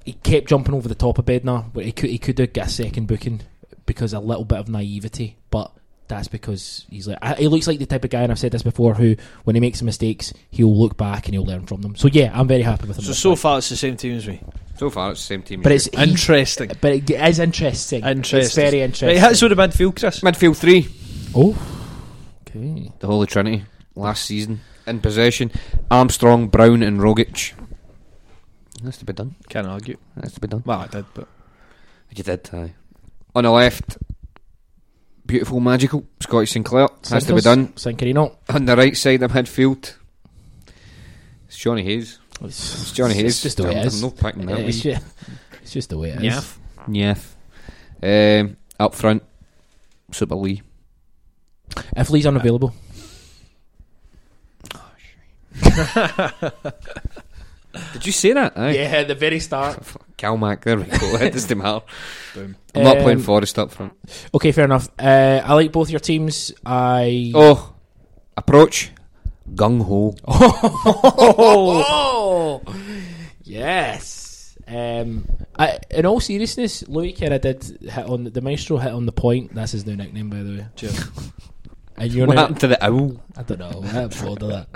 he 0.04 0.12
kept 0.14 0.48
jumping 0.48 0.74
over 0.74 0.88
the 0.88 0.94
top 0.94 1.18
of 1.18 1.26
Bendtner, 1.26 1.72
but 1.72 1.84
he 1.84 1.92
could 1.92 2.10
he 2.10 2.18
could 2.18 2.38
have 2.38 2.52
got 2.52 2.66
a 2.66 2.70
second 2.70 3.06
booking 3.06 3.42
because 3.86 4.12
a 4.12 4.20
little 4.20 4.44
bit 4.44 4.58
of 4.58 4.68
naivety, 4.68 5.36
but. 5.50 5.72
That's 6.10 6.28
because 6.28 6.84
he's 6.90 7.08
like 7.08 7.18
I- 7.22 7.34
he 7.36 7.48
looks 7.48 7.66
like 7.66 7.78
the 7.78 7.86
type 7.86 8.04
of 8.04 8.10
guy, 8.10 8.22
and 8.22 8.30
I've 8.30 8.38
said 8.38 8.52
this 8.52 8.62
before. 8.62 8.94
Who, 8.94 9.16
when 9.44 9.56
he 9.56 9.60
makes 9.60 9.80
mistakes, 9.82 10.32
he'll 10.50 10.76
look 10.76 10.96
back 10.98 11.26
and 11.26 11.34
he'll 11.34 11.44
learn 11.46 11.66
from 11.66 11.80
them. 11.80 11.96
So 11.96 12.08
yeah, 12.08 12.30
I'm 12.38 12.46
very 12.48 12.62
happy 12.62 12.86
with 12.86 12.98
him. 12.98 13.04
so 13.04 13.12
so 13.12 13.30
week. 13.30 13.38
far 13.38 13.58
it's 13.58 13.68
the 13.70 13.76
same 13.76 13.96
team 13.96 14.16
as 14.18 14.26
me. 14.28 14.42
So 14.76 14.90
far, 14.90 15.12
it's 15.12 15.20
the 15.20 15.26
same 15.26 15.42
team. 15.42 15.62
but 15.62 15.72
as 15.72 15.86
it's 15.86 15.96
you. 15.96 16.04
he- 16.04 16.10
Interesting. 16.10 16.70
but 16.80 16.92
it 16.92 17.10
is 17.10 17.38
interesting. 17.38 18.00
It's 18.04 18.06
Interesting. 18.08 18.62
very 18.64 18.78
Right, 18.80 18.84
interesting. 18.84 19.20
hits 19.28 19.42
with 19.42 19.56
the 19.56 19.62
midfield, 19.62 19.98
Chris. 19.98 20.20
midfield 20.20 20.56
three. 20.56 20.88
oh, 21.34 21.50
okay. 22.48 22.90
The 22.98 23.06
Holy 23.06 23.26
Trinity 23.26 23.64
last 23.94 24.24
season 24.24 24.60
in 24.86 25.00
possession. 25.00 25.50
Armstrong, 25.90 26.48
Brown, 26.48 26.82
and 26.82 26.98
Rogic. 27.00 27.52
Has 28.82 28.96
to 28.98 29.04
be 29.04 29.12
done. 29.12 29.36
Can't 29.48 29.66
argue. 29.66 29.96
Has 30.22 30.32
to 30.34 30.40
be 30.40 30.48
done. 30.48 30.62
Well, 30.64 30.80
I 30.80 30.86
did, 30.86 31.04
but 31.14 31.28
You 32.14 32.24
did, 32.24 32.48
aye. 32.52 32.72
On 33.34 33.44
the 33.44 33.50
left, 33.50 33.98
beautiful, 35.30 35.60
magical 35.60 36.04
Scotty 36.20 36.46
Sinclair 36.46 36.88
has 37.08 37.24
to 37.26 37.34
be 37.34 37.40
Sinkers, 37.40 37.44
done. 37.44 37.68
Sinkerino. 37.68 38.36
On 38.48 38.64
the 38.64 38.76
right 38.76 38.96
side 38.96 39.22
of 39.22 39.30
midfield, 39.32 39.94
it's 41.46 41.56
Jonny 41.56 41.82
Hayes. 41.84 42.18
It's, 42.42 42.82
It's 42.82 42.92
Jonny 42.92 43.14
Hayes. 43.14 43.24
It's 43.26 43.42
just 43.42 43.56
the 43.58 43.64
way 43.64 43.70
I'm- 43.76 43.78
it 43.78 43.86
is. 43.86 44.02
I'm 44.02 44.08
not 44.10 44.18
picking 44.18 44.46
that. 44.46 44.58
It's 44.60 44.80
just, 44.80 45.02
it's 45.62 45.72
just 45.72 45.90
the 45.90 45.98
way 45.98 46.10
it 46.10 46.22
is. 46.24 46.56
yeah. 46.88 47.14
Yeah. 48.02 48.40
Um, 48.40 48.56
up 48.78 48.94
front, 48.94 49.22
Super 50.12 50.34
Lee. 50.34 50.62
If 51.96 52.10
Lee's 52.10 52.26
unavailable, 52.26 52.74
Did 57.92 58.06
you 58.06 58.12
say 58.12 58.32
that? 58.32 58.56
Aye. 58.58 58.72
yeah, 58.72 59.04
the 59.04 59.14
very 59.14 59.40
start. 59.40 59.78
Calmac, 60.18 60.62
there 60.64 60.76
we 60.76 60.84
go. 60.84 61.14
It 61.16 61.32
doesn't 61.32 61.56
matter. 61.58 61.84
Boom. 62.34 62.56
I'm 62.74 62.82
not 62.84 62.98
playing 62.98 63.18
Um, 63.18 63.22
Forrest 63.24 63.58
up 63.58 63.70
front. 63.70 63.92
Okay, 64.34 64.52
fair 64.52 64.64
enough. 64.64 64.88
Uh, 64.98 65.40
I 65.44 65.54
like 65.54 65.72
both 65.72 65.90
your 65.90 66.00
teams. 66.00 66.52
I 66.66 67.32
Oh, 67.34 67.74
approach, 68.36 68.90
gung 69.54 69.82
ho. 69.82 70.14
oh, 70.26 72.62
yes. 73.44 74.56
Um, 74.68 75.26
I, 75.58 75.78
in 75.90 76.06
all 76.06 76.20
seriousness, 76.20 76.86
Louis 76.88 77.12
Kerr 77.12 77.38
did 77.38 77.62
hit 77.82 78.06
on 78.06 78.24
the 78.24 78.40
maestro 78.40 78.76
hit 78.78 78.92
on 78.92 79.06
the 79.06 79.12
point. 79.12 79.54
That's 79.54 79.72
his 79.72 79.86
new 79.86 79.96
nickname, 79.96 80.30
by 80.30 80.42
the 80.42 80.50
way. 80.58 80.66
Cheers. 80.76 81.04
And 82.00 82.12
you're 82.12 82.26
What 82.26 82.34
now, 82.34 82.40
happened 82.42 82.60
to 82.60 82.66
the 82.68 82.84
owl? 82.84 83.20
I 83.36 83.42
don't 83.42 83.58
know. 83.58 83.82
I'm 83.84 84.08
bored 84.08 84.42
of 84.42 84.48
that. 84.48 84.68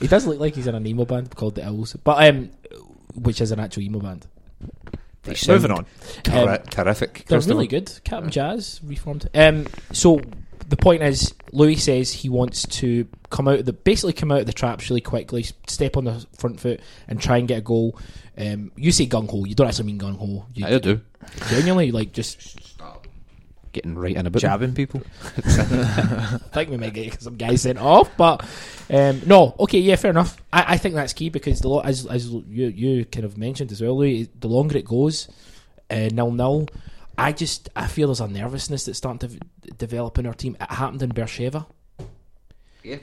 He 0.00 0.08
does 0.08 0.26
look 0.26 0.40
like 0.40 0.54
he's 0.54 0.66
in 0.66 0.74
an 0.74 0.86
emo 0.86 1.04
band 1.04 1.34
called 1.36 1.54
the 1.56 1.64
Owls, 1.66 1.94
but 2.02 2.26
um, 2.28 2.50
which 3.14 3.40
is 3.42 3.52
an 3.52 3.60
actual 3.60 3.82
emo 3.82 4.00
band. 4.00 4.26
They 5.24 5.34
sound 5.34 5.60
Moving 5.62 5.76
on. 5.76 5.86
terri- 6.22 6.58
Um, 6.60 6.64
terrific. 6.70 7.24
They're 7.28 7.36
Christopher. 7.36 7.54
really 7.54 7.66
good. 7.66 7.92
Captain 8.04 8.30
Jazz 8.30 8.80
reformed. 8.82 9.28
Um, 9.34 9.66
so 9.92 10.20
the 10.68 10.76
point 10.78 11.02
is, 11.02 11.34
Louis 11.52 11.76
says 11.76 12.10
he 12.10 12.30
wants 12.30 12.62
to 12.78 13.06
come 13.28 13.46
out 13.46 13.58
of 13.58 13.66
the 13.66 13.74
basically 13.74 14.14
come 14.14 14.32
out 14.32 14.40
of 14.40 14.46
the 14.46 14.52
traps 14.54 14.88
really 14.88 15.02
quickly, 15.02 15.44
step 15.66 15.98
on 15.98 16.04
the 16.04 16.24
front 16.38 16.58
foot, 16.58 16.80
and 17.06 17.20
try 17.20 17.36
and 17.36 17.46
get 17.46 17.58
a 17.58 17.60
goal. 17.62 17.98
Um, 18.38 18.72
you 18.76 18.90
say 18.90 19.06
gung 19.06 19.28
ho. 19.30 19.44
You 19.44 19.54
don't 19.54 19.66
actually 19.68 19.84
mean 19.92 19.98
gung 20.00 20.16
ho. 20.16 20.46
You 20.54 20.64
I 20.66 20.78
do. 20.78 21.02
genuinely 21.50 21.92
like 21.92 22.12
just 22.12 22.58
getting 23.72 23.96
right 23.96 24.16
in 24.16 24.26
about. 24.26 24.40
Jabbing 24.40 24.74
people. 24.74 25.02
I 25.36 26.38
think 26.52 26.70
we 26.70 26.76
might 26.76 26.94
get 26.94 27.20
some 27.22 27.36
guys 27.36 27.62
sent 27.62 27.78
off, 27.78 28.16
but 28.16 28.44
um, 28.90 29.22
no. 29.26 29.54
Okay, 29.60 29.78
yeah, 29.78 29.96
fair 29.96 30.10
enough. 30.10 30.40
I, 30.52 30.74
I 30.74 30.76
think 30.76 30.94
that's 30.94 31.12
key 31.12 31.28
because 31.28 31.60
the 31.60 31.68
lo- 31.68 31.80
as 31.80 32.06
as 32.06 32.28
you 32.28 32.66
you 32.66 33.04
kind 33.04 33.24
of 33.24 33.38
mentioned 33.38 33.72
as 33.72 33.80
well, 33.80 33.98
Louis, 33.98 34.28
the 34.38 34.48
longer 34.48 34.78
it 34.78 34.84
goes, 34.84 35.28
uh, 35.90 36.08
nil 36.12 36.30
nil. 36.32 36.68
I 37.18 37.32
just 37.32 37.68
I 37.76 37.86
feel 37.86 38.08
there's 38.08 38.20
a 38.20 38.28
nervousness 38.28 38.84
that's 38.84 38.98
starting 38.98 39.18
to 39.20 39.28
v- 39.28 39.40
develop 39.76 40.18
in 40.18 40.26
our 40.26 40.34
team. 40.34 40.56
It 40.60 40.70
happened 40.70 41.02
in 41.02 41.10
Beersheba. 41.10 41.66
Yeah. 42.82 42.98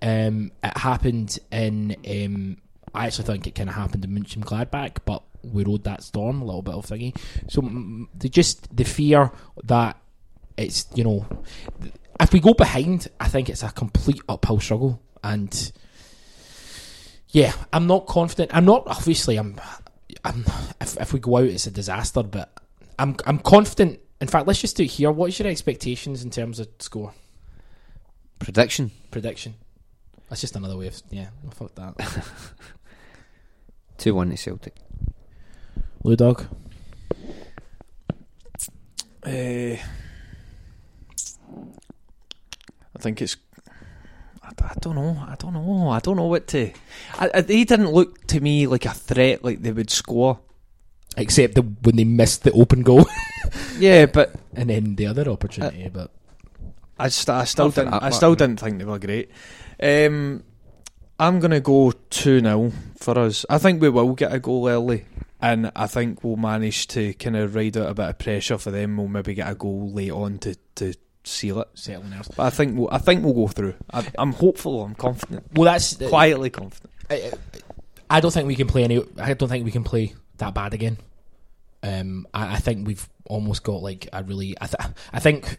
Um, 0.00 0.52
it 0.62 0.76
happened 0.76 1.38
in. 1.50 1.96
Um, 2.08 2.56
I 2.94 3.06
actually 3.06 3.26
think 3.26 3.46
it 3.46 3.54
kind 3.54 3.68
of 3.68 3.74
happened 3.74 4.04
in 4.04 4.10
Mönchengladbach, 4.10 4.98
but 5.04 5.22
we 5.42 5.64
rode 5.64 5.84
that 5.84 6.02
storm 6.02 6.40
a 6.40 6.44
little 6.44 6.62
bit 6.62 6.74
of 6.74 6.86
thingy. 6.86 7.16
So 7.48 7.62
mm, 7.62 8.06
the 8.14 8.28
just 8.28 8.74
the 8.74 8.84
fear 8.84 9.30
that 9.64 9.96
it's 10.58 10.86
you 10.94 11.04
know 11.04 11.26
if 12.20 12.32
we 12.32 12.40
go 12.40 12.54
behind, 12.54 13.08
I 13.20 13.28
think 13.28 13.48
it's 13.48 13.62
a 13.62 13.70
complete 13.70 14.20
uphill 14.28 14.60
struggle. 14.60 15.00
And 15.22 15.72
yeah, 17.28 17.52
I'm 17.72 17.86
not 17.86 18.06
confident. 18.06 18.50
I'm 18.54 18.64
not 18.64 18.84
obviously. 18.86 19.36
I'm. 19.36 19.60
I'm. 20.24 20.44
If, 20.80 20.96
if 21.00 21.12
we 21.12 21.20
go 21.20 21.38
out, 21.38 21.44
it's 21.44 21.66
a 21.66 21.70
disaster. 21.70 22.22
But 22.22 22.52
I'm. 22.98 23.16
I'm 23.26 23.38
confident. 23.38 24.00
In 24.20 24.28
fact, 24.28 24.46
let's 24.46 24.60
just 24.60 24.76
do 24.76 24.82
it 24.82 24.90
here. 24.90 25.12
What 25.12 25.28
is 25.28 25.38
your 25.38 25.48
expectations 25.48 26.24
in 26.24 26.30
terms 26.30 26.58
of 26.58 26.68
score 26.80 27.12
Prediction. 28.40 28.90
prediction? 29.10 29.54
That's 30.28 30.40
just 30.40 30.56
another 30.56 30.76
way 30.76 30.88
of 30.88 31.00
yeah. 31.10 31.28
well, 31.42 31.52
Fuck 31.52 31.74
that. 31.76 32.24
Two 33.98 34.14
one 34.14 34.30
to 34.30 34.36
Celtic. 34.36 34.74
Blue 36.02 36.16
dog. 36.16 36.46
Uh, 39.24 39.76
I 42.98 43.02
think 43.02 43.22
it's. 43.22 43.36
I, 44.42 44.48
I 44.60 44.74
don't 44.80 44.96
know. 44.96 45.16
I 45.28 45.36
don't 45.38 45.54
know. 45.54 45.88
I 45.90 46.00
don't 46.00 46.16
know 46.16 46.24
what 46.26 46.46
to. 46.48 46.72
I, 47.18 47.30
I, 47.34 47.40
they 47.42 47.64
didn't 47.64 47.90
look 47.92 48.26
to 48.28 48.40
me 48.40 48.66
like 48.66 48.86
a 48.86 48.90
threat. 48.94 49.44
Like 49.44 49.62
they 49.62 49.72
would 49.72 49.90
score. 49.90 50.40
Except 51.16 51.54
the, 51.54 51.62
when 51.62 51.96
they 51.96 52.04
missed 52.04 52.44
the 52.44 52.52
open 52.52 52.82
goal 52.82 53.04
Yeah, 53.78 54.06
but 54.06 54.34
and 54.54 54.70
then 54.70 54.94
the 54.94 55.06
other 55.06 55.28
opportunity. 55.28 55.88
but 55.88 56.12
I, 56.96 57.08
st- 57.08 57.34
I 57.36 57.44
still 57.44 57.66
Not 57.66 57.74
for 57.74 57.84
didn't. 57.84 58.02
I 58.02 58.10
still 58.10 58.30
matter. 58.30 58.46
didn't 58.46 58.60
think 58.60 58.78
they 58.78 58.84
were 58.84 58.98
great. 59.00 59.30
Um, 59.82 60.44
I'm 61.18 61.40
gonna 61.40 61.60
go 61.60 61.90
two 62.10 62.40
0 62.40 62.72
for 62.98 63.18
us. 63.18 63.44
I 63.50 63.58
think 63.58 63.80
we 63.82 63.88
will 63.88 64.12
get 64.14 64.32
a 64.32 64.38
goal 64.38 64.68
early, 64.68 65.06
and 65.40 65.72
I 65.74 65.86
think 65.88 66.22
we'll 66.22 66.36
manage 66.36 66.86
to 66.88 67.12
kind 67.14 67.36
of 67.36 67.54
ride 67.56 67.76
out 67.76 67.90
a 67.90 67.94
bit 67.94 68.08
of 68.10 68.18
pressure 68.18 68.58
for 68.58 68.70
them. 68.70 68.96
We'll 68.96 69.08
maybe 69.08 69.34
get 69.34 69.50
a 69.50 69.54
goal 69.56 69.90
late 69.90 70.12
on 70.12 70.38
to, 70.40 70.54
to 70.76 70.94
seal 71.28 71.60
it. 71.60 71.68
settling 71.74 72.12
else. 72.12 72.28
But 72.28 72.44
I 72.44 72.50
think 72.50 72.78
we'll, 72.78 72.88
I 72.90 72.98
think 72.98 73.24
we'll 73.24 73.34
go 73.34 73.48
through. 73.48 73.74
I, 73.92 74.06
I'm 74.18 74.32
hopeful. 74.32 74.82
I'm 74.82 74.94
confident. 74.94 75.46
Well, 75.54 75.64
that's 75.64 75.96
Quietly 75.96 76.50
confident. 76.50 76.90
I, 77.10 77.32
I 78.10 78.20
don't 78.20 78.32
think 78.32 78.46
we 78.46 78.56
can 78.56 78.66
play 78.66 78.84
any. 78.84 79.02
I 79.18 79.34
don't 79.34 79.48
think 79.48 79.64
we 79.64 79.70
can 79.70 79.84
play 79.84 80.14
that 80.38 80.54
bad 80.54 80.74
again. 80.74 80.98
Um, 81.82 82.26
I, 82.34 82.54
I 82.54 82.56
think 82.56 82.86
we've 82.86 83.08
almost 83.26 83.62
got 83.62 83.82
like 83.82 84.08
a 84.12 84.22
really. 84.22 84.56
I, 84.60 84.66
th- 84.66 84.92
I 85.12 85.20
think 85.20 85.58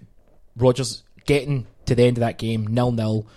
Rodgers 0.58 1.04
getting 1.26 1.68
to 1.86 1.96
the 1.96 2.04
end 2.04 2.18
of 2.18 2.22
that 2.22 2.38
game 2.38 2.68
nil 2.68 2.92
nil, 2.92 3.28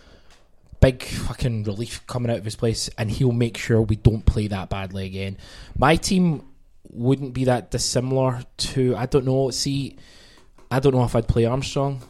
big 0.81 1.03
fucking 1.03 1.65
relief 1.65 2.07
coming 2.07 2.31
out 2.31 2.39
of 2.39 2.45
his 2.45 2.57
place, 2.57 2.89
and 2.99 3.11
he'll 3.11 3.33
make 3.33 3.57
sure 3.57 3.83
we 3.83 3.97
don't 3.97 4.25
play 4.25 4.47
that 4.49 4.71
badly 4.71 5.07
again. 5.07 5.37
My 5.77 5.97
team 5.97 6.47
wouldn't 6.91 7.35
be 7.35 7.45
that 7.45 7.71
dissimilar 7.71 8.43
to. 8.59 8.97
I 8.97 9.07
don't 9.07 9.25
know. 9.25 9.51
See, 9.51 9.97
I 10.71 10.81
don't 10.81 10.95
know 10.95 11.05
if 11.05 11.15
I'd 11.15 11.29
play 11.29 11.45
Armstrong. 11.45 12.03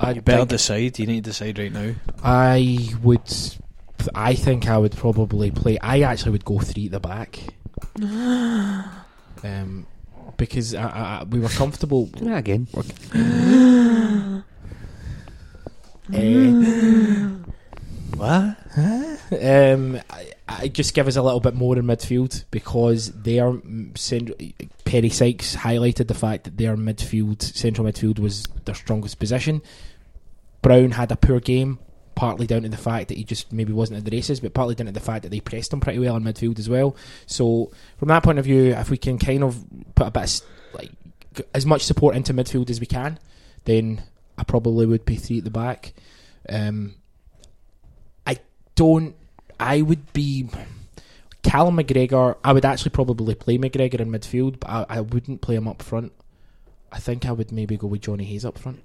I 0.00 0.12
You 0.12 0.22
better 0.22 0.46
decide. 0.46 0.98
You 0.98 1.06
need 1.06 1.24
to 1.24 1.30
decide 1.30 1.58
right 1.58 1.72
now. 1.72 1.94
I 2.24 2.88
would. 3.02 3.20
I 4.14 4.34
think 4.34 4.66
I 4.68 4.78
would 4.78 4.92
probably 4.96 5.50
play. 5.50 5.78
I 5.78 6.00
actually 6.00 6.32
would 6.32 6.44
go 6.44 6.58
three 6.58 6.86
at 6.86 6.92
the 6.92 7.00
back. 7.00 7.38
um, 8.02 9.86
because 10.38 10.74
I, 10.74 10.82
I, 10.82 11.20
I- 11.20 11.24
we 11.24 11.38
were 11.38 11.48
comfortable. 11.50 12.06
Do 12.06 12.24
that 12.26 12.38
again. 12.38 12.66
Eh, 16.12 17.28
What? 18.16 18.56
um, 19.40 20.00
I, 20.10 20.32
I 20.48 20.66
just 20.68 20.92
give 20.92 21.06
us 21.06 21.14
a 21.14 21.22
little 21.22 21.38
bit 21.38 21.54
more 21.54 21.78
in 21.78 21.84
midfield 21.84 22.44
because 22.50 23.12
they 23.12 23.38
are 23.38 23.52
mm, 23.52 23.94
Perry 24.84 25.08
Sykes 25.08 25.54
highlighted 25.54 26.08
the 26.08 26.14
fact 26.14 26.44
that 26.44 26.56
their 26.58 26.76
midfield, 26.76 27.40
central 27.42 27.86
midfield, 27.86 28.18
was 28.18 28.42
their 28.64 28.74
strongest 28.74 29.20
position. 29.20 29.62
Brown 30.62 30.92
had 30.92 31.10
a 31.12 31.16
poor 31.16 31.40
game, 31.40 31.78
partly 32.14 32.46
down 32.46 32.62
to 32.62 32.68
the 32.68 32.76
fact 32.76 33.08
that 33.08 33.16
he 33.16 33.24
just 33.24 33.52
maybe 33.52 33.72
wasn't 33.72 33.98
at 33.98 34.04
the 34.04 34.14
races, 34.14 34.40
but 34.40 34.54
partly 34.54 34.74
down 34.74 34.86
to 34.86 34.92
the 34.92 35.00
fact 35.00 35.22
that 35.22 35.30
they 35.30 35.40
pressed 35.40 35.72
him 35.72 35.80
pretty 35.80 35.98
well 35.98 36.16
in 36.16 36.22
midfield 36.22 36.58
as 36.58 36.68
well. 36.68 36.96
So 37.26 37.70
from 37.98 38.08
that 38.08 38.22
point 38.22 38.38
of 38.38 38.44
view, 38.44 38.72
if 38.74 38.90
we 38.90 38.98
can 38.98 39.18
kind 39.18 39.42
of 39.42 39.64
put 39.94 40.06
a 40.06 40.10
bit 40.10 40.24
of, 40.24 40.40
like 40.74 40.90
as 41.54 41.64
much 41.64 41.82
support 41.82 42.16
into 42.16 42.34
midfield 42.34 42.70
as 42.70 42.80
we 42.80 42.86
can, 42.86 43.18
then 43.64 44.02
I 44.36 44.44
probably 44.44 44.86
would 44.86 45.04
be 45.04 45.16
three 45.16 45.38
at 45.38 45.44
the 45.44 45.50
back. 45.50 45.92
Um, 46.48 46.94
I 48.26 48.38
don't. 48.74 49.14
I 49.58 49.82
would 49.82 50.12
be 50.12 50.48
Callum 51.42 51.76
McGregor. 51.76 52.36
I 52.42 52.52
would 52.52 52.64
actually 52.64 52.90
probably 52.90 53.34
play 53.34 53.58
McGregor 53.58 54.00
in 54.00 54.10
midfield, 54.10 54.60
but 54.60 54.70
I, 54.70 54.86
I 54.88 55.00
wouldn't 55.00 55.40
play 55.40 55.54
him 55.54 55.68
up 55.68 55.82
front. 55.82 56.12
I 56.92 56.98
think 56.98 57.24
I 57.26 57.32
would 57.32 57.52
maybe 57.52 57.76
go 57.76 57.86
with 57.86 58.02
Jonny 58.02 58.24
Hayes 58.24 58.44
up 58.44 58.58
front. 58.58 58.82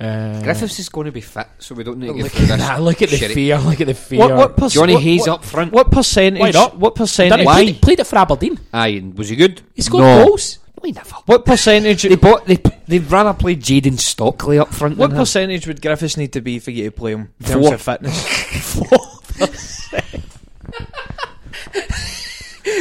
Uh, 0.00 0.42
Griffiths 0.42 0.78
is 0.78 0.88
going 0.88 1.04
to 1.04 1.12
be 1.12 1.20
fit, 1.20 1.46
so 1.58 1.74
we 1.74 1.84
don't 1.84 1.98
need 1.98 2.06
to 2.06 2.14
get 2.14 2.22
Look 2.24 2.34
at 2.34 2.40
this. 2.48 2.58
that! 2.58 2.80
Look 2.80 3.02
at 3.02 3.10
the 3.10 3.16
shitty- 3.16 3.34
fear! 3.34 3.58
Look 3.58 3.80
at 3.82 3.86
the 3.86 3.94
fear! 3.94 4.20
What, 4.20 4.34
what 4.36 4.56
perc- 4.56 4.72
Johnny 4.72 4.94
what, 4.94 5.02
Hayes 5.02 5.20
what, 5.20 5.28
up 5.28 5.44
front. 5.44 5.72
What 5.72 5.90
percentage? 5.90 6.40
Why 6.40 6.50
not? 6.50 6.78
What 6.78 6.94
percentage? 6.94 7.40
it, 7.40 7.46
played, 7.46 7.68
it- 7.68 7.82
played 7.82 8.00
it 8.00 8.06
for 8.06 8.16
Aberdeen. 8.16 8.58
Aye, 8.72 8.88
and 8.88 9.18
was 9.18 9.28
he 9.28 9.36
good? 9.36 9.60
He 9.74 9.82
scored 9.82 10.04
No. 10.04 10.24
goals. 10.26 10.58
No, 10.78 10.86
he 10.86 10.92
never. 10.92 11.14
What 11.26 11.44
percentage? 11.44 12.02
They 12.04 12.16
bought. 12.16 12.46
They 12.46 12.56
they'd 12.88 13.10
rather 13.10 13.34
play 13.34 13.54
Jayden 13.54 13.98
Stockley 13.98 14.58
up 14.58 14.68
front. 14.72 14.96
what 14.96 15.08
than 15.08 15.16
him. 15.16 15.20
percentage 15.22 15.66
would 15.66 15.82
Griffiths 15.82 16.16
need 16.16 16.32
to 16.32 16.40
be 16.40 16.58
for 16.58 16.70
you 16.70 16.84
to 16.84 16.90
play 16.90 17.12
him 17.12 17.30
in 17.40 17.46
terms 17.46 17.66
Four. 17.66 17.74
of 17.74 17.82
fitness? 17.82 19.90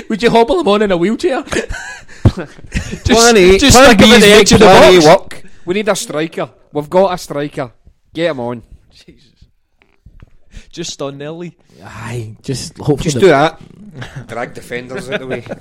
Would 0.09 0.21
you 0.21 0.29
hobble 0.29 0.59
him 0.59 0.67
on 0.67 0.81
in 0.81 0.91
a 0.91 0.97
wheelchair? 0.97 1.43
Plenty, 2.23 2.47
just 3.03 3.05
plenty 3.05 3.59
stick 3.59 3.99
him 3.99 4.11
in 4.13 4.21
the 4.21 4.27
make 4.27 4.41
edge 4.41 4.51
of 4.53 4.59
the 4.59 4.65
box. 4.65 5.05
work. 5.05 5.40
We 5.65 5.73
need 5.75 5.87
a 5.89 5.95
striker. 5.95 6.49
We've 6.71 6.89
got 6.89 7.13
a 7.13 7.17
striker. 7.17 7.71
Get 8.13 8.31
him 8.31 8.39
on. 8.39 8.63
Jesus. 8.91 9.29
Just 10.69 11.01
on 11.01 11.17
Nelly. 11.17 11.57
Aye, 11.83 12.35
just 12.41 12.77
hopefully. 12.77 13.03
Just 13.03 13.15
the- 13.15 13.19
do 13.21 13.27
that. 13.27 14.27
Drag 14.27 14.53
defenders 14.53 15.09
out 15.09 15.19
the 15.19 15.27
way. 15.27 15.43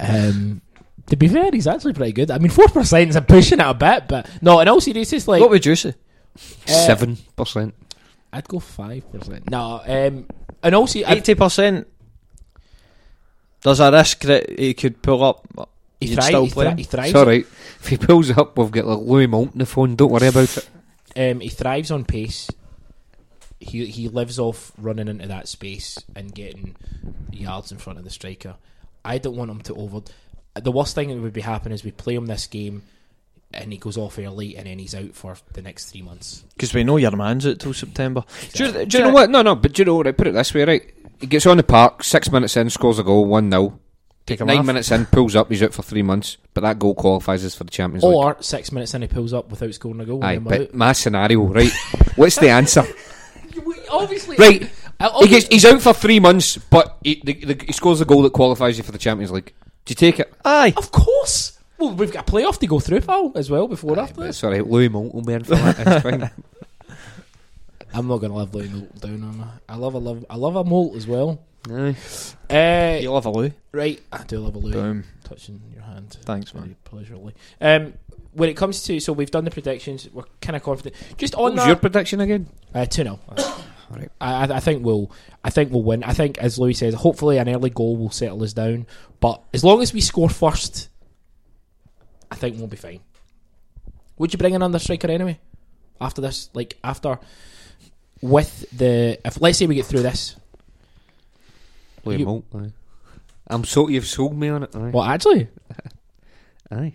Um, 0.00 0.62
to 1.06 1.16
be 1.16 1.28
fair, 1.28 1.50
he's 1.52 1.66
actually 1.66 1.92
pretty 1.92 2.12
good. 2.12 2.30
I 2.30 2.38
mean, 2.38 2.50
four 2.50 2.66
percent 2.68 3.10
is 3.10 3.20
pushing 3.28 3.60
it 3.60 3.66
a 3.66 3.74
bit, 3.74 4.08
but 4.08 4.28
no. 4.40 4.58
In 4.60 4.68
all 4.68 4.80
seriousness, 4.80 5.28
like 5.28 5.40
what 5.40 5.50
would 5.50 5.64
you 5.66 5.76
say? 5.76 5.94
Seven 6.66 7.18
percent. 7.36 7.74
I'd 8.32 8.48
go 8.48 8.58
five 8.58 9.10
percent. 9.12 9.48
No, 9.50 9.82
um, 9.86 10.26
in 10.62 10.74
all 10.74 10.86
seriousness, 10.86 11.18
Eighty 11.18 11.34
percent. 11.34 11.86
There's 13.62 13.80
a 13.80 13.92
risk 13.92 14.20
that 14.22 14.58
he 14.58 14.72
could 14.74 15.02
pull 15.02 15.22
up. 15.22 15.68
He, 16.04 16.10
You'd 16.10 16.16
thri- 16.16 16.24
still 16.24 16.44
he, 16.44 16.50
play 16.50 16.66
thri- 16.70 16.76
he 16.76 16.84
thrives. 16.84 17.08
It's 17.10 17.16
all 17.18 17.26
right. 17.26 17.46
If 17.80 17.88
he 17.88 17.96
pulls 17.98 18.30
up, 18.30 18.56
we've 18.58 18.70
got 18.70 18.86
like 18.86 19.06
Louis 19.06 19.26
Moult 19.26 19.52
on 19.52 19.58
the 19.58 19.66
phone. 19.66 19.96
Don't 19.96 20.10
worry 20.12 20.28
about 20.28 20.56
it. 20.56 20.68
Um, 21.16 21.40
he 21.40 21.48
thrives 21.48 21.90
on 21.90 22.04
pace. 22.04 22.50
He 23.60 23.86
he 23.86 24.08
lives 24.08 24.38
off 24.38 24.72
running 24.78 25.08
into 25.08 25.26
that 25.28 25.48
space 25.48 25.98
and 26.14 26.34
getting 26.34 26.76
yards 27.32 27.72
in 27.72 27.78
front 27.78 27.98
of 27.98 28.04
the 28.04 28.10
striker. 28.10 28.56
I 29.04 29.18
don't 29.18 29.36
want 29.36 29.50
him 29.50 29.60
to 29.62 29.74
over. 29.74 30.00
The 30.54 30.72
worst 30.72 30.94
thing 30.94 31.08
that 31.08 31.20
would 31.20 31.32
be 31.32 31.40
happening 31.40 31.74
is 31.74 31.84
we 31.84 31.90
play 31.90 32.14
him 32.14 32.26
this 32.26 32.46
game, 32.46 32.82
and 33.52 33.72
he 33.72 33.78
goes 33.78 33.96
off 33.96 34.18
early, 34.18 34.56
and 34.56 34.66
then 34.66 34.78
he's 34.78 34.94
out 34.94 35.14
for 35.14 35.36
the 35.52 35.62
next 35.62 35.90
three 35.90 36.02
months. 36.02 36.44
Because 36.54 36.74
we 36.74 36.84
know 36.84 36.96
your 36.96 37.10
man's 37.16 37.46
out 37.46 37.58
till 37.58 37.72
September. 37.74 38.24
Do 38.52 38.66
you, 38.66 38.72
Do 38.72 38.86
do 38.86 38.98
you 38.98 39.04
know 39.04 39.10
what? 39.12 39.30
No, 39.30 39.42
no. 39.42 39.54
But 39.54 39.72
do 39.72 39.80
you 39.82 39.86
know? 39.86 40.02
Right, 40.02 40.16
put 40.16 40.26
it 40.26 40.32
this 40.34 40.52
way, 40.54 40.64
right? 40.64 40.94
He 41.20 41.26
gets 41.26 41.46
on 41.46 41.56
the 41.56 41.62
park. 41.62 42.02
Six 42.04 42.30
minutes 42.30 42.56
in, 42.56 42.70
scores 42.70 42.98
a 42.98 43.02
goal. 43.02 43.24
One 43.24 43.50
0 43.50 43.78
Take 44.26 44.40
him 44.40 44.46
Nine 44.46 44.60
off. 44.60 44.66
minutes 44.66 44.90
in, 44.90 45.04
pulls 45.06 45.36
up. 45.36 45.50
He's 45.50 45.62
out 45.62 45.74
for 45.74 45.82
three 45.82 46.02
months. 46.02 46.38
But 46.54 46.62
that 46.62 46.78
goal 46.78 46.94
qualifies 46.94 47.44
us 47.44 47.54
for 47.54 47.64
the 47.64 47.70
Champions 47.70 48.04
League. 48.04 48.14
Or 48.14 48.36
six 48.40 48.72
minutes 48.72 48.94
in, 48.94 49.02
he 49.02 49.08
pulls 49.08 49.34
up 49.34 49.50
without 49.50 49.74
scoring 49.74 50.00
a 50.00 50.06
goal. 50.06 50.24
Aye, 50.24 50.34
and 50.34 50.46
then 50.46 50.58
but 50.62 50.74
my 50.74 50.92
scenario, 50.92 51.42
right? 51.42 51.70
What's 52.16 52.36
the 52.36 52.48
answer? 52.48 52.84
obviously, 53.90 54.36
Right, 54.36 54.70
he 55.20 55.28
gets, 55.28 55.46
he's 55.48 55.64
out 55.64 55.82
for 55.82 55.92
three 55.92 56.20
months, 56.20 56.56
but 56.56 56.96
he, 57.02 57.20
the, 57.24 57.34
the, 57.54 57.64
he 57.66 57.72
scores 57.72 58.00
a 58.00 58.04
goal 58.04 58.22
that 58.22 58.32
qualifies 58.32 58.78
you 58.78 58.84
for 58.84 58.92
the 58.92 58.98
Champions 58.98 59.30
League. 59.30 59.52
Do 59.84 59.90
you 59.90 59.96
take 59.96 60.18
it? 60.20 60.32
Aye. 60.44 60.72
Of 60.76 60.90
course. 60.90 61.58
Well, 61.76 61.94
we've 61.94 62.12
got 62.12 62.28
a 62.28 62.32
playoff 62.32 62.58
to 62.60 62.66
go 62.66 62.80
through, 62.80 63.02
pal, 63.02 63.32
as 63.34 63.50
well 63.50 63.68
before 63.68 63.98
after 63.98 64.20
this. 64.22 64.38
Sorry, 64.38 64.60
Louis 64.62 64.88
Moult 64.88 65.12
will 65.12 65.22
be 65.22 65.34
in 65.34 65.44
for 65.44 65.56
that. 65.56 65.78
It's 65.78 66.02
fine. 66.02 66.30
I'm 67.92 68.08
not 68.08 68.18
gonna 68.18 68.34
live 68.34 68.54
Louis 68.54 68.68
Moult 68.70 69.00
down 69.00 69.22
on 69.22 69.38
her. 69.38 69.60
I 69.68 69.76
love 69.76 69.94
a 69.94 69.98
love 69.98 70.24
I 70.30 70.36
love 70.36 70.56
a 70.56 70.64
Moult 70.64 70.96
as 70.96 71.06
well. 71.06 71.40
Aye. 71.70 71.96
Uh, 72.50 72.98
You 73.00 73.10
love 73.10 73.26
a 73.26 73.30
Lou. 73.30 73.50
right, 73.72 74.00
I 74.12 74.22
do 74.24 74.38
love 74.40 74.54
a 74.54 74.58
Louis. 74.58 74.72
Boom. 74.72 75.04
touching 75.24 75.60
your 75.72 75.82
hand. 75.82 76.16
Thanks, 76.22 76.50
Very 76.50 76.66
man. 76.66 76.76
pleasurably. 76.84 77.34
Um, 77.60 77.94
when 78.32 78.48
it 78.48 78.56
comes 78.56 78.82
to 78.84 78.98
so 79.00 79.12
we've 79.12 79.30
done 79.30 79.44
the 79.44 79.50
predictions, 79.50 80.08
we're 80.12 80.24
kind 80.40 80.56
of 80.56 80.62
confident. 80.62 80.94
Just 81.16 81.34
on 81.36 81.56
that, 81.56 81.66
your 81.66 81.76
prediction 81.76 82.20
again? 82.20 82.48
uh, 82.74 82.84
two 82.84 83.02
0 83.04 83.18
Alright. 83.90 84.10
I, 84.20 84.46
I 84.46 84.56
I 84.56 84.60
think 84.60 84.84
we'll 84.84 85.10
I 85.44 85.50
think 85.50 85.70
we'll 85.72 85.82
win. 85.84 86.02
I 86.04 86.12
think 86.14 86.38
as 86.38 86.58
Louis 86.58 86.74
says, 86.74 86.94
hopefully 86.94 87.38
an 87.38 87.48
early 87.48 87.70
goal 87.70 87.96
will 87.96 88.10
settle 88.10 88.42
us 88.42 88.52
down. 88.52 88.86
But 89.20 89.42
as 89.54 89.62
long 89.62 89.80
as 89.82 89.92
we 89.94 90.00
score 90.00 90.28
first, 90.30 90.88
I 92.30 92.34
think 92.34 92.56
we'll 92.58 92.66
be 92.66 92.76
fine. 92.76 93.00
Would 94.18 94.32
you 94.32 94.38
bring 94.38 94.54
another 94.56 94.78
striker 94.78 95.08
anyway? 95.10 95.38
After 96.00 96.20
this, 96.20 96.50
like 96.54 96.76
after 96.82 97.18
with 98.20 98.66
the 98.76 99.18
if 99.24 99.40
let's 99.40 99.58
say 99.58 99.66
we 99.66 99.76
get 99.76 99.86
through 99.86 100.02
this. 100.02 100.36
Liam 102.04 102.18
You- 102.20 102.26
Holt, 102.26 102.44
aye. 102.54 102.72
I'm 103.48 103.64
so 103.64 103.88
you've 103.88 104.06
sold 104.06 104.36
me 104.38 104.48
on 104.48 104.62
it. 104.62 104.74
Aye. 104.74 104.90
Well, 104.92 105.04
actually, 105.04 105.48
Aye. 106.70 106.94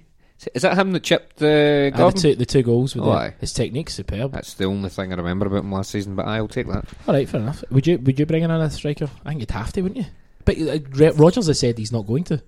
Is 0.53 0.61
that 0.61 0.77
him 0.77 0.93
that 0.93 1.03
chipped 1.03 1.41
uh, 1.41 1.45
uh, 1.45 2.09
the 2.11 2.11
two 2.15 2.33
the 2.35 2.45
two 2.45 2.63
goals 2.63 2.95
with 2.95 3.03
Oh, 3.03 3.07
the, 3.11 3.17
aye. 3.17 3.35
his 3.41 3.51
technique's 3.53 3.93
superb. 3.93 4.31
That's 4.31 4.53
the 4.53 4.63
only 4.65 4.87
thing 4.89 5.11
I 5.11 5.15
remember 5.17 5.45
about 5.47 5.59
him 5.65 5.71
last 5.71 5.91
season, 5.91 6.15
but 6.15 6.27
I'll 6.27 6.47
take 6.47 6.67
that. 6.67 6.85
All 7.07 7.13
right, 7.13 7.27
fair 7.27 7.41
enough. 7.41 7.63
Would 7.71 7.85
you 7.85 7.97
would 7.99 8.17
you 8.17 8.25
bring 8.25 8.43
in 8.43 8.49
another 8.49 8.69
striker? 8.69 9.09
I 9.25 9.29
think 9.29 9.41
you'd 9.41 9.51
have 9.51 9.73
to, 9.73 9.81
wouldn't 9.81 9.97
you? 10.05 10.11
But 10.45 10.57
uh, 10.57 10.79
Re- 10.91 11.11
Rodgers 11.11 11.47
has 11.47 11.59
said 11.59 11.77
he's 11.77 11.91
not 11.91 12.07
going 12.07 12.23
to. 12.25 12.41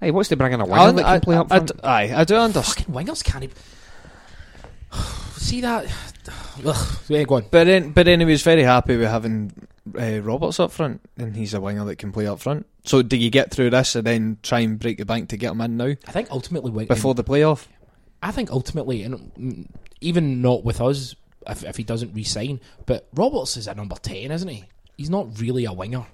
Hey, 0.00 0.10
what's 0.10 0.30
the 0.30 0.36
bringing 0.36 0.60
a 0.60 0.66
I, 0.66 0.86
winger 0.86 0.92
that 0.96 1.06
I, 1.06 1.12
can 1.16 1.20
play 1.20 1.36
up 1.36 1.48
front? 1.48 1.66
d- 1.68 1.80
aye, 1.84 2.12
I 2.16 2.24
do 2.24 2.34
understand. 2.36 2.86
Fucking 2.86 2.94
wingers 2.94 3.22
can't. 3.22 3.44
Even... 3.44 3.56
See 5.36 5.60
that? 5.60 5.84
Ugh. 6.64 6.98
Yeah, 7.08 7.24
go 7.24 7.34
on. 7.36 7.44
But 7.50 7.64
then, 7.64 7.90
but 7.92 8.06
then 8.06 8.20
he 8.20 8.26
was 8.26 8.42
very 8.42 8.62
happy 8.62 8.96
with 8.96 9.08
having 9.08 9.52
uh, 9.98 10.20
Roberts 10.22 10.60
up 10.60 10.70
front, 10.72 11.00
and 11.16 11.36
he's 11.36 11.54
a 11.54 11.60
winger 11.60 11.84
that 11.84 11.96
can 11.96 12.12
play 12.12 12.26
up 12.26 12.40
front. 12.40 12.66
So, 12.84 13.02
do 13.02 13.16
you 13.16 13.30
get 13.30 13.50
through 13.50 13.70
this 13.70 13.94
and 13.94 14.06
then 14.06 14.38
try 14.42 14.60
and 14.60 14.78
break 14.78 14.98
the 14.98 15.04
bank 15.04 15.28
to 15.30 15.36
get 15.36 15.52
him 15.52 15.60
in 15.60 15.76
now 15.76 15.94
I 16.06 16.12
think 16.12 16.30
ultimately, 16.30 16.70
wing- 16.70 16.86
before 16.86 17.14
the 17.14 17.24
playoff? 17.24 17.66
I 18.22 18.32
think 18.32 18.50
ultimately, 18.50 19.02
and 19.02 19.32
mm, 19.34 19.66
even 20.00 20.42
not 20.42 20.64
with 20.64 20.80
us, 20.80 21.14
if, 21.46 21.64
if 21.64 21.76
he 21.76 21.82
doesn't 21.84 22.12
re-sign, 22.14 22.60
but 22.86 23.08
Roberts 23.14 23.56
is 23.56 23.66
a 23.66 23.74
number 23.74 23.96
ten, 23.96 24.30
isn't 24.30 24.48
he? 24.48 24.64
He's 24.96 25.10
not 25.10 25.40
really 25.40 25.64
a 25.64 25.72
winger. 25.72 26.06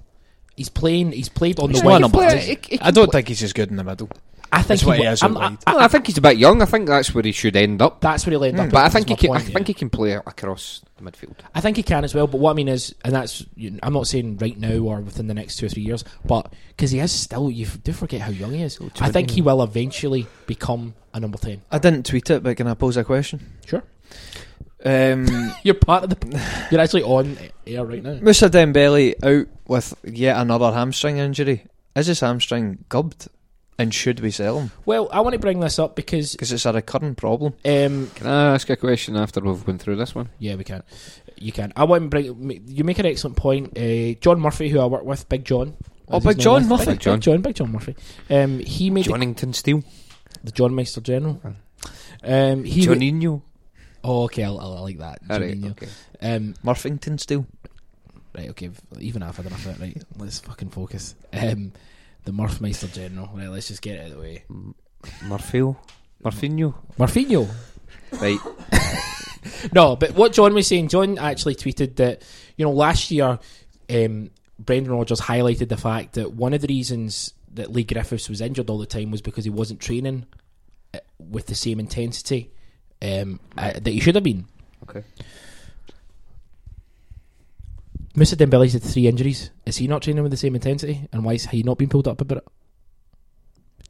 He's 0.56 0.68
playing. 0.68 1.12
He's 1.12 1.28
played 1.28 1.58
on 1.60 1.70
He's 1.70 1.80
the 1.80 1.84
not 1.84 1.92
wing. 1.94 2.00
number 2.02 2.18
play- 2.18 2.40
he- 2.62 2.76
he 2.76 2.80
I 2.80 2.90
don't 2.90 3.10
play- 3.10 3.18
think 3.20 3.28
he's 3.28 3.42
as 3.42 3.52
good 3.52 3.70
in 3.70 3.76
the 3.76 3.84
middle. 3.84 4.08
I 4.52 4.58
think 4.58 4.68
That's 4.68 4.84
what 4.84 4.98
he 4.98 5.04
wa- 5.04 5.16
I'm- 5.22 5.36
out 5.36 5.50
wide. 5.52 5.58
I- 5.66 5.84
I 5.84 5.88
think 5.88 6.06
he's 6.06 6.18
a 6.18 6.20
bit 6.20 6.38
young. 6.38 6.62
I 6.62 6.64
think 6.66 6.86
that's 6.88 7.14
where 7.14 7.22
he 7.24 7.32
should 7.32 7.56
end 7.56 7.82
up. 7.82 8.00
that's 8.00 8.26
where 8.26 8.32
he'll 8.32 8.44
end 8.44 8.58
up. 8.60 8.68
Mm. 8.68 8.72
But 8.72 8.84
I 8.84 8.88
think 8.88 9.08
he 9.08 9.16
can. 9.16 9.28
point, 9.28 9.42
I 9.42 9.44
yeah. 9.46 9.54
think 9.54 9.66
he 9.66 9.74
can 9.74 9.90
play 9.90 10.12
across 10.12 10.82
the 10.96 11.02
midfield. 11.10 11.34
I 11.54 11.60
think 11.60 11.76
he 11.76 11.82
can 11.82 12.04
as 12.04 12.14
well. 12.14 12.26
But 12.26 12.38
what 12.38 12.52
I 12.52 12.54
mean 12.54 12.68
is, 12.68 12.94
and 13.04 13.14
that's 13.14 13.44
I'm 13.82 13.92
not 13.92 14.06
saying 14.06 14.38
right 14.38 14.58
now 14.58 14.78
or 14.78 15.00
within 15.00 15.26
the 15.26 15.34
next 15.34 15.56
two 15.56 15.66
or 15.66 15.68
three 15.68 15.82
years, 15.82 16.04
but 16.24 16.52
because 16.68 16.90
he 16.90 17.00
is 17.00 17.12
still, 17.12 17.50
you 17.50 17.66
do 17.66 17.92
forget 17.92 18.20
how 18.20 18.30
young 18.30 18.52
he 18.52 18.62
is. 18.62 18.78
I 19.00 19.10
think 19.10 19.30
he 19.30 19.42
will 19.42 19.62
eventually 19.62 20.26
become 20.46 20.94
a 21.12 21.20
number 21.20 21.38
ten. 21.38 21.62
I 21.70 21.78
didn't 21.78 22.06
tweet 22.06 22.30
it, 22.30 22.42
but 22.42 22.56
can 22.56 22.66
I 22.66 22.74
pose 22.74 22.96
a 22.96 23.04
question? 23.04 23.40
Sure. 23.66 23.82
Um, 24.84 25.26
You're 25.62 25.74
part 25.74 26.04
of 26.04 26.10
the. 26.10 26.42
You're 26.70 26.80
actually 26.80 27.02
on 27.02 27.36
air 27.66 27.84
right 27.84 28.02
now. 28.02 28.18
Moussa 28.20 28.48
Dembele 28.48 29.14
out 29.24 29.48
with 29.66 29.94
yet 30.04 30.36
another 30.38 30.72
hamstring 30.72 31.18
injury. 31.18 31.64
Is 31.94 32.06
his 32.08 32.20
hamstring 32.20 32.84
gubbed? 32.88 33.28
And 33.78 33.92
should 33.92 34.20
we 34.20 34.30
sell 34.30 34.58
him? 34.58 34.70
Well, 34.86 35.08
I 35.12 35.20
want 35.20 35.34
to 35.34 35.38
bring 35.38 35.60
this 35.60 35.78
up 35.78 35.96
because 35.96 36.32
Because 36.32 36.50
it's 36.50 36.64
a 36.64 36.72
recurring 36.72 37.14
problem. 37.14 37.52
um, 37.64 38.10
Can 38.14 38.26
I 38.26 38.54
ask 38.54 38.70
a 38.70 38.76
question 38.76 39.16
after 39.16 39.40
we've 39.40 39.64
been 39.66 39.78
through 39.78 39.96
this 39.96 40.14
one? 40.14 40.30
Yeah, 40.38 40.54
we 40.54 40.64
can. 40.64 40.82
You 41.36 41.52
can. 41.52 41.72
I 41.76 41.84
want 41.84 42.04
to 42.04 42.08
bring. 42.08 42.62
You 42.68 42.84
make 42.84 42.98
an 42.98 43.04
excellent 43.06 43.36
point. 43.36 43.76
Uh, 43.76 44.14
John 44.20 44.40
Murphy, 44.40 44.70
who 44.70 44.80
I 44.80 44.86
work 44.86 45.04
with, 45.04 45.28
Big 45.28 45.44
John. 45.44 45.76
Oh, 46.08 46.20
Big 46.20 46.38
John 46.38 46.62
as. 46.62 46.68
Murphy. 46.68 46.84
Big, 46.92 47.02
Big 47.04 47.20
John, 47.20 47.42
Big 47.42 47.54
John 47.54 47.72
Murphy. 47.72 47.94
Um, 48.30 48.60
he 48.60 48.88
made 48.88 49.04
the, 49.04 49.10
Johnington 49.10 49.52
Steel. 49.54 49.82
the 50.42 50.52
John 50.52 50.74
Meister 50.74 51.02
General. 51.02 51.40
Um, 52.24 52.64
he. 52.64 52.86
Johninho. 52.86 53.42
oh, 54.04 54.22
okay. 54.24 54.44
I, 54.44 54.48
I 54.50 54.64
like 54.80 54.98
that. 54.98 55.18
Alright, 55.30 55.60
Juninho. 55.60 55.70
okay. 55.72 55.88
Um, 56.22 56.54
Murphington 56.64 57.18
still. 57.20 57.44
right. 58.34 58.48
Okay. 58.50 58.70
Even 59.00 59.22
I've 59.22 59.36
had 59.36 59.44
enough 59.46 59.66
of 59.66 59.78
it. 59.82 59.84
Right. 59.84 60.02
Let's 60.16 60.38
fucking 60.38 60.70
focus. 60.70 61.14
Um, 61.34 61.72
the 62.26 62.32
Murph 62.32 62.60
Meister 62.60 62.88
General. 62.88 63.30
Right. 63.34 63.48
Let's 63.48 63.68
just 63.68 63.80
get 63.80 63.96
it 63.96 64.00
out 64.00 64.10
of 64.10 64.16
the 64.16 64.20
way. 64.20 64.44
Murphy. 65.22 65.60
Murphinho. 66.22 66.74
Murphinho. 66.98 67.48
Right. 68.20 68.38
No, 69.72 69.96
but 69.96 70.12
what 70.12 70.32
John 70.32 70.54
was 70.54 70.66
saying, 70.66 70.88
John 70.88 71.18
actually 71.18 71.54
tweeted 71.54 71.96
that 71.96 72.22
you 72.56 72.64
know 72.64 72.72
last 72.72 73.10
year, 73.10 73.38
um, 73.90 74.30
Brendan 74.58 74.92
Rodgers 74.92 75.20
highlighted 75.20 75.68
the 75.68 75.76
fact 75.76 76.14
that 76.14 76.32
one 76.32 76.54
of 76.54 76.60
the 76.60 76.68
reasons 76.68 77.32
that 77.54 77.72
Lee 77.72 77.84
Griffiths 77.84 78.28
was 78.28 78.40
injured 78.40 78.68
all 78.70 78.78
the 78.78 78.86
time 78.86 79.10
was 79.10 79.22
because 79.22 79.44
he 79.44 79.50
wasn't 79.50 79.80
training 79.80 80.26
uh, 80.94 80.98
with 81.18 81.46
the 81.46 81.54
same 81.54 81.80
intensity 81.80 82.50
um, 83.02 83.40
uh, 83.56 83.72
that 83.72 83.86
he 83.86 84.00
should 84.00 84.14
have 84.14 84.24
been. 84.24 84.46
Okay. 84.82 85.04
Moussa 88.16 88.36
Dembele's 88.36 88.72
had 88.72 88.82
three 88.82 89.06
injuries. 89.06 89.50
Is 89.66 89.76
he 89.76 89.86
not 89.86 90.02
training 90.02 90.22
with 90.22 90.32
the 90.32 90.36
same 90.38 90.54
intensity? 90.54 91.06
And 91.12 91.24
why 91.24 91.34
is 91.34 91.46
he 91.46 91.62
not 91.62 91.78
being 91.78 91.88
pulled 91.90 92.08
up 92.08 92.20
about 92.20 92.38
it? 92.38 92.44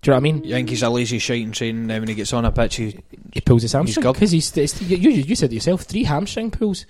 Do 0.03 0.11
you 0.11 0.12
know 0.12 0.16
what 0.16 0.19
I 0.19 0.20
mean? 0.20 0.44
You 0.44 0.55
think 0.55 0.69
he's 0.69 0.82
a 0.82 0.90
lazy 0.90 1.19
shite 1.19 1.43
in 1.43 1.53
training, 1.53 1.86
then 1.86 2.01
when 2.03 2.09
he 2.09 2.15
gets 2.15 2.32
on 2.32 2.44
a 2.44 2.53
pitch, 2.53 2.77
he, 2.77 2.98
He 3.32 3.40
pulls 3.40 3.62
his 3.62 3.73
hamstring 3.73 4.03
gubbed. 4.03 4.16
because 4.19 4.31
he's, 4.32 4.55
it's, 4.57 4.81
you, 4.82 4.97
you 4.97 5.11
you 5.11 5.35
said 5.35 5.51
it 5.53 5.55
yourself 5.55 5.82
three 5.82 6.05
hamstring 6.05 6.51
pulls, 6.51 6.85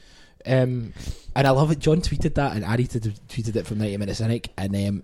um, 0.44 0.92
and 1.34 1.46
I 1.46 1.50
love 1.50 1.70
it. 1.70 1.78
John 1.78 2.00
tweeted 2.00 2.34
that, 2.34 2.56
and 2.56 2.64
Ari 2.64 2.86
t- 2.86 2.98
tweeted 2.98 3.56
it 3.56 3.66
from 3.66 3.78
ninety 3.78 3.96
minutes 3.96 4.18
cynic, 4.18 4.50
and 4.58 4.74
um, 4.76 5.02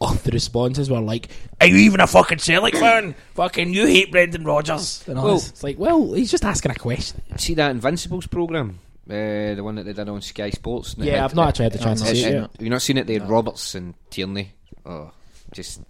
oh, 0.00 0.14
the 0.24 0.30
responses 0.30 0.88
were 0.88 1.00
like, 1.00 1.28
"Are 1.60 1.66
you 1.66 1.76
even 1.76 2.00
a 2.00 2.06
fucking 2.06 2.38
Celtic 2.38 2.76
fan? 2.76 3.14
fucking 3.34 3.74
you 3.74 3.86
hate 3.86 4.10
Brendan 4.12 4.44
Rodgers?" 4.44 5.04
And 5.06 5.18
all 5.18 5.24
Well- 5.24 5.34
this. 5.34 5.50
it's 5.50 5.64
like, 5.64 5.78
well, 5.78 6.12
he's 6.14 6.30
just 6.30 6.44
asking 6.44 6.70
a 6.70 6.76
question. 6.76 7.20
See 7.36 7.54
that 7.54 7.72
Invincibles 7.72 8.26
program, 8.28 8.78
uh, 9.10 9.54
the 9.54 9.60
one 9.62 9.74
that 9.76 9.84
they 9.84 9.92
did 9.92 10.08
on 10.08 10.20
Sky 10.22 10.50
Sports. 10.50 10.94
Yeah, 10.98 11.12
had- 11.16 11.24
I've 11.24 11.34
not 11.34 11.48
actually 11.48 11.64
had 11.64 11.72
the 11.72 11.78
chance 11.78 12.00
to 12.02 12.06
not 12.08 12.14
see 12.16 12.24
it. 12.24 12.28
it. 12.28 12.32
yet. 12.34 12.40
Have 12.52 12.62
you 12.62 12.70
not 12.70 12.82
seen 12.82 12.98
it? 12.98 13.06
They 13.06 13.14
had 13.14 13.22
No. 13.24 13.28
Roberts 13.30 13.74
and 13.74 13.94
Tierney. 14.10 14.52
Oh, 14.86 15.10
just 15.52 15.80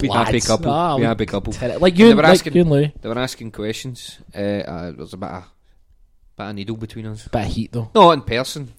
we 0.00 0.08
Lads. 0.08 0.26
happy 0.26 0.40
couple. 0.40 0.70
Ah, 0.70 0.94
we 0.96 1.00
we- 1.02 1.06
happy 1.06 1.26
couple. 1.26 1.52
Like 1.80 1.98
you, 1.98 2.06
They 2.06 2.10
and, 2.10 2.16
were 2.16 2.22
like 2.22 2.32
asking- 2.32 2.54
you 2.54 2.64
Louis. 2.64 2.92
They 3.00 3.08
were 3.08 3.18
asking 3.18 3.50
questions. 3.52 4.18
Uh, 4.34 4.38
uh, 4.38 4.82
there 4.90 4.94
was 4.98 5.12
a 5.14 5.16
bit 5.16 5.30
of, 5.30 5.44
bit 6.36 6.44
of 6.46 6.54
needle 6.54 6.76
between 6.76 7.06
us. 7.06 7.26
Bit 7.28 7.46
of 7.46 7.52
heat 7.52 7.72
though. 7.72 7.90
Not 7.94 8.10
in 8.12 8.22
person, 8.22 8.72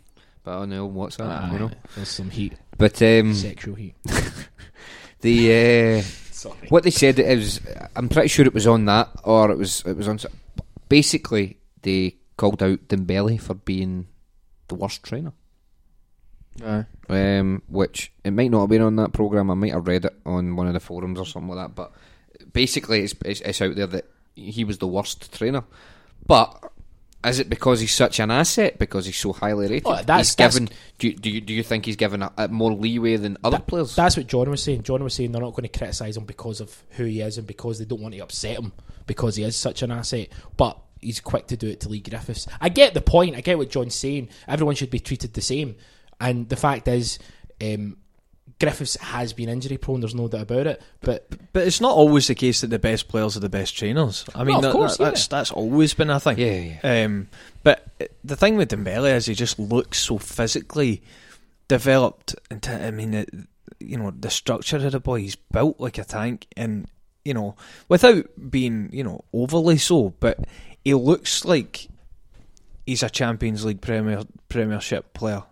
but 0.44 0.52
on 0.58 0.70
the 0.70 0.78
old 0.78 0.94
WhatsApp, 0.96 1.28
Ah, 1.28 1.52
you 1.54 1.60
know. 1.60 1.72
there's 1.96 2.10
some 2.10 2.30
heat, 2.30 2.54
But 2.78 3.02
um, 3.02 3.34
sexual 3.34 3.76
heat. 3.76 3.96
the 5.22 5.98
uh, 6.00 6.02
Sorry. 6.32 6.68
what 6.70 6.84
they 6.84 6.92
said 6.92 7.18
it 7.20 7.36
was, 7.38 7.60
I'm 7.96 8.10
pretty 8.10 8.28
sure 8.28 8.46
it 8.46 8.54
was 8.54 8.68
on 8.68 8.86
that, 8.86 9.10
or 9.24 9.50
it 9.52 9.58
was 9.58 9.82
it 9.86 9.96
was 9.98 10.08
on. 10.08 10.20
Basically, 10.90 11.58
they 11.82 12.16
called 12.38 12.62
out 12.64 12.88
Dembele 12.88 13.40
for 13.40 13.54
being 13.54 14.08
the 14.68 14.76
worst 14.76 15.04
trainer. 15.04 15.34
um, 17.10 17.62
which 17.68 18.12
it 18.24 18.32
might 18.32 18.52
not 18.52 18.62
have 18.62 18.70
been 18.70 18.82
on 18.82 18.96
that 18.98 19.14
program. 19.14 19.52
I 19.52 19.56
might 19.56 19.74
have 19.74 19.88
read 19.88 20.06
it 20.06 20.16
on 20.26 20.56
one 20.56 20.68
of 20.68 20.74
the 20.74 20.80
forums 20.80 21.20
or 21.20 21.26
something 21.26 21.54
like 21.54 21.68
that. 21.68 21.76
But 21.76 21.92
basically, 22.54 23.02
it's, 23.02 23.14
it's, 23.26 23.42
it's 23.42 23.62
out 23.62 23.76
there 23.76 23.88
that 23.88 24.06
he 24.36 24.64
was 24.64 24.78
the 24.78 24.88
worst 24.88 25.34
trainer. 25.38 25.64
But 26.26 26.72
is 27.26 27.40
it 27.40 27.50
because 27.50 27.80
he's 27.82 27.94
such 27.94 28.20
an 28.20 28.32
asset? 28.32 28.80
Because 28.80 29.06
he's 29.06 29.18
so 29.18 29.34
highly 29.34 29.68
rated? 29.68 29.84
Oh, 29.86 29.96
that's- 29.96 30.30
he's 30.30 30.36
that's- 30.36 30.54
given. 30.60 30.70
Do 30.98 31.08
you, 31.10 31.14
do 31.16 31.30
you 31.30 31.42
do 31.42 31.54
you 31.54 31.64
think 31.64 31.86
he's 31.86 31.98
given 31.98 32.22
a, 32.22 32.32
a 32.38 32.48
more 32.48 32.72
leeway 32.74 33.18
than 33.18 33.38
other 33.44 33.58
That- 33.58 33.68
players? 33.68 33.96
That's 33.96 34.16
what 34.16 34.28
John 34.28 34.50
was 34.50 34.64
saying. 34.64 34.84
John 34.84 35.04
was 35.04 35.14
saying 35.14 35.34
they're 35.34 35.42
not 35.42 35.54
going 35.56 35.68
to 35.70 35.78
criticise 35.78 36.16
him 36.16 36.24
because 36.26 36.62
of 36.62 36.84
who 36.92 37.04
he 37.04 37.20
is 37.22 37.38
and 37.38 37.46
because 37.46 37.80
they 37.80 37.86
don't 37.86 38.02
want 38.02 38.14
to 38.14 38.22
upset 38.22 38.58
him 38.60 38.72
because 39.08 39.36
he 39.36 39.44
is 39.44 39.56
such 39.58 39.82
an 39.82 39.92
asset. 39.92 40.30
But 40.56 40.78
he's 41.06 41.20
quick 41.22 41.48
to 41.48 41.58
do 41.58 41.68
it 41.70 41.80
to 41.82 41.90
Lee 41.90 42.00
Griffiths. 42.02 42.48
I 42.60 42.70
get 42.70 42.94
the 42.94 43.02
point. 43.02 43.36
I 43.36 43.42
get 43.42 43.58
what 43.58 43.70
John's 43.70 43.96
saying. 43.96 44.30
Everyone 44.48 44.76
should 44.76 44.90
be 44.90 45.00
treated 45.00 45.34
the 45.34 45.42
same. 45.42 45.76
And 46.20 46.50
the 46.50 46.56
fact 46.56 46.88
is, 46.88 47.20
um, 47.62 47.98
Griffiths 48.60 48.96
has 48.98 49.34
been 49.34 49.50
injury 49.50 49.78
prone. 49.78 50.00
There's 50.00 50.16
no 50.16 50.28
doubt 50.30 50.44
about 50.44 50.68
it. 50.68 50.82
But 51.02 51.28
But 51.52 51.68
it's 51.68 51.82
not 51.82 51.92
always 51.96 52.28
the 52.28 52.36
case 52.36 52.62
that 52.62 52.68
the 52.68 52.80
best 52.80 53.08
players 53.10 53.36
are 53.36 53.42
the 53.42 53.50
best 53.50 53.76
trainers. 53.78 54.24
I 54.34 54.44
mean, 54.46 54.56
of 54.58 54.62
that- 54.62 54.72
course, 54.72 54.98
that- 54.98 55.04
yeah. 55.04 55.10
that's 55.10 55.28
that's 55.28 55.52
always 55.52 55.94
been 55.94 56.10
a 56.10 56.20
thing. 56.20 56.38
yeah, 56.40 56.78
yeah. 56.84 57.04
Um, 57.06 57.28
but 57.64 57.86
the 58.24 58.36
thing 58.38 58.56
with 58.56 58.70
Dembele 58.70 59.14
is 59.14 59.26
he 59.26 59.34
just 59.36 59.60
looks 59.60 60.00
so 60.00 60.18
physically 60.18 61.02
developed. 61.68 62.36
And 62.50 62.66
I 62.68 62.92
mean, 62.92 63.14
it, 63.14 63.30
you 63.80 63.98
know, 63.98 64.12
the 64.18 64.30
structure 64.30 64.78
of 64.78 64.92
the 64.92 65.00
boy, 65.00 65.20
he's 65.22 65.36
built 65.36 65.80
like 65.80 65.98
a 65.98 66.04
tank, 66.06 66.48
and 66.56 66.88
you 67.24 67.34
know, 67.34 67.56
without 67.90 68.26
being 68.50 68.90
you 68.94 69.04
know 69.04 69.24
overly 69.34 69.78
so, 69.78 70.14
but 70.20 70.40
he 70.86 70.94
looks 70.94 71.44
like 71.44 71.90
he's 72.86 73.04
a 73.04 73.10
Champions 73.10 73.66
League 73.66 73.82
Premier 73.82 74.22
Premiership 74.48 75.14
player, 75.14 75.44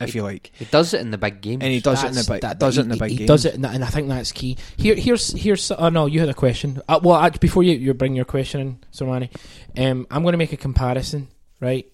if 0.00 0.14
you 0.14 0.22
like, 0.22 0.50
He 0.58 0.64
does 0.64 0.94
it 0.94 1.00
in 1.00 1.10
the 1.10 1.18
big 1.18 1.40
games. 1.40 1.62
and 1.62 1.70
he 1.72 1.80
does 1.80 2.02
it 2.02 2.08
in 2.08 2.14
the 2.14 2.24
big 2.28 2.40
that- 2.42 2.58
does 2.58 2.78
it 2.78 2.82
in 2.82 2.88
the 2.88 2.94
he- 2.94 3.00
big 3.00 3.10
He 3.10 3.16
games. 3.18 3.28
does 3.28 3.44
it, 3.44 3.54
in 3.54 3.60
the- 3.62 3.68
and 3.68 3.84
I 3.84 3.88
think 3.88 4.08
that's 4.08 4.32
key. 4.32 4.56
Here, 4.76 4.94
here's 4.96 5.30
here's. 5.32 5.70
Oh 5.70 5.88
no, 5.90 6.06
you 6.06 6.20
had 6.20 6.28
a 6.28 6.34
question. 6.34 6.80
Uh, 6.88 6.98
well, 7.02 7.16
uh, 7.16 7.30
before 7.30 7.62
you, 7.62 7.74
you 7.74 7.94
bring 7.94 8.14
your 8.16 8.24
question 8.24 8.60
in, 8.60 8.78
Sermanni, 8.92 9.30
um, 9.76 10.06
I'm 10.10 10.22
going 10.22 10.32
to 10.32 10.38
make 10.38 10.52
a 10.52 10.56
comparison, 10.56 11.28
right? 11.60 11.86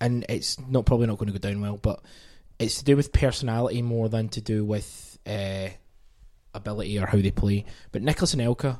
And 0.00 0.24
it's 0.28 0.58
not 0.68 0.84
probably 0.86 1.06
not 1.06 1.18
going 1.18 1.32
to 1.32 1.38
go 1.38 1.48
down 1.50 1.60
well, 1.60 1.78
but 1.78 2.00
it's 2.58 2.78
to 2.78 2.84
do 2.84 2.96
with 2.96 3.12
personality 3.12 3.80
more 3.82 4.08
than 4.10 4.28
to 4.30 4.40
do 4.42 4.62
with 4.64 5.18
uh, 5.26 5.68
ability 6.54 6.98
or 6.98 7.06
how 7.06 7.18
they 7.18 7.30
play. 7.30 7.64
But 7.92 8.02
Nicolas 8.02 8.34
Anelka 8.34 8.78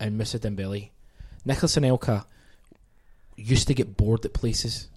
and 0.00 0.16
Moussa 0.16 0.38
Dembele, 0.38 0.90
Nicolas 1.44 1.76
Anelka 1.76 2.24
used 3.36 3.68
to 3.68 3.74
get 3.74 3.96
bored 3.96 4.24
at 4.24 4.32
places, 4.32 4.88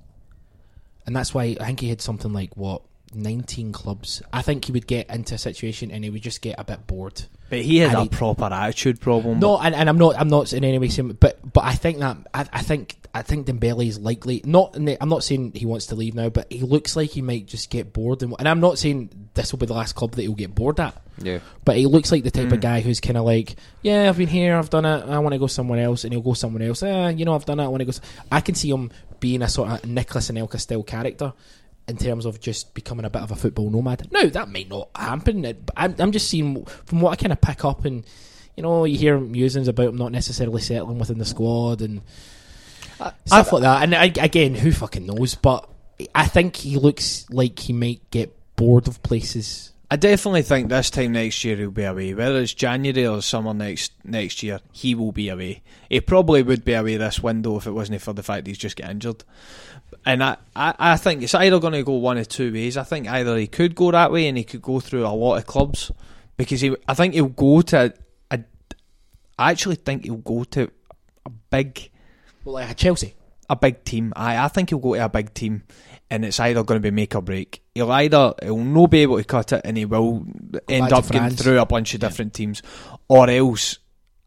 and 1.06 1.16
that's 1.16 1.34
why 1.34 1.56
I 1.60 1.66
think 1.66 1.82
he 1.82 1.90
had 1.90 2.02
something 2.02 2.34
like 2.34 2.56
what. 2.56 2.82
19 3.14 3.72
clubs. 3.72 4.22
I 4.32 4.42
think 4.42 4.66
he 4.66 4.72
would 4.72 4.88
get 4.88 5.10
into 5.10 5.36
a 5.36 5.38
situation 5.38 5.92
and 5.92 6.04
he 6.04 6.10
would 6.10 6.22
just 6.22 6.42
get 6.42 6.56
a 6.60 6.64
bit 6.64 6.86
bored. 6.88 7.24
But 7.50 7.60
he 7.60 7.78
has 7.80 7.90
And 7.90 8.00
a 8.00 8.04
he- 8.04 8.10
proper 8.10 8.46
attitude 8.46 9.00
problem. 9.02 9.40
No, 9.40 9.58
and, 9.58 9.74
and 9.74 9.90
I'm 9.90 9.98
not. 9.98 10.16
I'm 10.20 10.28
not 10.28 10.54
in 10.54 10.64
any 10.64 10.78
way 10.78 10.88
saying, 10.90 11.18
but 11.20 11.40
but 11.52 11.64
I 11.64 11.74
think 11.74 11.98
that 12.00 12.18
I, 12.34 12.48
I 12.54 12.62
think 12.62 12.96
I 13.14 13.24
think 13.24 13.48
Dembele 13.48 13.88
is 13.88 13.98
likely 14.00 14.42
not. 14.46 14.76
in 14.76 14.86
the- 14.86 15.02
I'm 15.02 15.10
not 15.10 15.24
saying 15.24 15.54
he 15.56 15.66
wants 15.66 15.88
to 15.88 15.96
leave 15.96 16.14
now, 16.14 16.30
but 16.30 16.46
he 16.52 16.60
looks 16.60 16.96
like 16.96 17.10
he 17.10 17.24
might 17.24 17.48
just 17.48 17.72
get 17.72 17.92
bored. 17.92 18.22
And, 18.22 18.36
and 18.38 18.48
I'm 18.48 18.60
not 18.60 18.78
saying 18.78 19.10
this 19.34 19.52
will 19.52 19.58
be 19.60 19.66
the 19.66 19.74
last 19.74 19.94
club 19.96 20.12
that 20.12 20.22
he'll 20.22 20.34
get 20.36 20.54
bored 20.54 20.80
at. 20.80 21.02
Yeah. 21.22 21.40
But 21.66 21.78
he 21.78 21.88
looks 21.88 22.12
like 22.12 22.24
the 22.24 22.30
type 22.32 22.52
of 22.52 22.60
Mm. 22.60 22.62
guy 22.62 22.80
who's 22.82 23.00
kind 23.02 23.18
of 23.18 23.26
like, 23.26 23.56
yeah, 23.82 24.08
I've 24.08 24.18
been 24.18 24.28
here, 24.30 24.56
I've 24.56 24.70
done 24.70 24.86
it, 24.86 25.04
I 25.10 25.18
want 25.20 25.34
to 25.34 25.40
go 25.40 25.48
somewhere 25.48 25.84
else, 25.84 26.04
and 26.04 26.14
he'll 26.14 26.22
go 26.22 26.34
somewhere 26.34 26.64
else. 26.70 26.82
Eh, 26.84 27.10
you 27.10 27.26
know, 27.26 27.34
I've 27.36 27.46
done 27.46 27.60
it, 27.60 27.64
I 27.66 27.68
want 27.68 27.82
to 27.82 27.86
go. 27.86 27.92
I 28.32 28.40
can 28.42 28.54
see 28.56 28.70
him 28.70 28.90
being 29.20 29.42
a 29.42 29.50
sort 29.50 29.70
of 29.70 29.86
Nicolas 29.86 30.30
Anelka 30.32 30.60
style 30.60 30.84
character 30.84 31.34
in 31.90 31.98
terms 31.98 32.26
of 32.26 32.40
just 32.40 32.74
becoming 32.74 33.06
a 33.06 33.10
bit 33.10 33.22
of 33.22 33.32
a 33.32 33.36
football 33.36 33.70
nomad. 33.70 34.12
Now 34.12 34.28
that 34.28 34.50
might 34.50 34.70
not 34.70 34.90
happen. 34.96 35.46
I'm, 35.76 35.96
I'm 35.98 36.12
just 36.12 36.30
seeing 36.30 36.66
from 36.86 37.02
what 37.02 37.12
I 37.12 37.16
kind 37.16 37.34
of 37.34 37.42
pick 37.42 37.66
up, 37.66 37.86
and 37.86 38.06
you 38.56 38.64
know, 38.64 38.86
you 38.86 38.98
hear 38.98 39.20
musings 39.20 39.68
about 39.68 39.90
him 39.90 39.98
not 39.98 40.12
necessarily 40.12 40.62
settling 40.62 41.00
within 41.00 41.18
the 41.18 41.26
squad 41.26 41.82
and 41.82 42.02
stuff 43.26 43.54
like 43.54 43.62
that. 43.62 43.84
And 43.84 43.96
I, 43.96 44.06
again, 44.06 44.56
who 44.56 44.72
fucking 44.72 45.06
knows? 45.06 45.36
But 45.36 45.70
I 46.14 46.28
think 46.28 46.58
he 46.58 46.78
looks 46.78 47.30
like 47.30 47.58
he 47.60 47.74
might 47.74 48.10
get 48.12 48.36
bored 48.56 48.88
of 48.88 49.02
places. 49.04 49.72
I 49.92 49.96
definitely 49.96 50.44
think 50.44 50.70
this 50.70 50.92
time 50.92 51.14
next 51.14 51.44
year 51.44 51.56
he'll 51.56 51.72
be 51.72 51.84
away. 51.84 52.14
Whether 52.14 52.42
it's 52.42 52.54
January 52.54 53.08
or 53.08 53.24
summer 53.24 53.56
next 53.56 53.92
next 54.04 54.44
year, 54.44 54.60
he 54.72 54.94
will 54.94 55.12
be 55.12 55.30
away. 55.30 55.64
He 55.90 56.00
probably 56.00 56.44
would 56.44 56.64
be 56.64 56.74
away 56.74 56.98
this 56.98 57.24
window 57.24 57.58
if 57.58 57.66
it 57.66 57.72
wasn't 57.72 58.02
for 58.02 58.14
the 58.14 58.22
fact 58.22 58.46
he's 58.46 58.60
just 58.60 58.76
get 58.76 58.90
injured. 58.90 59.24
And 60.06 60.24
I, 60.24 60.38
I, 60.56 60.74
I 60.80 60.98
think 60.98 61.22
it's 61.24 61.36
either 61.36 61.60
going 61.60 61.74
to 61.74 61.84
go 61.84 61.94
one 61.94 62.18
of 62.18 62.28
two 62.28 62.52
ways. 62.54 62.78
I 62.78 62.84
think 62.84 63.08
either 63.08 63.38
he 63.38 63.48
could 63.48 63.76
go 63.76 63.92
that 63.92 64.12
way 64.12 64.28
and 64.28 64.38
he 64.38 64.44
could 64.44 64.62
go 64.62 64.80
through 64.80 65.06
a 65.06 65.10
lot 65.10 65.36
of 65.36 65.46
clubs 65.46 65.92
because 66.38 66.62
he, 66.62 66.76
I 66.88 66.94
think 66.94 67.14
he'll 67.14 67.28
go 67.28 67.62
to. 67.62 67.94
A, 68.32 68.40
I 69.38 69.52
actually 69.52 69.76
think 69.76 70.06
he'll 70.06 70.16
go 70.16 70.44
to 70.46 70.72
a 71.26 71.30
big 71.30 71.90
Well, 72.46 72.56
like 72.56 72.76
Chelsea. 72.78 73.14
a 73.50 73.56
big 73.56 73.84
team. 73.84 74.14
I 74.16 74.38
I 74.46 74.48
think 74.48 74.70
he'll 74.70 74.80
go 74.80 74.96
to 74.96 75.06
a 75.06 75.10
big 75.10 75.34
team, 75.34 75.64
and 76.10 76.24
it's 76.26 76.40
either 76.40 76.64
going 76.64 76.82
to 76.82 76.92
be 76.92 76.92
make 76.96 77.14
or 77.16 77.22
break. 77.22 77.62
He'll 77.76 77.92
either 77.92 78.34
he'll 78.42 78.58
not 78.58 78.90
be 78.92 79.00
able 79.00 79.18
to 79.18 79.24
cut 79.24 79.52
it, 79.52 79.62
and 79.66 79.78
he 79.78 79.86
will 79.86 80.26
end 80.70 80.94
up 80.94 81.08
getting 81.10 81.30
through 81.38 81.60
a 81.60 81.66
bunch 81.66 81.94
of 81.94 82.02
Yeah. 82.02 82.10
different 82.10 82.34
teams, 82.34 82.62
or 83.10 83.30
else 83.30 83.80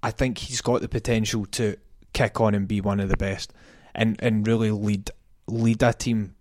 I 0.02 0.10
think 0.10 0.38
he's 0.38 0.60
got 0.60 0.80
the 0.82 0.88
potential 0.88 1.46
to 1.52 1.76
kick 2.12 2.40
on 2.40 2.54
and 2.54 2.68
be 2.68 2.80
one 2.82 3.00
of 3.00 3.08
the 3.08 3.16
best, 3.16 3.52
and 3.94 4.16
and 4.22 4.46
really 4.46 4.70
lead 4.70 5.10
lead 5.52 5.82
a 5.82 5.92
team, 5.92 6.34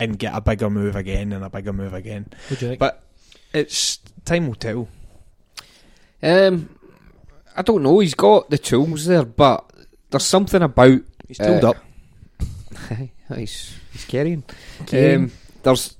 and 0.00 0.18
get 0.18 0.34
a 0.34 0.40
bigger 0.40 0.68
move 0.70 0.96
again 0.96 1.32
and 1.32 1.44
a 1.44 1.50
bigger 1.50 1.72
move 1.72 1.94
again. 1.94 2.26
Would 2.50 2.60
you 2.62 2.68
think? 2.68 2.80
But 2.80 3.02
it's 3.52 3.98
time 4.24 4.48
will 4.48 4.54
tell. 4.56 4.88
Um, 6.22 6.78
I 7.56 7.62
don't 7.62 7.82
know. 7.82 7.98
He's 8.00 8.14
got 8.14 8.50
the 8.50 8.58
tools 8.58 9.06
there, 9.06 9.24
but 9.24 9.70
there's 10.10 10.24
something 10.26 10.62
about. 10.62 11.00
He's 11.28 11.38
tooled 11.38 11.64
Uh, 11.64 11.70
up. 11.70 11.76
he's 13.36 13.74
he's 13.92 14.04
carrying. 14.06 14.42
Carrying. 14.86 15.24
Um, 15.24 15.32
there's 15.62 15.96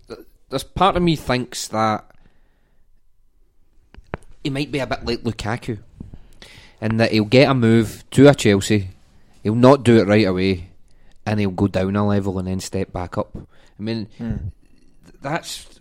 there's 0.51 0.65
part 0.65 0.97
of 0.97 1.03
me 1.03 1.17
thinks 1.17 1.69
that 1.69 2.05
he 4.43 4.51
might 4.51 4.71
be 4.71 4.79
a 4.81 4.87
bit 4.87 5.05
like 5.05 5.23
Lukaku, 5.23 5.79
and 6.81 7.01
that 7.01 7.13
he'll 7.13 7.25
get 7.25 7.51
a 7.51 7.55
move 7.55 8.05
to 8.11 8.29
a 8.29 8.35
Chelsea, 8.35 8.91
he'll 9.43 9.55
not 9.55 9.85
do 9.85 9.97
it 9.99 10.07
right 10.07 10.27
away, 10.27 10.69
and 11.27 11.41
he'll 11.41 11.51
go 11.51 11.69
down 11.69 11.97
a 11.97 12.07
level 12.07 12.39
and 12.39 12.49
then 12.49 12.61
step 12.61 12.93
back 12.93 13.17
up. 13.19 13.37
I 13.37 13.83
mean, 13.83 14.09
Hmm. 14.19 14.37
that's 15.23 15.81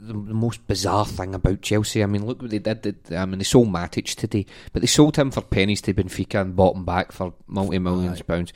the, 0.00 0.14
most 0.14 0.66
bizarre 0.66 1.04
thing 1.06 1.34
about 1.34 1.60
Chelsea. 1.62 2.02
I 2.02 2.06
mean, 2.06 2.24
look 2.26 2.40
what 2.40 2.50
they 2.50 2.58
did. 2.58 2.96
I 3.12 3.24
mean, 3.26 3.38
they 3.38 3.44
sold 3.44 3.68
Matic 3.68 4.14
today, 4.14 4.46
but 4.72 4.80
they 4.82 4.86
sold 4.86 5.16
him 5.16 5.30
for 5.30 5.42
pennies 5.42 5.82
to 5.82 5.94
Benfica 5.94 6.40
and 6.40 6.56
bought 6.56 6.76
him 6.76 6.84
back 6.84 7.12
for 7.12 7.34
multi 7.46 7.78
millions 7.78 8.20
of 8.20 8.26
pounds. 8.26 8.52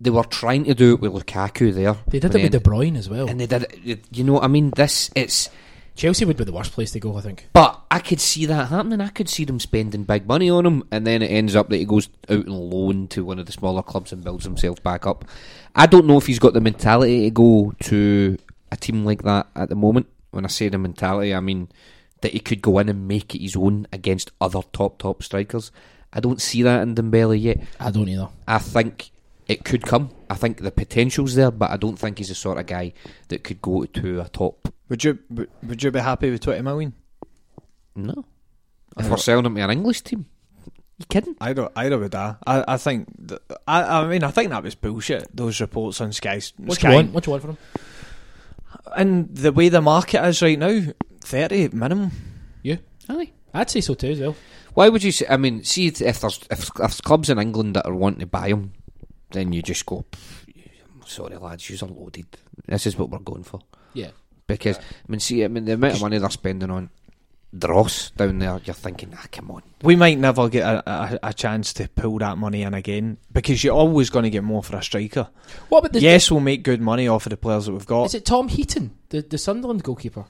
They 0.00 0.10
were 0.10 0.24
trying 0.24 0.64
to 0.64 0.74
do 0.74 0.94
it 0.94 1.00
with 1.00 1.12
Lukaku 1.12 1.72
there. 1.74 1.96
they 2.08 2.18
did 2.20 2.34
it 2.34 2.42
with 2.42 2.52
De 2.52 2.60
Bruyne 2.60 2.96
as 2.96 3.08
well. 3.08 3.28
and 3.28 3.40
they 3.40 3.46
did 3.46 3.66
it. 3.84 4.04
You 4.12 4.24
know, 4.24 4.40
I 4.40 4.46
mean, 4.48 4.70
this 4.76 5.10
it's. 5.14 5.48
Chelsea 5.96 6.24
would 6.24 6.36
be 6.36 6.44
the 6.44 6.52
worst 6.52 6.72
place 6.72 6.90
to 6.90 7.00
go, 7.00 7.16
I 7.16 7.20
think. 7.20 7.48
But 7.52 7.80
I 7.90 8.00
could 8.00 8.20
see 8.20 8.46
that 8.46 8.68
happening. 8.68 9.00
I 9.00 9.08
could 9.08 9.28
see 9.28 9.44
them 9.44 9.60
spending 9.60 10.02
big 10.02 10.26
money 10.26 10.50
on 10.50 10.66
him, 10.66 10.82
and 10.90 11.06
then 11.06 11.22
it 11.22 11.28
ends 11.28 11.54
up 11.54 11.68
that 11.68 11.76
he 11.76 11.84
goes 11.84 12.08
out 12.28 12.48
on 12.48 12.70
loan 12.70 13.08
to 13.08 13.24
one 13.24 13.38
of 13.38 13.46
the 13.46 13.52
smaller 13.52 13.82
clubs 13.82 14.12
and 14.12 14.24
builds 14.24 14.44
himself 14.44 14.82
back 14.82 15.06
up. 15.06 15.24
I 15.74 15.86
don't 15.86 16.06
know 16.06 16.18
if 16.18 16.26
he's 16.26 16.40
got 16.40 16.52
the 16.52 16.60
mentality 16.60 17.22
to 17.22 17.30
go 17.30 17.74
to 17.84 18.38
a 18.72 18.76
team 18.76 19.04
like 19.04 19.22
that 19.22 19.46
at 19.54 19.68
the 19.68 19.76
moment. 19.76 20.06
When 20.32 20.44
I 20.44 20.48
say 20.48 20.68
the 20.68 20.78
mentality, 20.78 21.32
I 21.32 21.40
mean 21.40 21.68
that 22.22 22.32
he 22.32 22.40
could 22.40 22.60
go 22.60 22.78
in 22.80 22.88
and 22.88 23.06
make 23.06 23.34
it 23.34 23.42
his 23.42 23.54
own 23.54 23.86
against 23.92 24.32
other 24.40 24.62
top 24.72 24.98
top 24.98 25.22
strikers. 25.22 25.70
I 26.12 26.20
don't 26.20 26.40
see 26.40 26.62
that 26.62 26.82
in 26.82 26.96
Dembele 26.96 27.40
yet. 27.40 27.60
I 27.78 27.92
don't 27.92 28.08
either. 28.08 28.28
I 28.48 28.58
think 28.58 29.10
it 29.46 29.64
could 29.64 29.82
come. 29.82 30.10
I 30.28 30.34
think 30.34 30.58
the 30.58 30.72
potential's 30.72 31.34
there, 31.36 31.52
but 31.52 31.70
I 31.70 31.76
don't 31.76 31.98
think 31.98 32.18
he's 32.18 32.28
the 32.28 32.34
sort 32.34 32.58
of 32.58 32.66
guy 32.66 32.94
that 33.28 33.44
could 33.44 33.62
go 33.62 33.84
to 33.84 34.20
a 34.20 34.28
top. 34.28 34.73
Would 34.88 35.04
you 35.04 35.18
would- 35.30 35.50
would 35.62 35.82
you 35.82 35.90
be 35.90 36.00
happy 36.00 36.30
with 36.30 36.40
twenty 36.42 36.62
million? 36.62 36.92
No. 37.96 38.24
If 38.96 39.08
we're 39.08 39.16
selling 39.16 39.44
him 39.46 39.54
to 39.56 39.60
an 39.62 39.70
English 39.70 40.02
team, 40.02 40.26
you 40.98 41.06
kidding? 41.08 41.34
I 41.40 41.52
don't. 41.52 41.72
I 41.74 41.88
don't 41.88 42.00
would 42.00 42.14
I. 42.14 42.36
I, 42.46 42.64
I 42.68 42.76
think. 42.76 43.08
That, 43.18 43.40
I. 43.66 43.82
I 43.82 44.06
mean, 44.06 44.22
I 44.22 44.30
think 44.30 44.50
that 44.50 44.62
was 44.62 44.74
bullshit. 44.76 45.34
Those 45.34 45.60
reports 45.60 46.00
on 46.00 46.12
Sky. 46.12 46.40
What 46.58 46.76
Sky 46.78 46.90
you 46.90 46.94
want? 46.96 47.12
What 47.12 47.26
you 47.26 47.30
want 47.32 47.42
from 47.42 47.50
him? 47.52 47.58
and 48.96 49.34
the 49.34 49.52
way 49.52 49.68
the 49.68 49.80
market 49.80 50.24
is 50.26 50.42
right 50.42 50.58
now, 50.58 50.80
thirty 51.20 51.68
minimum. 51.68 52.10
Aye. 53.08 53.32
I'd 53.52 53.68
say 53.70 53.80
so 53.82 53.94
too 53.94 54.08
as 54.12 54.20
well. 54.20 54.34
Why 54.74 54.88
would 54.88 55.02
you 55.02 55.12
say? 55.12 55.26
I 55.28 55.36
mean, 55.36 55.62
see 55.62 55.86
if 55.88 55.98
there's 55.98 56.40
if, 56.50 56.68
if 56.68 56.74
there's 56.74 57.00
clubs 57.00 57.28
in 57.30 57.38
England 57.38 57.76
that 57.76 57.86
are 57.86 57.94
wanting 57.94 58.20
to 58.20 58.26
buy 58.26 58.48
him, 58.48 58.72
then 59.32 59.52
you 59.52 59.60
just 59.62 59.84
go. 59.86 60.04
Sorry, 61.06 61.36
lads, 61.36 61.68
you're 61.68 61.86
loaded. 61.88 62.26
This 62.66 62.86
is 62.86 62.96
what 62.96 63.10
we're 63.10 63.18
going 63.18 63.44
for. 63.44 63.60
Yeah. 63.92 64.10
Because 64.46 64.78
I 64.78 64.82
mean, 65.08 65.20
see, 65.20 65.44
I 65.44 65.48
mean, 65.48 65.64
the 65.64 65.72
amount 65.72 65.94
of 65.94 66.00
money 66.02 66.18
they're 66.18 66.30
spending 66.30 66.70
on 66.70 66.90
Dross 67.56 68.10
down 68.16 68.40
there, 68.40 68.60
you're 68.64 68.74
thinking, 68.74 69.12
ah, 69.16 69.26
come 69.30 69.50
on. 69.52 69.62
We 69.82 69.94
might 69.94 70.18
never 70.18 70.48
get 70.48 70.64
a, 70.64 70.90
a, 70.90 71.18
a 71.28 71.32
chance 71.32 71.72
to 71.74 71.88
pull 71.88 72.18
that 72.18 72.36
money 72.36 72.62
in 72.62 72.74
again 72.74 73.18
because 73.30 73.62
you're 73.62 73.76
always 73.76 74.10
going 74.10 74.24
to 74.24 74.30
get 74.30 74.42
more 74.42 74.62
for 74.62 74.76
a 74.76 74.82
striker. 74.82 75.28
What 75.68 75.78
about 75.78 75.92
the? 75.92 76.00
yes, 76.00 76.30
we'll 76.30 76.40
make 76.40 76.64
good 76.64 76.80
money 76.80 77.06
off 77.06 77.26
of 77.26 77.30
the 77.30 77.36
players 77.36 77.66
that 77.66 77.72
we've 77.72 77.86
got. 77.86 78.06
Is 78.06 78.14
it 78.14 78.24
Tom 78.24 78.48
Heaton, 78.48 78.96
the 79.10 79.22
the 79.22 79.38
Sunderland 79.38 79.84
goalkeeper, 79.84 80.24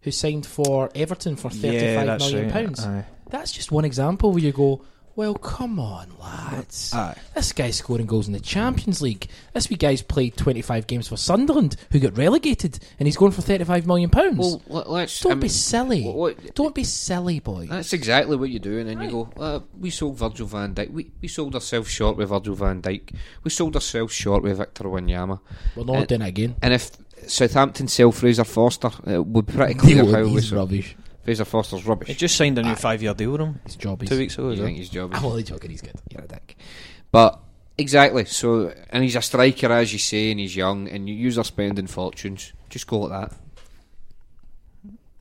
who 0.00 0.10
signed 0.10 0.44
for 0.44 0.90
Everton 0.96 1.36
for 1.36 1.48
thirty 1.48 1.76
yeah, 1.76 1.98
five 1.98 2.06
that's 2.06 2.24
million 2.24 2.50
right. 2.50 2.66
pounds? 2.66 2.84
Aye. 2.84 3.06
That's 3.30 3.52
just 3.52 3.70
one 3.70 3.84
example 3.84 4.32
where 4.32 4.42
you 4.42 4.52
go, 4.52 4.84
well, 5.14 5.34
come 5.34 5.78
on, 5.78 6.08
lads. 6.20 6.92
Aye. 6.94 7.16
This 7.34 7.52
guy's 7.52 7.76
scoring 7.76 8.06
goals 8.06 8.26
in 8.26 8.32
the 8.32 8.40
Champions 8.40 9.02
League. 9.02 9.28
This 9.52 9.68
wee 9.68 9.76
guy's 9.76 10.02
played 10.02 10.36
25 10.36 10.86
games 10.86 11.08
for 11.08 11.16
Sunderland, 11.16 11.76
who 11.90 11.98
got 11.98 12.16
relegated, 12.16 12.78
and 12.98 13.06
he's 13.06 13.16
going 13.16 13.32
for 13.32 13.42
35 13.42 13.86
million 13.86 14.10
pounds. 14.10 14.38
Well, 14.38 14.62
let- 14.68 14.90
let's. 14.90 15.20
Don't 15.20 15.32
I 15.32 15.34
be 15.36 15.40
mean, 15.42 15.48
silly. 15.50 16.02
what- 16.04 16.16
what- 16.16 16.54
Don't 16.54 16.74
be 16.74 16.84
silly, 16.84 17.40
boy. 17.40 17.66
That's 17.66 17.92
exactly 17.92 18.36
what 18.36 18.50
you 18.50 18.58
do, 18.58 18.78
and 18.78 18.88
then 18.88 18.98
Right. 18.98 19.10
you 19.10 19.28
go, 19.36 19.42
uh, 19.42 19.60
we 19.78 19.90
sold 19.90 20.16
Virgil 20.18 20.46
van 20.46 20.74
Dijk. 20.74 20.90
We, 20.90 21.10
we 21.20 21.28
sold 21.28 21.54
ourselves 21.54 21.90
short 21.90 22.16
with 22.16 22.28
Virgil 22.30 22.54
van 22.54 22.80
Dijk. 22.82 23.14
We 23.44 23.50
sold 23.50 23.74
ourselves 23.74 24.14
short 24.14 24.42
with 24.42 24.58
Victor 24.58 24.84
Wanyama. 24.84 25.40
We're 25.76 25.84
not 25.84 25.96
Uh, 25.96 26.04
doing 26.06 26.22
it 26.22 26.28
again. 26.28 26.56
And 26.62 26.72
if 26.74 26.90
Southampton 27.26 27.86
sell 27.88 28.10
Fraser 28.12 28.44
Forster, 28.44 28.90
it 29.06 29.24
would 29.26 29.46
be 29.46 29.52
pretty 29.52 29.74
clear 29.74 30.04
how 30.06 30.22
we 30.24 30.30
he's 30.30 30.48
sold. 30.48 30.58
rubbish. 30.70 30.96
Fraser 31.24 31.44
Forster's 31.44 31.86
rubbish. 31.86 32.08
He 32.08 32.14
just 32.14 32.36
signed 32.36 32.58
a 32.58 32.62
new 32.62 32.74
five 32.74 33.02
year 33.02 33.14
deal 33.14 33.32
with 33.32 33.40
him 33.40 33.60
His 33.64 33.76
job 33.76 34.02
is. 34.02 34.08
two 34.08 34.18
weeks 34.18 34.34
ago. 34.38 34.50
You 34.50 34.62
think 34.62 34.76
it? 34.76 34.80
his 34.80 34.88
job 34.88 35.12
is 35.12 35.18
I'm 35.20 35.24
only 35.26 35.42
joking. 35.44 35.70
He's 35.70 35.80
good. 35.82 35.94
You're 36.10 36.22
a 36.24 36.26
dick. 36.28 36.56
But 37.12 37.38
exactly. 37.78 38.24
So, 38.24 38.72
and 38.90 39.04
he's 39.04 39.16
a 39.16 39.22
striker, 39.22 39.70
as 39.72 39.92
you 39.92 39.98
say, 39.98 40.30
and 40.32 40.40
he's 40.40 40.56
young, 40.56 40.88
and 40.88 41.08
you 41.08 41.14
use 41.14 41.38
are 41.38 41.44
spending 41.44 41.86
fortunes. 41.86 42.52
Just 42.70 42.86
go 42.86 43.00
like 43.00 43.30
that. 43.30 43.38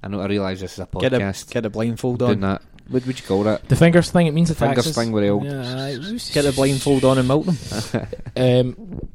I 0.03 0.07
know. 0.07 0.22
I 0.22 0.26
realise 0.28 0.60
this 0.61 0.73
is 0.73 0.80
a 0.80 0.88
Get 0.99 1.14
a 1.14 1.19
podcast. 1.19 1.52
get 1.52 1.65
a 1.65 1.69
blindfold 1.69 2.19
doing 2.19 2.32
on. 2.32 2.40
that. 2.41 2.61
What 2.90 3.06
would 3.06 3.19
you 3.19 3.26
call 3.26 3.44
that? 3.44 3.69
The 3.69 3.76
fingers 3.76 4.10
thing. 4.11 4.28
It 4.28 4.34
means 4.34 4.49
the 4.49 4.56
Fingers 4.56 4.86
taxes. 4.86 4.95
thing 4.95 5.11
with 5.11 5.23
the 5.23 5.45
Yeah, 5.48 5.86
aye. 5.86 6.34
Get 6.34 6.45
a 6.45 6.52
blindfold 6.52 7.06
on 7.06 7.18
and 7.19 7.28
melt 7.28 7.45
them. 7.45 7.57
Um, 8.36 9.10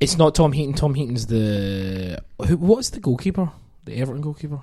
it's 0.00 0.16
not 0.18 0.34
Tom 0.34 0.52
Heaton. 0.52 0.74
Tom 0.74 0.94
Heaton's 0.94 1.26
the 1.26 2.22
who? 2.46 2.56
What's 2.58 2.90
the 2.90 3.00
goalkeeper? 3.00 3.50
The 3.86 3.96
Everton 3.96 4.20
goalkeeper, 4.20 4.60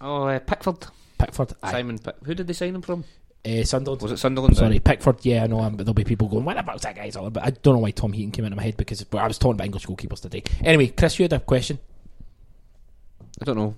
Oh, 0.00 0.24
uh, 0.24 0.38
Pickford. 0.40 0.86
Pickford. 1.18 1.52
Aye. 1.62 1.72
Simon. 1.72 1.98
Pick- 1.98 2.16
Who 2.24 2.34
did 2.34 2.46
they 2.46 2.52
sign 2.52 2.74
him 2.74 2.82
from? 2.82 3.04
Uh, 3.44 3.62
Sunderland. 3.62 4.02
Was 4.02 4.12
it 4.12 4.16
Sunderland? 4.18 4.56
Sorry, 4.56 4.80
Pickford. 4.80 5.18
Yeah, 5.24 5.44
I 5.44 5.46
know. 5.46 5.60
um, 5.60 5.76
But 5.76 5.86
there'll 5.86 5.94
be 5.94 6.04
people 6.04 6.26
going, 6.28 6.44
"What 6.44 6.58
about 6.58 6.82
that 6.82 6.96
guy's 6.96 7.14
all?" 7.16 7.30
But 7.30 7.44
I 7.44 7.50
don't 7.50 7.74
know 7.74 7.80
why 7.80 7.92
Tom 7.92 8.12
Heaton 8.12 8.32
came 8.32 8.44
into 8.44 8.56
my 8.56 8.62
head 8.64 8.76
because 8.76 9.04
I 9.12 9.26
was 9.26 9.38
talking 9.38 9.54
about 9.54 9.66
English 9.66 9.86
goalkeepers 9.86 10.20
today. 10.20 10.42
Anyway, 10.64 10.88
Chris, 10.88 11.18
you 11.18 11.24
had 11.24 11.32
a 11.32 11.40
question. 11.40 11.78
I 13.40 13.44
don't 13.44 13.56
know. 13.56 13.74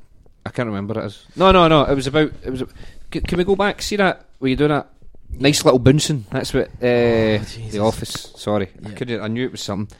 I 0.46 0.50
can't 0.50 0.66
remember 0.68 0.98
it. 1.04 1.18
No, 1.36 1.52
no, 1.52 1.68
no. 1.68 1.84
It 1.84 1.94
was 1.94 2.06
about. 2.06 2.32
It 2.42 2.50
was. 2.50 2.64
C- 3.12 3.20
can 3.20 3.36
we 3.38 3.44
go 3.44 3.56
back? 3.56 3.82
See 3.82 3.96
that? 3.96 4.24
Were 4.40 4.48
you 4.48 4.56
doing 4.56 4.70
that? 4.70 4.88
Nice 5.30 5.62
little 5.64 5.78
bouncing. 5.78 6.24
That's 6.30 6.54
what. 6.54 6.68
Uh, 6.82 7.38
Jesus. 7.44 7.72
the 7.72 7.80
office. 7.80 8.32
Sorry, 8.36 8.70
I 8.86 8.90
couldn't. 8.92 9.20
I 9.20 9.28
knew 9.28 9.44
it 9.44 9.52
was 9.52 9.60
something. 9.60 9.94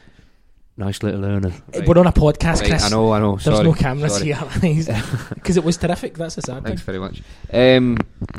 Nice 0.79 1.03
little 1.03 1.21
learner. 1.21 1.51
Right. 1.75 1.87
We're 1.89 1.99
on 1.99 2.07
a 2.07 2.13
podcast, 2.13 2.61
Right, 2.61 2.71
Chris. 2.71 2.85
I 2.85 2.89
know. 2.91 3.11
I 3.13 3.19
know. 3.19 3.33
There's 3.33 3.45
sorry. 3.57 3.65
no 3.65 3.75
cameras 3.75 4.13
sorry. 4.15 4.27
here 4.33 5.03
because 5.35 5.57
it 5.57 5.65
was 5.65 5.77
terrific. 5.77 6.15
That's 6.15 6.39
a 6.39 6.41
sad 6.41 6.55
thing. 6.55 6.63
Thanks 6.65 6.83
thing. 6.83 6.93
very 6.95 6.99
much. 7.01 7.21
Um, 7.53 7.99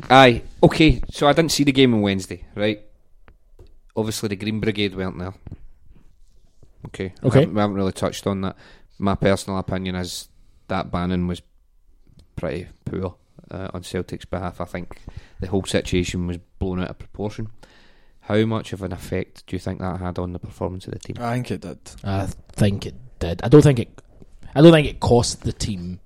aye, 0.10 0.41
okay. 0.64 1.02
So 1.11 1.28
I 1.28 1.34
didn't 1.34 1.52
see 1.52 1.66
the 1.66 1.74
game 1.74 1.94
on 1.94 2.02
Wednesday, 2.02 2.45
right? 2.56 2.82
Obviously, 3.94 4.30
the 4.30 4.38
Green 4.38 4.61
Brigade 4.61 4.95
weren't 4.95 5.20
there. 5.20 5.34
Okay. 6.88 7.14
We 7.22 7.28
Okay. 7.28 7.40
haven't, 7.41 7.56
we 7.56 7.60
haven't 7.61 7.76
really 7.76 7.91
touched 7.91 8.26
on 8.26 8.40
that. 8.41 8.56
My 8.98 9.16
personal 9.16 9.60
opinion 9.60 9.95
is 9.95 10.30
that 10.70 10.90
banning 10.91 11.28
was 11.28 11.41
pretty 12.38 12.68
poor 12.86 13.16
uh, 13.52 13.68
on 13.74 13.84
Celtic's 13.84 14.24
behalf. 14.26 14.61
I 14.61 14.66
think 14.66 14.98
the 15.41 15.48
whole 15.48 15.66
situation 15.66 16.26
was 16.26 16.38
blown 16.57 16.82
out 16.82 16.90
of 16.91 16.99
proportion. 16.99 17.49
How 18.30 18.46
much 18.46 18.74
of 18.74 18.84
an 18.84 18.94
effect 18.94 19.48
do 19.48 19.56
you 19.56 19.60
think 19.60 19.80
that 19.80 20.00
had 20.00 20.20
on 20.20 20.34
the 20.34 20.40
performance 20.40 20.86
of 20.86 20.94
the 20.94 21.00
team? 21.00 21.16
I 21.20 21.34
think 21.34 21.50
it 21.50 21.62
did. 21.62 21.80
I 22.04 22.28
think 22.54 22.86
it 22.86 22.94
did. 23.18 23.42
I 23.44 23.50
don't 23.50 23.64
think 23.64 23.80
it. 23.80 24.02
I 24.54 24.62
don't 24.62 24.72
think 24.72 24.88
it 24.88 25.00
cost 25.00 25.42
the 25.42 25.52
team, 25.52 26.00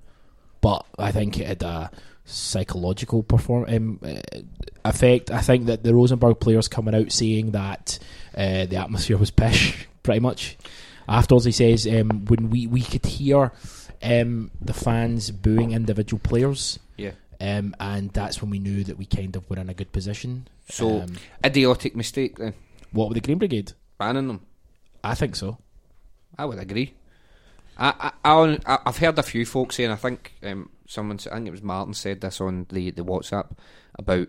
but 0.61 0.85
I 0.97 1.11
think 1.11 1.37
it 1.37 1.47
had 1.47 1.63
a 1.63 1.91
psychological 2.23 3.23
perform 3.23 3.65
um, 3.67 3.99
uh, 4.01 4.39
effect. 4.85 5.31
I 5.31 5.41
think 5.41 5.65
that 5.65 5.83
the 5.83 5.93
Rosenborg 5.93 6.39
players 6.39 6.69
coming 6.69 6.95
out 6.95 7.11
saying 7.11 7.51
that 7.51 7.99
uh, 8.35 8.67
the 8.67 8.77
atmosphere 8.77 9.17
was 9.17 9.29
pish, 9.29 9.85
pretty 10.03 10.21
much. 10.21 10.57
Afterwards, 11.09 11.43
he 11.43 11.51
says 11.51 11.85
um, 11.87 12.23
when 12.25 12.49
we 12.49 12.67
we 12.67 12.83
could 12.83 13.05
hear 13.05 13.51
um, 14.01 14.49
the 14.61 14.73
fans 14.73 15.29
booing 15.29 15.71
individual 15.71 16.21
players. 16.23 16.79
Yeah. 16.95 17.11
Um, 17.43 17.75
and 17.77 18.09
that's 18.11 18.41
when 18.41 18.51
we 18.51 18.59
knew 18.59 18.85
that 18.85 18.97
we 18.97 19.05
kind 19.05 19.35
of 19.35 19.49
were 19.49 19.59
in 19.59 19.69
a 19.69 19.73
good 19.73 19.91
position. 19.91 20.47
So- 20.69 21.01
um, 21.01 21.15
Idiotic 21.45 21.93
mistake 21.93 22.37
then, 22.37 22.53
what 22.91 23.09
with 23.09 23.15
the 23.15 23.21
Green 23.21 23.37
Brigade? 23.37 23.73
banning 23.97 24.27
them. 24.27 24.41
I 25.03 25.13
think 25.15 25.35
so. 25.35 25.57
I 26.37 26.45
would 26.45 26.57
agree. 26.59 26.93
I, 27.77 28.11
I, 28.23 28.57
I, 28.65 28.79
I've 28.85 28.97
heard 28.97 29.19
a 29.19 29.23
few 29.23 29.45
folks 29.45 29.75
saying. 29.75 29.91
I 29.91 29.95
think 29.95 30.33
um, 30.43 30.69
someone, 30.87 31.19
I 31.29 31.35
think 31.35 31.47
it 31.47 31.51
was 31.51 31.61
Martin, 31.63 31.93
said 31.93 32.21
this 32.21 32.39
on 32.39 32.65
the, 32.69 32.91
the 32.91 33.03
WhatsApp 33.03 33.51
about 33.99 34.27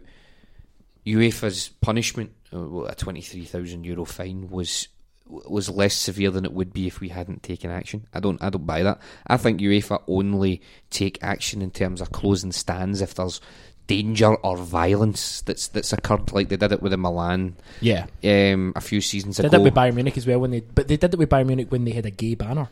UEFA's 1.07 1.69
punishment. 1.81 2.33
Uh, 2.53 2.83
a 2.83 2.95
twenty 2.95 3.21
three 3.21 3.45
thousand 3.45 3.85
euro 3.85 4.05
fine 4.05 4.49
was 4.51 4.89
was 5.27 5.71
less 5.71 5.95
severe 5.95 6.31
than 6.31 6.45
it 6.45 6.53
would 6.53 6.73
be 6.73 6.87
if 6.87 7.01
we 7.01 7.09
hadn't 7.09 7.43
taken 7.43 7.71
action. 7.71 8.07
I 8.13 8.21
don't 8.21 8.41
I 8.43 8.51
don't 8.51 8.67
buy 8.67 8.83
that. 8.83 8.99
I 9.27 9.37
think 9.37 9.61
UEFA 9.61 10.03
only 10.07 10.61
take 10.91 11.19
action 11.23 11.63
in 11.63 11.71
terms 11.71 12.01
of 12.01 12.13
closing 12.13 12.53
stands 12.53 13.01
if 13.01 13.15
there's 13.15 13.41
danger 13.87 14.35
or 14.37 14.57
violence 14.57 15.41
that's 15.43 15.69
that's 15.69 15.93
occurred, 15.93 16.33
like 16.33 16.49
they 16.49 16.57
did 16.57 16.73
it 16.73 16.83
with 16.83 16.91
the 16.93 16.97
Milan 16.99 17.57
Yeah. 17.81 18.07
um, 18.25 18.73
a 18.77 18.81
few 18.81 19.01
seasons 19.01 19.39
ago, 19.39 19.49
Did 19.49 19.55
ago. 19.57 19.63
it 19.63 19.65
with 19.65 19.75
Bayern 19.75 19.95
Munich 19.95 20.17
as 20.17 20.27
well 20.27 20.41
when 20.41 20.51
they, 20.53 20.61
but 20.61 20.89
they 20.89 20.97
did 20.97 21.13
it 21.15 21.19
with 21.19 21.29
Bayern 21.29 21.47
Munich 21.47 21.71
when 21.71 21.85
they 21.85 21.93
had 21.93 22.07
a 22.07 22.11
gay 22.11 22.35
banner, 22.35 22.69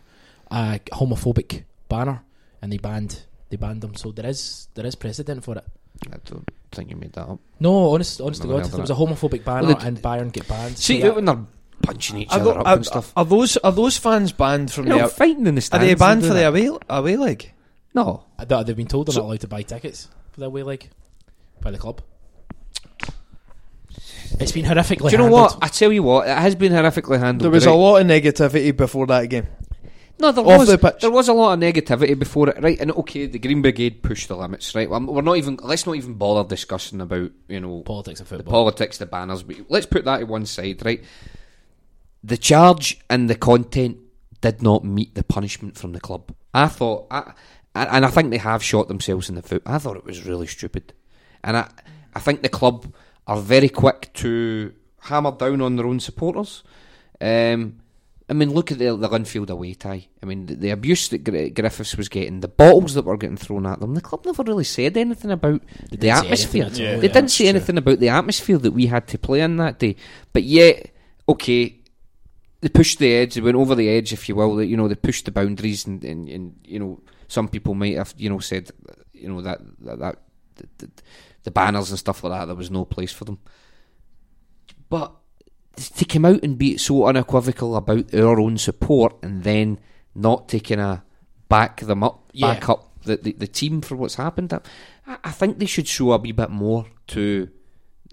a 0.50 0.78
homophobic 0.92 1.64
banner, 1.88 2.22
and 2.60 2.72
they 2.72 2.78
banned 2.78 3.24
they 3.50 3.56
banned 3.56 3.80
them. 3.82 3.94
So 3.96 4.12
there 4.12 4.26
is 4.26 4.68
there 4.74 4.86
is 4.86 4.94
precedent 4.94 5.44
for 5.44 5.56
it. 5.56 5.64
I 6.12 6.16
don't 6.24 6.48
think 6.70 6.90
you 6.90 6.96
made 6.96 7.12
that 7.14 7.28
up. 7.28 7.38
No, 7.60 7.92
honest, 7.94 8.20
honest 8.20 8.42
to 8.42 8.48
God, 8.48 8.64
there 8.64 8.80
was 8.80 8.90
a 8.90 8.94
homophobic 8.94 9.44
banner 9.44 9.68
Well, 9.68 9.78
and 9.78 9.98
Bayern 10.00 10.32
get 10.32 10.48
banned. 10.48 10.76
See, 10.78 11.00
so 11.00 11.06
that- 11.08 11.16
when 11.16 11.24
they're 11.26 11.44
punching 11.82 12.18
each 12.18 12.30
Are, 12.30 12.36
other 12.40 12.44
tho- 12.54 12.60
up 12.60 12.66
are- 12.66 12.74
and 12.76 12.86
stuff. 12.86 13.12
are 13.16 13.24
those 13.24 13.56
are 13.59 13.72
those 13.72 13.96
fans 13.98 14.32
banned 14.32 14.72
from 14.72 14.84
You 14.86 14.90
know, 14.90 14.98
the? 15.02 15.09
fighting 15.09 15.46
in 15.46 15.54
the 15.54 15.59
Are 15.59 15.62
stands. 15.62 15.86
they 15.86 15.94
banned 15.94 16.22
for 16.24 16.34
the 16.34 16.46
away 16.48 16.70
away 16.88 17.16
leg? 17.16 17.52
No. 17.94 18.24
I 18.38 18.44
thought 18.44 18.66
they've 18.66 18.76
been 18.76 18.86
told 18.86 19.09
they're 19.09 19.14
So- 19.14 19.20
not 19.20 19.26
allowed 19.26 19.40
to 19.40 19.48
buy 19.48 19.62
tickets 19.62 20.09
for 20.32 20.40
the 20.40 20.46
away 20.46 20.62
leg 20.62 20.88
by 21.60 21.70
the 21.70 21.78
club. 21.78 22.00
It's 24.40 24.52
been 24.52 24.64
horrifically. 24.64 25.10
Do 25.10 25.12
you 25.12 25.18
know 25.18 25.24
handled. 25.24 25.52
what? 25.54 25.59
I 25.60 25.68
tell 25.68 25.92
you 25.92 26.02
what, 26.02 26.26
it 26.26 26.36
has 26.36 26.54
been 26.54 26.72
horrifically 26.72 27.18
handled. 27.18 27.42
There 27.44 27.50
was 27.50 27.66
right? 27.66 27.72
a 27.72 27.76
lot 27.76 28.00
of 28.00 28.06
negativity 28.06 28.74
before 28.76 29.06
that 29.09 29.26
game. 29.28 29.46
No, 30.18 30.30
there 30.32 30.44
off 30.46 30.59
was 30.60 30.68
the 30.68 30.78
pitch. 30.78 31.00
there 31.00 31.10
was 31.10 31.28
a 31.28 31.32
lot 31.32 31.52
of 31.54 31.59
negativity 31.60 32.18
before 32.18 32.48
it, 32.50 32.62
right? 32.62 32.78
And 32.80 32.92
okay, 32.92 33.26
the 33.26 33.38
Green 33.38 33.60
Brigade 33.60 34.02
pushed 34.02 34.28
the 34.28 34.36
limits, 34.36 34.74
right? 34.74 34.88
Well, 34.88 35.00
we're 35.04 35.20
not 35.20 35.36
even. 35.36 35.59
Let's 35.62 35.84
not 35.84 35.96
even 35.96 36.14
bother 36.14 36.48
discussing 36.48 37.00
about 37.00 37.30
you 37.48 37.60
know 37.60 37.80
Politics 37.82 38.20
of 38.20 38.28
the 38.28 38.36
football. 38.36 38.52
politics, 38.52 38.98
the 38.98 39.06
banners. 39.06 39.42
But 39.42 39.56
let's 39.68 39.86
put 39.86 40.04
that 40.04 40.18
to 40.18 40.26
one 40.26 40.46
side, 40.46 40.84
right? 40.84 41.02
The 42.24 42.36
charge 42.36 43.01
and 43.11 43.28
the 43.28 43.35
content 43.35 43.99
did 44.40 44.62
not 44.62 44.85
meet 44.85 45.15
the 45.15 45.24
punishment 45.24 45.77
from 45.77 45.93
the 45.93 46.01
club. 46.01 46.32
I 46.55 46.69
thought, 46.69 47.07
I, 47.11 47.32
and 47.74 48.05
I 48.05 48.09
think 48.11 48.31
they 48.31 48.39
have 48.39 48.62
shot 48.62 48.89
themselves 48.89 49.28
in 49.28 49.35
the 49.35 49.43
foot. 49.43 49.62
I 49.66 49.78
thought 49.78 49.97
it 49.97 50.05
was 50.05 50.27
really 50.27 50.47
stupid, 50.47 50.93
and 51.43 51.57
I, 51.57 51.69
I 52.15 52.20
think 52.20 52.43
the 52.43 52.49
club 52.49 52.93
are 53.27 53.39
very 53.40 53.69
quick 53.69 54.11
to 54.15 54.73
hammer 55.01 55.32
down 55.32 55.61
on 55.62 55.77
their 55.77 55.86
own 55.86 56.01
supporters. 56.01 56.62
Um, 57.20 57.78
I 58.28 58.35
mean, 58.35 58.53
look 58.53 58.73
at 58.73 58.78
the, 58.78 58.97
the 58.97 59.09
Linfield 59.09 59.51
away 59.51 59.74
tie. 59.74 60.07
I 60.23 60.27
mean, 60.27 60.47
the, 60.47 60.55
the 60.55 60.70
abuse 60.70 61.09
that 61.09 61.24
Gr- 61.24 61.49
Griffiths 61.49 61.97
was 61.97 62.09
getting, 62.09 62.40
the 62.40 62.49
bottles 62.49 62.94
that 62.94 63.05
were 63.05 63.16
getting 63.16 63.36
thrown 63.36 63.66
at 63.66 63.81
them. 63.81 63.94
The 63.94 64.01
club 64.01 64.24
never 64.24 64.43
really 64.43 64.65
said 64.65 64.97
anything 64.97 65.31
about 65.31 65.61
They 65.90 65.97
the 65.99 66.11
atmosphere. 66.11 66.65
anything 66.65 66.86
at 66.86 67.01
they 67.01 67.07
yeah, 67.09 67.12
didn't 67.12 67.28
say 67.31 67.44
true. 67.44 67.49
anything 67.51 67.78
about 67.78 67.99
the 68.01 68.09
atmosphere 68.09 68.59
that 68.59 68.70
we 68.73 68.86
had 68.86 69.07
to 69.09 69.19
play 69.19 69.40
in 69.40 69.57
that 69.57 69.78
day. 69.78 69.97
But 70.32 70.44
yet, 70.44 70.90
okay, 71.28 71.81
they 72.62 72.68
pushed 72.68 73.01
the 73.01 73.12
edge. 73.12 73.34
They 73.34 73.40
went 73.40 73.56
over 73.56 73.74
the 73.74 73.89
edge, 73.89 74.12
if 74.12 74.28
you 74.28 74.36
will. 74.36 74.55
They, 74.56 74.64
you 74.66 74.76
know, 74.76 74.89
they 74.89 74.94
pushed 74.94 75.24
the 75.24 75.32
boundaries, 75.32 75.84
and, 75.84 76.02
and, 76.05 76.28
and 76.28 76.59
you 76.64 76.78
know, 76.78 77.02
some 77.26 77.48
people 77.48 77.74
might 77.74 77.97
have, 77.97 78.14
you 78.16 78.30
know, 78.30 78.39
said, 78.39 78.70
you 79.12 79.28
know, 79.28 79.40
that 79.43 79.60
that, 79.80 79.98
that 79.98 80.18
the, 80.78 80.90
the, 81.43 81.51
banners 81.51 81.90
and 81.90 81.98
stuff 81.98 82.22
like 82.22 82.32
that. 82.32 82.47
There 82.47 82.55
was 82.55 82.70
no 82.70 82.84
place 82.84 83.12
for 83.12 83.24
them. 83.24 83.40
But 84.89 85.12
to 85.76 86.05
come 86.05 86.24
out 86.24 86.44
and 86.44 86.56
be 86.56 86.76
so 86.76 87.06
unequivocal 87.06 87.74
about 87.74 88.14
our 88.14 88.39
own 88.39 88.59
support, 88.59 89.16
and 89.22 89.43
then 89.43 89.80
not 90.14 90.48
taking 90.48 90.78
a 90.78 91.02
back 91.48 91.80
them 91.80 92.05
up, 92.05 92.30
Yeah. 92.32 92.55
back 92.55 92.68
up 92.68 93.02
the, 93.02 93.16
the, 93.16 93.32
the 93.32 93.48
team 93.48 93.80
for 93.80 93.97
what's 93.97 94.14
happened. 94.14 94.52
I, 94.52 94.60
I 95.24 95.32
think 95.32 95.59
they 95.59 95.66
should 95.66 95.89
show 95.89 96.12
a 96.12 96.18
wee 96.18 96.30
bit 96.30 96.51
more 96.51 96.86
to, 97.09 97.48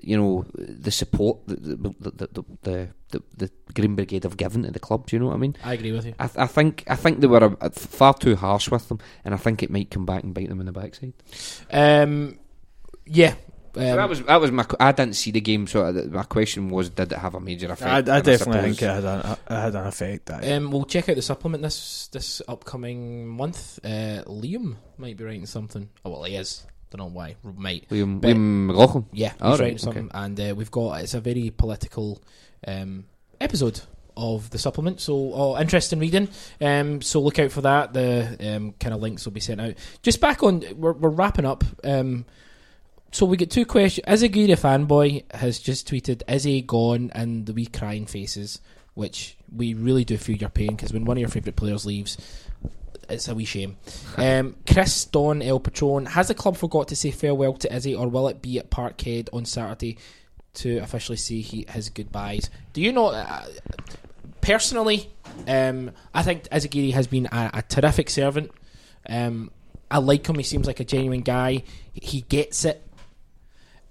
you 0.02 0.18
know, 0.18 0.46
the 0.56 0.90
support 0.90 1.46
that 1.46 1.64
the 1.64 1.76
the 1.76 2.28
the, 2.28 2.44
the, 2.64 2.90
the, 3.10 3.22
the 3.38 3.52
Green 3.74 3.96
Brigade 3.96 4.24
have 4.24 4.38
given 4.38 4.64
to 4.64 4.72
the 4.72 4.80
club. 4.80 5.08
Do 5.08 5.16
you 5.16 5.20
know 5.20 5.28
what 5.28 5.36
I 5.36 5.38
mean? 5.38 5.56
I 5.64 5.74
agree 5.74 5.92
with 5.92 6.06
you. 6.06 6.14
I, 6.20 6.28
th- 6.28 6.38
I 6.38 6.48
think 6.48 6.84
I 6.88 6.96
think 6.96 7.20
they 7.20 7.28
were 7.28 7.38
a, 7.46 7.58
a 7.62 7.70
far 7.72 8.14
too 8.14 8.36
harsh 8.36 8.70
with 8.70 8.88
them, 8.90 9.00
and 9.26 9.34
I 9.34 9.38
think 9.38 9.64
it 9.64 9.70
might 9.70 9.90
come 9.92 10.06
back 10.06 10.24
and 10.24 10.34
bite 10.34 10.50
them 10.50 10.60
in 10.60 10.66
the 10.66 10.72
backside. 10.72 11.14
Um, 11.72 12.40
yeah. 13.06 13.36
Um, 13.76 13.84
so 13.84 13.96
that 13.98 14.10
was 14.10 14.24
that 14.24 14.42
was 14.42 14.52
my. 14.52 14.66
I 14.80 14.92
didn't 14.92 15.16
see 15.16 15.30
the 15.32 15.42
game, 15.42 15.68
so 15.68 15.92
my 16.12 16.24
question 16.24 16.70
was, 16.70 16.90
did 16.90 17.12
it 17.12 17.18
have 17.20 17.36
a 17.36 17.40
major 17.40 17.72
effect? 17.72 18.10
I, 18.10 18.18
I 18.18 18.22
definitely 18.22 18.38
suppose- 18.38 18.64
think 18.64 18.82
it 18.82 18.86
had 18.86 19.06
an, 19.06 19.20
it 19.32 19.38
had 19.50 19.76
an 19.76 19.88
effect. 19.88 20.32
aye. 20.32 20.52
Um, 20.54 20.72
we'll 20.72 20.86
check 20.86 21.08
out 21.08 21.16
the 21.16 21.22
supplement 21.22 21.62
this 21.62 22.08
this 22.08 22.42
upcoming 22.48 23.28
month. 23.28 23.80
Uh, 23.84 24.24
Liam 24.26 24.76
might 24.98 25.18
be 25.18 25.24
writing 25.24 25.46
something. 25.46 25.88
Oh 26.04 26.10
well, 26.10 26.24
he 26.24 26.36
is. 26.36 26.66
Don't 26.90 26.98
know 27.00 27.16
why. 27.16 27.36
Might. 27.44 27.88
Liam, 27.90 28.20
But- 28.20 28.32
Liam 28.32 28.66
McLaughlin. 28.66 29.06
Yeah, 29.14 29.34
he's 29.34 29.42
All 29.42 29.52
right, 29.52 29.60
writing 29.60 29.78
something, 29.78 30.12
and 30.16 30.40
uh, 30.40 30.56
we've 30.58 30.72
got 30.72 31.02
it's 31.04 31.14
a 31.14 31.22
very 31.22 31.52
political 31.56 32.20
um, 32.68 33.06
episode 33.42 33.82
of 34.18 34.50
the 34.50 34.60
supplement. 34.60 35.00
So, 35.00 35.14
oh, 35.34 35.60
interesting 35.60 36.00
reading. 36.00 36.28
Um, 36.62 37.02
so 37.02 37.22
look 37.22 37.40
out 37.40 37.52
for 37.52 37.62
that. 37.62 37.94
The 37.94 38.56
um, 38.56 38.74
kind 38.74 38.94
of 38.94 39.02
links 39.02 39.26
will 39.26 39.32
be 39.32 39.40
sent 39.40 39.62
out. 39.62 39.76
Just 40.02 40.20
back 40.20 40.44
on, 40.44 40.64
we're, 40.76 40.94
we're 40.94 41.10
wrapping 41.10 41.46
up. 41.46 41.64
Um, 41.84 42.26
so 43.12 43.26
we 43.26 43.38
get 43.38 43.50
two 43.50 43.66
questions. 43.66 44.06
Izaguirre 44.08 44.60
fanboy 44.60 45.34
has 45.34 45.60
just 45.60 45.90
tweeted, 45.90 46.22
"Is 46.28 46.44
he 46.44 46.62
gone?" 46.62 47.12
and 47.16 47.46
the 47.46 47.54
wee 47.54 47.66
crying 47.66 48.06
faces, 48.06 48.62
which 48.94 49.36
we 49.54 49.74
really 49.74 50.06
do 50.06 50.18
feel 50.18 50.38
your 50.38 50.50
pain 50.50 50.76
because 50.76 50.94
when 50.94 51.06
one 51.06 51.18
of 51.18 51.22
your 51.22 51.30
favourite 51.30 51.56
players 51.56 51.86
leaves. 51.86 52.18
It's 53.10 53.28
a 53.28 53.34
wee 53.34 53.46
shame. 53.46 53.78
Um, 54.18 54.58
Chris 54.70 55.06
Don 55.06 55.42
El 55.42 55.62
Patron 55.62 56.06
has 56.08 56.28
the 56.28 56.34
club 56.36 56.58
forgot 56.58 56.90
to 56.90 56.96
say 56.96 57.10
farewell 57.10 57.54
to 57.54 57.74
Izzy, 57.74 57.96
or 57.96 58.08
will 58.10 58.28
it 58.28 58.42
be 58.42 58.60
at 58.60 58.70
Parkhead 58.70 59.30
on 59.32 59.46
Saturday 59.46 59.98
to 60.60 60.78
officially 60.78 61.18
say 61.18 61.42
he, 61.42 61.66
his 61.70 61.90
goodbyes? 61.90 62.50
Do 62.74 62.82
you 62.82 62.92
know? 62.92 63.08
Uh, 63.08 63.46
personally, 64.42 65.10
um, 65.48 65.92
I 66.14 66.24
think 66.24 66.44
Izaguirre 66.50 66.94
has 66.94 67.08
been 67.08 67.28
a, 67.32 67.52
a 67.56 67.62
terrific 67.62 68.10
servant. 68.10 68.52
Um, 69.08 69.52
I 69.90 69.98
like 70.00 70.28
him. 70.28 70.36
He 70.36 70.44
seems 70.44 70.68
like 70.68 70.80
a 70.80 70.86
genuine 70.86 71.22
guy. 71.22 71.64
He 71.94 72.22
gets 72.22 72.66
it. 72.66 72.86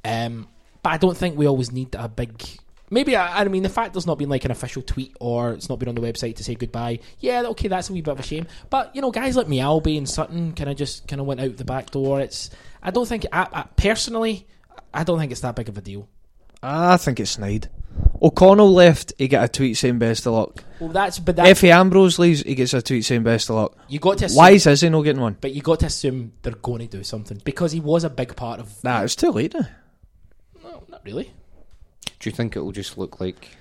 Um, 0.05 0.49
but 0.83 0.93
I 0.93 0.97
don't 0.97 1.17
think 1.17 1.37
we 1.37 1.47
always 1.47 1.73
need 1.73 1.95
a 1.95 2.09
big. 2.09 2.43
Maybe 2.91 3.17
I, 3.17 3.41
I 3.41 3.45
mean 3.49 3.63
the 3.63 3.69
fact 3.69 3.93
there's 3.93 4.07
not 4.07 4.19
been 4.19 4.31
like 4.31 4.45
an 4.45 4.51
official 4.51 4.81
tweet 4.81 5.15
or 5.21 5.53
it's 5.53 5.69
not 5.69 5.79
been 5.79 5.89
on 5.89 5.95
the 5.95 6.01
website 6.01 6.37
to 6.37 6.45
say 6.45 6.55
goodbye. 6.55 7.01
Yeah, 7.19 7.43
okay, 7.49 7.69
that's 7.69 7.91
a 7.91 7.93
wee 7.93 8.01
bit 8.01 8.13
of 8.13 8.21
a 8.21 8.23
shame. 8.23 8.47
But 8.71 8.95
you 8.95 9.03
know, 9.03 9.11
guys 9.11 9.37
like 9.37 9.47
Mjällby 9.47 9.99
and 9.99 10.09
Sutton 10.09 10.53
kind 10.55 10.71
of 10.71 10.77
just 10.77 11.07
kind 11.07 11.21
of 11.21 11.27
went 11.27 11.41
out 11.41 11.57
the 11.57 11.65
back 11.65 11.91
door. 11.91 12.21
It's 12.21 12.51
I 12.83 12.91
don't 12.91 13.07
think 13.07 13.27
I, 13.33 13.47
I, 13.53 13.63
personally 13.77 14.47
I 14.95 15.05
don't 15.05 15.19
think 15.19 15.33
it's 15.33 15.43
that 15.43 15.57
big 15.57 15.69
of 15.69 15.77
a 15.77 15.81
deal. 15.81 16.09
I 16.63 16.97
think 16.97 17.21
it's 17.21 17.33
snide. 17.33 17.69
O'Connell 18.21 18.73
left, 18.73 19.13
he 19.19 19.29
got 19.29 19.45
a 19.45 19.49
tweet 19.49 19.77
saying 19.77 19.99
best 19.99 20.27
of 20.27 20.33
luck. 20.33 20.65
Well, 20.81 20.91
that's 20.91 21.19
but 21.19 21.37
that's 21.37 21.61
Efe 21.61 21.69
Ambrose 21.71 22.19
leaves, 22.19 22.43
he 22.43 22.55
gets 22.55 22.75
a 22.75 22.83
tweet 22.83 23.05
saying 23.05 23.23
best 23.23 23.49
of 23.51 23.57
luck. 23.57 23.77
you 23.89 23.99
got 23.99 24.19
to 24.19 24.27
assume, 24.27 24.37
Why 24.37 24.51
is 24.51 24.67
Izzy 24.67 24.89
not 24.89 25.03
getting 25.03 25.23
one? 25.23 25.37
but 25.41 25.53
you 25.53 25.63
got 25.63 25.81
to 25.81 25.87
assume 25.87 26.33
they're 26.43 26.53
going 26.55 26.81
to 26.81 26.87
do 26.99 27.05
something 27.05 27.41
because 27.45 27.73
he 27.73 27.81
was 27.81 28.05
a 28.05 28.11
big 28.11 28.35
part 28.37 28.61
of. 28.61 28.83
Nah, 28.85 29.03
it's 29.03 29.17
too 29.17 29.31
late. 29.31 29.55
No, 29.55 30.83
not 30.89 31.01
really. 31.05 31.33
Do 32.21 32.31
you 32.31 32.33
think 32.35 32.57
it 32.57 32.61
will 32.61 32.73
just 32.73 32.99
look 32.99 33.21
like? 33.21 33.57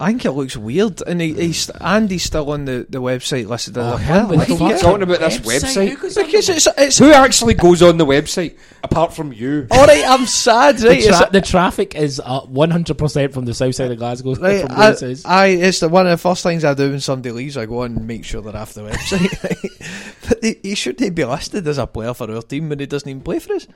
I 0.00 0.10
think 0.10 0.24
it 0.24 0.30
looks 0.30 0.56
weird, 0.56 1.02
and 1.08 1.20
he, 1.20 1.34
he's 1.34 1.66
mm. 1.66 1.84
Andy's 1.84 2.22
still 2.22 2.52
on 2.52 2.66
the, 2.66 2.86
the 2.88 3.02
website 3.02 3.48
listed 3.48 3.76
oh, 3.76 3.80
as 3.80 3.92
Oh, 3.92 3.96
a 3.96 3.98
him 3.98 4.28
with 4.28 4.38
why 4.38 4.44
the 4.44 4.52
you 4.52 4.58
keep 4.58 4.80
talking 4.80 5.02
about 5.02 5.18
this 5.18 5.38
website? 5.38 5.88
Who 5.88 5.96
because 5.96 6.48
it's 6.48 6.68
it's 6.78 6.98
Who 6.98 7.10
actually 7.10 7.54
goes 7.54 7.82
on 7.82 7.96
the 7.98 8.06
website 8.06 8.56
apart 8.84 9.12
from 9.12 9.32
you? 9.32 9.66
all 9.72 9.86
right. 9.86 10.04
I'm 10.06 10.26
sad, 10.26 10.80
right? 10.82 11.02
the, 11.02 11.08
tra- 11.08 11.30
the 11.32 11.40
traffic 11.40 11.96
is 11.96 12.20
uh, 12.24 12.42
one 12.42 12.70
hundred 12.70 12.96
percent 12.96 13.32
from 13.34 13.44
the 13.44 13.54
south 13.54 13.74
side 13.74 13.90
of 13.90 13.98
Glasgow. 13.98 14.36
Right, 14.36 14.62
from 14.62 14.70
I, 14.70 14.78
where 14.78 14.92
it 14.92 15.02
is. 15.02 15.24
I, 15.24 15.46
it's 15.46 15.80
the 15.80 15.88
one 15.88 16.06
of 16.06 16.10
the 16.10 16.16
first 16.16 16.44
things 16.44 16.64
I 16.64 16.74
do 16.74 16.90
when 16.90 17.00
somebody 17.00 17.32
leaves. 17.32 17.56
I 17.56 17.66
go 17.66 17.82
and 17.82 18.06
make 18.06 18.24
sure 18.24 18.40
they're 18.40 18.56
off 18.56 18.74
the 18.74 18.82
website. 18.82 20.04
But 20.28 20.44
he, 20.44 20.56
he 20.62 20.74
shouldn't 20.74 21.14
be 21.14 21.24
listed 21.24 21.66
as 21.66 21.78
a 21.78 21.86
player 21.86 22.12
for 22.12 22.30
our 22.30 22.42
team 22.42 22.68
when 22.68 22.78
he 22.78 22.86
doesn't 22.86 23.08
even 23.08 23.22
play 23.22 23.38
for 23.38 23.54
us. 23.54 23.66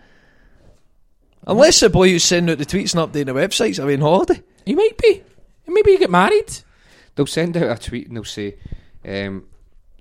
Unless 1.47 1.81
the 1.81 1.89
boy 1.89 2.11
who's 2.11 2.25
sending 2.25 2.53
out 2.53 2.59
the 2.59 2.67
tweets 2.67 2.95
and 2.95 3.11
updating 3.11 3.27
the 3.27 3.33
websites 3.33 3.83
away 3.83 3.95
on 3.95 4.01
holiday. 4.01 4.43
he 4.67 4.75
might 4.75 4.97
be. 4.99 5.23
Maybe 5.67 5.93
you 5.93 5.99
get 5.99 6.11
married. 6.11 6.51
They'll 7.15 7.27
send 7.27 7.57
out 7.57 7.77
a 7.77 7.81
tweet 7.81 8.09
and 8.09 8.17
they'll 8.17 8.25
say, 8.25 8.57
um, 9.05 9.45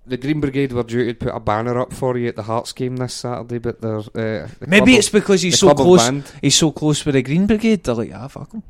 "The 0.06 0.18
Green 0.18 0.40
Brigade 0.42 0.72
were 0.74 0.84
due 0.84 1.06
to 1.08 1.14
put 1.14 1.36
a 1.36 1.40
banner 1.40 1.80
up 1.80 1.94
for 1.94 2.18
you 2.18 2.28
at 2.30 2.36
the 2.36 2.44
Hearts 2.44 2.72
game 2.74 2.98
this 2.98 3.14
Saturday, 3.14 3.58
but 3.60 3.82
they're 3.82 3.98
uh, 4.00 4.48
the 4.60 4.68
Maybe 4.68 4.92
club 4.94 5.00
it's 5.00 5.10
because 5.10 5.42
he's 5.42 5.60
so 5.60 5.74
close. 5.74 6.00
banned." 6.02 6.32
He's 6.42 6.56
so 6.56 6.72
close 6.72 7.06
with 7.06 7.16
the 7.16 7.22
Green 7.22 7.48
Brigade. 7.48 7.84
They're 7.84 7.96
like, 7.96 8.12
ah, 8.14 8.28
fuck 8.28 8.52
him. 8.54 8.64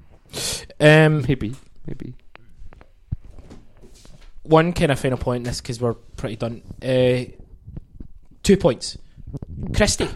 Um, 0.80 1.22
Maybe, 1.28 1.56
maybe. 1.86 2.14
one 4.44 4.74
kind 4.74 4.92
of 4.92 5.00
final 5.00 5.18
point 5.18 5.38
in 5.38 5.44
this 5.44 5.62
because 5.62 5.80
we're 5.80 5.94
pretty 5.94 6.36
done. 6.38 6.62
Uh, 6.82 7.26
two 8.44 8.58
points. 8.58 8.98
Christie. 9.76 10.10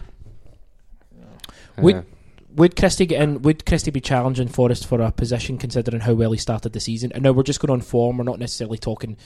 Would 1.78 1.96
Uh, 1.96 2.02
would 2.56 2.76
Christie 2.76 3.06
get 3.06 3.22
in? 3.22 3.42
Would 3.42 3.66
Christie 3.66 3.90
be 3.90 4.00
challenging 4.00 4.48
Forrest 4.48 4.86
for 4.86 5.00
a 5.00 5.12
position 5.12 5.58
considering 5.58 6.00
how 6.00 6.14
well 6.14 6.32
he 6.32 6.38
started 6.38 6.72
the 6.72 6.80
season? 6.80 7.12
And 7.12 7.22
now 7.22 7.32
we're 7.32 7.42
just 7.42 7.60
going 7.60 7.70
on 7.70 7.80
form. 7.80 8.16
We're 8.16 8.24
not 8.24 8.38
necessarily 8.38 8.78
talking. 8.78 9.16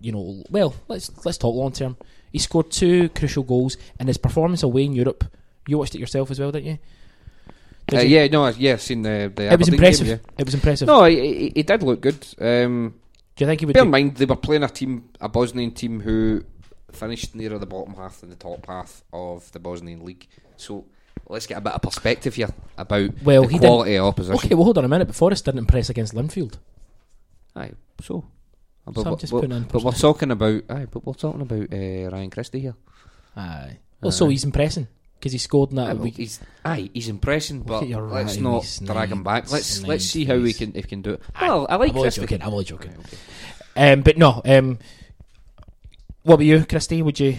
You 0.00 0.12
know, 0.12 0.44
well, 0.50 0.74
let's 0.86 1.10
let's 1.24 1.38
talk 1.38 1.54
long 1.54 1.72
term. 1.72 1.96
He 2.30 2.38
scored 2.38 2.70
two 2.70 3.08
crucial 3.10 3.42
goals, 3.42 3.76
and 3.98 4.08
his 4.08 4.18
performance 4.18 4.62
away 4.62 4.84
in 4.84 4.92
Europe. 4.92 5.24
You 5.66 5.78
watched 5.78 5.94
it 5.94 6.00
yourself 6.00 6.30
as 6.30 6.38
well, 6.38 6.52
didn't 6.52 6.66
you? 6.66 6.78
Did 7.88 7.98
uh, 7.98 8.02
you? 8.02 8.16
yeah, 8.16 8.26
no, 8.28 8.44
I- 8.44 8.50
yeah, 8.50 8.72
I've 8.72 8.82
seen 8.82 9.02
the. 9.02 9.32
the 9.34 9.52
it 9.52 9.58
was 9.58 9.68
impressive. 9.68 10.06
Game, 10.06 10.20
It 10.38 10.44
was 10.44 10.54
impressive. 10.54 10.86
No, 10.86 11.04
he, 11.04 11.50
he, 11.54 11.62
did 11.62 11.82
look 11.82 12.02
good. 12.02 12.26
Um, 12.38 12.94
Do 13.34 13.44
you 13.44 13.46
think 13.46 13.60
he 13.60 13.66
would? 13.66 13.72
bear 13.72 13.84
in 13.84 13.90
mind 13.90 14.16
they 14.16 14.26
were 14.26 14.36
playing 14.36 14.62
a 14.62 14.68
team, 14.68 15.08
a 15.20 15.28
Bosnian 15.28 15.72
team 15.72 16.00
who 16.00 16.44
finished 16.92 17.34
nearer 17.34 17.58
the 17.58 17.66
bottom 17.66 17.94
half 17.94 18.20
than 18.20 18.30
the 18.30 18.36
top 18.36 18.66
half 18.66 19.02
of 19.12 19.50
the 19.52 19.58
Bosnian 19.58 20.04
league. 20.04 20.26
So 20.56 20.84
let's 21.28 21.46
get 21.46 21.58
a 21.58 21.60
bit 21.60 21.72
of 21.72 21.82
perspective 21.82 22.34
here 22.34 22.50
about 22.76 23.10
Well, 23.22 23.42
the 23.42 23.48
he 23.48 23.54
didn't- 23.58 23.68
quality 23.68 23.96
of 23.96 24.04
opposition. 24.06 24.36
okay, 24.36 24.54
well, 24.54 24.64
hold 24.64 24.78
on 24.78 24.84
a 24.84 24.88
minute. 24.88 25.06
But 25.06 25.16
Forrest 25.16 25.44
didn't 25.44 25.58
impress 25.58 25.90
against 25.90 26.14
Linfield. 26.14 26.54
Aye, 27.56 27.72
so. 28.00 28.24
So 28.84 28.92
But, 28.92 29.06
I'm 29.06 29.12
but- 29.12 29.20
just 29.20 29.32
but- 29.32 29.40
putting 29.42 29.56
in 29.56 29.64
but 29.64 29.82
we're 29.84 29.92
talking 29.92 30.30
about, 30.30 30.62
aye, 30.70 30.86
but 30.90 31.04
we're 31.06 31.12
talking 31.14 31.42
about 31.42 31.72
uh, 31.72 32.10
Ryan 32.10 32.30
Christie 32.30 32.60
here. 32.60 32.74
Aye. 33.36 33.78
Well, 34.00 34.12
so 34.12 34.28
he's 34.28 34.44
impressing 34.44 34.86
because 35.18 35.32
he 35.32 35.38
scored 35.38 35.70
in 35.70 35.76
that 35.76 35.88
Aye, 35.90 35.92
well, 35.94 36.04
week. 36.04 36.16
he's 36.16 36.40
aye, 36.64 36.88
he's 36.94 37.08
impressing, 37.08 37.60
but 37.62 37.86
let's 37.88 38.36
ratty 38.36 38.40
not 38.40 38.78
drag 38.84 39.10
him 39.10 39.22
back. 39.24 39.50
Let's 39.50 39.82
let's 39.82 40.04
see 40.04 40.24
how 40.24 40.38
we 40.38 40.52
can 40.52 40.70
if 40.74 40.84
we 40.84 40.88
can 40.88 41.02
do 41.02 41.14
it. 41.14 41.22
Well, 41.40 41.66
I 41.68 41.76
like 41.76 41.92
I'm 41.94 42.00
Christie. 42.00 42.20
joking. 42.22 42.42
I'm 42.42 42.52
only 42.52 42.64
joking. 42.64 42.92
Right, 42.92 43.00
okay. 43.76 43.92
Um, 43.92 44.00
but 44.02 44.16
no. 44.16 44.40
Um, 44.44 44.78
what 46.22 46.34
about 46.34 46.44
you, 46.46 46.64
Christie? 46.64 47.02
Would 47.02 47.20
you? 47.20 47.38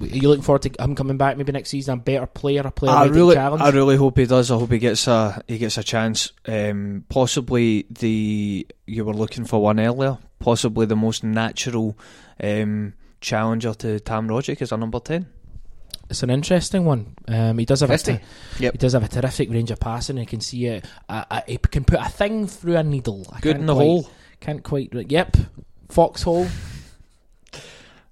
Are 0.00 0.06
you 0.06 0.28
looking 0.28 0.42
forward 0.42 0.62
to 0.62 0.82
him 0.82 0.94
coming 0.94 1.16
back 1.16 1.36
maybe 1.36 1.52
next 1.52 1.70
season? 1.70 1.94
A 1.94 1.96
better 2.02 2.26
player, 2.26 2.62
a 2.64 2.70
player 2.70 2.92
I 2.92 3.04
really, 3.06 3.34
challenge. 3.34 3.62
I 3.62 3.70
really 3.70 3.96
hope 3.96 4.16
he 4.18 4.26
does. 4.26 4.50
I 4.50 4.56
hope 4.58 4.70
he 4.72 4.78
gets 4.78 5.06
a 5.06 5.42
he 5.46 5.58
gets 5.58 5.76
a 5.78 5.82
chance. 5.82 6.32
Um, 6.46 7.04
possibly 7.08 7.86
the 7.90 8.66
you 8.86 9.04
were 9.04 9.14
looking 9.14 9.44
for 9.44 9.60
one 9.62 9.78
earlier. 9.80 10.18
Possibly 10.38 10.86
the 10.86 10.96
most 10.96 11.22
natural 11.22 11.98
um, 12.42 12.94
challenger 13.20 13.74
to 13.74 14.00
Tam 14.00 14.28
Rogic 14.28 14.62
is 14.62 14.72
a 14.72 14.76
number 14.78 15.00
ten. 15.00 15.26
it's 16.08 16.22
an 16.22 16.30
interesting 16.30 16.84
one. 16.86 17.14
Um, 17.28 17.58
he 17.58 17.64
does 17.66 17.80
have 17.80 17.90
a 17.90 17.98
ter- 17.98 18.20
Yep. 18.58 18.72
he 18.72 18.78
does 18.78 18.94
have 18.94 19.04
a 19.04 19.08
terrific 19.08 19.50
range 19.50 19.70
of 19.70 19.78
passing. 19.80 20.16
He 20.16 20.24
can 20.26 20.40
see 20.40 20.66
it. 20.66 20.84
Uh, 21.08 21.24
uh, 21.30 21.40
he 21.46 21.58
can 21.58 21.84
put 21.84 22.00
a 22.00 22.08
thing 22.08 22.46
through 22.46 22.76
a 22.76 22.82
needle. 22.82 23.26
I 23.32 23.40
Good 23.40 23.56
in 23.56 23.66
the 23.66 23.74
quite- 23.74 23.84
hole. 23.84 24.10
Can't 24.40 24.62
quite. 24.64 24.90
Yep. 24.94 25.36
Foxhole. 25.90 26.46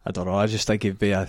I 0.05 0.11
don't 0.11 0.27
know. 0.27 0.35
I 0.35 0.47
just 0.47 0.67
think 0.67 0.83
he'd 0.83 0.99
be 0.99 1.11
a. 1.13 1.29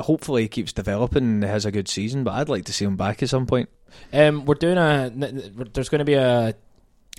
Hopefully, 0.00 0.42
he 0.42 0.48
keeps 0.48 0.72
developing 0.72 1.24
and 1.24 1.44
has 1.44 1.64
a 1.66 1.72
good 1.72 1.88
season. 1.88 2.24
But 2.24 2.32
I'd 2.34 2.48
like 2.48 2.64
to 2.66 2.72
see 2.72 2.84
him 2.84 2.96
back 2.96 3.22
at 3.22 3.28
some 3.28 3.46
point. 3.46 3.68
Um, 4.12 4.44
we're 4.44 4.54
doing 4.54 4.78
a. 4.78 5.10
n- 5.12 5.22
n- 5.24 5.70
There's 5.72 5.88
going 5.88 5.98
to 6.00 6.04
be 6.04 6.14
a 6.14 6.54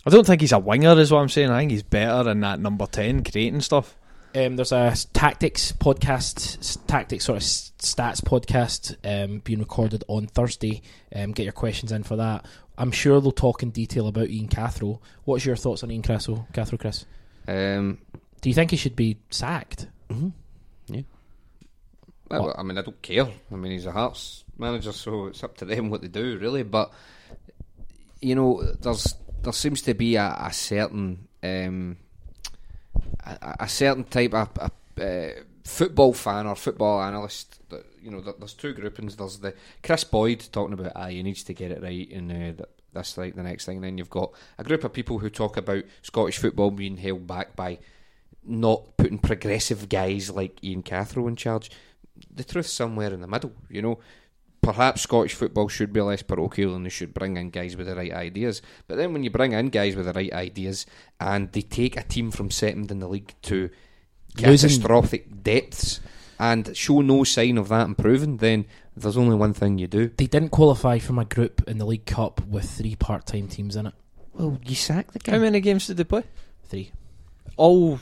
I 0.05 0.09
don't 0.09 0.25
think 0.27 0.41
he's 0.41 0.51
a 0.51 0.59
winger, 0.59 0.99
is 0.99 1.11
what 1.11 1.19
I'm 1.19 1.29
saying. 1.29 1.49
I 1.49 1.59
think 1.59 1.71
he's 1.71 1.83
better 1.83 2.29
in 2.29 2.41
that 2.41 2.59
number 2.59 2.85
ten, 2.87 3.23
creating 3.23 3.61
stuff. 3.61 3.95
Um, 4.35 4.55
there's 4.55 4.71
a 4.71 4.93
tactics 5.13 5.71
podcast, 5.73 6.85
tactics 6.87 7.25
sort 7.25 7.37
of 7.37 7.43
stats 7.43 8.19
podcast 8.21 8.95
um, 9.05 9.39
being 9.43 9.59
recorded 9.59 10.03
on 10.07 10.25
Thursday. 10.27 10.81
Um, 11.15 11.31
get 11.33 11.43
your 11.43 11.51
questions 11.53 11.91
in 11.91 12.03
for 12.03 12.15
that. 12.15 12.45
I'm 12.77 12.91
sure 12.91 13.21
they'll 13.21 13.31
talk 13.31 13.61
in 13.61 13.69
detail 13.69 14.07
about 14.07 14.29
Ian 14.29 14.47
Cathro. 14.47 14.99
What's 15.25 15.45
your 15.45 15.55
thoughts 15.55 15.83
on 15.83 15.91
Ian 15.91 16.01
Cathro, 16.01 16.51
Cathro 16.51 16.79
Chris? 16.79 17.05
Um, 17.47 17.99
Do 18.41 18.49
you 18.49 18.55
think 18.55 18.71
he 18.71 18.77
should 18.77 18.95
be 18.95 19.17
sacked? 19.29 19.87
mhm, 20.09 20.31
yeah. 20.31 20.42
Well, 22.29 22.55
I 22.57 22.63
mean, 22.63 22.77
I 22.77 22.81
don't 22.81 23.01
care. 23.01 23.27
I 23.51 23.55
mean, 23.55 23.71
he's 23.71 23.85
a 23.85 23.91
Hearts 23.91 24.43
manager, 24.57 24.91
so 24.91 25.27
it's 25.27 25.43
up 25.43 25.57
to 25.57 25.65
them 25.65 25.89
what 25.89 26.01
they 26.01 26.07
do, 26.07 26.37
really. 26.39 26.63
But 26.63 26.91
you 28.21 28.35
know, 28.35 28.63
there's 28.79 29.15
there 29.41 29.53
seems 29.53 29.81
to 29.83 29.93
be 29.93 30.15
a, 30.15 30.35
a 30.39 30.53
certain 30.53 31.27
um, 31.43 31.97
a, 33.25 33.55
a 33.61 33.67
certain 33.67 34.05
type 34.05 34.33
of 34.33 34.71
uh, 34.99 35.27
football 35.63 36.13
fan 36.13 36.47
or 36.47 36.55
football 36.55 37.01
analyst. 37.01 37.59
That, 37.69 37.85
you 38.01 38.11
know, 38.11 38.21
there's 38.21 38.53
two 38.53 38.73
groupings. 38.73 39.15
There's 39.15 39.39
the 39.39 39.53
Kris 39.81 40.03
Boyd 40.03 40.47
talking 40.51 40.73
about 40.73 40.93
ah, 40.95 41.07
he 41.07 41.23
needs 41.23 41.43
to 41.43 41.53
get 41.53 41.71
it 41.71 41.81
right 41.81 42.09
and 42.11 42.31
uh, 42.31 42.35
th- 42.35 42.69
this 42.93 43.17
like 43.17 43.35
the 43.35 43.43
next 43.43 43.65
thing. 43.65 43.77
And 43.77 43.85
then 43.85 43.97
you've 43.97 44.09
got 44.09 44.31
a 44.57 44.63
group 44.63 44.83
of 44.83 44.93
people 44.93 45.19
who 45.19 45.29
talk 45.29 45.57
about 45.57 45.83
Scottish 46.01 46.37
football 46.37 46.71
being 46.71 46.97
held 46.97 47.27
back 47.27 47.55
by 47.55 47.79
not 48.45 48.97
putting 48.97 49.19
progressive 49.19 49.89
guys 49.89 50.29
like 50.29 50.63
Ian 50.63 50.83
Cathro 50.83 51.27
in 51.27 51.35
charge. 51.35 51.71
The 52.33 52.43
truth 52.43 52.67
somewhere 52.67 53.13
in 53.13 53.21
the 53.21 53.27
middle, 53.27 53.53
you 53.69 53.81
know. 53.81 53.99
Perhaps 54.61 55.01
Scottish 55.01 55.33
football 55.33 55.67
should 55.67 55.91
be 55.91 55.99
less 55.99 56.21
parochial 56.23 56.73
and 56.73 56.85
they 56.85 56.89
should 56.89 57.13
bring 57.13 57.35
in 57.35 57.49
guys 57.49 57.75
with 57.75 57.85
the 57.87 57.95
right 57.95 58.13
ideas. 58.13 58.61
But 58.87 58.95
then 58.95 59.11
when 59.11 59.23
you 59.23 59.29
bring 59.29 59.51
in 59.51 59.67
guys 59.69 59.93
with 59.95 60.05
the 60.05 60.13
right 60.13 60.31
ideas 60.31 60.85
and 61.19 61.51
they 61.51 61.61
take 61.61 61.97
a 61.97 62.03
team 62.03 62.31
from 62.31 62.49
second 62.49 62.89
in 62.89 62.99
the 62.99 63.09
league 63.09 63.33
to 63.43 63.69
Losing- 64.37 64.69
catastrophic 64.69 65.43
depths 65.43 65.99
and 66.39 66.75
show 66.77 67.01
no 67.01 67.25
sign 67.25 67.57
of 67.57 67.67
that 67.67 67.85
improving, 67.87 68.37
then 68.37 68.63
there's 68.95 69.17
only 69.17 69.35
one 69.35 69.53
thing 69.53 69.77
you 69.79 69.87
do. 69.87 70.07
They 70.15 70.27
didn't 70.27 70.49
qualify 70.51 70.97
from 70.99 71.19
a 71.19 71.25
group 71.25 71.67
in 71.67 71.77
the 71.77 71.85
League 71.85 72.05
Cup 72.05 72.45
with 72.47 72.69
three 72.69 72.95
part-time 72.95 73.49
teams 73.49 73.75
in 73.75 73.87
it. 73.87 73.93
Well, 74.33 74.59
you 74.65 74.75
sack 74.75 75.11
the 75.11 75.31
How 75.31 75.39
many 75.39 75.59
games 75.59 75.87
did 75.87 75.97
they 75.97 76.03
play? 76.05 76.23
Three. 76.69 76.91
All 77.57 77.99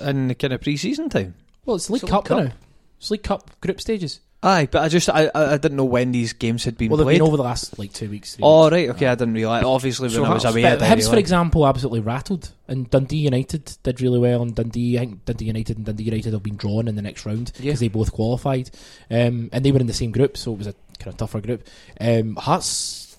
in 0.00 0.28
the 0.28 0.34
kind 0.34 0.52
of 0.54 0.60
pre-season 0.62 1.08
time. 1.10 1.34
Well, 1.64 1.76
it's 1.76 1.90
League 1.90 2.02
It's 2.02 2.10
Cup 2.10 2.24
League 2.30 2.38
Cup. 2.38 2.44
now. 2.48 2.52
It's 3.00 3.10
League 3.10 3.22
Cup 3.22 3.58
group 3.60 3.80
stages. 3.80 4.20
Aye, 4.42 4.68
but 4.70 4.82
I 4.82 4.88
just 4.88 5.10
I 5.10 5.30
I 5.34 5.58
didn't 5.58 5.76
know 5.76 5.84
when 5.84 6.12
these 6.12 6.32
games 6.32 6.64
had 6.64 6.78
been 6.78 6.88
well, 6.90 6.96
they've 6.96 7.04
played. 7.04 7.18
been 7.18 7.26
over 7.28 7.36
the 7.36 7.42
last 7.42 7.78
like 7.78 7.92
two 7.92 8.08
weeks. 8.08 8.36
Three 8.36 8.42
Oh 8.44 8.64
weeks. 8.64 8.72
right, 8.72 8.88
okay, 8.90 9.06
I 9.06 9.14
didn't 9.14 9.34
realise. 9.34 9.64
Obviously, 9.64 10.04
when 10.08 10.14
So 10.14 10.24
I 10.24 10.32
was 10.32 10.44
Hearts- 10.44 10.56
away, 10.56 10.64
I 10.66 10.76
Hibs, 10.76 11.10
for 11.10 11.18
example, 11.18 11.66
absolutely 11.66 12.00
rattled, 12.00 12.50
and 12.66 12.88
Dundee 12.88 13.18
United 13.18 13.76
did 13.82 14.00
really 14.00 14.18
well. 14.18 14.40
And 14.40 14.54
Dundee, 14.54 14.96
I 14.96 15.00
think 15.00 15.26
Dundee 15.26 15.44
United 15.44 15.76
and 15.76 15.84
Dundee 15.84 16.04
United 16.04 16.32
have 16.32 16.42
been 16.42 16.56
drawn 16.56 16.88
in 16.88 16.96
the 16.96 17.02
next 17.02 17.26
round 17.26 17.46
because 17.54 17.64
Yeah. 17.64 17.74
they 17.74 17.88
both 17.88 18.12
qualified, 18.12 18.70
um, 19.10 19.50
and 19.52 19.62
they 19.62 19.72
were 19.72 19.80
in 19.80 19.86
the 19.86 19.92
same 19.92 20.10
group, 20.10 20.38
so 20.38 20.52
it 20.52 20.58
was 20.58 20.66
a 20.68 20.74
kind 20.98 21.08
of 21.12 21.18
tougher 21.18 21.42
group. 21.42 21.66
Um, 22.00 22.36
Hearts, 22.36 23.09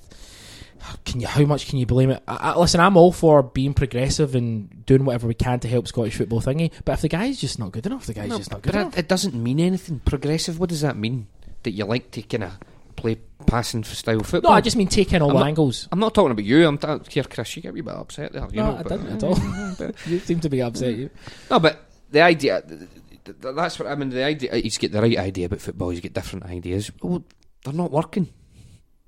can 1.06 1.20
you? 1.22 1.28
How 1.28 1.44
much 1.46 1.68
can 1.68 1.78
you 1.80 1.86
blame 1.86 2.10
it? 2.10 2.24
I, 2.28 2.36
I, 2.54 2.58
listen, 2.60 2.80
I'm 2.80 2.98
all 2.98 3.12
for 3.12 3.44
being 3.44 3.74
progressive 3.74 4.36
and 4.36 4.86
doing 4.86 5.06
whatever 5.06 5.28
we 5.28 5.34
can 5.34 5.60
to 5.62 5.68
help 5.68 5.88
Scottish 5.88 6.16
football 6.16 6.42
thingy, 6.42 6.72
but 6.86 6.94
if 6.94 7.02
the 7.02 7.08
guy's 7.10 7.40
just 7.40 7.60
not 7.60 7.72
good 7.72 7.86
enough, 7.86 8.06
the 8.06 8.14
guy's 8.14 8.30
No, 8.30 8.38
just 8.38 8.52
not 8.52 8.62
good 8.62 8.76
it, 8.76 8.80
enough. 8.80 8.98
it 8.98 9.08
doesn't 9.08 9.34
mean 9.36 9.60
anything. 9.60 10.00
Progressive, 10.00 10.60
what 10.60 10.70
does 10.70 10.82
that 10.82 10.98
mean? 10.98 11.28
That 11.64 11.72
you 11.72 11.86
like 11.86 12.12
to 12.12 12.22
kind 12.24 12.46
of 12.46 12.58
play 12.96 13.18
passing 13.46 13.84
for 13.84 13.96
style 13.96 14.22
football? 14.22 14.52
No. 14.52 14.58
I 14.58 14.62
just 14.62 14.76
mean 14.76 14.88
taking 14.88 15.22
all 15.22 15.30
I'm 15.32 15.36
not- 15.38 15.48
angles. 15.48 15.88
I'm 15.92 16.00
not 16.00 16.14
talking 16.16 16.32
about 16.32 16.46
you. 16.46 16.68
I'm 16.68 16.78
ta- 16.78 17.00
here, 17.10 17.24
Chris. 17.24 17.56
You 17.56 17.62
get 17.62 17.70
a 17.70 17.74
wee 17.74 17.82
bit 17.82 17.94
upset 17.94 18.34
there. 18.34 18.48
No, 18.52 18.72
know, 18.72 18.78
I 18.78 18.84
but- 18.84 18.90
didn't 18.90 19.08
at 19.18 19.24
all. 19.24 19.92
You 20.08 20.20
seem 20.20 20.40
to 20.42 20.50
be 20.50 20.62
upset. 20.62 20.96
You. 20.96 21.10
No, 21.50 21.60
but 21.60 21.86
the 22.10 22.22
idea. 22.22 22.62
th- 22.62 22.80
th- 23.26 23.42
th- 23.42 23.56
That's 23.56 23.78
what 23.80 23.88
I 23.88 23.96
mean. 23.96 24.10
The 24.10 24.24
idea. 24.24 24.56
He's 24.56 24.78
got 24.78 24.92
the 24.92 25.02
right 25.02 25.18
idea 25.18 25.46
about 25.46 25.62
football. 25.62 25.90
He's 25.90 26.02
got 26.02 26.14
different 26.14 26.46
ideas. 26.46 26.92
Well, 27.02 27.24
they're 27.64 27.74
not 27.74 27.92
working. 27.92 28.28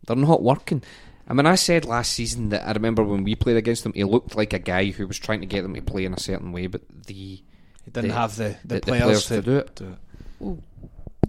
They're 0.06 0.16
not 0.16 0.44
working. 0.44 0.84
I 1.28 1.34
mean, 1.34 1.46
I 1.46 1.56
said 1.56 1.86
last 1.86 2.12
season 2.12 2.50
that 2.50 2.68
I 2.68 2.72
remember 2.74 3.04
when 3.04 3.24
we 3.24 3.36
played 3.36 3.56
against 3.58 3.84
them, 3.84 3.94
he 3.94 4.04
looked 4.04 4.36
like 4.36 4.52
a 4.54 4.60
guy 4.60 4.88
who 4.92 5.08
was 5.08 5.18
trying 5.18 5.40
to 5.40 5.46
get 5.46 5.62
them 5.62 5.74
to 5.74 5.82
play 5.82 6.04
in 6.06 6.14
a 6.14 6.20
certain 6.20 6.52
way, 6.52 6.68
but 6.68 6.82
the 7.08 7.14
He 7.14 7.44
didn't 7.92 8.10
The- 8.10 8.14
have 8.16 8.36
the, 8.36 8.44
the, 8.44 8.68
the- 8.68 8.76
the 8.76 8.82
players, 8.82 9.04
players 9.04 9.26
to, 9.28 9.36
to 9.36 9.42
do 9.42 9.58
it. 9.58 9.76
do 9.76 9.98
it. 10.42 10.60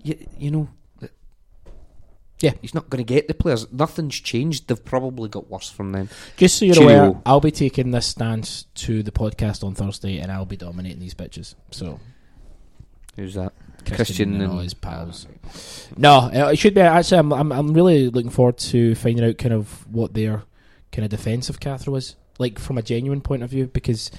you, 0.02 0.26
you 0.38 0.50
know, 0.50 0.68
that- 1.00 1.12
Yeah. 2.40 2.52
he's 2.60 2.74
not 2.74 2.90
going 2.90 3.04
to 3.04 3.14
get 3.14 3.28
the 3.28 3.34
players. 3.34 3.72
Nothing's 3.72 4.18
changed. 4.20 4.66
They've 4.68 4.84
probably 4.84 5.28
got 5.28 5.48
worse 5.48 5.70
from 5.70 5.92
then. 5.92 6.08
Just 6.36 6.58
so 6.58 6.64
you're 6.64 6.74
Cheerio. 6.74 7.04
aware, 7.06 7.22
I'll 7.24 7.40
be 7.40 7.50
taking 7.52 7.92
this 7.92 8.06
stance 8.06 8.64
to 8.74 9.02
the 9.02 9.12
podcast 9.12 9.64
on 9.64 9.74
Thursday, 9.76 10.18
and 10.18 10.30
I'll 10.30 10.44
be 10.44 10.56
dominating 10.56 10.98
these 11.00 11.14
bitches. 11.14 11.54
So 11.70 12.00
Who's 13.16 13.34
that? 13.34 13.52
Christian, 13.86 13.96
Christian 13.96 14.40
and, 14.40 14.52
all 14.52 14.58
his 14.58 14.74
pals. 14.74 15.26
No, 15.96 16.30
uh, 16.34 16.50
it 16.52 16.56
should 16.56 16.74
be 16.74 16.80
actually. 16.80 17.18
I'm, 17.18 17.32
I'm 17.32 17.52
I'm 17.52 17.74
really 17.74 18.08
looking 18.08 18.30
forward 18.30 18.58
to 18.58 18.94
finding 18.94 19.24
out 19.24 19.38
kind 19.38 19.54
of 19.54 19.86
what 19.92 20.14
their 20.14 20.42
kind 20.92 21.04
of 21.04 21.10
defense 21.10 21.48
of 21.48 21.60
Cathro 21.60 21.96
is 21.96 22.16
like 22.38 22.58
from 22.58 22.78
a 22.78 22.82
genuine 22.82 23.20
point 23.20 23.42
of 23.42 23.50
view 23.50 23.66
because. 23.66 24.10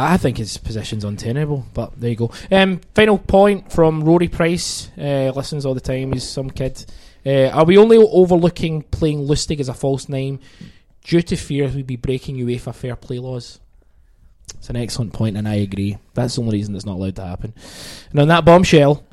I 0.00 0.16
think 0.16 0.38
his 0.38 0.58
position's 0.58 1.02
untenable, 1.02 1.66
but 1.74 2.00
there 2.00 2.10
you 2.10 2.14
go. 2.14 2.30
Um, 2.52 2.80
final 2.94 3.18
point 3.18 3.72
from 3.72 4.04
Rory 4.04 4.28
Price. 4.28 4.92
Uh, 4.96 5.32
listens 5.34 5.66
all 5.66 5.74
the 5.74 5.80
time. 5.80 6.12
He's 6.12 6.22
some 6.22 6.50
kid. 6.50 6.86
Uh, 7.26 7.48
are 7.48 7.64
we 7.64 7.76
only 7.76 7.96
overlooking 7.96 8.82
playing 8.82 9.26
Lustig 9.26 9.58
as 9.58 9.68
a 9.68 9.74
false 9.74 10.08
name 10.08 10.38
due 11.02 11.22
to 11.22 11.34
fear 11.34 11.66
we'd 11.66 11.84
be 11.84 11.96
breaking 11.96 12.36
UEFA 12.36 12.72
fair 12.72 12.94
play 12.94 13.18
laws? 13.18 13.58
It's 14.54 14.70
an 14.70 14.76
excellent 14.76 15.12
point, 15.12 15.36
and 15.36 15.48
I 15.48 15.56
agree. 15.56 15.98
That's 16.14 16.36
the 16.36 16.42
only 16.42 16.58
reason 16.58 16.74
it's 16.74 16.86
not 16.86 16.96
allowed 16.96 17.16
to 17.16 17.24
happen. 17.24 17.54
And 18.10 18.20
on 18.20 18.28
that 18.28 18.44
bombshell, 18.44 19.04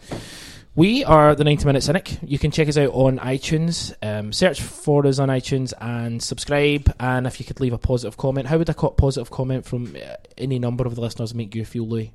we 0.75 1.05
are 1.05 1.35
the 1.35 1.45
90 1.45 1.65
Minute 1.65 1.83
Cynic. 1.83 2.17
You 2.21 2.37
can 2.37 2.51
check 2.51 2.67
us 2.67 2.77
out 2.77 2.89
on 2.89 3.17
iTunes. 3.19 3.95
Um, 4.03 4.33
search 4.33 4.61
for 4.61 5.07
us 5.07 5.19
on 5.19 5.29
iTunes 5.29 5.73
and 5.79 6.21
subscribe. 6.21 6.93
And 6.99 7.25
if 7.25 7.39
you 7.39 7.45
could 7.45 7.61
leave 7.61 7.71
a 7.71 7.77
positive 7.77 8.17
comment, 8.17 8.47
how 8.47 8.57
would 8.57 8.67
a 8.67 8.73
co- 8.73 8.89
positive 8.89 9.31
comment 9.31 9.65
from 9.65 9.95
uh, 9.95 10.15
any 10.37 10.59
number 10.59 10.85
of 10.85 10.95
the 10.95 11.01
listeners 11.01 11.33
make 11.33 11.55
you 11.55 11.63
feel, 11.63 11.87
Louis? 11.87 12.13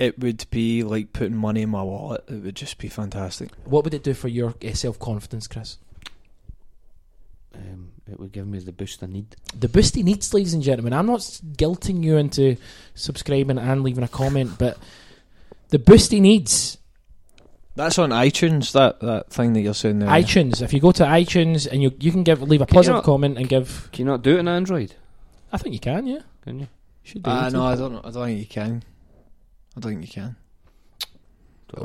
It 0.00 0.18
would 0.18 0.46
be 0.50 0.82
like 0.82 1.12
putting 1.12 1.36
money 1.36 1.62
in 1.62 1.70
my 1.70 1.82
wallet. 1.82 2.24
It 2.28 2.42
would 2.42 2.56
just 2.56 2.78
be 2.78 2.88
fantastic. 2.88 3.50
What 3.64 3.84
would 3.84 3.94
it 3.94 4.02
do 4.02 4.14
for 4.14 4.28
your 4.28 4.54
uh, 4.64 4.72
self 4.72 4.98
confidence, 4.98 5.46
Chris? 5.46 5.78
Um, 7.54 7.92
it 8.10 8.18
would 8.18 8.32
give 8.32 8.46
me 8.46 8.58
the 8.58 8.72
boost 8.72 9.02
I 9.02 9.06
need. 9.06 9.36
The 9.58 9.68
boost 9.68 9.94
he 9.94 10.02
needs, 10.02 10.32
ladies 10.32 10.54
and 10.54 10.62
gentlemen. 10.62 10.92
I'm 10.92 11.06
not 11.06 11.20
guilting 11.20 12.02
you 12.02 12.16
into 12.16 12.56
subscribing 12.94 13.58
and 13.58 13.82
leaving 13.82 14.04
a 14.04 14.08
comment, 14.08 14.52
but 14.58 14.78
the 15.68 15.78
boost 15.78 16.10
he 16.12 16.20
needs 16.20 16.78
That's 17.76 17.98
on 17.98 18.10
iTunes. 18.10 18.72
That 18.72 19.00
that 19.00 19.30
thing 19.30 19.52
that 19.52 19.60
you're 19.60 19.74
saying 19.74 19.98
there. 20.00 20.08
iTunes. 20.08 20.62
If 20.62 20.72
you 20.72 20.80
go 20.80 20.92
to 20.92 21.04
iTunes 21.04 21.66
and 21.70 21.82
you 21.82 21.92
you 22.00 22.10
can 22.10 22.22
give 22.24 22.42
leave 22.42 22.62
a 22.62 22.66
Can 22.66 22.74
positive 22.74 22.94
not- 22.96 23.04
comment 23.04 23.38
and 23.38 23.48
give, 23.48 23.88
Can 23.92 24.06
you 24.06 24.10
not 24.10 24.22
do 24.22 24.36
it 24.36 24.40
on 24.40 24.48
Android? 24.48 24.94
I 25.52 25.58
think 25.58 25.74
you 25.74 25.80
can. 25.80 26.06
Yeah, 26.06 26.20
Can 26.44 26.60
you? 26.60 26.68
should 27.02 27.22
be. 27.22 27.30
Able 27.30 27.44
to. 27.44 27.50
no, 27.50 27.62
I 27.64 27.74
don't. 27.76 27.96
I 28.04 28.10
don't 28.10 28.24
think 28.26 28.40
you 28.40 28.46
can. 28.46 28.82
I 29.76 29.80
don't 29.80 29.92
think 29.92 30.06
you 30.06 30.12
can. 30.22 30.36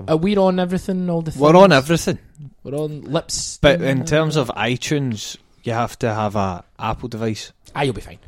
Are 0.07 0.15
we 0.17 0.35
on 0.37 0.59
everything? 0.59 1.09
All 1.09 1.21
the 1.21 1.31
things? 1.31 1.41
We're 1.41 1.57
on 1.57 1.73
everything, 1.73 2.17
We're 2.63 2.73
on 2.75 3.01
lips. 3.01 3.59
but 3.61 3.81
in 3.81 4.05
terms 4.05 4.37
of 4.37 4.47
iTunes, 4.55 5.35
you 5.63 5.73
have 5.73 5.97
to 5.99 6.13
have 6.13 6.35
a 6.35 6.63
Apple 6.77 7.09
device. 7.09 7.51
ah, 7.75 7.81
you'll 7.81 7.93
be 7.93 8.01
fine. 8.01 8.19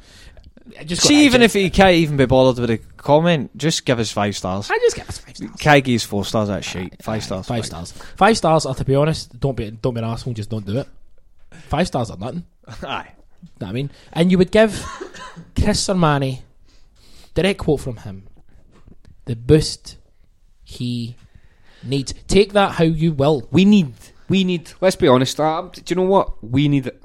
Just 0.86 1.03
See, 1.03 1.26
even 1.26 1.44
if 1.44 1.53
you 1.53 1.70
can't 1.70 1.94
even 1.94 2.18
be 2.18 2.26
bothered 2.26 2.60
with 2.60 2.72
a 2.72 2.78
comment, 2.98 3.56
just 3.56 3.86
give 3.86 3.99
us 3.99 4.12
five 4.12 4.36
stars. 4.36 4.70
I 4.72 4.78
just 4.80 4.95
give 4.95 5.07
us 5.07 5.20
five 5.20 5.36
stars. 5.38 5.52
Kai 5.60 5.80
gives 5.82 6.03
four 6.03 6.26
stars. 6.26 6.48
That's 6.48 6.66
shit. 6.68 7.03
Five 7.03 7.24
stars. 7.24 7.45
Five 7.45 7.66
stars. 7.68 7.91
Five 7.91 8.36
stars. 8.36 8.66
Are, 8.66 8.74
to 8.74 8.84
be 8.84 8.95
honest, 8.95 9.40
don't 9.40 9.56
be 9.56 9.70
don't 9.70 9.94
be 9.94 9.99
an 9.99 10.06
asshole. 10.06 10.34
Just 10.34 10.49
don't 10.49 10.66
do 10.66 10.80
it. 10.80 10.88
Five 11.70 11.86
stars 11.88 12.10
are 12.10 12.18
nothing. 12.18 12.45
Aye. 12.84 13.12
Know 13.60 13.68
what 13.68 13.70
I 13.70 13.74
mean, 13.74 13.91
and 14.12 14.32
you 14.32 14.40
would 14.40 14.52
give 14.52 14.72
Chris 15.56 15.86
Sermanni 15.88 16.41
direct 17.36 17.60
quote 17.60 17.82
from 17.82 17.98
him: 17.98 18.28
the 19.26 19.36
boost 19.36 19.98
he 20.64 21.16
needs. 21.84 22.16
Take 22.28 22.53
that 22.53 22.72
how 22.72 22.86
you 22.86 23.12
will. 23.14 23.48
We 23.52 23.66
need. 23.66 23.94
We 24.30 24.44
need. 24.44 24.72
Let's 24.82 24.95
be 24.95 25.07
honest. 25.07 25.40
Uh, 25.40 25.70
do 25.72 25.84
you 25.88 25.95
know 25.95 26.10
what? 26.10 26.44
We 26.44 26.68
need 26.68 26.88
it. 26.88 27.03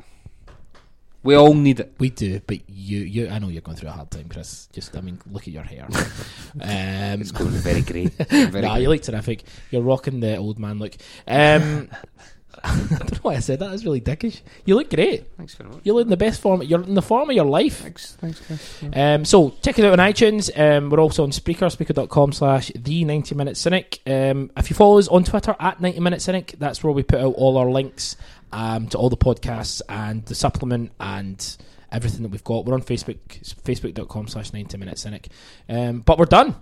We 1.22 1.34
all 1.34 1.52
need 1.52 1.80
it. 1.80 1.94
We 1.98 2.08
do, 2.10 2.40
but 2.46 2.58
you, 2.68 3.00
you, 3.00 3.28
I 3.28 3.38
know 3.38 3.48
you're 3.48 3.60
going 3.60 3.76
through 3.76 3.90
a 3.90 3.92
hard 3.92 4.10
time, 4.10 4.28
Chris. 4.28 4.68
Just, 4.72 4.96
I 4.96 5.02
mean, 5.02 5.18
look 5.30 5.42
at 5.42 5.48
your 5.52 5.62
hair. 5.62 5.84
um, 6.54 7.20
It's 7.20 7.30
going 7.30 7.50
very 7.50 7.82
grey. 7.82 8.06
Very 8.30 8.62
nah, 8.62 8.74
grey. 8.74 8.82
you 8.82 8.88
look 8.88 9.02
terrific. 9.02 9.44
You're 9.70 9.82
rocking 9.82 10.20
the 10.20 10.36
old 10.36 10.58
man 10.58 10.78
look. 10.78 10.94
Um, 11.28 11.90
I 12.64 12.76
don't 12.76 13.12
know 13.12 13.18
why 13.22 13.34
I 13.36 13.38
said 13.40 13.58
that. 13.60 13.70
That's 13.70 13.84
really 13.84 14.00
dickish. 14.00 14.40
You 14.64 14.76
look 14.76 14.90
great. 14.90 15.26
Thanks 15.36 15.54
very 15.54 15.70
much. 15.70 15.80
You 15.84 15.94
look 15.94 16.04
in 16.04 16.10
the 16.10 16.16
best 16.16 16.40
form. 16.40 16.62
You're 16.62 16.82
in 16.82 16.94
the 16.94 17.02
form 17.02 17.30
of 17.30 17.36
your 17.36 17.44
life. 17.44 17.78
Thanks. 17.78 18.16
Thanks, 18.20 18.40
Chris. 18.40 18.84
Um, 18.92 19.24
so 19.24 19.50
check 19.62 19.78
it 19.78 19.84
out 19.84 19.98
on 19.98 20.12
iTunes. 20.12 20.50
Um, 20.58 20.90
we're 20.90 21.00
also 21.00 21.22
on 21.22 21.30
Spreaker, 21.30 21.74
Spreaker.com 21.74 22.32
slash 22.32 22.72
the 22.74 23.04
90 23.04 23.34
Minute 23.34 23.56
Cynic. 23.56 24.00
Um, 24.06 24.50
if 24.56 24.68
you 24.68 24.74
follow 24.76 24.98
us 24.98 25.08
on 25.08 25.24
Twitter 25.24 25.54
at 25.60 25.80
90 25.80 26.00
Minute 26.00 26.22
Cynic, 26.22 26.54
that's 26.58 26.82
where 26.82 26.92
we 26.92 27.02
put 27.02 27.20
out 27.20 27.34
all 27.34 27.56
our 27.56 27.70
links 27.70 28.16
um, 28.52 28.88
to 28.88 28.98
all 28.98 29.08
the 29.10 29.16
podcasts 29.16 29.82
and 29.88 30.24
the 30.26 30.34
supplement 30.34 30.92
and 31.00 31.56
everything 31.92 32.22
that 32.22 32.30
we've 32.30 32.44
got. 32.44 32.64
We're 32.64 32.74
on 32.74 32.82
Facebook, 32.82 33.18
Facebook.com 33.64 34.28
slash 34.28 34.52
90 34.52 34.76
Minute 34.78 34.98
Cynic. 34.98 35.28
Um, 35.68 36.00
but 36.00 36.18
we're 36.18 36.24
done. 36.26 36.54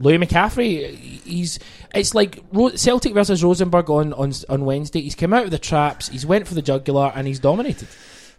Louis 0.00 0.18
McCaffrey, 0.18 0.94
he's 0.94 1.58
it's 1.92 2.14
like 2.14 2.38
Ro- 2.52 2.76
Celtic 2.76 3.14
versus 3.14 3.42
Rosenborg 3.42 3.90
on, 3.90 4.12
on 4.12 4.32
on 4.48 4.64
Wednesday. 4.64 5.00
He's 5.00 5.16
come 5.16 5.32
out 5.32 5.42
of 5.44 5.50
the 5.50 5.58
traps, 5.58 6.08
he's 6.08 6.24
went 6.24 6.46
for 6.46 6.54
the 6.54 6.62
jugular, 6.62 7.10
and 7.16 7.26
he's 7.26 7.40
dominated. 7.40 7.88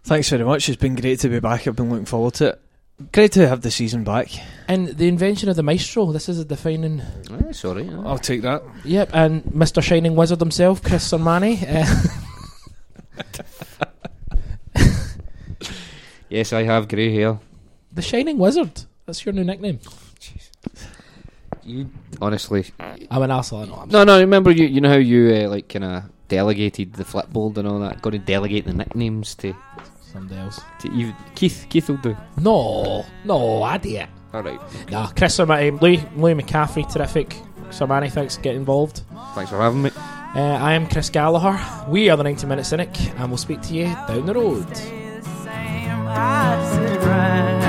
Thanks 0.02 0.30
very 0.30 0.42
much. 0.44 0.70
It's 0.70 0.80
been 0.80 0.94
great 0.94 1.20
to 1.20 1.28
be 1.28 1.38
back. 1.38 1.66
I've 1.66 1.76
been 1.76 1.90
looking 1.90 2.06
forward 2.06 2.32
to 2.34 2.46
it. 2.50 2.60
Great 3.12 3.32
to 3.32 3.46
have 3.46 3.60
the 3.60 3.70
season 3.70 4.04
back. 4.04 4.28
And 4.68 4.88
the 4.88 5.06
invention 5.08 5.50
of 5.50 5.56
the 5.56 5.62
maestro, 5.62 6.12
this 6.12 6.28
is 6.30 6.38
a 6.38 6.44
defining 6.46 7.00
Eh, 7.30 7.52
sorry. 7.52 7.88
I'll 7.90 8.18
take 8.18 8.40
that. 8.42 8.62
Yep, 8.84 9.10
and 9.12 9.42
Mr. 9.44 9.82
Shining 9.82 10.16
Wizard 10.16 10.40
himself, 10.40 10.82
Chris 10.82 11.10
Sermanni. 11.10 11.58
Uh, 11.68 12.19
Yes, 16.30 16.52
I 16.52 16.62
have 16.62 16.88
grey 16.88 17.12
hair. 17.12 17.38
the 17.92 18.02
Shining 18.02 18.38
Wizard. 18.38 18.84
That's 19.04 19.24
your 19.24 19.32
new 19.34 19.44
nickname. 19.44 19.80
You 21.64 21.90
honestly. 22.20 22.66
I'm 23.10 23.22
an 23.22 23.30
asshole. 23.30 23.62
I 23.62 23.66
know. 23.66 23.74
I'm 23.74 23.88
No, 23.88 24.04
no. 24.04 24.18
Remember 24.18 24.50
you? 24.50 24.66
You 24.66 24.80
know 24.80 24.88
how 24.90 24.96
you 24.96 25.34
uh, 25.34 25.48
like 25.48 25.68
kind 25.68 25.84
of 25.84 26.04
delegated 26.28 26.94
the 26.94 27.04
flipboard 27.04 27.56
and 27.58 27.66
all 27.68 27.80
that. 27.80 28.00
Got 28.00 28.10
to 28.10 28.18
delegate 28.18 28.64
the 28.64 28.72
nicknames 28.72 29.34
to, 29.36 29.54
somebody 30.00 30.40
else. 30.40 30.60
to 30.80 30.92
you. 30.92 31.12
Keith. 31.34 31.66
Keith 31.68 31.88
will 31.88 31.96
do. 31.98 32.16
No, 32.38 33.04
no, 33.24 33.66
idiot. 33.74 34.08
All 34.32 34.42
right. 34.42 34.60
Nah, 34.90 35.08
Chris 35.08 35.36
Sermanni, 35.36 35.80
Louis, 35.80 36.02
Louis 36.16 36.34
McCaffrey, 36.34 36.90
terrific. 36.90 37.36
So 37.70 37.86
many 37.86 38.08
thanks 38.08 38.36
for 38.36 38.42
getting 38.42 38.60
involved. 38.60 39.02
Thanks 39.34 39.50
for 39.50 39.58
having 39.58 39.82
me. 39.82 39.90
Uh, 39.96 40.40
I 40.40 40.74
am 40.74 40.86
Chris 40.88 41.10
Gallagher. 41.10 41.60
We 41.90 42.08
are 42.10 42.16
the 42.16 42.22
90 42.22 42.46
Minute 42.46 42.64
Cynic, 42.64 42.90
and 43.18 43.28
we'll 43.28 43.36
speak 43.38 43.60
to 43.62 43.74
you 43.74 43.86
down 44.06 44.26
the 44.26 44.34
road. 44.34 44.66
I 46.12 46.58
said 46.72 47.02
rain, 47.04 47.59